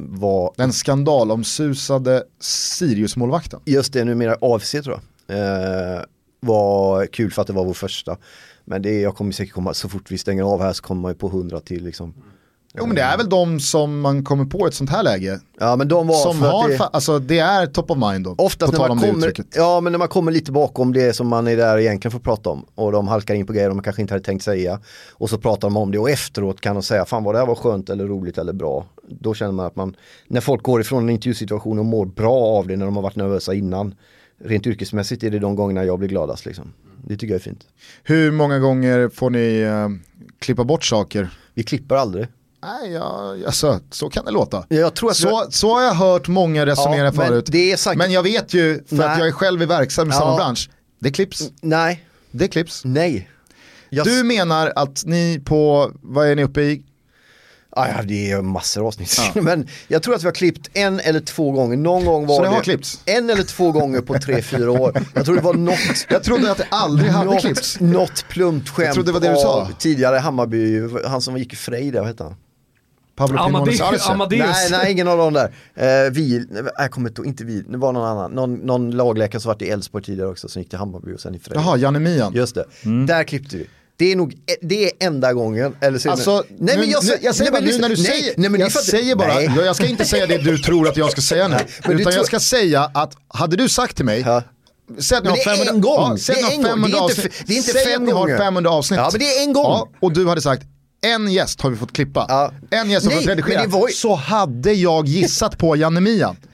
var... 0.10 0.54
Den 0.58 0.74
skandalomsusade 0.74 2.24
Sirius-målvakten. 2.40 3.60
Just 3.66 3.94
det, 3.94 4.04
numera 4.04 4.38
AFC 4.42 4.72
tror 4.72 5.00
jag. 5.28 5.38
Eh, 5.38 6.02
var 6.40 7.06
kul 7.06 7.32
för 7.32 7.42
att 7.42 7.48
det 7.48 7.54
var 7.54 7.66
vår 7.66 7.74
första. 7.74 8.18
Men 8.66 8.82
det 8.82 9.02
jag 9.02 9.16
kommer 9.16 9.32
säkert 9.32 9.54
komma, 9.54 9.74
så 9.74 9.90
fort 9.90 10.12
vi 10.12 10.18
stänger 10.18 10.44
av 10.44 10.62
här 10.62 10.74
så 10.74 10.84
kommer 10.84 11.02
man 11.02 11.12
ju 11.12 11.16
på 11.16 11.30
hundra 11.30 11.60
till 11.60 11.84
liksom. 11.84 12.14
Jo 12.78 12.86
men 12.86 12.96
det 12.96 13.02
är 13.02 13.18
väl 13.18 13.30
de 13.30 13.60
som 13.60 14.02
man 14.02 14.24
kommer 14.24 14.46
på 14.46 14.66
i 14.66 14.68
ett 14.68 14.74
sånt 14.74 14.90
här 14.90 15.04
läge. 15.04 15.40
Ja 15.60 15.76
men 15.76 15.88
de 15.88 16.08
var 16.08 16.16
som 16.16 16.42
har, 16.42 16.70
det, 16.70 16.80
alltså 16.80 17.20
det 17.20 17.40
är 17.40 17.66
top 17.66 17.92
of 17.92 17.98
mind 17.98 18.26
då. 18.26 18.36
Oftast 18.38 18.74
när 18.74 18.80
man 18.80 19.00
kommer, 19.00 19.34
ja 19.56 19.82
men 19.82 19.92
när 19.92 20.00
man 20.00 20.08
kommer 20.08 20.32
lite 20.32 20.52
bakom 20.52 20.94
det 20.94 21.14
som 21.14 21.28
man 21.28 21.48
är 21.48 21.58
där 21.58 21.78
egentligen 21.78 22.12
får 22.12 22.20
prata 22.20 22.50
om. 22.50 22.66
Och 22.76 22.92
de 22.92 23.08
halkar 23.08 23.36
in 23.36 23.46
på 23.46 23.54
grejer 23.54 23.70
de 23.70 23.82
kanske 23.82 24.02
inte 24.02 24.14
hade 24.14 24.24
tänkt 24.24 24.44
säga. 24.44 24.80
Och 25.12 25.30
så 25.30 25.38
pratar 25.38 25.68
de 25.68 25.78
om 25.78 25.92
det 25.92 26.00
och 26.00 26.10
efteråt 26.10 26.62
kan 26.62 26.76
de 26.76 26.84
säga 26.84 27.06
fan 27.06 27.24
vad 27.24 27.36
det 27.36 27.40
här 27.40 27.46
var 27.46 27.56
skönt 27.56 27.90
eller 27.90 28.06
roligt 28.06 28.38
eller 28.38 28.54
bra. 28.54 28.86
Då 29.10 29.34
känner 29.34 29.52
man 29.52 29.66
att 29.66 29.76
man, 29.76 29.96
när 30.28 30.42
folk 30.42 30.64
går 30.64 30.82
ifrån 30.82 31.04
en 31.04 31.10
intervjusituation 31.10 31.80
och 31.80 31.86
mår 31.86 32.06
bra 32.06 32.40
av 32.40 32.68
det 32.68 32.78
när 32.78 32.86
de 32.86 32.96
har 32.96 33.04
varit 33.04 33.16
nervösa 33.16 33.54
innan. 33.54 33.96
Rent 34.44 34.68
yrkesmässigt 34.68 35.24
är 35.24 35.30
det 35.30 35.40
de 35.40 35.56
gångerna 35.56 35.86
jag 35.86 36.00
blir 36.00 36.10
gladast 36.10 36.46
liksom. 36.46 36.74
Det 37.08 37.18
tycker 37.18 37.34
jag 37.34 37.40
är 37.40 37.44
fint. 37.44 37.68
Hur 38.04 38.32
många 38.32 38.60
gånger 38.60 39.10
får 39.10 39.30
ni 39.30 39.66
uh, 39.66 39.90
klippa 40.40 40.64
bort 40.64 40.86
saker? 40.86 41.30
Vi 41.54 41.64
klipper 41.64 41.96
aldrig. 41.96 42.28
Nej, 42.66 42.92
ja, 42.92 43.36
alltså, 43.46 43.80
så 43.92 44.10
kan 44.10 44.26
det 44.26 44.32
låta. 44.32 44.66
Jag 44.70 44.94
tror 44.96 45.10
att 45.12 45.18
så, 45.18 45.46
så 45.50 45.74
har 45.76 45.82
jag 45.84 45.94
hört 45.94 46.28
många 46.28 46.66
resonera 46.66 47.06
Ja, 47.06 47.12
men 47.16 47.28
förut. 47.28 47.46
det 47.48 47.72
är 47.72 47.78
sagt- 47.78 47.98
Men 47.98 48.12
jag 48.12 48.24
vet 48.24 48.54
ju, 48.54 48.74
för 48.76 48.96
att 48.96 49.10
Nej. 49.10 49.20
jag 49.20 49.28
är 49.28 49.32
själv 49.32 49.62
är 49.62 49.66
verksam 49.66 50.08
i 50.10 50.12
Ja. 50.14 50.20
samma 50.20 50.36
bransch, 50.36 50.70
det 51.00 51.12
klipps. 51.12 51.42
Nej, 51.62 52.06
Det 52.32 52.48
klipps. 52.48 52.82
nej. 52.86 53.30
Jag, 53.90 54.06
Du 54.06 54.24
menar 54.24 54.74
att 54.76 55.04
ni 55.06 55.42
på, 55.46 55.92
vad 56.02 56.28
är 56.28 56.36
ni 56.36 56.44
uppe 56.44 56.62
i? 56.62 56.84
Ah, 57.78 57.88
ja, 57.88 58.02
det 58.04 58.32
är 58.32 58.42
massor 58.42 58.82
av 58.82 58.88
avsnitt. 58.88 59.20
Men 59.36 59.68
jag 59.88 60.04
tror 60.04 60.16
att 60.16 60.22
vi 60.24 60.28
har 60.28 60.34
klippt 60.34 60.70
en 60.74 61.00
eller 61.00 61.20
två 61.20 61.52
gånger. 61.52 61.78
Någon 61.78 62.06
gång 62.06 62.26
var 62.28 62.36
Så 62.36 62.42
det 62.42 62.48
det 62.50 62.56
har 62.56 62.62
klippts? 62.64 63.00
en 63.06 63.30
eller 63.30 63.44
två 63.44 63.72
gånger 63.72 64.02
på 64.02 64.14
tre, 64.20 64.42
fyra 64.42 64.72
år. 64.72 65.04
Jag 65.14 65.26
tror 65.26 65.36
det 65.36 65.42
var 65.42 65.54
något, 65.54 65.80
Jag 66.10 66.24
trodde 66.24 66.52
att 66.52 66.58
det 66.58 66.68
aldrig 66.70 67.12
hade 67.12 67.40
klippts. 67.40 67.80
något, 67.80 68.26
plumpt 68.30 68.70
skämt 68.70 68.94
trodde 68.94 69.10
det 69.10 69.14
var 69.14 69.20
det 69.20 69.30
du 69.30 69.36
sa. 69.36 69.70
tidigare 69.80 70.18
Hammarby, 70.18 70.82
han 71.08 71.22
som 71.22 71.38
gick 71.38 71.54
i 71.54 71.56
Frej 71.56 71.92
där, 71.92 72.00
vad 72.00 72.08
hette 72.08 72.24
han? 72.24 72.36
Pablo 73.16 73.38
Amadeus. 73.40 73.78
Pimones 73.78 74.02
Arce. 74.02 74.12
Amadeus. 74.14 74.42
Nej, 74.42 74.68
nej, 74.72 74.92
ingen 74.92 75.08
av 75.08 75.18
dem 75.18 75.34
där. 75.34 75.46
Eh, 75.76 76.12
vi, 76.12 76.46
nej, 76.50 76.64
jag 76.78 76.92
kommer 76.92 77.10
inte, 77.10 77.22
inte 77.26 77.44
vi, 77.44 77.62
det 77.62 77.78
var 77.78 77.92
någon 77.94 78.06
annan. 78.08 78.32
Någon, 78.32 78.54
någon 78.56 78.92
lagläkare 78.92 79.42
som 79.42 79.50
varit 79.50 79.62
i 79.62 79.70
Elfsborg 79.70 80.04
tidigare 80.04 80.30
också 80.30 80.48
som 80.50 80.62
gick 80.62 80.70
till 80.70 80.80
Hammarby 80.80 81.14
och 81.16 81.20
sen 81.20 81.36
i 81.36 81.40
Frej. 81.40 81.58
Jaha, 81.58 81.78
Janne 81.78 82.00
Mian. 82.00 82.34
Just 82.34 82.56
det, 82.56 82.66
där 83.08 83.24
klippte 83.24 83.58
vi. 83.58 83.68
Det 83.98 84.12
är 84.12 84.16
nog, 84.16 84.34
det 84.62 84.86
är 84.86 84.92
enda 85.08 85.34
gången. 85.34 85.76
Eller 85.82 86.00
så 86.00 86.10
Alltså, 86.12 86.44
nej, 86.58 86.78
men 86.78 86.86
nu, 86.86 86.92
jag, 86.92 87.04
nu, 87.06 87.12
jag 87.22 87.36
säger 87.36 87.52
nej, 87.52 87.62
bara, 87.62 87.66
men 87.66 87.74
nu 87.76 87.82
när 87.82 87.90
du 87.90 87.96
lyssna- 87.96 88.14
säger, 88.14 88.34
nej, 88.38 88.50
men 88.50 88.62
jag 88.62 88.72
säger 88.72 89.16
bara, 89.16 89.28
nej. 89.28 89.52
jag, 89.56 89.66
jag 89.66 89.76
ska 89.76 89.86
inte 89.86 90.06
säga 90.06 90.28
det 90.28 90.38
du 90.38 90.58
tror 90.58 90.88
att 90.88 90.98
jag 90.98 91.12
ska 91.12 91.22
säga 91.22 91.48
nu. 91.48 91.56
men 91.88 91.92
utan 91.92 92.04
tror- 92.12 92.14
jag 92.14 92.26
ska 92.26 92.40
säga 92.40 92.92
att, 92.94 93.14
hade 93.28 93.56
du 93.56 93.70
sagt 93.70 93.96
till 93.96 94.06
mig, 94.06 94.24
Ja. 94.26 94.44
Säg 95.00 95.18
att 95.18 95.24
ni 95.24 95.30
Men 95.30 95.40
har 95.40 95.46
det 95.46 95.52
är 95.52 95.56
500, 95.66 95.74
en 95.74 95.82
gång. 95.82 96.18
Ja, 96.18 96.18
Det 96.28 96.42
är 96.42 96.46
att 96.46 96.58
ni 96.58 96.64
har 96.64 96.76
en 96.76 96.82
gång. 96.82 96.92
500 96.92 96.98
Det 96.98 96.98
är 96.98 97.02
inte 97.02 97.14
avsnitt. 97.14 97.44
det 97.48 97.54
är 97.54 97.58
inte 97.58 97.72
Säg 97.72 97.86
fem 97.86 98.02
att 98.02 98.08
ni 98.08 98.12
har 98.12 98.20
gånger. 98.22 98.38
500 98.38 98.70
avsnitt. 98.72 98.98
Ja, 99.00 99.10
men 99.12 99.20
det 99.20 99.26
är 99.26 99.44
en 99.44 99.54
gång. 99.54 99.64
Ja, 99.64 99.90
och 100.00 100.14
du 100.14 100.28
hade 100.28 100.42
sagt, 100.42 100.64
en 101.02 101.32
gäst 101.32 101.62
har 101.62 101.70
vi 101.70 101.76
fått 101.78 101.92
klippa. 101.94 102.26
Ja. 102.30 102.52
En 102.70 102.90
gäst 102.90 103.06
har 103.06 103.14
Nej, 103.14 103.20
fått 103.24 103.30
redigera. 103.30 103.68
var 103.68 103.88
Så 103.88 104.16
hade 104.16 104.74
jag 104.74 105.08
gissat 105.08 105.58
på 105.58 105.76
Janne 105.76 106.02
Mian. 106.02 106.36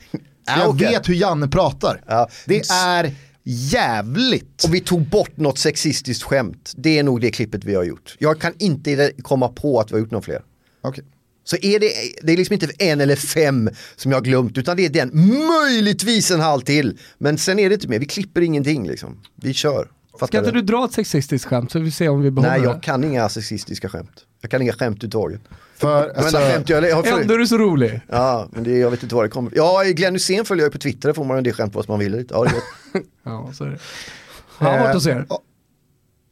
Ja, 0.46 0.60
jag 0.60 0.70
okej. 0.70 0.88
vet 0.92 1.10
hur 1.10 1.14
Janne 1.14 1.48
pratar. 1.48 2.04
Ja. 2.08 2.30
Det 2.46 2.70
är 2.70 3.16
jävligt. 3.44 4.64
Och 4.64 4.74
vi 4.74 4.80
tog 4.80 5.10
bort 5.10 5.38
något 5.38 5.58
sexistiskt 5.60 6.24
skämt. 6.24 6.74
Det 6.78 7.00
är 7.00 7.04
nog 7.04 7.22
det 7.22 7.32
klippet 7.32 7.64
vi 7.64 7.76
har 7.76 7.84
gjort. 7.84 8.16
Jag 8.20 8.42
kan 8.42 8.54
inte 8.60 9.12
komma 9.22 9.48
på 9.48 9.80
att 9.80 9.92
vi 9.92 9.94
har 9.96 10.00
gjort 10.00 10.12
något 10.12 10.26
fler. 10.26 10.42
Okej. 10.84 11.04
Så 11.44 11.58
är 11.62 11.80
det, 11.80 11.92
det 12.24 12.34
är 12.34 12.38
liksom 12.38 12.54
inte 12.54 12.68
en 12.80 13.02
eller 13.02 13.16
fem 13.16 13.70
som 13.96 14.12
jag 14.12 14.18
har 14.18 14.24
glömt 14.24 14.58
utan 14.58 14.78
det 14.78 14.86
är 14.86 14.89
den, 14.89 15.12
möjligtvis 15.48 16.32
en 16.32 16.39
halv 16.39 16.62
till. 16.62 16.98
Men 17.18 17.38
sen 17.38 17.60
är 17.60 17.70
det 17.70 17.76
inte 17.76 17.88
mer, 17.88 18.00
vi 18.00 18.06
klipper 18.06 18.42
ingenting 18.42 18.88
liksom. 18.88 19.22
Vi 19.36 19.54
kör. 19.54 19.88
Fattar 20.14 20.28
Ska 20.28 20.38
inte 20.38 20.51
du? 20.51 20.62
dra 20.62 20.86
ett 20.86 20.91
sexistiskt 20.91 21.47
skämt 21.47 21.72
så 21.72 21.80
vi 21.80 21.91
ser 21.91 22.09
om 22.09 22.22
vi 22.22 22.32
behåller 22.32 22.49
Nej, 22.51 22.59
det? 22.62 22.66
jag 22.68 22.84
kan 22.84 23.03
inga 23.03 23.30
sexistiska 23.30 23.89
skämt. 23.89 24.26
Jag 24.41 24.51
kan 24.51 24.62
inga 24.62 24.74
skämt 24.74 25.03
överhuvudtaget. 25.03 25.41
För, 25.76 26.07
Jag 26.07 26.18
alltså, 26.18 26.38
menar, 26.38 26.51
skämt 26.51 26.70
jag, 26.70 26.84
jag 26.89 27.05
för... 27.07 27.22
Ändå 27.22 27.34
är 27.34 27.38
du 27.38 27.47
så 27.47 27.57
rolig. 27.57 28.01
Ja, 28.07 28.47
men 28.51 28.64
det, 28.64 28.78
jag 28.78 28.91
vet 28.91 29.03
inte 29.03 29.16
var 29.16 29.24
det 29.24 29.30
kommer. 29.30 29.51
Ja, 29.55 29.84
Glenn 29.86 30.14
Hysén 30.14 30.45
följer 30.45 30.66
jag 30.66 30.72
på 30.72 30.78
Twitter, 30.78 31.09
där 31.09 31.14
får 31.14 31.24
man 31.26 31.38
en 31.38 31.43
del 31.43 31.53
skämt 31.53 31.74
på 31.74 31.80
vad 31.80 31.89
man 31.89 31.99
vill. 31.99 32.14
Ja, 32.30 32.43
det 32.43 32.49
är 32.49 32.53
gott. 32.53 32.64
Ja, 33.24 33.49
så 33.53 33.64
är 33.64 33.70
det. 33.70 33.78
Han 34.57 34.72
har 34.72 34.80
varit 34.80 34.93
hos 34.93 35.07
er. 35.07 35.26
ja, 35.30 35.39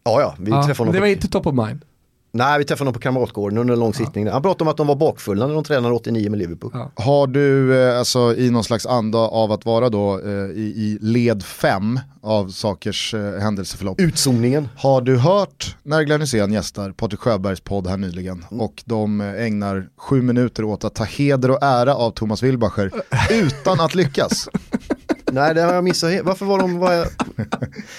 ja, 0.03 0.35
vi 0.39 0.51
Ja, 0.51 0.63
träffade 0.65 0.77
honom 0.77 0.93
det 0.93 0.99
var 0.99 1.07
inte 1.07 1.27
top 1.27 1.47
of 1.47 1.55
mind. 1.67 1.85
Nej, 2.31 2.59
vi 2.59 2.65
träffade 2.65 2.81
honom 2.81 2.93
på 2.93 2.99
Kamratgården 2.99 3.57
under 3.57 3.73
en 3.73 3.79
lång 3.79 3.93
sittning. 3.93 4.27
Han 4.27 4.41
pratade 4.41 4.63
om 4.63 4.67
att 4.67 4.77
de 4.77 4.87
var 4.87 4.95
bakfulla 4.95 5.47
när 5.47 5.53
de 5.53 5.63
tränade 5.63 5.95
89 5.95 6.29
med 6.29 6.39
Liverpool. 6.39 6.71
Ja. 6.73 6.91
Har 6.95 7.27
du 7.27 7.81
eh, 7.83 7.99
alltså, 7.99 8.35
i 8.35 8.49
någon 8.49 8.63
slags 8.63 8.85
anda 8.85 9.17
av 9.17 9.51
att 9.51 9.65
vara 9.65 9.89
då 9.89 10.19
eh, 10.19 10.31
i, 10.31 10.73
i 10.75 10.97
led 11.01 11.43
fem 11.43 11.99
av 12.21 12.49
sakers 12.49 13.13
eh, 13.13 13.39
händelseförlopp. 13.41 13.99
Utzoningen. 13.99 14.69
Har 14.77 15.01
du 15.01 15.17
hört 15.17 15.77
när 15.83 16.03
Glenn 16.03 16.21
Hysén 16.21 16.53
gästar 16.53 16.91
Patrik 16.91 17.19
Sjöbergs 17.19 17.61
podd 17.61 17.87
här 17.87 17.97
nyligen 17.97 18.45
och 18.49 18.83
de 18.85 19.21
ägnar 19.21 19.89
sju 19.97 20.21
minuter 20.21 20.63
åt 20.63 20.83
att 20.83 20.95
ta 20.95 21.03
heder 21.03 21.51
och 21.51 21.63
ära 21.63 21.95
av 21.95 22.11
Thomas 22.11 22.43
Wilbacher 22.43 22.91
utan 23.31 23.79
att 23.79 23.95
lyckas? 23.95 24.49
Nej, 25.31 25.53
det 25.55 25.61
har 25.61 25.73
jag 25.73 25.83
missat. 25.83 26.11
Varför 26.23 26.45
var 26.45 26.59
de... 26.59 26.77
Var 26.77 26.93
jag... 26.93 27.07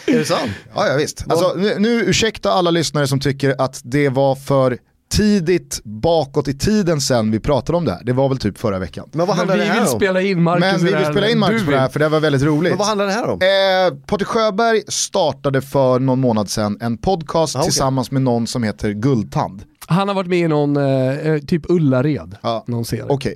är 0.07 0.18
det 0.18 0.24
sant? 0.24 0.51
Ja, 0.74 0.87
ja 0.89 0.97
visst. 0.97 1.24
Alltså, 1.28 1.55
nu, 1.57 1.74
nu 1.78 1.89
ursäkta 2.05 2.53
alla 2.53 2.70
lyssnare 2.70 3.07
som 3.07 3.20
tycker 3.20 3.55
att 3.59 3.81
det 3.85 4.09
var 4.09 4.35
för 4.35 4.78
tidigt 5.12 5.81
bakåt 5.85 6.49
i 6.49 6.59
tiden 6.59 7.01
sen 7.01 7.31
vi 7.31 7.41
pratade 7.41 7.78
om 7.78 7.85
det 7.85 7.93
här. 7.93 8.05
Det 8.05 8.12
var 8.12 8.28
väl 8.28 8.39
typ 8.39 8.59
förra 8.59 8.78
veckan. 8.78 9.09
Men 9.12 9.18
vad 9.26 9.28
Men 9.28 9.37
handlar 9.37 9.57
vi 9.57 9.62
det 9.62 9.66
här 9.68 9.81
vill 9.81 9.89
om? 9.93 9.97
spela 10.01 10.20
in 10.22 10.43
Marcus 10.43 10.61
Men 10.61 10.78
vi 10.78 10.85
vill 10.85 10.95
här. 11.05 11.12
spela 11.12 11.28
in 11.28 11.39
Marcus 11.39 11.61
Du 11.61 11.64
på 11.64 11.70
det 11.70 11.78
här 11.78 11.87
vill. 11.87 11.93
för 11.93 12.01
det 12.01 12.09
var 12.09 12.20
väldigt 12.20 12.43
roligt. 12.43 12.70
Men 12.70 12.78
vad 12.78 12.87
handlar 12.87 13.07
det 13.07 13.12
här 13.12 13.28
om? 13.28 13.39
Eh, 13.43 14.07
Patrik 14.07 14.28
Sjöberg 14.28 14.83
startade 14.89 15.61
för 15.62 15.99
någon 15.99 16.20
månad 16.20 16.51
sedan 16.51 16.78
en 16.81 16.99
podcast 16.99 17.57
Ah, 17.57 17.59
okej. 17.59 17.70
tillsammans 17.70 18.11
med 18.11 18.22
någon 18.22 18.47
som 18.47 18.62
heter 18.62 18.91
Guldtand. 18.93 19.62
Han 19.87 20.09
har 20.09 20.14
varit 20.14 20.28
med 20.28 20.39
i 20.39 20.49
någon, 20.49 20.76
eh, 20.76 21.39
typ 21.39 21.62
Ullared, 21.70 22.37
Ja. 22.43 22.64
någon 22.66 22.85
serie. 22.85 23.05
Okej. 23.09 23.35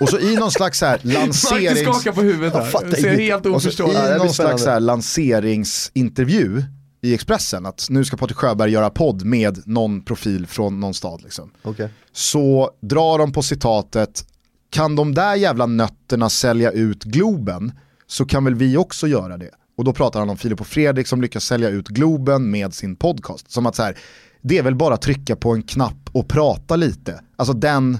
Och 0.00 0.08
så 0.08 0.18
i 0.18 0.36
någon 0.36 0.50
slags 0.50 0.78
så 0.78 0.86
här 0.86 1.00
Marcus 1.04 1.14
lanserings... 1.14 1.80
skakar 1.80 2.12
på 2.12 2.22
huvudet 2.22 2.52
där. 2.52 2.64
fattar 2.64 2.90
Ser 2.90 3.18
helt 3.18 3.46
oförstående 3.46 4.14
i 4.14 4.18
någon 4.18 4.32
slags 4.32 4.62
så 4.62 4.70
här 4.70 4.80
lanseringsintervju 4.80 6.62
i 7.02 7.14
Expressen, 7.14 7.66
att 7.66 7.86
nu 7.90 8.04
ska 8.04 8.16
Patrik 8.16 8.38
Sjöberg 8.38 8.70
göra 8.70 8.90
podd 8.90 9.24
med 9.24 9.62
någon 9.66 10.02
profil 10.02 10.46
från 10.46 10.80
någon 10.80 10.94
stad. 10.94 11.22
Liksom. 11.22 11.50
Okej. 11.62 11.88
Så 12.12 12.70
drar 12.80 13.18
de 13.18 13.32
på 13.32 13.42
citatet, 13.42 14.24
kan 14.70 14.96
de 14.96 15.14
där 15.14 15.34
jävla 15.34 15.66
nötterna 15.66 16.30
sälja 16.30 16.70
ut 16.70 17.04
Globen 17.04 17.72
så 18.06 18.24
kan 18.24 18.44
väl 18.44 18.54
vi 18.54 18.76
också 18.76 19.06
göra 19.06 19.36
det. 19.36 19.50
Och 19.76 19.84
då 19.84 19.92
pratar 19.92 20.20
han 20.20 20.30
om 20.30 20.36
Filip 20.36 20.60
och 20.60 20.66
Fredrik 20.66 21.06
som 21.06 21.22
lyckas 21.22 21.44
sälja 21.44 21.68
ut 21.68 21.88
Globen 21.88 22.50
med 22.50 22.74
sin 22.74 22.96
podcast. 22.96 23.50
Som 23.50 23.66
att 23.66 23.76
så 23.76 23.82
här, 23.82 23.98
det 24.42 24.58
är 24.58 24.62
väl 24.62 24.74
bara 24.74 24.94
att 24.94 25.02
trycka 25.02 25.36
på 25.36 25.52
en 25.52 25.62
knapp 25.62 26.10
och 26.12 26.28
prata 26.28 26.76
lite. 26.76 27.20
Alltså 27.36 27.54
den, 27.54 27.98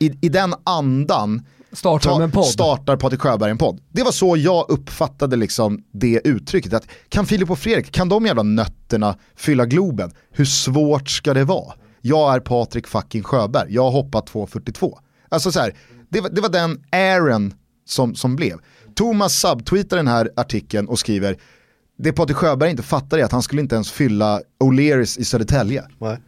i, 0.00 0.18
i 0.20 0.28
den 0.28 0.54
andan 0.64 1.42
Startar 1.72 2.10
de 2.10 2.22
en 2.22 2.30
podd? 2.30 2.46
startar 2.46 2.96
Patrik 2.96 3.20
Sjöberg 3.20 3.50
en 3.50 3.58
podd. 3.58 3.80
Det 3.92 4.02
var 4.02 4.12
så 4.12 4.36
jag 4.36 4.70
uppfattade 4.70 5.36
liksom 5.36 5.84
det 5.92 6.20
uttrycket. 6.24 6.74
Att 6.74 6.86
kan 7.08 7.26
Filip 7.26 7.50
och 7.50 7.58
Fredrik, 7.58 7.92
kan 7.92 8.08
de 8.08 8.26
jävla 8.26 8.42
nötterna 8.42 9.16
fylla 9.36 9.66
Globen? 9.66 10.10
Hur 10.30 10.44
svårt 10.44 11.08
ska 11.08 11.34
det 11.34 11.44
vara? 11.44 11.74
Jag 12.00 12.34
är 12.34 12.40
Patrik 12.40 12.86
fucking 12.86 13.22
Sjöberg, 13.22 13.74
jag 13.74 13.82
har 13.82 13.90
hoppat 13.90 14.30
2.42. 14.30 14.98
Alltså 15.28 15.52
så 15.52 15.60
här, 15.60 15.74
det, 16.08 16.20
var, 16.20 16.28
det 16.28 16.40
var 16.40 16.48
den 16.48 16.84
Aaron 16.92 17.54
som, 17.86 18.14
som 18.14 18.36
blev. 18.36 18.58
Thomas 18.94 19.40
subtweetar 19.40 19.96
den 19.96 20.08
här 20.08 20.30
artikeln 20.36 20.88
och 20.88 20.98
skriver 20.98 21.36
det 21.98 22.12
Patrik 22.12 22.36
Sjöberg 22.36 22.70
inte 22.70 22.82
fattar 22.82 23.18
är 23.18 23.24
att 23.24 23.32
han 23.32 23.42
skulle 23.42 23.62
inte 23.62 23.74
ens 23.74 23.90
fylla 23.90 24.40
O'Learys 24.64 25.20
i 25.20 25.24
Södertälje. 25.24 25.84
Nej. 25.98 26.18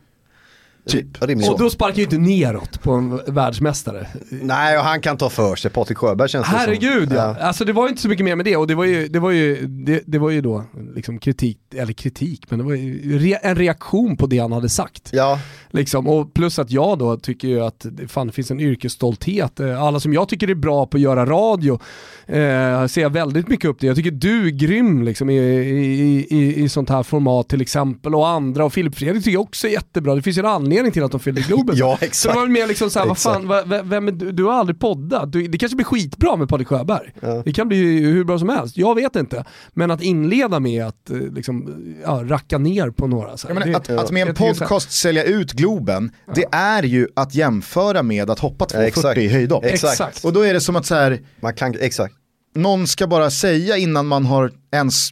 Typ. 0.88 1.22
Rimligt. 1.22 1.50
Och 1.50 1.58
då 1.58 1.70
sparkar 1.70 1.96
ju 1.96 2.02
inte 2.02 2.18
neråt 2.18 2.82
på 2.82 2.92
en 2.92 3.20
världsmästare. 3.26 4.06
Nej, 4.30 4.78
och 4.78 4.84
han 4.84 5.00
kan 5.00 5.16
ta 5.16 5.30
för 5.30 5.56
sig. 5.56 5.70
Patrik 5.70 5.98
Sjöberg 5.98 6.28
känns 6.28 6.46
det 6.46 6.50
som. 6.50 6.58
Herregud 6.58 7.12
ja. 7.12 7.36
Alltså 7.40 7.64
det 7.64 7.72
var 7.72 7.88
inte 7.88 8.02
så 8.02 8.08
mycket 8.08 8.24
mer 8.24 8.36
med 8.36 8.44
det 8.44 8.56
och 8.56 8.66
det 8.66 8.74
var 8.74 8.84
ju, 8.84 9.08
det 9.08 9.18
var 9.18 9.30
ju, 9.30 9.66
det, 9.66 10.02
det 10.06 10.18
var 10.18 10.30
ju 10.30 10.40
då 10.40 10.64
liksom 10.94 11.18
kritik, 11.18 11.58
eller 11.74 11.92
kritik, 11.92 12.50
men 12.50 12.58
det 12.58 12.64
var 12.64 12.74
ju 12.74 13.18
re, 13.18 13.38
en 13.42 13.56
reaktion 13.56 14.16
på 14.16 14.26
det 14.26 14.38
han 14.38 14.52
hade 14.52 14.68
sagt. 14.68 15.10
Ja, 15.12 15.38
Liksom. 15.74 16.08
Och 16.08 16.34
plus 16.34 16.58
att 16.58 16.70
jag 16.70 16.98
då 16.98 17.16
tycker 17.16 17.48
ju 17.48 17.60
att 17.60 17.86
det, 17.90 18.08
fan, 18.08 18.26
det 18.26 18.32
finns 18.32 18.50
en 18.50 18.60
yrkesstolthet. 18.60 19.60
Eh, 19.60 19.82
Alla 19.82 20.00
som 20.00 20.12
jag 20.12 20.28
tycker 20.28 20.50
är 20.50 20.54
bra 20.54 20.86
på 20.86 20.96
att 20.96 21.00
göra 21.00 21.26
radio 21.26 21.78
eh, 22.26 22.86
ser 22.86 23.00
jag 23.00 23.10
väldigt 23.10 23.48
mycket 23.48 23.70
upp 23.70 23.78
till. 23.78 23.86
Jag 23.86 23.96
tycker 23.96 24.10
du 24.10 24.46
är 24.46 24.50
grym 24.50 25.02
liksom, 25.02 25.30
i, 25.30 25.36
i, 25.38 26.26
i, 26.30 26.62
i 26.62 26.68
sånt 26.68 26.88
här 26.88 27.02
format 27.02 27.48
till 27.48 27.60
exempel 27.60 28.14
och 28.14 28.28
andra. 28.28 28.64
Och 28.64 28.72
Filip 28.72 28.94
Fredrik 28.94 29.24
tycker 29.24 29.34
jag 29.34 29.42
också 29.42 29.66
är 29.66 29.72
jättebra. 29.72 30.14
Det 30.14 30.22
finns 30.22 30.38
ju 30.38 30.40
en 30.40 30.46
anledning 30.46 30.71
till 30.92 31.02
att 31.04 31.10
de 31.10 31.20
fyllde 31.20 31.40
Globen. 31.40 31.76
Ja, 31.78 31.96
Så 32.00 32.04
exakt. 32.04 32.34
det 32.34 32.40
var 32.40 32.46
mer 32.48 32.66
liksom 32.66 32.90
såhär, 32.90 33.06
vad 33.06 33.18
fan, 33.18 33.46
vad- 33.48 33.68
vem, 33.88 34.08
är 34.08 34.12
du, 34.12 34.32
du 34.32 34.44
har 34.44 34.52
aldrig 34.52 34.80
poddat. 34.80 35.32
Du, 35.32 35.46
det 35.48 35.58
kanske 35.58 35.76
blir 35.76 35.84
skitbra 35.86 36.36
med 36.36 36.48
Patrik 36.48 36.68
Sjöberg. 36.68 37.12
Det 37.44 37.52
kan 37.52 37.68
bli 37.68 37.76
hur 38.00 38.24
bra 38.24 38.38
som 38.38 38.48
helst, 38.48 38.76
jag 38.76 38.94
vet 38.94 39.16
inte. 39.16 39.44
Men 39.72 39.90
att 39.90 40.02
inleda 40.02 40.60
med 40.60 40.86
att 40.86 41.10
eh, 41.10 41.16
liksom, 41.16 41.84
ja, 42.04 42.22
racka 42.26 42.58
ner 42.58 42.90
på 42.90 43.06
några. 43.06 43.36
Så 43.36 43.46
här, 43.48 43.54
menar, 43.54 43.66
det- 43.66 43.76
att, 43.76 43.90
att 43.90 44.10
med 44.10 44.28
en 44.28 44.36
så 44.36 44.42
här- 44.44 44.48
podcast 44.52 44.92
sälja 44.92 45.24
ut 45.24 45.52
Globen, 45.52 46.10
det 46.34 46.44
är 46.52 46.82
ju 46.82 47.08
att 47.16 47.34
jämföra 47.34 48.02
med 48.02 48.30
att 48.30 48.38
hoppa 48.38 48.64
2,40 48.64 48.80
exakt. 48.82 49.18
i 49.18 49.28
höjdhopp. 49.28 49.64
Exakt. 49.64 49.92
Exakt. 49.92 50.24
Och 50.24 50.32
då 50.32 50.40
är 50.40 50.54
det 50.54 50.60
som 50.60 50.76
att 50.76 50.86
så 50.86 50.94
här, 50.94 51.20
man 51.40 51.54
kan, 51.54 51.74
exakt. 51.80 52.14
någon 52.54 52.86
ska 52.86 53.06
bara 53.06 53.30
säga 53.30 53.76
innan 53.76 54.06
man 54.06 54.24
har 54.24 54.50
ens 54.72 55.08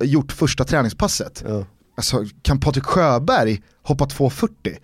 gjort 0.00 0.32
första 0.32 0.64
träningspasset. 0.64 1.44
Ja. 1.48 1.64
Alltså, 1.94 2.24
kan 2.42 2.60
Patrik 2.60 2.84
Sjöberg 2.84 3.62
hoppa 3.82 4.04
2,40? 4.04 4.76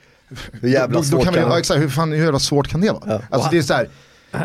Hur 0.53 0.69
jävla 0.69 0.95
då, 0.95 1.01
då 1.01 1.05
svårt 1.05 1.25
kan 1.25 1.33
det 1.33 1.41
ja, 1.41 1.49
vara? 1.49 1.59
exakt, 1.59 1.81
hur, 1.81 1.89
fan, 1.89 2.13
hur 2.13 2.25
jävla 2.25 2.39
svårt 2.39 2.69
kan 2.69 2.81
det 2.81 2.91
vara? 2.91 3.03
Ja. 3.07 3.21
Alltså 3.31 3.51
det 3.51 3.59
är 3.59 3.63
så 3.63 3.75
här, 3.75 3.89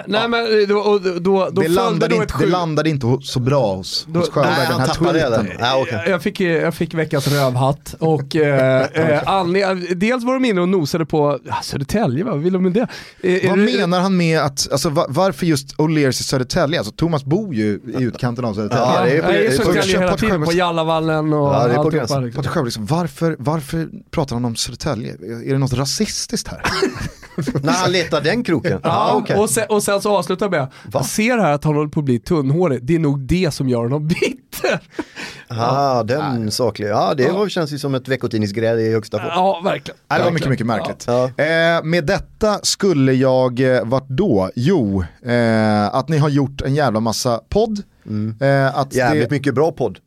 Nej 0.07 0.27
men 0.29 0.61
eh, 0.61 0.67
då, 0.67 0.99
då, 1.03 1.19
då, 1.19 1.49
då 1.51 1.61
det, 1.61 1.67
landade 1.67 2.15
då 2.15 2.21
inte, 2.21 2.37
det 2.39 2.45
landade 2.45 2.89
inte 2.89 3.17
så 3.21 3.39
bra 3.39 3.75
hos, 3.75 4.07
hos 4.13 4.29
Sjöberg, 4.29 4.67
den 4.69 4.79
här 4.79 4.87
tweeten. 4.87 5.49
Ah, 5.59 5.81
okay. 5.81 6.09
jag, 6.09 6.21
fick, 6.21 6.39
jag 6.39 6.75
fick 6.75 6.93
veckans 6.93 7.27
rövhatt 7.27 7.95
och 7.99 8.35
eh, 8.35 8.81
eh, 8.93 9.75
dels 9.95 10.23
var 10.23 10.33
de 10.33 10.45
inne 10.45 10.61
och 10.61 10.69
nosade 10.69 11.05
på 11.05 11.39
Södertälje, 11.63 12.23
vad 12.23 12.39
vill 12.39 12.53
de 12.53 12.63
med 12.63 12.71
det? 12.71 12.87
Eh, 13.21 13.49
vad 13.49 13.59
menar 13.59 13.99
han 13.99 14.17
med 14.17 14.39
att, 14.39 14.71
alltså, 14.71 14.89
var, 14.89 15.05
varför 15.09 15.45
just 15.45 15.75
O'Lears 15.75 16.09
i 16.09 16.23
Södertälje? 16.23 16.79
Alltså, 16.79 16.93
Thomas 16.93 17.23
bor 17.23 17.53
ju 17.55 17.79
i 17.99 18.03
utkanten 18.03 18.45
av 18.45 18.53
Södertälje. 18.53 18.85
Ja, 18.85 19.05
det 19.05 19.17
är 19.17 19.21
på, 19.21 19.31
jag 19.31 19.45
är 19.45 19.51
Södertälje 19.51 19.99
hela 19.99 20.17
tiden, 20.17 20.43
på 20.43 20.53
Jallavallen 20.53 21.33
och 21.33 21.53
ja, 21.53 21.67
det 21.67 21.73
är 21.73 21.75
på 21.75 21.81
alltihopa. 21.81 22.19
Liksom. 22.19 22.65
Liksom, 22.65 22.85
varför, 22.85 23.35
varför 23.39 23.89
pratar 24.11 24.35
han 24.35 24.45
om 24.45 24.55
Södertälje? 24.55 25.13
Är 25.13 25.51
det 25.51 25.57
något 25.57 25.73
rasistiskt 25.73 26.47
här? 26.47 26.61
När 27.61 27.73
han 27.73 27.91
letar 27.91 28.21
den 28.21 28.43
kroken? 28.43 28.79
Ja, 28.83 28.89
ah, 28.89 29.15
okay. 29.15 29.37
och, 29.37 29.49
sen, 29.49 29.63
och 29.73 29.83
sen 29.83 30.01
så 30.01 30.17
avslutar 30.17 30.45
jag 30.45 30.51
med, 30.51 30.67
jag 30.93 31.05
ser 31.05 31.37
här 31.37 31.51
att 31.51 31.63
han 31.63 31.75
håller 31.75 31.89
på 31.89 31.99
att 31.99 32.05
bli 32.05 32.19
tunnhårig, 32.19 32.85
det 32.85 32.95
är 32.95 32.99
nog 32.99 33.19
det 33.19 33.53
som 33.53 33.69
gör 33.69 33.83
honom 33.83 34.07
bitter. 34.07 34.79
Ja, 35.47 36.03
den 36.03 36.51
sakliga. 36.51 36.89
Ja, 36.89 37.13
det 37.13 37.23
ja. 37.23 37.49
känns 37.49 37.73
ju 37.73 37.79
som 37.79 37.95
ett 37.95 38.07
veckotidningsgräl 38.07 38.79
i 38.79 38.91
högsta 38.91 39.17
form. 39.17 39.29
Ja, 39.29 39.61
verkligen. 39.63 39.97
Det 40.07 40.23
var 40.23 40.31
mycket, 40.31 40.49
mycket 40.49 40.65
märkligt. 40.65 41.03
Ja. 41.07 41.23
Eh, 41.23 41.83
med 41.83 42.05
detta 42.05 42.59
skulle 42.63 43.13
jag, 43.13 43.59
eh, 43.59 43.85
vart 43.85 44.07
då? 44.07 44.49
Jo, 44.55 45.03
eh, 45.25 45.95
att 45.95 46.09
ni 46.09 46.17
har 46.17 46.29
gjort 46.29 46.61
en 46.61 46.75
jävla 46.75 46.99
massa 46.99 47.41
podd. 47.49 47.83
Mm. 48.05 48.35
Eh, 48.41 48.77
att 48.77 48.95
Jävligt 48.95 49.29
det... 49.29 49.35
mycket 49.35 49.55
bra 49.55 49.71
podd. 49.71 49.99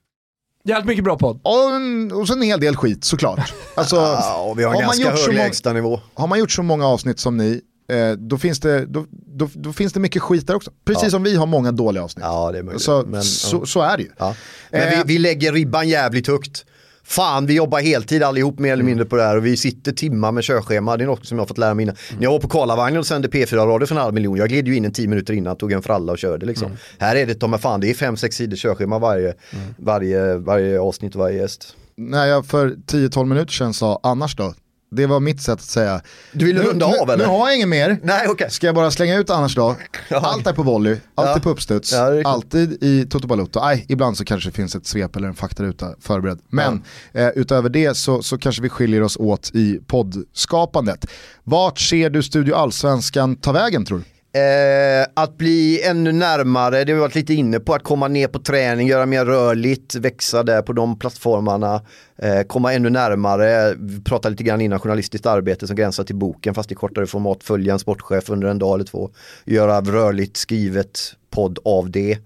Jävligt 0.65 0.87
mycket 0.87 1.05
bra 1.05 1.19
podd. 1.19 1.41
Och, 1.43 2.19
och 2.21 2.27
så 2.29 2.35
en 2.35 2.43
hel 2.43 2.61
del 2.61 2.77
skit 2.77 3.05
såklart. 3.05 3.55
Alltså, 3.75 3.97
ja, 3.97 4.47
och 4.51 4.59
vi 4.59 4.65
har, 4.65 4.75
har 4.75 4.81
en 4.81 4.87
ganska 4.87 5.11
hög 5.11 5.35
lägstanivå. 5.35 6.01
Har 6.15 6.27
man 6.27 6.39
gjort 6.39 6.51
så 6.51 6.63
många 6.63 6.87
avsnitt 6.87 7.19
som 7.19 7.37
ni, 7.37 7.61
eh, 7.89 8.13
då, 8.13 8.39
finns 8.39 8.61
det, 8.61 8.87
då, 8.87 9.07
då, 9.11 9.49
då, 9.55 9.73
finns 9.73 9.93
det 9.93 10.01
mycket 10.01 10.23
skit 10.23 10.47
där 10.47 10.55
också. 10.55 10.71
Precis 10.85 11.03
ja. 11.03 11.11
som 11.11 11.23
vi 11.23 11.37
har 11.37 11.47
många 11.47 11.73
dåliga 11.73 12.05
avsnitt. 12.05 12.25
Ja, 12.25 12.53
det 12.53 12.59
är 12.59 12.63
möjligt. 12.63 12.83
Så, 12.83 13.05
men, 13.07 13.23
så, 13.23 13.67
så, 13.67 13.81
är 13.81 13.97
det 13.97 14.03
ju. 14.03 14.11
Ja. 14.19 14.35
Men 14.71 14.83
eh, 14.83 14.89
vi, 14.89 15.03
vi 15.05 15.19
lägger 15.19 15.53
ribban 15.53 15.89
jävligt 15.89 16.27
högt 16.27 16.65
fan 17.07 17.47
vi 17.47 17.55
jobbar 17.55 17.81
heltid 17.81 18.23
allihop 18.23 18.59
mer 18.59 18.73
eller 18.73 18.83
mm. 18.83 18.87
mindre 18.87 19.05
på 19.05 19.17
det 19.17 19.23
här 19.23 19.37
och 19.37 19.47
vi 19.47 19.57
sitter 19.57 19.93
timmar 19.93 20.33
med 20.33 20.45
körschema. 20.45 20.97
Det 20.97 21.05
är 21.05 21.07
något 21.07 21.27
som 21.27 21.39
jag 21.39 21.43
har 21.43 21.47
fått 21.47 21.59
lära 21.59 21.75
mig 21.75 21.83
innan. 21.83 21.97
Mm. 22.09 22.19
När 22.19 22.25
jag 22.25 22.31
var 22.31 22.39
på 22.39 22.49
Karlavagnen 22.49 22.99
och 22.99 23.07
sände 23.07 23.29
P4-radio 23.29 23.87
för 23.87 23.95
en 23.95 24.01
halv 24.01 24.15
miljon, 24.15 24.37
jag 24.37 24.49
gled 24.49 24.69
ju 24.69 24.77
in 24.77 24.85
en 24.85 24.93
tio 24.93 25.09
minuter 25.09 25.35
innan, 25.35 25.57
tog 25.57 25.73
en 25.73 25.83
fralla 25.83 26.13
och 26.13 26.19
körde 26.19 26.47
liksom. 26.47 26.67
Mm. 26.67 26.79
Här 26.99 27.17
är 27.17 27.27
det, 27.27 27.41
de 27.41 27.59
fan, 27.59 27.81
det 27.81 27.91
är 27.91 27.95
fem, 27.95 28.17
sex 28.17 28.37
sidor 28.37 28.57
körschema 28.57 28.99
varje, 28.99 29.29
mm. 29.29 29.75
varje, 29.79 30.37
varje 30.37 30.81
avsnitt 30.81 31.15
och 31.15 31.21
varje 31.21 31.37
gäst. 31.37 31.77
När 31.97 32.27
jag 32.27 32.47
för 32.47 32.69
10-12 32.69 33.25
minuter 33.25 33.53
sedan 33.53 33.75
sa 33.75 34.01
annars 34.03 34.37
då, 34.37 34.55
det 34.97 35.07
var 35.07 35.21
mitt 35.21 35.43
sätt 35.43 35.55
att 35.55 35.61
säga. 35.61 36.01
Du 36.33 36.47
vill 36.47 36.63
runda 36.63 36.87
av 36.87 37.11
eller? 37.11 37.17
Nu 37.17 37.25
har 37.25 37.49
jag 37.49 37.57
inget 37.57 37.69
mer. 37.69 37.99
Nej, 38.03 38.29
okay. 38.29 38.51
Ska 38.51 38.67
jag 38.67 38.75
bara 38.75 38.91
slänga 38.91 39.17
ut 39.17 39.31
annars 39.31 39.55
då? 39.55 39.77
Allt 40.11 40.47
är 40.47 40.53
på 40.53 40.63
volley, 40.63 40.97
allt 41.15 41.29
ja. 41.29 41.35
är 41.35 41.41
på 41.41 41.51
uppstuds, 41.51 41.93
ja, 41.93 42.23
alltid 42.25 42.83
i 42.83 43.07
Toto 43.11 43.27
Balotto. 43.27 43.61
Nej, 43.61 43.87
ibland 43.89 44.17
så 44.17 44.25
kanske 44.25 44.49
det 44.49 44.55
finns 44.55 44.75
ett 44.75 44.87
svep 44.87 45.17
eller 45.17 45.29
en 45.29 45.35
faktaruta 45.35 45.95
förberedd. 46.01 46.39
Men 46.49 46.85
ja. 47.13 47.21
eh, 47.21 47.29
utöver 47.29 47.69
det 47.69 47.97
så, 47.97 48.23
så 48.23 48.39
kanske 48.39 48.63
vi 48.63 48.69
skiljer 48.69 49.03
oss 49.03 49.17
åt 49.17 49.51
i 49.55 49.81
poddskapandet. 49.87 51.07
Vart 51.45 51.79
ser 51.79 52.11
du 52.11 52.23
Studio 52.23 52.55
Allsvenskan 52.55 53.37
ta 53.37 53.53
vägen 53.53 53.85
tror 53.85 53.99
du? 53.99 54.05
Eh, 54.37 55.07
att 55.15 55.39
bli 55.39 55.83
ännu 55.83 56.13
närmare, 56.13 56.85
det 56.85 56.93
har 56.93 56.95
vi 56.95 57.01
varit 57.01 57.15
lite 57.15 57.35
inne 57.35 57.61
på, 57.61 57.75
att 57.75 57.83
komma 57.83 58.09
ner 58.09 58.29
på 58.29 58.39
träning, 58.39 58.89
göra 58.89 59.07
mer 59.07 59.25
rörligt, 59.25 59.95
växa 59.95 60.43
där 60.43 60.63
på 60.63 60.73
de 60.73 60.99
plattformarna, 60.99 61.83
eh, 62.19 62.43
komma 62.43 62.73
ännu 62.73 62.91
närmare, 62.91 63.75
vi 63.79 64.01
pratade 64.01 64.31
lite 64.31 64.45
grann 64.45 64.61
innan 64.61 64.81
journalistiskt 64.81 65.27
arbete 65.27 65.67
som 65.67 65.77
gränsar 65.77 66.05
till 66.05 66.17
boken 66.17 66.55
fast 66.55 66.73
i 66.73 66.75
kortare 66.75 67.07
format, 67.07 67.45
följa 67.45 67.73
en 67.73 67.79
sportchef 67.79 68.31
under 68.31 68.49
en 68.49 68.59
dag 68.59 68.75
eller 68.75 68.85
två, 68.85 69.11
göra 69.45 69.81
rörligt 69.81 70.37
skrivet 70.37 71.01
podd 71.31 71.59
av 71.65 71.91
det 71.91 72.19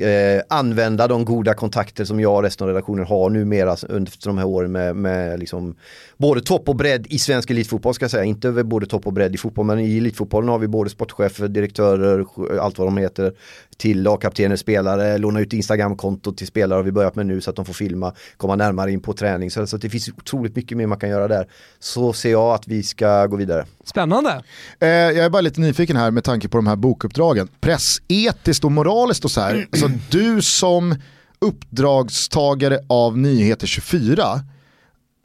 eh, 0.00 0.42
använda 0.48 1.08
de 1.08 1.24
goda 1.24 1.54
kontakter 1.54 2.04
som 2.04 2.20
jag 2.20 2.36
och 2.36 2.42
resten 2.42 2.64
av 2.64 2.68
redaktionen 2.68 3.06
har 3.06 3.30
numera 3.30 3.76
under 3.88 4.12
de 4.24 4.38
här 4.38 4.46
åren 4.46 4.72
med, 4.72 4.96
med 4.96 5.38
liksom, 5.38 5.76
både 6.16 6.40
topp 6.40 6.68
och 6.68 6.76
bredd 6.76 7.06
i 7.06 7.18
svensk 7.18 7.50
elitfotboll 7.50 7.94
ska 7.94 8.04
jag 8.04 8.10
säga, 8.10 8.24
inte 8.24 8.64
både 8.64 8.86
topp 8.86 9.06
och 9.06 9.12
bredd 9.12 9.34
i 9.34 9.38
fotboll 9.38 9.66
men 9.66 9.78
i 9.78 9.98
elitfotbollen 9.98 10.48
har 10.48 10.58
vi 10.58 10.68
både 10.68 10.90
sportchefer, 10.90 11.48
direktörer, 11.48 12.24
allt 12.60 12.78
vad 12.78 12.86
de 12.86 12.96
heter, 12.96 13.32
till 13.78 14.02
lagkaptener, 14.02 14.56
spelare, 14.56 15.18
låna 15.18 15.40
ut 15.40 15.52
Instagramkonto 15.52 16.32
till 16.32 16.46
spelare 16.46 16.76
har 16.76 16.82
vi 16.82 16.92
börjat 16.92 17.16
med 17.16 17.26
nu 17.26 17.40
så 17.40 17.50
att 17.50 17.56
de 17.56 17.64
får 17.64 17.72
filma, 17.72 18.14
komma 18.36 18.56
närmare 18.56 18.92
in 18.92 19.00
på 19.00 19.12
träning. 19.12 19.50
Så, 19.50 19.66
så 19.66 19.76
det 19.76 19.90
finns 19.90 20.08
otroligt 20.08 20.56
mycket 20.56 20.78
mer 20.78 20.86
man 20.86 20.98
kan 20.98 21.08
göra 21.08 21.28
där. 21.28 21.46
Så 21.78 22.12
ser 22.12 22.30
jag 22.30 22.54
att 22.54 22.68
vi 22.68 22.82
ska 22.82 23.26
gå 23.26 23.36
vidare. 23.36 23.66
Spännande. 23.84 24.42
Eh, 24.80 24.88
jag 24.88 25.16
är 25.16 25.30
bara 25.30 25.40
lite 25.40 25.60
nyfiken 25.60 25.96
här 25.96 26.10
med 26.10 26.24
tanke 26.24 26.48
på 26.48 26.58
de 26.58 26.66
här 26.66 26.76
bokuppdragen. 26.76 27.48
Pressetiskt 27.60 28.64
och 28.64 28.72
moraliskt 28.72 29.24
och 29.24 29.30
så 29.30 29.40
här. 29.40 29.66
Alltså, 29.72 29.90
du 30.10 30.42
som 30.42 30.94
uppdragstagare 31.38 32.78
av 32.88 33.18
Nyheter 33.18 33.66
24, 33.66 34.24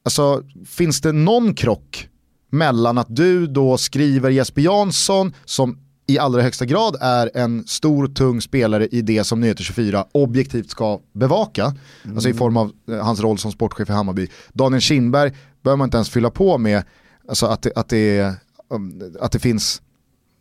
alltså 0.05 0.43
finns 0.65 1.01
det 1.01 1.11
någon 1.11 1.53
krock 1.53 2.09
mellan 2.49 2.97
att 2.97 3.15
du 3.15 3.47
då 3.47 3.77
skriver 3.77 4.29
Jesper 4.29 4.61
Jansson 4.61 5.33
som 5.45 5.77
i 6.07 6.19
allra 6.19 6.41
högsta 6.41 6.65
grad 6.65 6.95
är 7.01 7.31
en 7.33 7.67
stor 7.67 8.07
tung 8.07 8.41
spelare 8.41 8.87
i 8.87 9.01
det 9.01 9.23
som 9.23 9.39
Nyheter 9.39 9.63
24 9.63 10.05
objektivt 10.11 10.69
ska 10.69 10.99
bevaka. 11.13 11.75
Mm. 12.03 12.15
Alltså 12.15 12.29
i 12.29 12.33
form 12.33 12.57
av 12.57 12.71
eh, 12.89 12.97
hans 12.97 13.19
roll 13.19 13.37
som 13.37 13.51
sportchef 13.51 13.89
i 13.89 13.93
Hammarby. 13.93 14.27
Daniel 14.53 14.81
Kindberg 14.81 15.33
behöver 15.61 15.77
man 15.77 15.87
inte 15.87 15.97
ens 15.97 16.09
fylla 16.09 16.29
på 16.29 16.57
med 16.57 16.83
alltså 17.27 17.45
att, 17.45 17.61
det, 17.61 17.71
att, 17.75 17.89
det, 17.89 18.33
um, 18.69 19.15
att 19.19 19.31
det 19.31 19.39
finns 19.39 19.81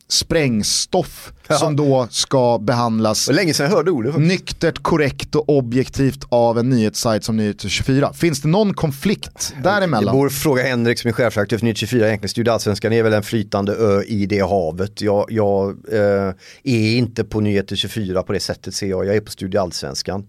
sprängstoff 0.08 1.32
ja. 1.48 1.54
som 1.54 1.76
då 1.76 2.08
ska 2.10 2.58
behandlas 2.58 3.30
länge 3.30 3.54
sedan 3.54 3.66
jag 3.70 3.76
hörde 3.76 3.90
ordet. 3.90 4.16
nyktert, 4.16 4.82
korrekt 4.82 5.34
och 5.34 5.48
objektivt 5.48 6.24
av 6.28 6.58
en 6.58 6.68
nyhetssajt 6.68 7.24
som 7.24 7.36
Nyheter 7.36 7.68
24. 7.68 8.12
Finns 8.12 8.42
det 8.42 8.48
någon 8.48 8.74
konflikt 8.74 9.54
däremellan? 9.62 10.04
Jag 10.04 10.14
borde 10.14 10.30
fråga 10.30 10.62
Henrik 10.62 10.98
som 10.98 11.08
är 11.08 11.12
chefredaktör 11.12 11.58
för 11.58 11.64
Nyheter 11.64 11.78
24, 11.78 12.06
egentligen 12.06 12.28
Studio 12.28 12.52
Allsvenskan 12.52 12.92
är 12.92 13.02
väl 13.02 13.12
en 13.12 13.22
flytande 13.22 13.72
ö 13.72 14.02
i 14.02 14.26
det 14.26 14.40
havet. 14.40 15.00
Jag, 15.00 15.26
jag 15.28 15.68
eh, 15.92 16.32
är 16.62 16.96
inte 16.96 17.24
på 17.24 17.40
Nyheter 17.40 17.76
24 17.76 18.22
på 18.22 18.32
det 18.32 18.40
sättet 18.40 18.74
ser 18.74 18.86
jag, 18.86 19.06
jag 19.06 19.16
är 19.16 19.20
på 19.20 19.30
Studio 19.30 19.60
Allsvenskan. 19.60 20.26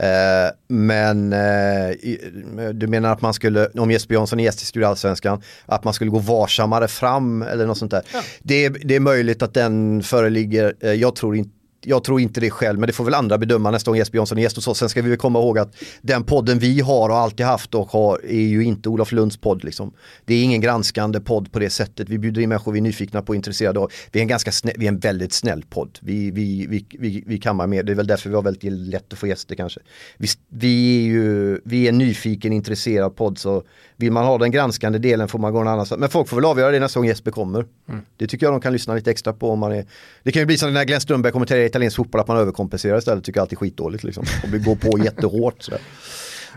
Eh, 0.00 0.50
men 0.68 1.32
eh, 1.32 2.70
du 2.72 2.86
menar 2.86 3.12
att 3.12 3.22
man 3.22 3.34
skulle, 3.34 3.66
om 3.66 3.90
Jesper 3.90 4.14
Jansson 4.14 4.40
är 4.40 4.44
gäst 4.44 4.62
i 4.62 4.66
Studio 4.66 4.86
Allsvenskan, 4.86 5.42
att 5.66 5.84
man 5.84 5.94
skulle 5.94 6.10
gå 6.10 6.18
varsammare 6.18 6.88
fram 6.88 7.42
eller 7.42 7.66
något 7.66 7.78
sånt 7.78 7.90
där. 7.90 8.02
Ja. 8.12 8.22
Det, 8.42 8.68
det, 8.68 8.94
är 8.94 9.00
möjligt 9.00 9.42
att 9.42 9.54
den 9.54 10.02
föreligger, 10.02 10.74
eh, 10.80 10.92
jag 10.92 11.16
tror 11.16 11.36
inte 11.36 11.57
jag 11.80 12.04
tror 12.04 12.20
inte 12.20 12.40
det 12.40 12.50
själv, 12.50 12.78
men 12.78 12.86
det 12.86 12.92
får 12.92 13.04
väl 13.04 13.14
andra 13.14 13.38
bedöma 13.38 13.70
nästa 13.70 13.90
gång 13.90 13.98
Jesper 13.98 14.18
Jansson 14.18 14.38
är 14.38 14.42
gäst 14.42 14.56
hos 14.56 14.68
oss. 14.68 14.78
Sen 14.78 14.88
ska 14.88 15.02
vi 15.02 15.08
väl 15.08 15.18
komma 15.18 15.38
ihåg 15.38 15.58
att 15.58 15.76
den 16.02 16.24
podden 16.24 16.58
vi 16.58 16.80
har 16.80 17.08
och 17.08 17.16
alltid 17.16 17.46
haft 17.46 17.74
och 17.74 17.90
har 17.90 18.24
är 18.24 18.46
ju 18.46 18.64
inte 18.64 18.88
Olof 18.88 19.12
Lunds 19.12 19.36
podd. 19.36 19.64
Liksom. 19.64 19.92
Det 20.24 20.34
är 20.34 20.44
ingen 20.44 20.60
granskande 20.60 21.20
podd 21.20 21.52
på 21.52 21.58
det 21.58 21.70
sättet. 21.70 22.08
Vi 22.08 22.18
bjuder 22.18 22.42
in 22.42 22.48
människor 22.48 22.72
vi 22.72 22.78
är 22.78 22.82
nyfikna 22.82 23.22
på 23.22 23.30
och 23.30 23.36
intresserade 23.36 23.80
av. 23.80 23.90
Vi 24.12 24.20
är 24.20 24.22
en, 24.22 24.28
ganska 24.28 24.52
snäll, 24.52 24.74
vi 24.78 24.84
är 24.84 24.88
en 24.88 24.98
väldigt 24.98 25.32
snäll 25.32 25.64
podd. 25.70 25.98
Vi, 26.00 26.30
vi, 26.30 26.66
vi, 26.66 26.86
vi, 26.90 27.24
vi 27.26 27.38
kammar 27.38 27.66
med, 27.66 27.86
det 27.86 27.92
är 27.92 27.96
väl 27.96 28.06
därför 28.06 28.28
vi 28.28 28.34
har 28.34 28.42
väldigt 28.42 28.72
lätt 28.72 29.12
att 29.12 29.18
få 29.18 29.26
gäster 29.26 29.54
kanske. 29.54 29.80
Vi, 30.16 30.28
vi 30.48 30.98
är 30.98 31.08
ju 31.08 31.60
vi 31.64 31.84
är 31.84 31.88
en 31.88 31.98
nyfiken, 31.98 32.52
intresserad 32.52 33.16
podd 33.16 33.38
så 33.38 33.62
vill 33.98 34.12
man 34.12 34.24
ha 34.24 34.38
den 34.38 34.50
granskande 34.50 34.98
delen 34.98 35.28
får 35.28 35.38
man 35.38 35.52
gå 35.52 35.58
någon 35.58 35.72
annanstans. 35.72 36.00
Men 36.00 36.08
folk 36.08 36.28
får 36.28 36.36
väl 36.36 36.44
avgöra 36.44 36.70
det 36.70 36.80
nästa 36.80 37.00
gång 37.00 37.06
Jesper 37.06 37.30
kommer. 37.30 37.66
Mm. 37.88 38.00
Det 38.16 38.26
tycker 38.26 38.46
jag 38.46 38.52
de 38.52 38.60
kan 38.60 38.72
lyssna 38.72 38.94
lite 38.94 39.10
extra 39.10 39.32
på 39.32 39.50
om 39.50 39.58
man 39.58 39.72
är 39.72 39.86
Det 40.22 40.32
kan 40.32 40.42
ju 40.42 40.46
bli 40.46 40.58
som 40.58 40.74
när 40.74 40.84
Glenn 40.84 41.00
Strömberg 41.00 41.32
kommenterar 41.32 41.60
italiensk 41.60 41.96
fotboll 41.96 42.20
att 42.20 42.28
man 42.28 42.36
överkompenserar 42.36 42.98
istället. 42.98 43.24
Tycker 43.24 43.38
jag 43.38 43.42
alltid 43.42 43.56
är 43.56 43.60
skitdåligt 43.60 44.04
liksom. 44.04 44.24
Och 44.42 44.64
går 44.64 44.76
på 44.76 44.98
jättehårt. 45.04 45.62
Sådär. 45.62 45.80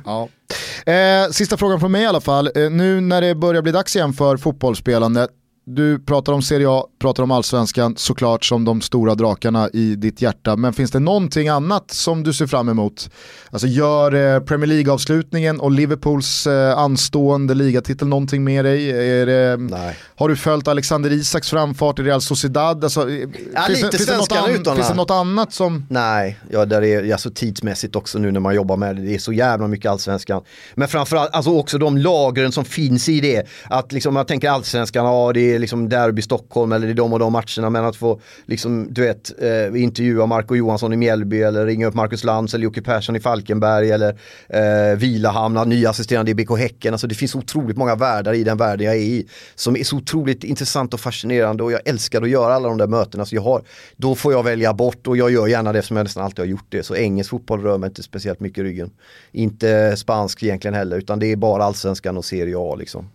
Ja. 0.06 0.30
Eh, 0.86 1.30
sista 1.32 1.58
frågan 1.58 1.80
från 1.80 1.92
mig 1.92 2.02
i 2.04 2.06
alla 2.06 2.22
fall. 2.22 2.50
Eh, 2.56 2.70
nu 2.70 3.02
när 3.02 3.22
det 3.22 3.36
börjar 3.36 3.62
bli 3.62 3.72
dags 3.72 3.96
igen 3.96 4.14
för 4.14 4.38
fotbollsspelande, 4.38 5.28
du 5.66 6.00
pratar 6.00 6.34
om 6.34 6.42
Serie 6.42 6.68
A, 6.70 6.86
pratar 7.00 7.24
om 7.24 7.32
allsvenskan 7.32 7.96
såklart 7.98 8.46
som 8.46 8.66
de 8.66 8.82
stora 8.82 9.16
drakarna 9.16 9.70
i 9.74 9.96
ditt 9.96 10.22
hjärta. 10.22 10.56
Men 10.56 10.74
finns 10.74 10.92
det 10.92 11.00
någonting 11.00 11.50
annat 11.50 11.92
som 11.92 12.24
du 12.24 12.34
ser 12.34 12.48
fram 12.48 12.70
emot? 12.70 13.10
Alltså 13.50 13.68
gör 13.68 14.36
eh, 14.36 14.40
Premier 14.40 14.68
League-avslutningen 14.68 15.60
och 15.60 15.72
Liverpools 15.72 16.48
eh, 16.48 16.78
anstående 16.78 17.54
ligatitel 17.54 18.08
någonting 18.08 18.44
med 18.44 18.66
dig? 18.66 18.90
Är 18.90 19.26
det, 19.26 19.58
Nej. 19.58 19.98
Har 20.16 20.30
du 20.30 20.36
följt 20.36 20.68
Alexander 20.68 21.12
Isaks 21.12 21.50
framfart 21.50 22.00
i 22.00 22.04
Real 22.04 22.22
Sociedad? 22.22 22.84
Alltså, 22.84 23.10
ja, 23.10 23.62
finns, 23.68 23.82
det, 23.82 23.98
finns, 23.98 24.10
det 24.10 24.18
något 24.18 24.32
an, 24.32 24.76
finns 24.76 24.88
det 24.88 24.96
något 24.96 25.12
annat 25.12 25.54
som... 25.54 25.86
Nej, 25.90 26.40
ja, 26.50 26.66
där 26.66 26.82
är 26.82 27.12
alltså 27.12 27.32
tidsmässigt 27.32 27.96
också 27.96 28.20
nu 28.20 28.32
när 28.32 28.40
man 28.40 28.56
jobbar 28.56 28.78
med 28.78 28.96
det. 28.96 29.02
Det 29.02 29.16
är 29.16 29.20
så 29.20 29.34
jävla 29.34 29.68
mycket 29.68 29.92
allsvenskan. 29.92 30.42
Men 30.76 30.88
framförallt 30.88 31.34
alltså 31.34 31.52
också 31.52 31.78
de 31.78 31.98
lagren 31.98 32.52
som 32.52 32.66
finns 32.66 33.10
i 33.10 33.20
det. 33.20 33.48
Att 33.64 33.92
liksom, 33.92 34.16
jag 34.16 34.28
tänker 34.28 34.50
allsvenskan, 34.50 35.06
ja 35.06 35.32
det 35.34 35.51
det 35.52 35.56
är 35.56 35.60
liksom 35.60 35.90
derby 35.90 36.22
Stockholm 36.22 36.72
eller 36.72 36.88
det 36.88 36.94
är 36.94 36.96
de 36.96 37.14
och 37.14 37.20
de 37.20 37.34
matcherna 37.34 37.70
men 37.70 37.86
att 37.86 37.96
få 37.96 38.20
liksom, 38.46 38.88
du 38.90 39.02
vet, 39.02 39.42
eh, 39.42 39.84
intervjua 39.84 40.26
Marco 40.26 40.56
Johansson 40.56 40.94
i 40.94 40.98
Mjällby 40.98 41.42
eller 41.42 41.66
ringa 41.66 41.88
upp 41.88 41.94
Marcus 41.94 42.24
Lantz 42.24 42.54
eller 42.54 42.64
Jocke 42.64 42.82
Persson 42.82 43.16
i 43.16 43.20
Falkenberg 43.20 43.92
eller 43.92 44.10
eh, 44.50 44.98
Vilahamn, 44.98 45.70
ny 45.70 45.86
assisterande 45.86 46.32
i 46.32 46.36
BK 46.36 46.58
Häcken. 46.58 46.94
Alltså 46.94 47.08
det 47.08 47.16
finns 47.16 47.36
otroligt 47.36 47.78
många 47.78 47.96
världar 47.96 48.34
i 48.34 48.44
den 48.44 48.58
världen 48.58 48.86
jag 48.86 48.96
är 48.96 49.00
i 49.00 49.28
som 49.56 49.76
är 49.76 49.84
så 49.84 49.98
otroligt 49.98 50.44
intressant 50.44 50.94
och 50.94 51.00
fascinerande 51.00 51.64
och 51.64 51.72
jag 51.72 51.82
älskar 51.86 52.22
att 52.22 52.30
göra 52.30 52.54
alla 52.54 52.68
de 52.68 52.78
där 52.78 52.88
mötena. 52.88 53.26
Så 53.26 53.36
jag 53.36 53.42
har, 53.42 53.64
då 53.96 54.16
får 54.16 54.34
jag 54.34 54.44
välja 54.44 54.74
bort 54.74 55.08
och 55.08 55.18
jag 55.18 55.32
gör 55.32 55.48
gärna 55.48 55.74
det 55.74 55.82
som 55.82 55.98
jag 55.98 56.04
nästan 56.04 56.24
alltid 56.24 56.40
har 56.40 56.46
gjort 56.50 56.68
det. 56.70 56.84
Så 56.84 56.96
engelsk 56.96 57.30
fotboll 57.30 57.62
rör 57.62 57.78
mig 57.78 57.88
inte 57.88 58.04
speciellt 58.04 58.40
mycket 58.40 58.58
i 58.58 58.64
ryggen. 58.64 58.92
Inte 59.32 59.98
spansk 59.98 60.44
egentligen 60.44 60.76
heller 60.76 60.98
utan 60.98 61.20
det 61.20 61.32
är 61.32 61.36
bara 61.36 61.64
allsvenskan 61.64 62.18
och 62.18 62.26
Serie 62.26 62.56
A 62.58 62.76
liksom. 62.76 63.10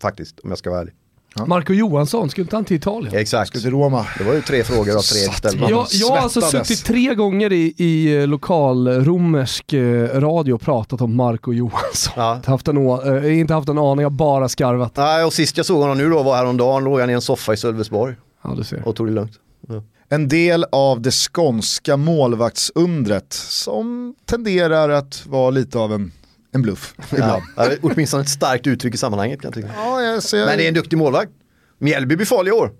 Faktiskt, 0.00 0.40
om 0.40 0.50
jag 0.50 0.58
ska 0.58 0.70
vara 0.70 0.80
ärlig. 0.80 0.94
Ja. 1.36 1.46
Marco 1.46 1.72
Johansson, 1.72 2.30
skulle 2.30 2.42
inte 2.42 2.56
han 2.56 2.64
till 2.64 2.76
Italien? 2.76 3.14
Exakt. 3.14 3.48
Skulle 3.48 3.62
till 3.62 3.70
Roma. 3.70 4.06
Det 4.18 4.24
var 4.24 4.34
ju 4.34 4.42
tre 4.42 4.64
frågor 4.64 4.96
av 4.96 5.02
tre 5.02 5.32
ställda. 5.32 5.70
Jag, 5.70 5.86
jag 5.90 6.08
har 6.08 6.16
alltså 6.18 6.40
suttit 6.40 6.84
tre 6.84 7.14
gånger 7.14 7.52
i, 7.52 7.74
i 7.76 8.16
eh, 8.16 8.26
lokal 8.26 8.88
romersk 8.88 9.72
eh, 9.72 10.20
radio 10.20 10.52
och 10.52 10.60
pratat 10.60 11.00
om 11.00 11.16
Marco 11.16 11.52
Johansson. 11.52 12.12
Ja. 12.16 12.40
Haft 12.46 12.68
en, 12.68 12.76
äh, 12.76 13.38
inte 13.40 13.54
haft 13.54 13.68
en 13.68 13.78
aning, 13.78 14.02
jag 14.02 14.10
har 14.10 14.16
bara 14.16 14.48
skarvat. 14.48 14.96
Nej, 14.96 15.24
och 15.24 15.32
sist 15.32 15.56
jag 15.56 15.66
såg 15.66 15.80
honom 15.80 15.98
nu 15.98 16.10
då 16.10 16.22
var 16.22 16.36
häromdagen, 16.36 16.84
låg 16.84 17.00
han 17.00 17.10
i 17.10 17.12
en 17.12 17.20
soffa 17.20 17.52
i 17.52 17.56
Sölvesborg. 17.56 18.14
Ja, 18.44 18.54
du 18.56 18.64
ser. 18.64 18.88
Och 18.88 18.96
tog 18.96 19.06
det 19.06 19.12
lugnt. 19.12 19.32
Ja. 19.68 19.82
En 20.08 20.28
del 20.28 20.64
av 20.72 21.00
det 21.00 21.10
skånska 21.10 21.96
målvaktsundret 21.96 23.32
som 23.32 24.14
tenderar 24.26 24.88
att 24.88 25.26
vara 25.26 25.50
lite 25.50 25.78
av 25.78 25.92
en 25.92 26.12
en 26.58 26.62
bluff 26.62 26.94
ibland. 27.12 27.42
Ja, 27.56 27.70
åtminstone 27.82 28.22
ett 28.22 28.28
starkt 28.28 28.66
uttryck 28.66 28.94
i 28.94 28.98
sammanhanget 28.98 29.40
kan 29.40 29.48
jag 29.48 29.54
tycka. 29.54 29.74
Ja, 29.76 30.02
jag 30.02 30.22
ser... 30.22 30.46
Men 30.46 30.58
det 30.58 30.64
är 30.64 30.68
en 30.68 30.74
duktig 30.74 30.96
målvakt. 30.96 31.32
Mjällby 31.78 32.16
blir 32.16 32.26
farlig 32.26 32.50
i 32.50 32.52
år. 32.52 32.72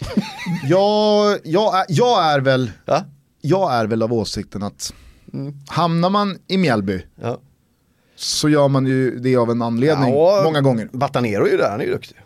ja, 0.68 1.38
jag, 1.44 1.78
är, 1.78 1.86
jag, 1.88 2.32
är 2.32 2.40
väl, 2.40 2.70
ja? 2.84 3.04
jag 3.40 3.74
är 3.74 3.86
väl 3.86 4.02
av 4.02 4.12
åsikten 4.12 4.62
att 4.62 4.92
mm. 5.32 5.54
hamnar 5.68 6.10
man 6.10 6.38
i 6.48 6.56
Mjällby 6.56 7.06
ja. 7.20 7.38
så 8.16 8.48
gör 8.48 8.68
man 8.68 8.86
ju 8.86 9.18
det 9.18 9.36
av 9.36 9.50
en 9.50 9.62
anledning 9.62 10.14
ja, 10.14 10.40
många 10.44 10.60
gånger. 10.60 10.88
Batanero 10.92 11.46
är 11.46 11.50
ju 11.50 11.56
där, 11.56 11.70
han 11.70 11.80
är 11.80 11.84
ju 11.84 11.92
duktig. 11.92 12.16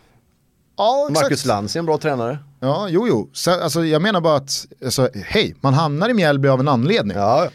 Ja, 0.77 1.09
Marcus 1.11 1.45
Lantz 1.45 1.77
är 1.77 1.81
en 1.81 1.87
bra 1.87 1.99
tränare. 1.99 2.39
Ja, 2.61 2.87
jo, 2.91 3.09
jo. 3.09 3.31
Så, 3.33 3.51
alltså, 3.51 3.85
jag 3.85 4.03
menar 4.03 4.21
bara 4.21 4.37
att, 4.37 4.67
alltså, 4.85 5.09
hej, 5.15 5.55
man 5.61 5.75
hamnar 5.75 6.09
i 6.09 6.15
Mjällby 6.15 6.49
av 6.49 6.61
en 6.61 6.69
anledning. 6.69 7.17
Ja. 7.17 7.49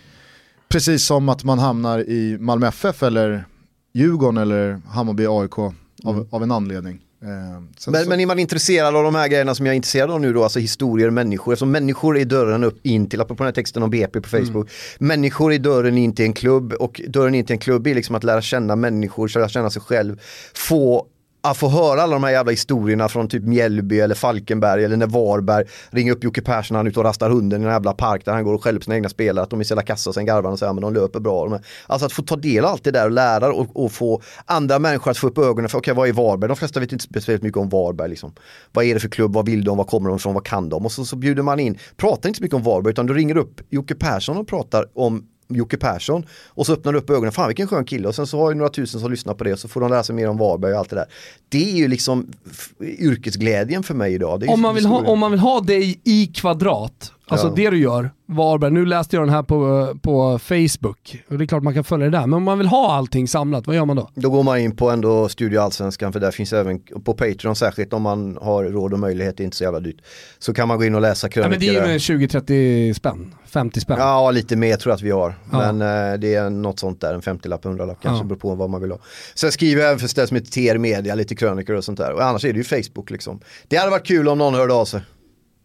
Precis 0.73 1.05
som 1.05 1.29
att 1.29 1.43
man 1.43 1.59
hamnar 1.59 1.99
i 1.99 2.37
Malmö 2.39 2.67
FF 2.67 3.03
eller 3.03 3.45
Djurgården 3.93 4.37
eller 4.37 4.81
Hammarby 4.87 5.25
AIK 5.27 5.59
av, 5.59 5.73
mm. 6.05 6.27
av 6.31 6.43
en 6.43 6.51
anledning. 6.51 6.99
Eh, 7.23 7.29
men, 7.29 7.73
så... 7.77 7.91
men 7.91 8.19
är 8.19 8.25
man 8.25 8.39
intresserad 8.39 8.95
av 8.95 9.03
de 9.03 9.15
här 9.15 9.27
grejerna 9.27 9.55
som 9.55 9.65
jag 9.65 9.73
är 9.73 9.75
intresserad 9.75 10.11
av 10.11 10.21
nu 10.21 10.33
då, 10.33 10.43
alltså 10.43 10.59
historier, 10.59 11.09
människor, 11.09 11.51
alltså 11.51 11.65
människor 11.65 12.17
är 12.17 12.25
dörren 12.25 12.63
upp 12.63 12.85
in 12.85 13.09
till, 13.09 13.21
apropå 13.21 13.43
den 13.43 13.47
här 13.47 13.53
texten 13.53 13.83
om 13.83 13.89
BP 13.89 14.21
på 14.21 14.29
Facebook, 14.29 14.53
mm. 14.53 14.67
människor 14.97 15.53
är 15.53 15.59
dörren 15.59 15.97
in 15.97 16.15
till 16.15 16.25
en 16.25 16.33
klubb 16.33 16.73
och 16.73 17.01
dörren 17.07 17.35
in 17.35 17.45
till 17.45 17.53
en 17.53 17.59
klubb 17.59 17.87
är 17.87 17.95
liksom 17.95 18.15
att 18.15 18.23
lära 18.23 18.41
känna 18.41 18.75
människor, 18.75 19.31
lära 19.39 19.49
känna 19.49 19.69
sig 19.69 19.81
själv, 19.81 20.19
få 20.53 21.07
att 21.47 21.57
få 21.57 21.69
höra 21.69 22.01
alla 22.01 22.13
de 22.13 22.23
här 22.23 22.31
jävla 22.31 22.51
historierna 22.51 23.09
från 23.09 23.27
typ 23.27 23.43
Mjällby 23.43 23.99
eller 23.99 24.15
Falkenberg 24.15 24.83
eller 24.83 24.97
när 24.97 25.07
Varberg 25.07 25.65
ringer 25.89 26.11
upp 26.11 26.23
Jocke 26.23 26.41
Persson 26.41 26.75
när 26.75 26.79
han 26.79 26.87
är 26.87 26.91
ute 26.91 26.99
och 26.99 27.05
rastar 27.05 27.29
hunden 27.29 27.61
i 27.61 27.65
en 27.65 27.71
jävla 27.71 27.93
park 27.93 28.25
där 28.25 28.33
han 28.33 28.43
går 28.43 28.53
och 28.53 28.63
skäller 28.63 28.79
på 28.79 28.83
sina 28.83 28.95
egna 28.95 29.09
spelare 29.09 29.43
att 29.43 29.49
de 29.49 29.59
är 29.59 29.63
så 29.63 29.71
jävla 29.71 29.83
kassa 29.83 30.09
och 30.09 30.13
sen 30.13 30.25
garvar 30.25 30.51
och 30.51 30.59
säger 30.59 30.73
att 30.73 30.81
de 30.81 30.93
löper 30.93 31.19
bra. 31.19 31.59
Alltså 31.87 32.05
att 32.05 32.13
få 32.13 32.21
ta 32.21 32.35
del 32.35 32.65
av 32.65 32.71
allt 32.71 32.83
det 32.83 32.91
där 32.91 33.05
och 33.05 33.11
lära 33.11 33.53
och, 33.53 33.83
och 33.83 33.91
få 33.91 34.21
andra 34.45 34.79
människor 34.79 35.11
att 35.11 35.17
få 35.17 35.27
upp 35.27 35.37
ögonen 35.37 35.69
för 35.69 35.77
okej 35.77 35.91
okay, 35.91 35.97
vad 35.97 36.09
är 36.09 36.13
Varberg? 36.13 36.47
De 36.47 36.57
flesta 36.57 36.79
vet 36.79 36.91
inte 36.91 37.03
speciellt 37.03 37.43
mycket 37.43 37.57
om 37.57 37.69
Varberg 37.69 38.09
liksom. 38.09 38.33
Vad 38.71 38.85
är 38.85 38.93
det 38.93 38.99
för 38.99 39.09
klubb? 39.09 39.33
Vad 39.33 39.45
vill 39.45 39.63
de? 39.63 39.77
Vad 39.77 39.87
kommer 39.87 40.09
de 40.09 40.15
ifrån? 40.15 40.33
Vad 40.33 40.45
kan 40.45 40.69
de? 40.69 40.85
Och 40.85 40.91
så, 40.91 41.05
så 41.05 41.15
bjuder 41.15 41.43
man 41.43 41.59
in, 41.59 41.77
pratar 41.97 42.29
inte 42.29 42.37
så 42.37 42.43
mycket 42.43 42.55
om 42.55 42.63
Varberg 42.63 42.91
utan 42.91 43.05
du 43.05 43.13
ringer 43.13 43.37
upp 43.37 43.61
Jocke 43.69 43.95
Persson 43.95 44.37
och 44.37 44.47
pratar 44.47 44.85
om 44.93 45.27
Jocke 45.55 45.77
Persson. 45.77 46.25
Och 46.47 46.65
så 46.65 46.73
öppnar 46.73 46.93
du 46.93 46.99
upp 46.99 47.09
ögonen, 47.09 47.31
fan 47.31 47.47
vilken 47.47 47.67
skön 47.67 47.85
kille. 47.85 48.07
Och 48.07 48.15
sen 48.15 48.27
så 48.27 48.39
har 48.39 48.51
ju 48.51 48.57
några 48.57 48.69
tusen 48.69 48.99
som 48.99 49.11
lyssnar 49.11 49.33
på 49.33 49.43
det. 49.43 49.53
Och 49.53 49.59
så 49.59 49.67
får 49.67 49.81
de 49.81 50.03
sig 50.03 50.15
mer 50.15 50.29
om 50.29 50.37
Varberg 50.37 50.73
och 50.73 50.79
allt 50.79 50.89
det 50.89 50.95
där. 50.95 51.05
Det 51.49 51.71
är 51.71 51.75
ju 51.75 51.87
liksom 51.87 52.27
yrkesglädjen 52.81 53.83
för 53.83 53.93
mig 53.93 54.13
idag. 54.13 54.49
om, 54.49 54.61
man 54.61 54.75
vill 54.75 54.85
ha, 54.85 55.01
om 55.01 55.19
man 55.19 55.31
vill 55.31 55.39
ha 55.39 55.61
dig 55.61 56.01
i 56.03 56.27
kvadrat, 56.27 57.11
alltså 57.27 57.47
ja. 57.47 57.53
det 57.55 57.69
du 57.69 57.79
gör, 57.79 58.11
Varberg, 58.25 58.71
nu 58.71 58.85
läste 58.85 59.15
jag 59.15 59.25
den 59.25 59.33
här 59.33 59.43
på, 59.43 59.93
på 60.01 60.39
Facebook, 60.39 61.23
och 61.29 61.37
det 61.37 61.43
är 61.43 61.45
klart 61.45 61.63
man 61.63 61.73
kan 61.73 61.83
följa 61.83 62.09
det 62.09 62.17
där, 62.17 62.27
men 62.27 62.33
om 62.33 62.43
man 62.43 62.57
vill 62.57 62.67
ha 62.67 62.93
allting 62.93 63.27
samlat, 63.27 63.67
vad 63.67 63.75
gör 63.75 63.85
man 63.85 63.95
då? 63.95 64.09
Då 64.15 64.29
går 64.29 64.43
man 64.43 64.59
in 64.59 64.75
på 64.75 64.89
ändå 64.89 65.29
Studio 65.29 65.59
Allsvenskan, 65.59 66.13
för 66.13 66.19
där 66.19 66.31
finns 66.31 66.53
även 66.53 66.79
på 66.79 67.13
Patreon 67.13 67.55
särskilt 67.55 67.93
om 67.93 68.01
man 68.01 68.37
har 68.41 68.63
råd 68.63 68.93
och 68.93 68.99
möjlighet, 68.99 69.37
det 69.37 69.43
är 69.43 69.45
inte 69.45 69.57
så 69.57 69.63
jävla 69.63 69.79
dyrt. 69.79 70.01
Så 70.39 70.53
kan 70.53 70.67
man 70.67 70.77
gå 70.77 70.85
in 70.85 70.95
och 70.95 71.01
läsa 71.01 71.29
krönikor. 71.29 71.63
Ja, 71.63 71.73
men 71.73 71.83
det 71.83 71.91
är 71.91 71.93
ju 71.93 72.27
20-30 72.27 72.93
spänn, 72.93 73.35
50 73.45 73.79
spänn. 73.79 73.97
Ja, 73.99 74.31
lite 74.31 74.55
mer 74.55 74.75
tror 74.75 74.91
jag 74.91 74.95
att 74.95 75.01
vi 75.01 75.11
har. 75.11 75.35
Ja. 75.51 75.71
Men 75.71 75.81
eh, 75.81 76.19
det 76.19 76.35
är 76.35 76.49
något 76.49 76.79
sånt 76.79 77.01
där, 77.01 77.13
en 77.13 77.21
50-lapp, 77.21 77.65
100-lapp 77.65 78.01
kanske, 78.01 78.23
ja. 78.23 78.27
beror 78.27 78.39
på 78.39 78.55
vad 78.55 78.69
man 78.69 78.81
vill 78.81 78.91
ha. 78.91 78.99
Sen 79.35 79.51
skriver 79.51 79.81
jag 79.81 79.89
även 79.89 79.99
för 79.99 80.07
stället 80.07 80.29
som 80.29 80.35
heter 80.35 80.51
TR 80.51 80.77
Media, 80.77 81.15
lite 81.15 81.35
krönikor 81.35 81.75
och 81.75 81.83
sånt 81.83 81.97
där. 81.97 82.13
Och 82.13 82.23
annars 82.23 82.45
är 82.45 82.53
det 82.53 82.57
ju 82.57 82.63
Facebook 82.63 83.09
liksom. 83.09 83.39
Det 83.67 83.77
hade 83.77 83.91
varit 83.91 84.07
kul 84.07 84.27
om 84.27 84.37
någon 84.37 84.53
hörde 84.53 84.73
av 84.73 84.85
sig. 84.85 85.01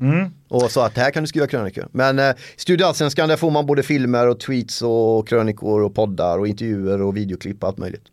Mm. 0.00 0.30
Och 0.48 0.70
sa 0.70 0.86
att 0.86 0.96
här 0.96 1.10
kan 1.10 1.22
du 1.22 1.26
skriva 1.26 1.46
krönikor. 1.46 1.88
Men 1.92 2.18
eh, 2.18 2.34
Studio 2.56 2.86
Allsvenskan 2.86 3.28
där 3.28 3.36
får 3.36 3.50
man 3.50 3.66
både 3.66 3.82
filmer 3.82 4.28
och 4.28 4.40
tweets 4.40 4.82
och 4.82 5.28
krönikor 5.28 5.82
och 5.82 5.94
poddar 5.94 6.38
och 6.38 6.48
intervjuer 6.48 7.02
och 7.02 7.16
videoklipp 7.16 7.62
och 7.62 7.68
allt 7.68 7.78
möjligt. 7.78 8.04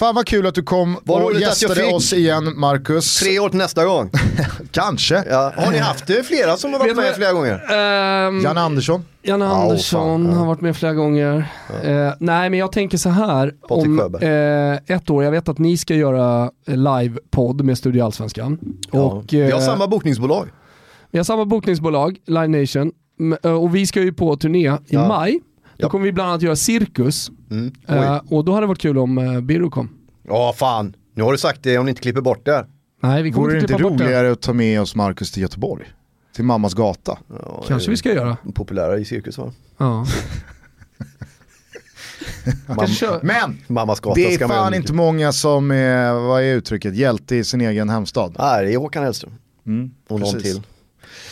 Fan 0.00 0.14
vad 0.14 0.26
kul 0.26 0.46
att 0.46 0.54
du 0.54 0.62
kom 0.62 0.98
Var 1.02 1.20
och 1.20 1.40
gästade 1.40 1.84
oss 1.84 2.12
igen 2.12 2.58
Marcus. 2.58 3.20
Tre 3.20 3.38
år 3.38 3.48
till 3.48 3.58
nästa 3.58 3.84
gång. 3.84 4.10
Kanske. 4.72 5.24
Ja. 5.30 5.52
Har 5.56 5.72
ni 5.72 5.78
haft 5.78 6.06
det 6.06 6.26
flera 6.26 6.56
som 6.56 6.72
har 6.72 6.80
varit 6.80 6.96
med 6.96 7.14
flera 7.14 7.32
gånger? 7.32 7.54
Um, 7.54 8.40
Janne 8.40 8.60
Andersson. 8.60 9.04
Janne 9.22 9.46
Andersson 9.46 10.30
oh, 10.30 10.34
har 10.34 10.46
varit 10.46 10.60
med 10.60 10.76
flera 10.76 10.94
gånger. 10.94 11.52
Ja. 11.84 11.90
Uh, 11.90 12.12
nej 12.18 12.50
men 12.50 12.58
jag 12.58 12.72
tänker 12.72 12.98
så 12.98 13.08
här. 13.08 13.54
om 13.62 14.00
uh, 14.22 14.96
ett 14.96 15.10
år, 15.10 15.24
jag 15.24 15.30
vet 15.30 15.48
att 15.48 15.58
ni 15.58 15.76
ska 15.76 15.94
göra 15.94 16.50
live-podd 16.66 17.64
med 17.64 17.78
Studio 17.78 18.04
Allsvenskan. 18.04 18.58
Ja. 18.92 19.00
Och, 19.00 19.34
uh, 19.34 19.46
vi 19.46 19.50
har 19.50 19.60
samma 19.60 19.86
bokningsbolag. 19.86 20.48
Vi 21.10 21.18
har 21.18 21.24
samma 21.24 21.44
bokningsbolag, 21.44 22.18
Live 22.26 22.48
Nation, 22.48 22.92
och 23.42 23.74
vi 23.74 23.86
ska 23.86 24.02
ju 24.02 24.12
på 24.12 24.36
turné 24.36 24.68
i 24.68 24.78
ja. 24.88 25.08
maj. 25.08 25.40
Då 25.76 25.88
kommer 25.88 26.04
vi 26.04 26.12
bland 26.12 26.30
annat 26.30 26.42
göra 26.42 26.56
Cirkus. 26.56 27.30
Mm. 27.50 27.72
Uh, 27.90 28.20
och 28.28 28.44
då 28.44 28.52
hade 28.52 28.62
det 28.62 28.68
varit 28.68 28.80
kul 28.80 28.98
om 28.98 29.18
uh, 29.18 29.40
Birro 29.40 29.70
kom. 29.70 29.88
Ja, 30.28 30.54
fan. 30.56 30.94
Nu 31.14 31.22
har 31.22 31.32
du 31.32 31.38
sagt 31.38 31.62
det 31.62 31.78
om 31.78 31.86
ni 31.86 31.90
inte 31.90 32.02
klipper 32.02 32.20
bort 32.20 32.46
det. 32.46 32.66
Nej, 33.02 33.22
vi 33.22 33.32
kommer 33.32 33.46
Vore 33.46 33.60
inte 33.60 33.66
det 33.66 33.72
inte 33.72 34.04
roligare 34.04 34.32
att 34.32 34.40
ta 34.40 34.52
med 34.52 34.80
oss 34.80 34.94
Marcus 34.94 35.32
till 35.32 35.42
Göteborg? 35.42 35.84
Till 36.34 36.44
mammas 36.44 36.74
gata? 36.74 37.18
Ja, 37.28 37.64
Kanske 37.68 37.90
vi 37.90 37.96
ska 37.96 38.14
göra. 38.14 38.36
Populära 38.54 38.98
i 38.98 39.04
cirkus 39.04 39.38
va? 39.38 39.52
Ja. 39.78 40.06
Mam 42.66 42.86
Men 43.22 43.58
Mammas 43.66 44.00
gata 44.00 44.14
det 44.14 44.34
är 44.34 44.48
fan 44.48 44.74
inte 44.74 44.92
många 44.92 45.32
som 45.32 45.70
är, 45.70 46.12
vad 46.12 46.42
är 46.42 46.54
uttrycket, 46.54 46.96
hjälte 46.96 47.36
i 47.36 47.44
sin 47.44 47.60
egen 47.60 47.88
hemstad. 47.88 48.36
Nej, 48.38 48.66
det 48.66 48.72
är 48.72 48.78
Håkan 48.78 49.02
Hellström. 49.02 49.32
Mm, 49.66 49.90
och 50.08 50.20
någon 50.20 50.40
till. 50.40 50.62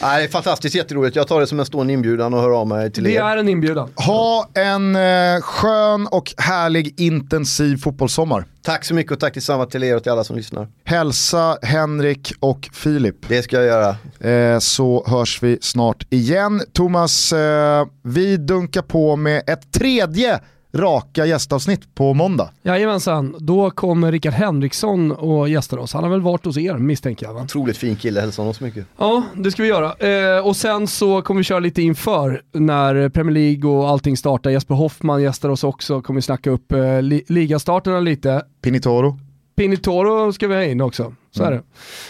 Nej, 0.03 0.21
det 0.21 0.27
är 0.27 0.29
fantastiskt 0.29 0.75
jätteroligt. 0.75 1.17
Jag 1.17 1.29
tar 1.29 1.41
det 1.41 1.47
som 1.47 1.61
en 1.61 1.67
stående 1.67 1.93
inbjudan 1.93 2.35
och 2.35 2.41
hör 2.41 2.61
av 2.61 2.67
mig 2.67 2.93
till 2.93 3.05
det 3.05 3.11
er. 3.11 3.15
Det 3.15 3.31
är 3.31 3.37
en 3.37 3.49
inbjudan. 3.49 3.89
Ha 3.95 4.49
en 4.55 4.97
eh, 4.97 5.41
skön 5.41 6.07
och 6.07 6.35
härlig 6.37 7.01
intensiv 7.01 7.77
fotbollssommar. 7.77 8.45
Tack 8.63 8.85
så 8.85 8.95
mycket 8.95 9.13
och 9.13 9.21
tack 9.21 9.33
tillsamma 9.33 9.67
till 9.67 9.85
er 9.85 9.97
och 9.97 10.03
till 10.03 10.13
alla 10.13 10.25
som 10.25 10.37
lyssnar. 10.37 10.69
Hälsa 10.85 11.59
Henrik 11.63 12.33
och 12.41 12.69
Filip. 12.73 13.17
Det 13.29 13.43
ska 13.43 13.57
jag 13.57 13.67
göra. 13.67 13.97
Eh, 14.31 14.59
så 14.59 15.05
hörs 15.07 15.43
vi 15.43 15.59
snart 15.61 16.07
igen. 16.11 16.63
Thomas, 16.73 17.33
eh, 17.33 17.87
vi 18.03 18.37
dunkar 18.37 18.83
på 18.83 19.17
med 19.17 19.43
ett 19.47 19.73
tredje 19.73 20.41
raka 20.75 21.27
gästavsnitt 21.27 21.95
på 21.95 22.15
måndag. 22.15 22.51
Jajamensan, 22.63 23.37
då 23.39 23.71
kommer 23.71 24.13
Rickard 24.13 24.33
Henriksson 24.33 25.13
och 25.13 25.49
gästar 25.49 25.79
oss. 25.79 25.93
Han 25.93 26.05
har 26.05 26.11
väl 26.11 26.21
varit 26.21 26.45
hos 26.45 26.59
er 26.59 26.75
misstänker 26.75 27.27
jag 27.27 27.35
va? 27.35 27.43
Otroligt 27.43 27.77
fin 27.77 27.97
kille, 27.97 28.21
hälsa 28.21 28.43
honom 28.43 28.55
så 28.55 28.65
mycket. 28.65 28.87
Ja, 28.99 29.23
det 29.37 29.51
ska 29.51 29.63
vi 29.63 29.69
göra. 29.69 30.37
Eh, 30.37 30.47
och 30.47 30.57
sen 30.57 30.87
så 30.87 31.23
kommer 31.23 31.39
vi 31.39 31.45
köra 31.45 31.59
lite 31.59 31.83
inför 31.83 32.43
när 32.53 33.09
Premier 33.09 33.35
League 33.35 33.71
och 33.71 33.89
allting 33.89 34.17
startar. 34.17 34.51
Jesper 34.51 34.75
Hoffman 34.75 35.23
gästar 35.23 35.49
oss 35.49 35.65
också, 35.65 36.03
kommer 36.03 36.21
snacka 36.21 36.51
upp 36.51 36.73
eh, 36.73 37.03
li 37.03 37.25
ligastarterna 37.29 38.01
lite. 38.01 38.43
Pinitoro. 38.63 39.19
Pinitoro 39.59 40.33
ska 40.33 40.49
vi 40.49 40.55
ha 40.55 40.65
in 40.65 40.81
också. 40.81 41.15
Så 41.31 41.45
mm. 41.45 41.55
är 41.55 41.63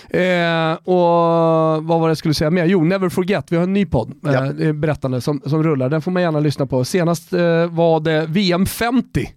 det. 0.08 0.70
Eh, 0.70 0.72
och 0.74 1.84
vad 1.84 2.00
var 2.00 2.08
det 2.08 2.10
jag 2.10 2.18
skulle 2.18 2.34
säga 2.34 2.50
mer? 2.50 2.64
Jo, 2.64 2.84
Never 2.84 3.08
Forget, 3.08 3.52
vi 3.52 3.56
har 3.56 3.62
en 3.62 3.72
ny 3.72 3.86
podd 3.86 4.12
eh, 4.60 4.72
berättande 4.72 5.20
som, 5.20 5.40
som 5.46 5.62
rullar. 5.62 5.88
Den 5.88 6.02
får 6.02 6.10
man 6.10 6.22
gärna 6.22 6.40
lyssna 6.40 6.66
på. 6.66 6.84
Senast 6.84 7.32
eh, 7.32 7.66
var 7.66 8.00
det 8.00 8.26
VM 8.26 8.66
50. 8.66 9.32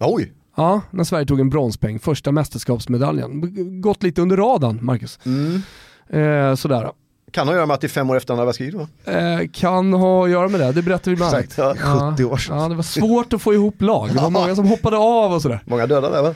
Oj! 0.00 0.32
Ja, 0.56 0.80
när 0.90 1.04
Sverige 1.04 1.26
tog 1.26 1.40
en 1.40 1.50
bronspeng, 1.50 1.98
första 1.98 2.32
mästerskapsmedaljen. 2.32 3.80
Gått 3.80 4.02
lite 4.02 4.22
under 4.22 4.36
radarn, 4.36 4.78
Marcus. 4.82 5.18
Mm. 5.24 5.62
Eh, 6.08 6.54
sådär. 6.54 6.90
Kan 7.30 7.46
ha 7.46 7.54
att 7.54 7.56
göra 7.56 7.66
med 7.66 7.74
att 7.74 7.80
det 7.80 7.86
är 7.86 7.88
fem 7.88 8.10
år 8.10 8.16
efter 8.16 8.32
andra 8.32 8.44
världskriget 8.44 8.74
va? 8.74 8.88
Eh, 9.04 9.48
kan 9.52 9.92
ha 9.92 10.24
att 10.24 10.30
göra 10.30 10.48
med 10.48 10.60
det, 10.60 10.72
det 10.72 10.82
berättar 10.82 11.10
vi 11.10 11.16
bland 11.16 11.34
annat. 11.34 11.58
Ja. 11.58 12.10
70 12.12 12.24
år 12.24 12.36
sedan. 12.36 12.58
Ja, 12.58 12.68
det 12.68 12.74
var 12.74 12.82
svårt 12.82 13.32
att 13.32 13.42
få 13.42 13.54
ihop 13.54 13.82
lag, 13.82 14.08
det 14.08 14.20
var 14.20 14.30
många 14.30 14.54
som 14.54 14.66
hoppade 14.66 14.96
av 14.96 15.32
och 15.32 15.42
sådär. 15.42 15.60
Många 15.64 15.86
döda 15.86 16.10
där 16.10 16.22
va? 16.22 16.34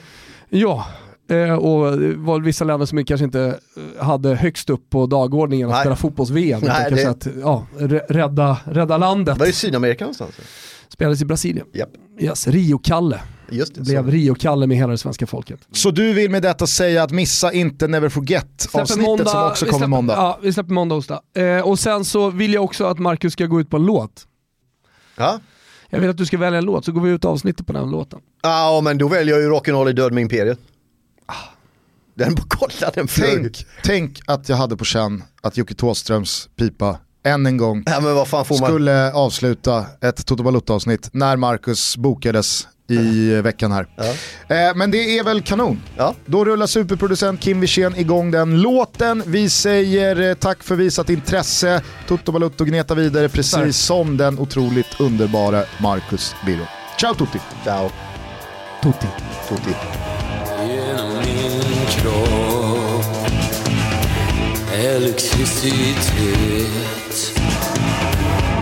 Ja, 0.48 0.86
och 1.58 1.98
det 1.98 2.14
var 2.16 2.40
vissa 2.40 2.64
länder 2.64 2.86
som 2.86 3.04
kanske 3.04 3.24
inte 3.24 3.58
eh, 3.98 4.04
hade 4.04 4.34
högst 4.34 4.70
upp 4.70 4.90
på 4.90 5.06
dagordningen 5.06 5.68
att 5.68 5.72
Nej. 5.74 5.80
spela 5.82 5.96
fotbolls-VM. 5.96 6.60
Nej, 6.64 6.90
det- 6.90 7.06
att 7.10 7.26
ja, 7.42 7.66
rädda, 8.08 8.56
rädda 8.64 8.98
landet. 8.98 9.38
Var 9.38 9.46
är 9.46 9.52
Sydamerika 9.52 10.04
någonstans? 10.04 10.30
Spelades 10.88 11.22
i 11.22 11.24
Brasilien. 11.24 11.66
Japp, 11.72 11.88
Yes, 12.20 12.46
Rio-Kalle. 12.48 13.20
just 13.50 13.74
det. 13.74 13.80
Blev. 13.80 14.10
Rio-Kalle 14.10 14.66
med 14.66 14.76
hela 14.76 14.90
det 14.90 14.98
svenska 14.98 15.26
folket. 15.26 15.60
Så 15.72 15.90
du 15.90 16.12
vill 16.12 16.30
med 16.30 16.42
detta 16.42 16.66
säga 16.66 17.02
att 17.02 17.10
missa 17.10 17.52
inte 17.52 17.88
Never 17.88 18.08
Forget 18.08 18.68
avsnittet 18.72 19.28
som 19.28 19.44
också 19.46 19.64
kommer 19.66 19.78
släpper, 19.78 19.86
måndag? 19.86 20.14
Ja, 20.16 20.38
vi 20.42 20.52
släpper 20.52 20.72
måndag 20.72 20.94
och 20.94 20.96
onsdag. 20.98 21.20
Eh, 21.36 21.60
och 21.68 21.78
sen 21.78 22.04
så 22.04 22.30
vill 22.30 22.54
jag 22.54 22.64
också 22.64 22.84
att 22.84 22.98
Marcus 22.98 23.32
ska 23.32 23.46
gå 23.46 23.60
ut 23.60 23.70
på 23.70 23.76
en 23.76 23.86
låt. 23.86 24.26
Ja. 25.16 25.40
Jag 25.90 26.00
vill 26.00 26.10
att 26.10 26.16
du 26.16 26.26
ska 26.26 26.38
välja 26.38 26.58
en 26.58 26.64
låt, 26.64 26.84
så 26.84 26.92
går 26.92 27.00
vi 27.00 27.10
ut 27.10 27.24
avsnittet 27.24 27.66
på 27.66 27.72
den 27.72 27.90
låten. 27.90 28.18
Ja, 28.42 28.80
men 28.84 28.98
då 28.98 29.08
väljer 29.08 29.34
jag 29.34 29.42
ju 29.42 29.50
Rock'n'Roll 29.50 29.88
är 29.88 29.92
död 29.92 30.12
med 30.12 30.22
Imperiet. 30.22 30.58
Den, 32.20 32.36
kolla 32.48 32.90
den 32.94 33.08
flög. 33.08 33.42
Tänk, 33.42 33.66
tänk 33.84 34.20
att 34.26 34.48
jag 34.48 34.56
hade 34.56 34.76
på 34.76 34.84
känn 34.84 35.22
att 35.42 35.56
Jocke 35.56 35.74
Thåströms 35.74 36.48
pipa 36.58 36.98
än 37.24 37.46
en 37.46 37.56
gång 37.56 37.82
Ja, 37.86 38.00
men 38.00 38.14
vad 38.14 38.28
fan 38.28 38.44
får 38.44 38.58
man? 38.58 38.68
skulle 38.70 39.12
avsluta 39.12 39.84
ett 40.02 40.26
Toto 40.26 40.42
Balutta-avsnitt 40.42 41.08
när 41.12 41.36
Marcus 41.36 41.96
bokades 41.96 42.68
i 42.88 43.30
veckan 43.42 43.72
här. 43.72 43.86
Eh, 44.48 44.74
men 44.76 44.90
det 44.90 45.18
är 45.18 45.24
väl 45.24 45.42
kanon. 45.42 45.82
Ja. 45.96 46.14
Då 46.26 46.44
rullar 46.44 46.66
superproducent 46.66 47.40
Kim 47.40 47.60
Wirsén 47.60 47.96
igång 47.96 48.30
den 48.30 48.60
låten. 48.62 49.22
Vi 49.26 49.50
säger 49.50 50.20
eh, 50.30 50.34
tack 50.34 50.62
för 50.62 50.76
visat 50.76 51.10
intresse. 51.10 51.82
Toto 52.08 52.32
Balutto 52.32 52.64
gneta 52.64 52.94
vidare 52.94 53.28
precis 53.28 53.52
Tack. 53.52 53.74
som 53.74 54.16
den 54.16 54.38
otroligt 54.38 55.00
underbara 55.00 55.64
Marcus 55.78 56.34
Birro. 56.46 56.64
Ciao 57.00 57.14
Tutti! 57.14 57.38
Ciao. 57.64 57.90
Tutti. 58.82 59.06
Tutti 59.48 59.74
kropp. 61.90 63.04
Elektricitet. 64.74 66.14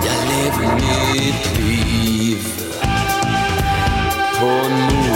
Jag 0.04 0.18
lever 0.28 0.74
mitt 0.74 1.58
liv 1.58 2.38
på 4.40 4.46
en 4.46 5.07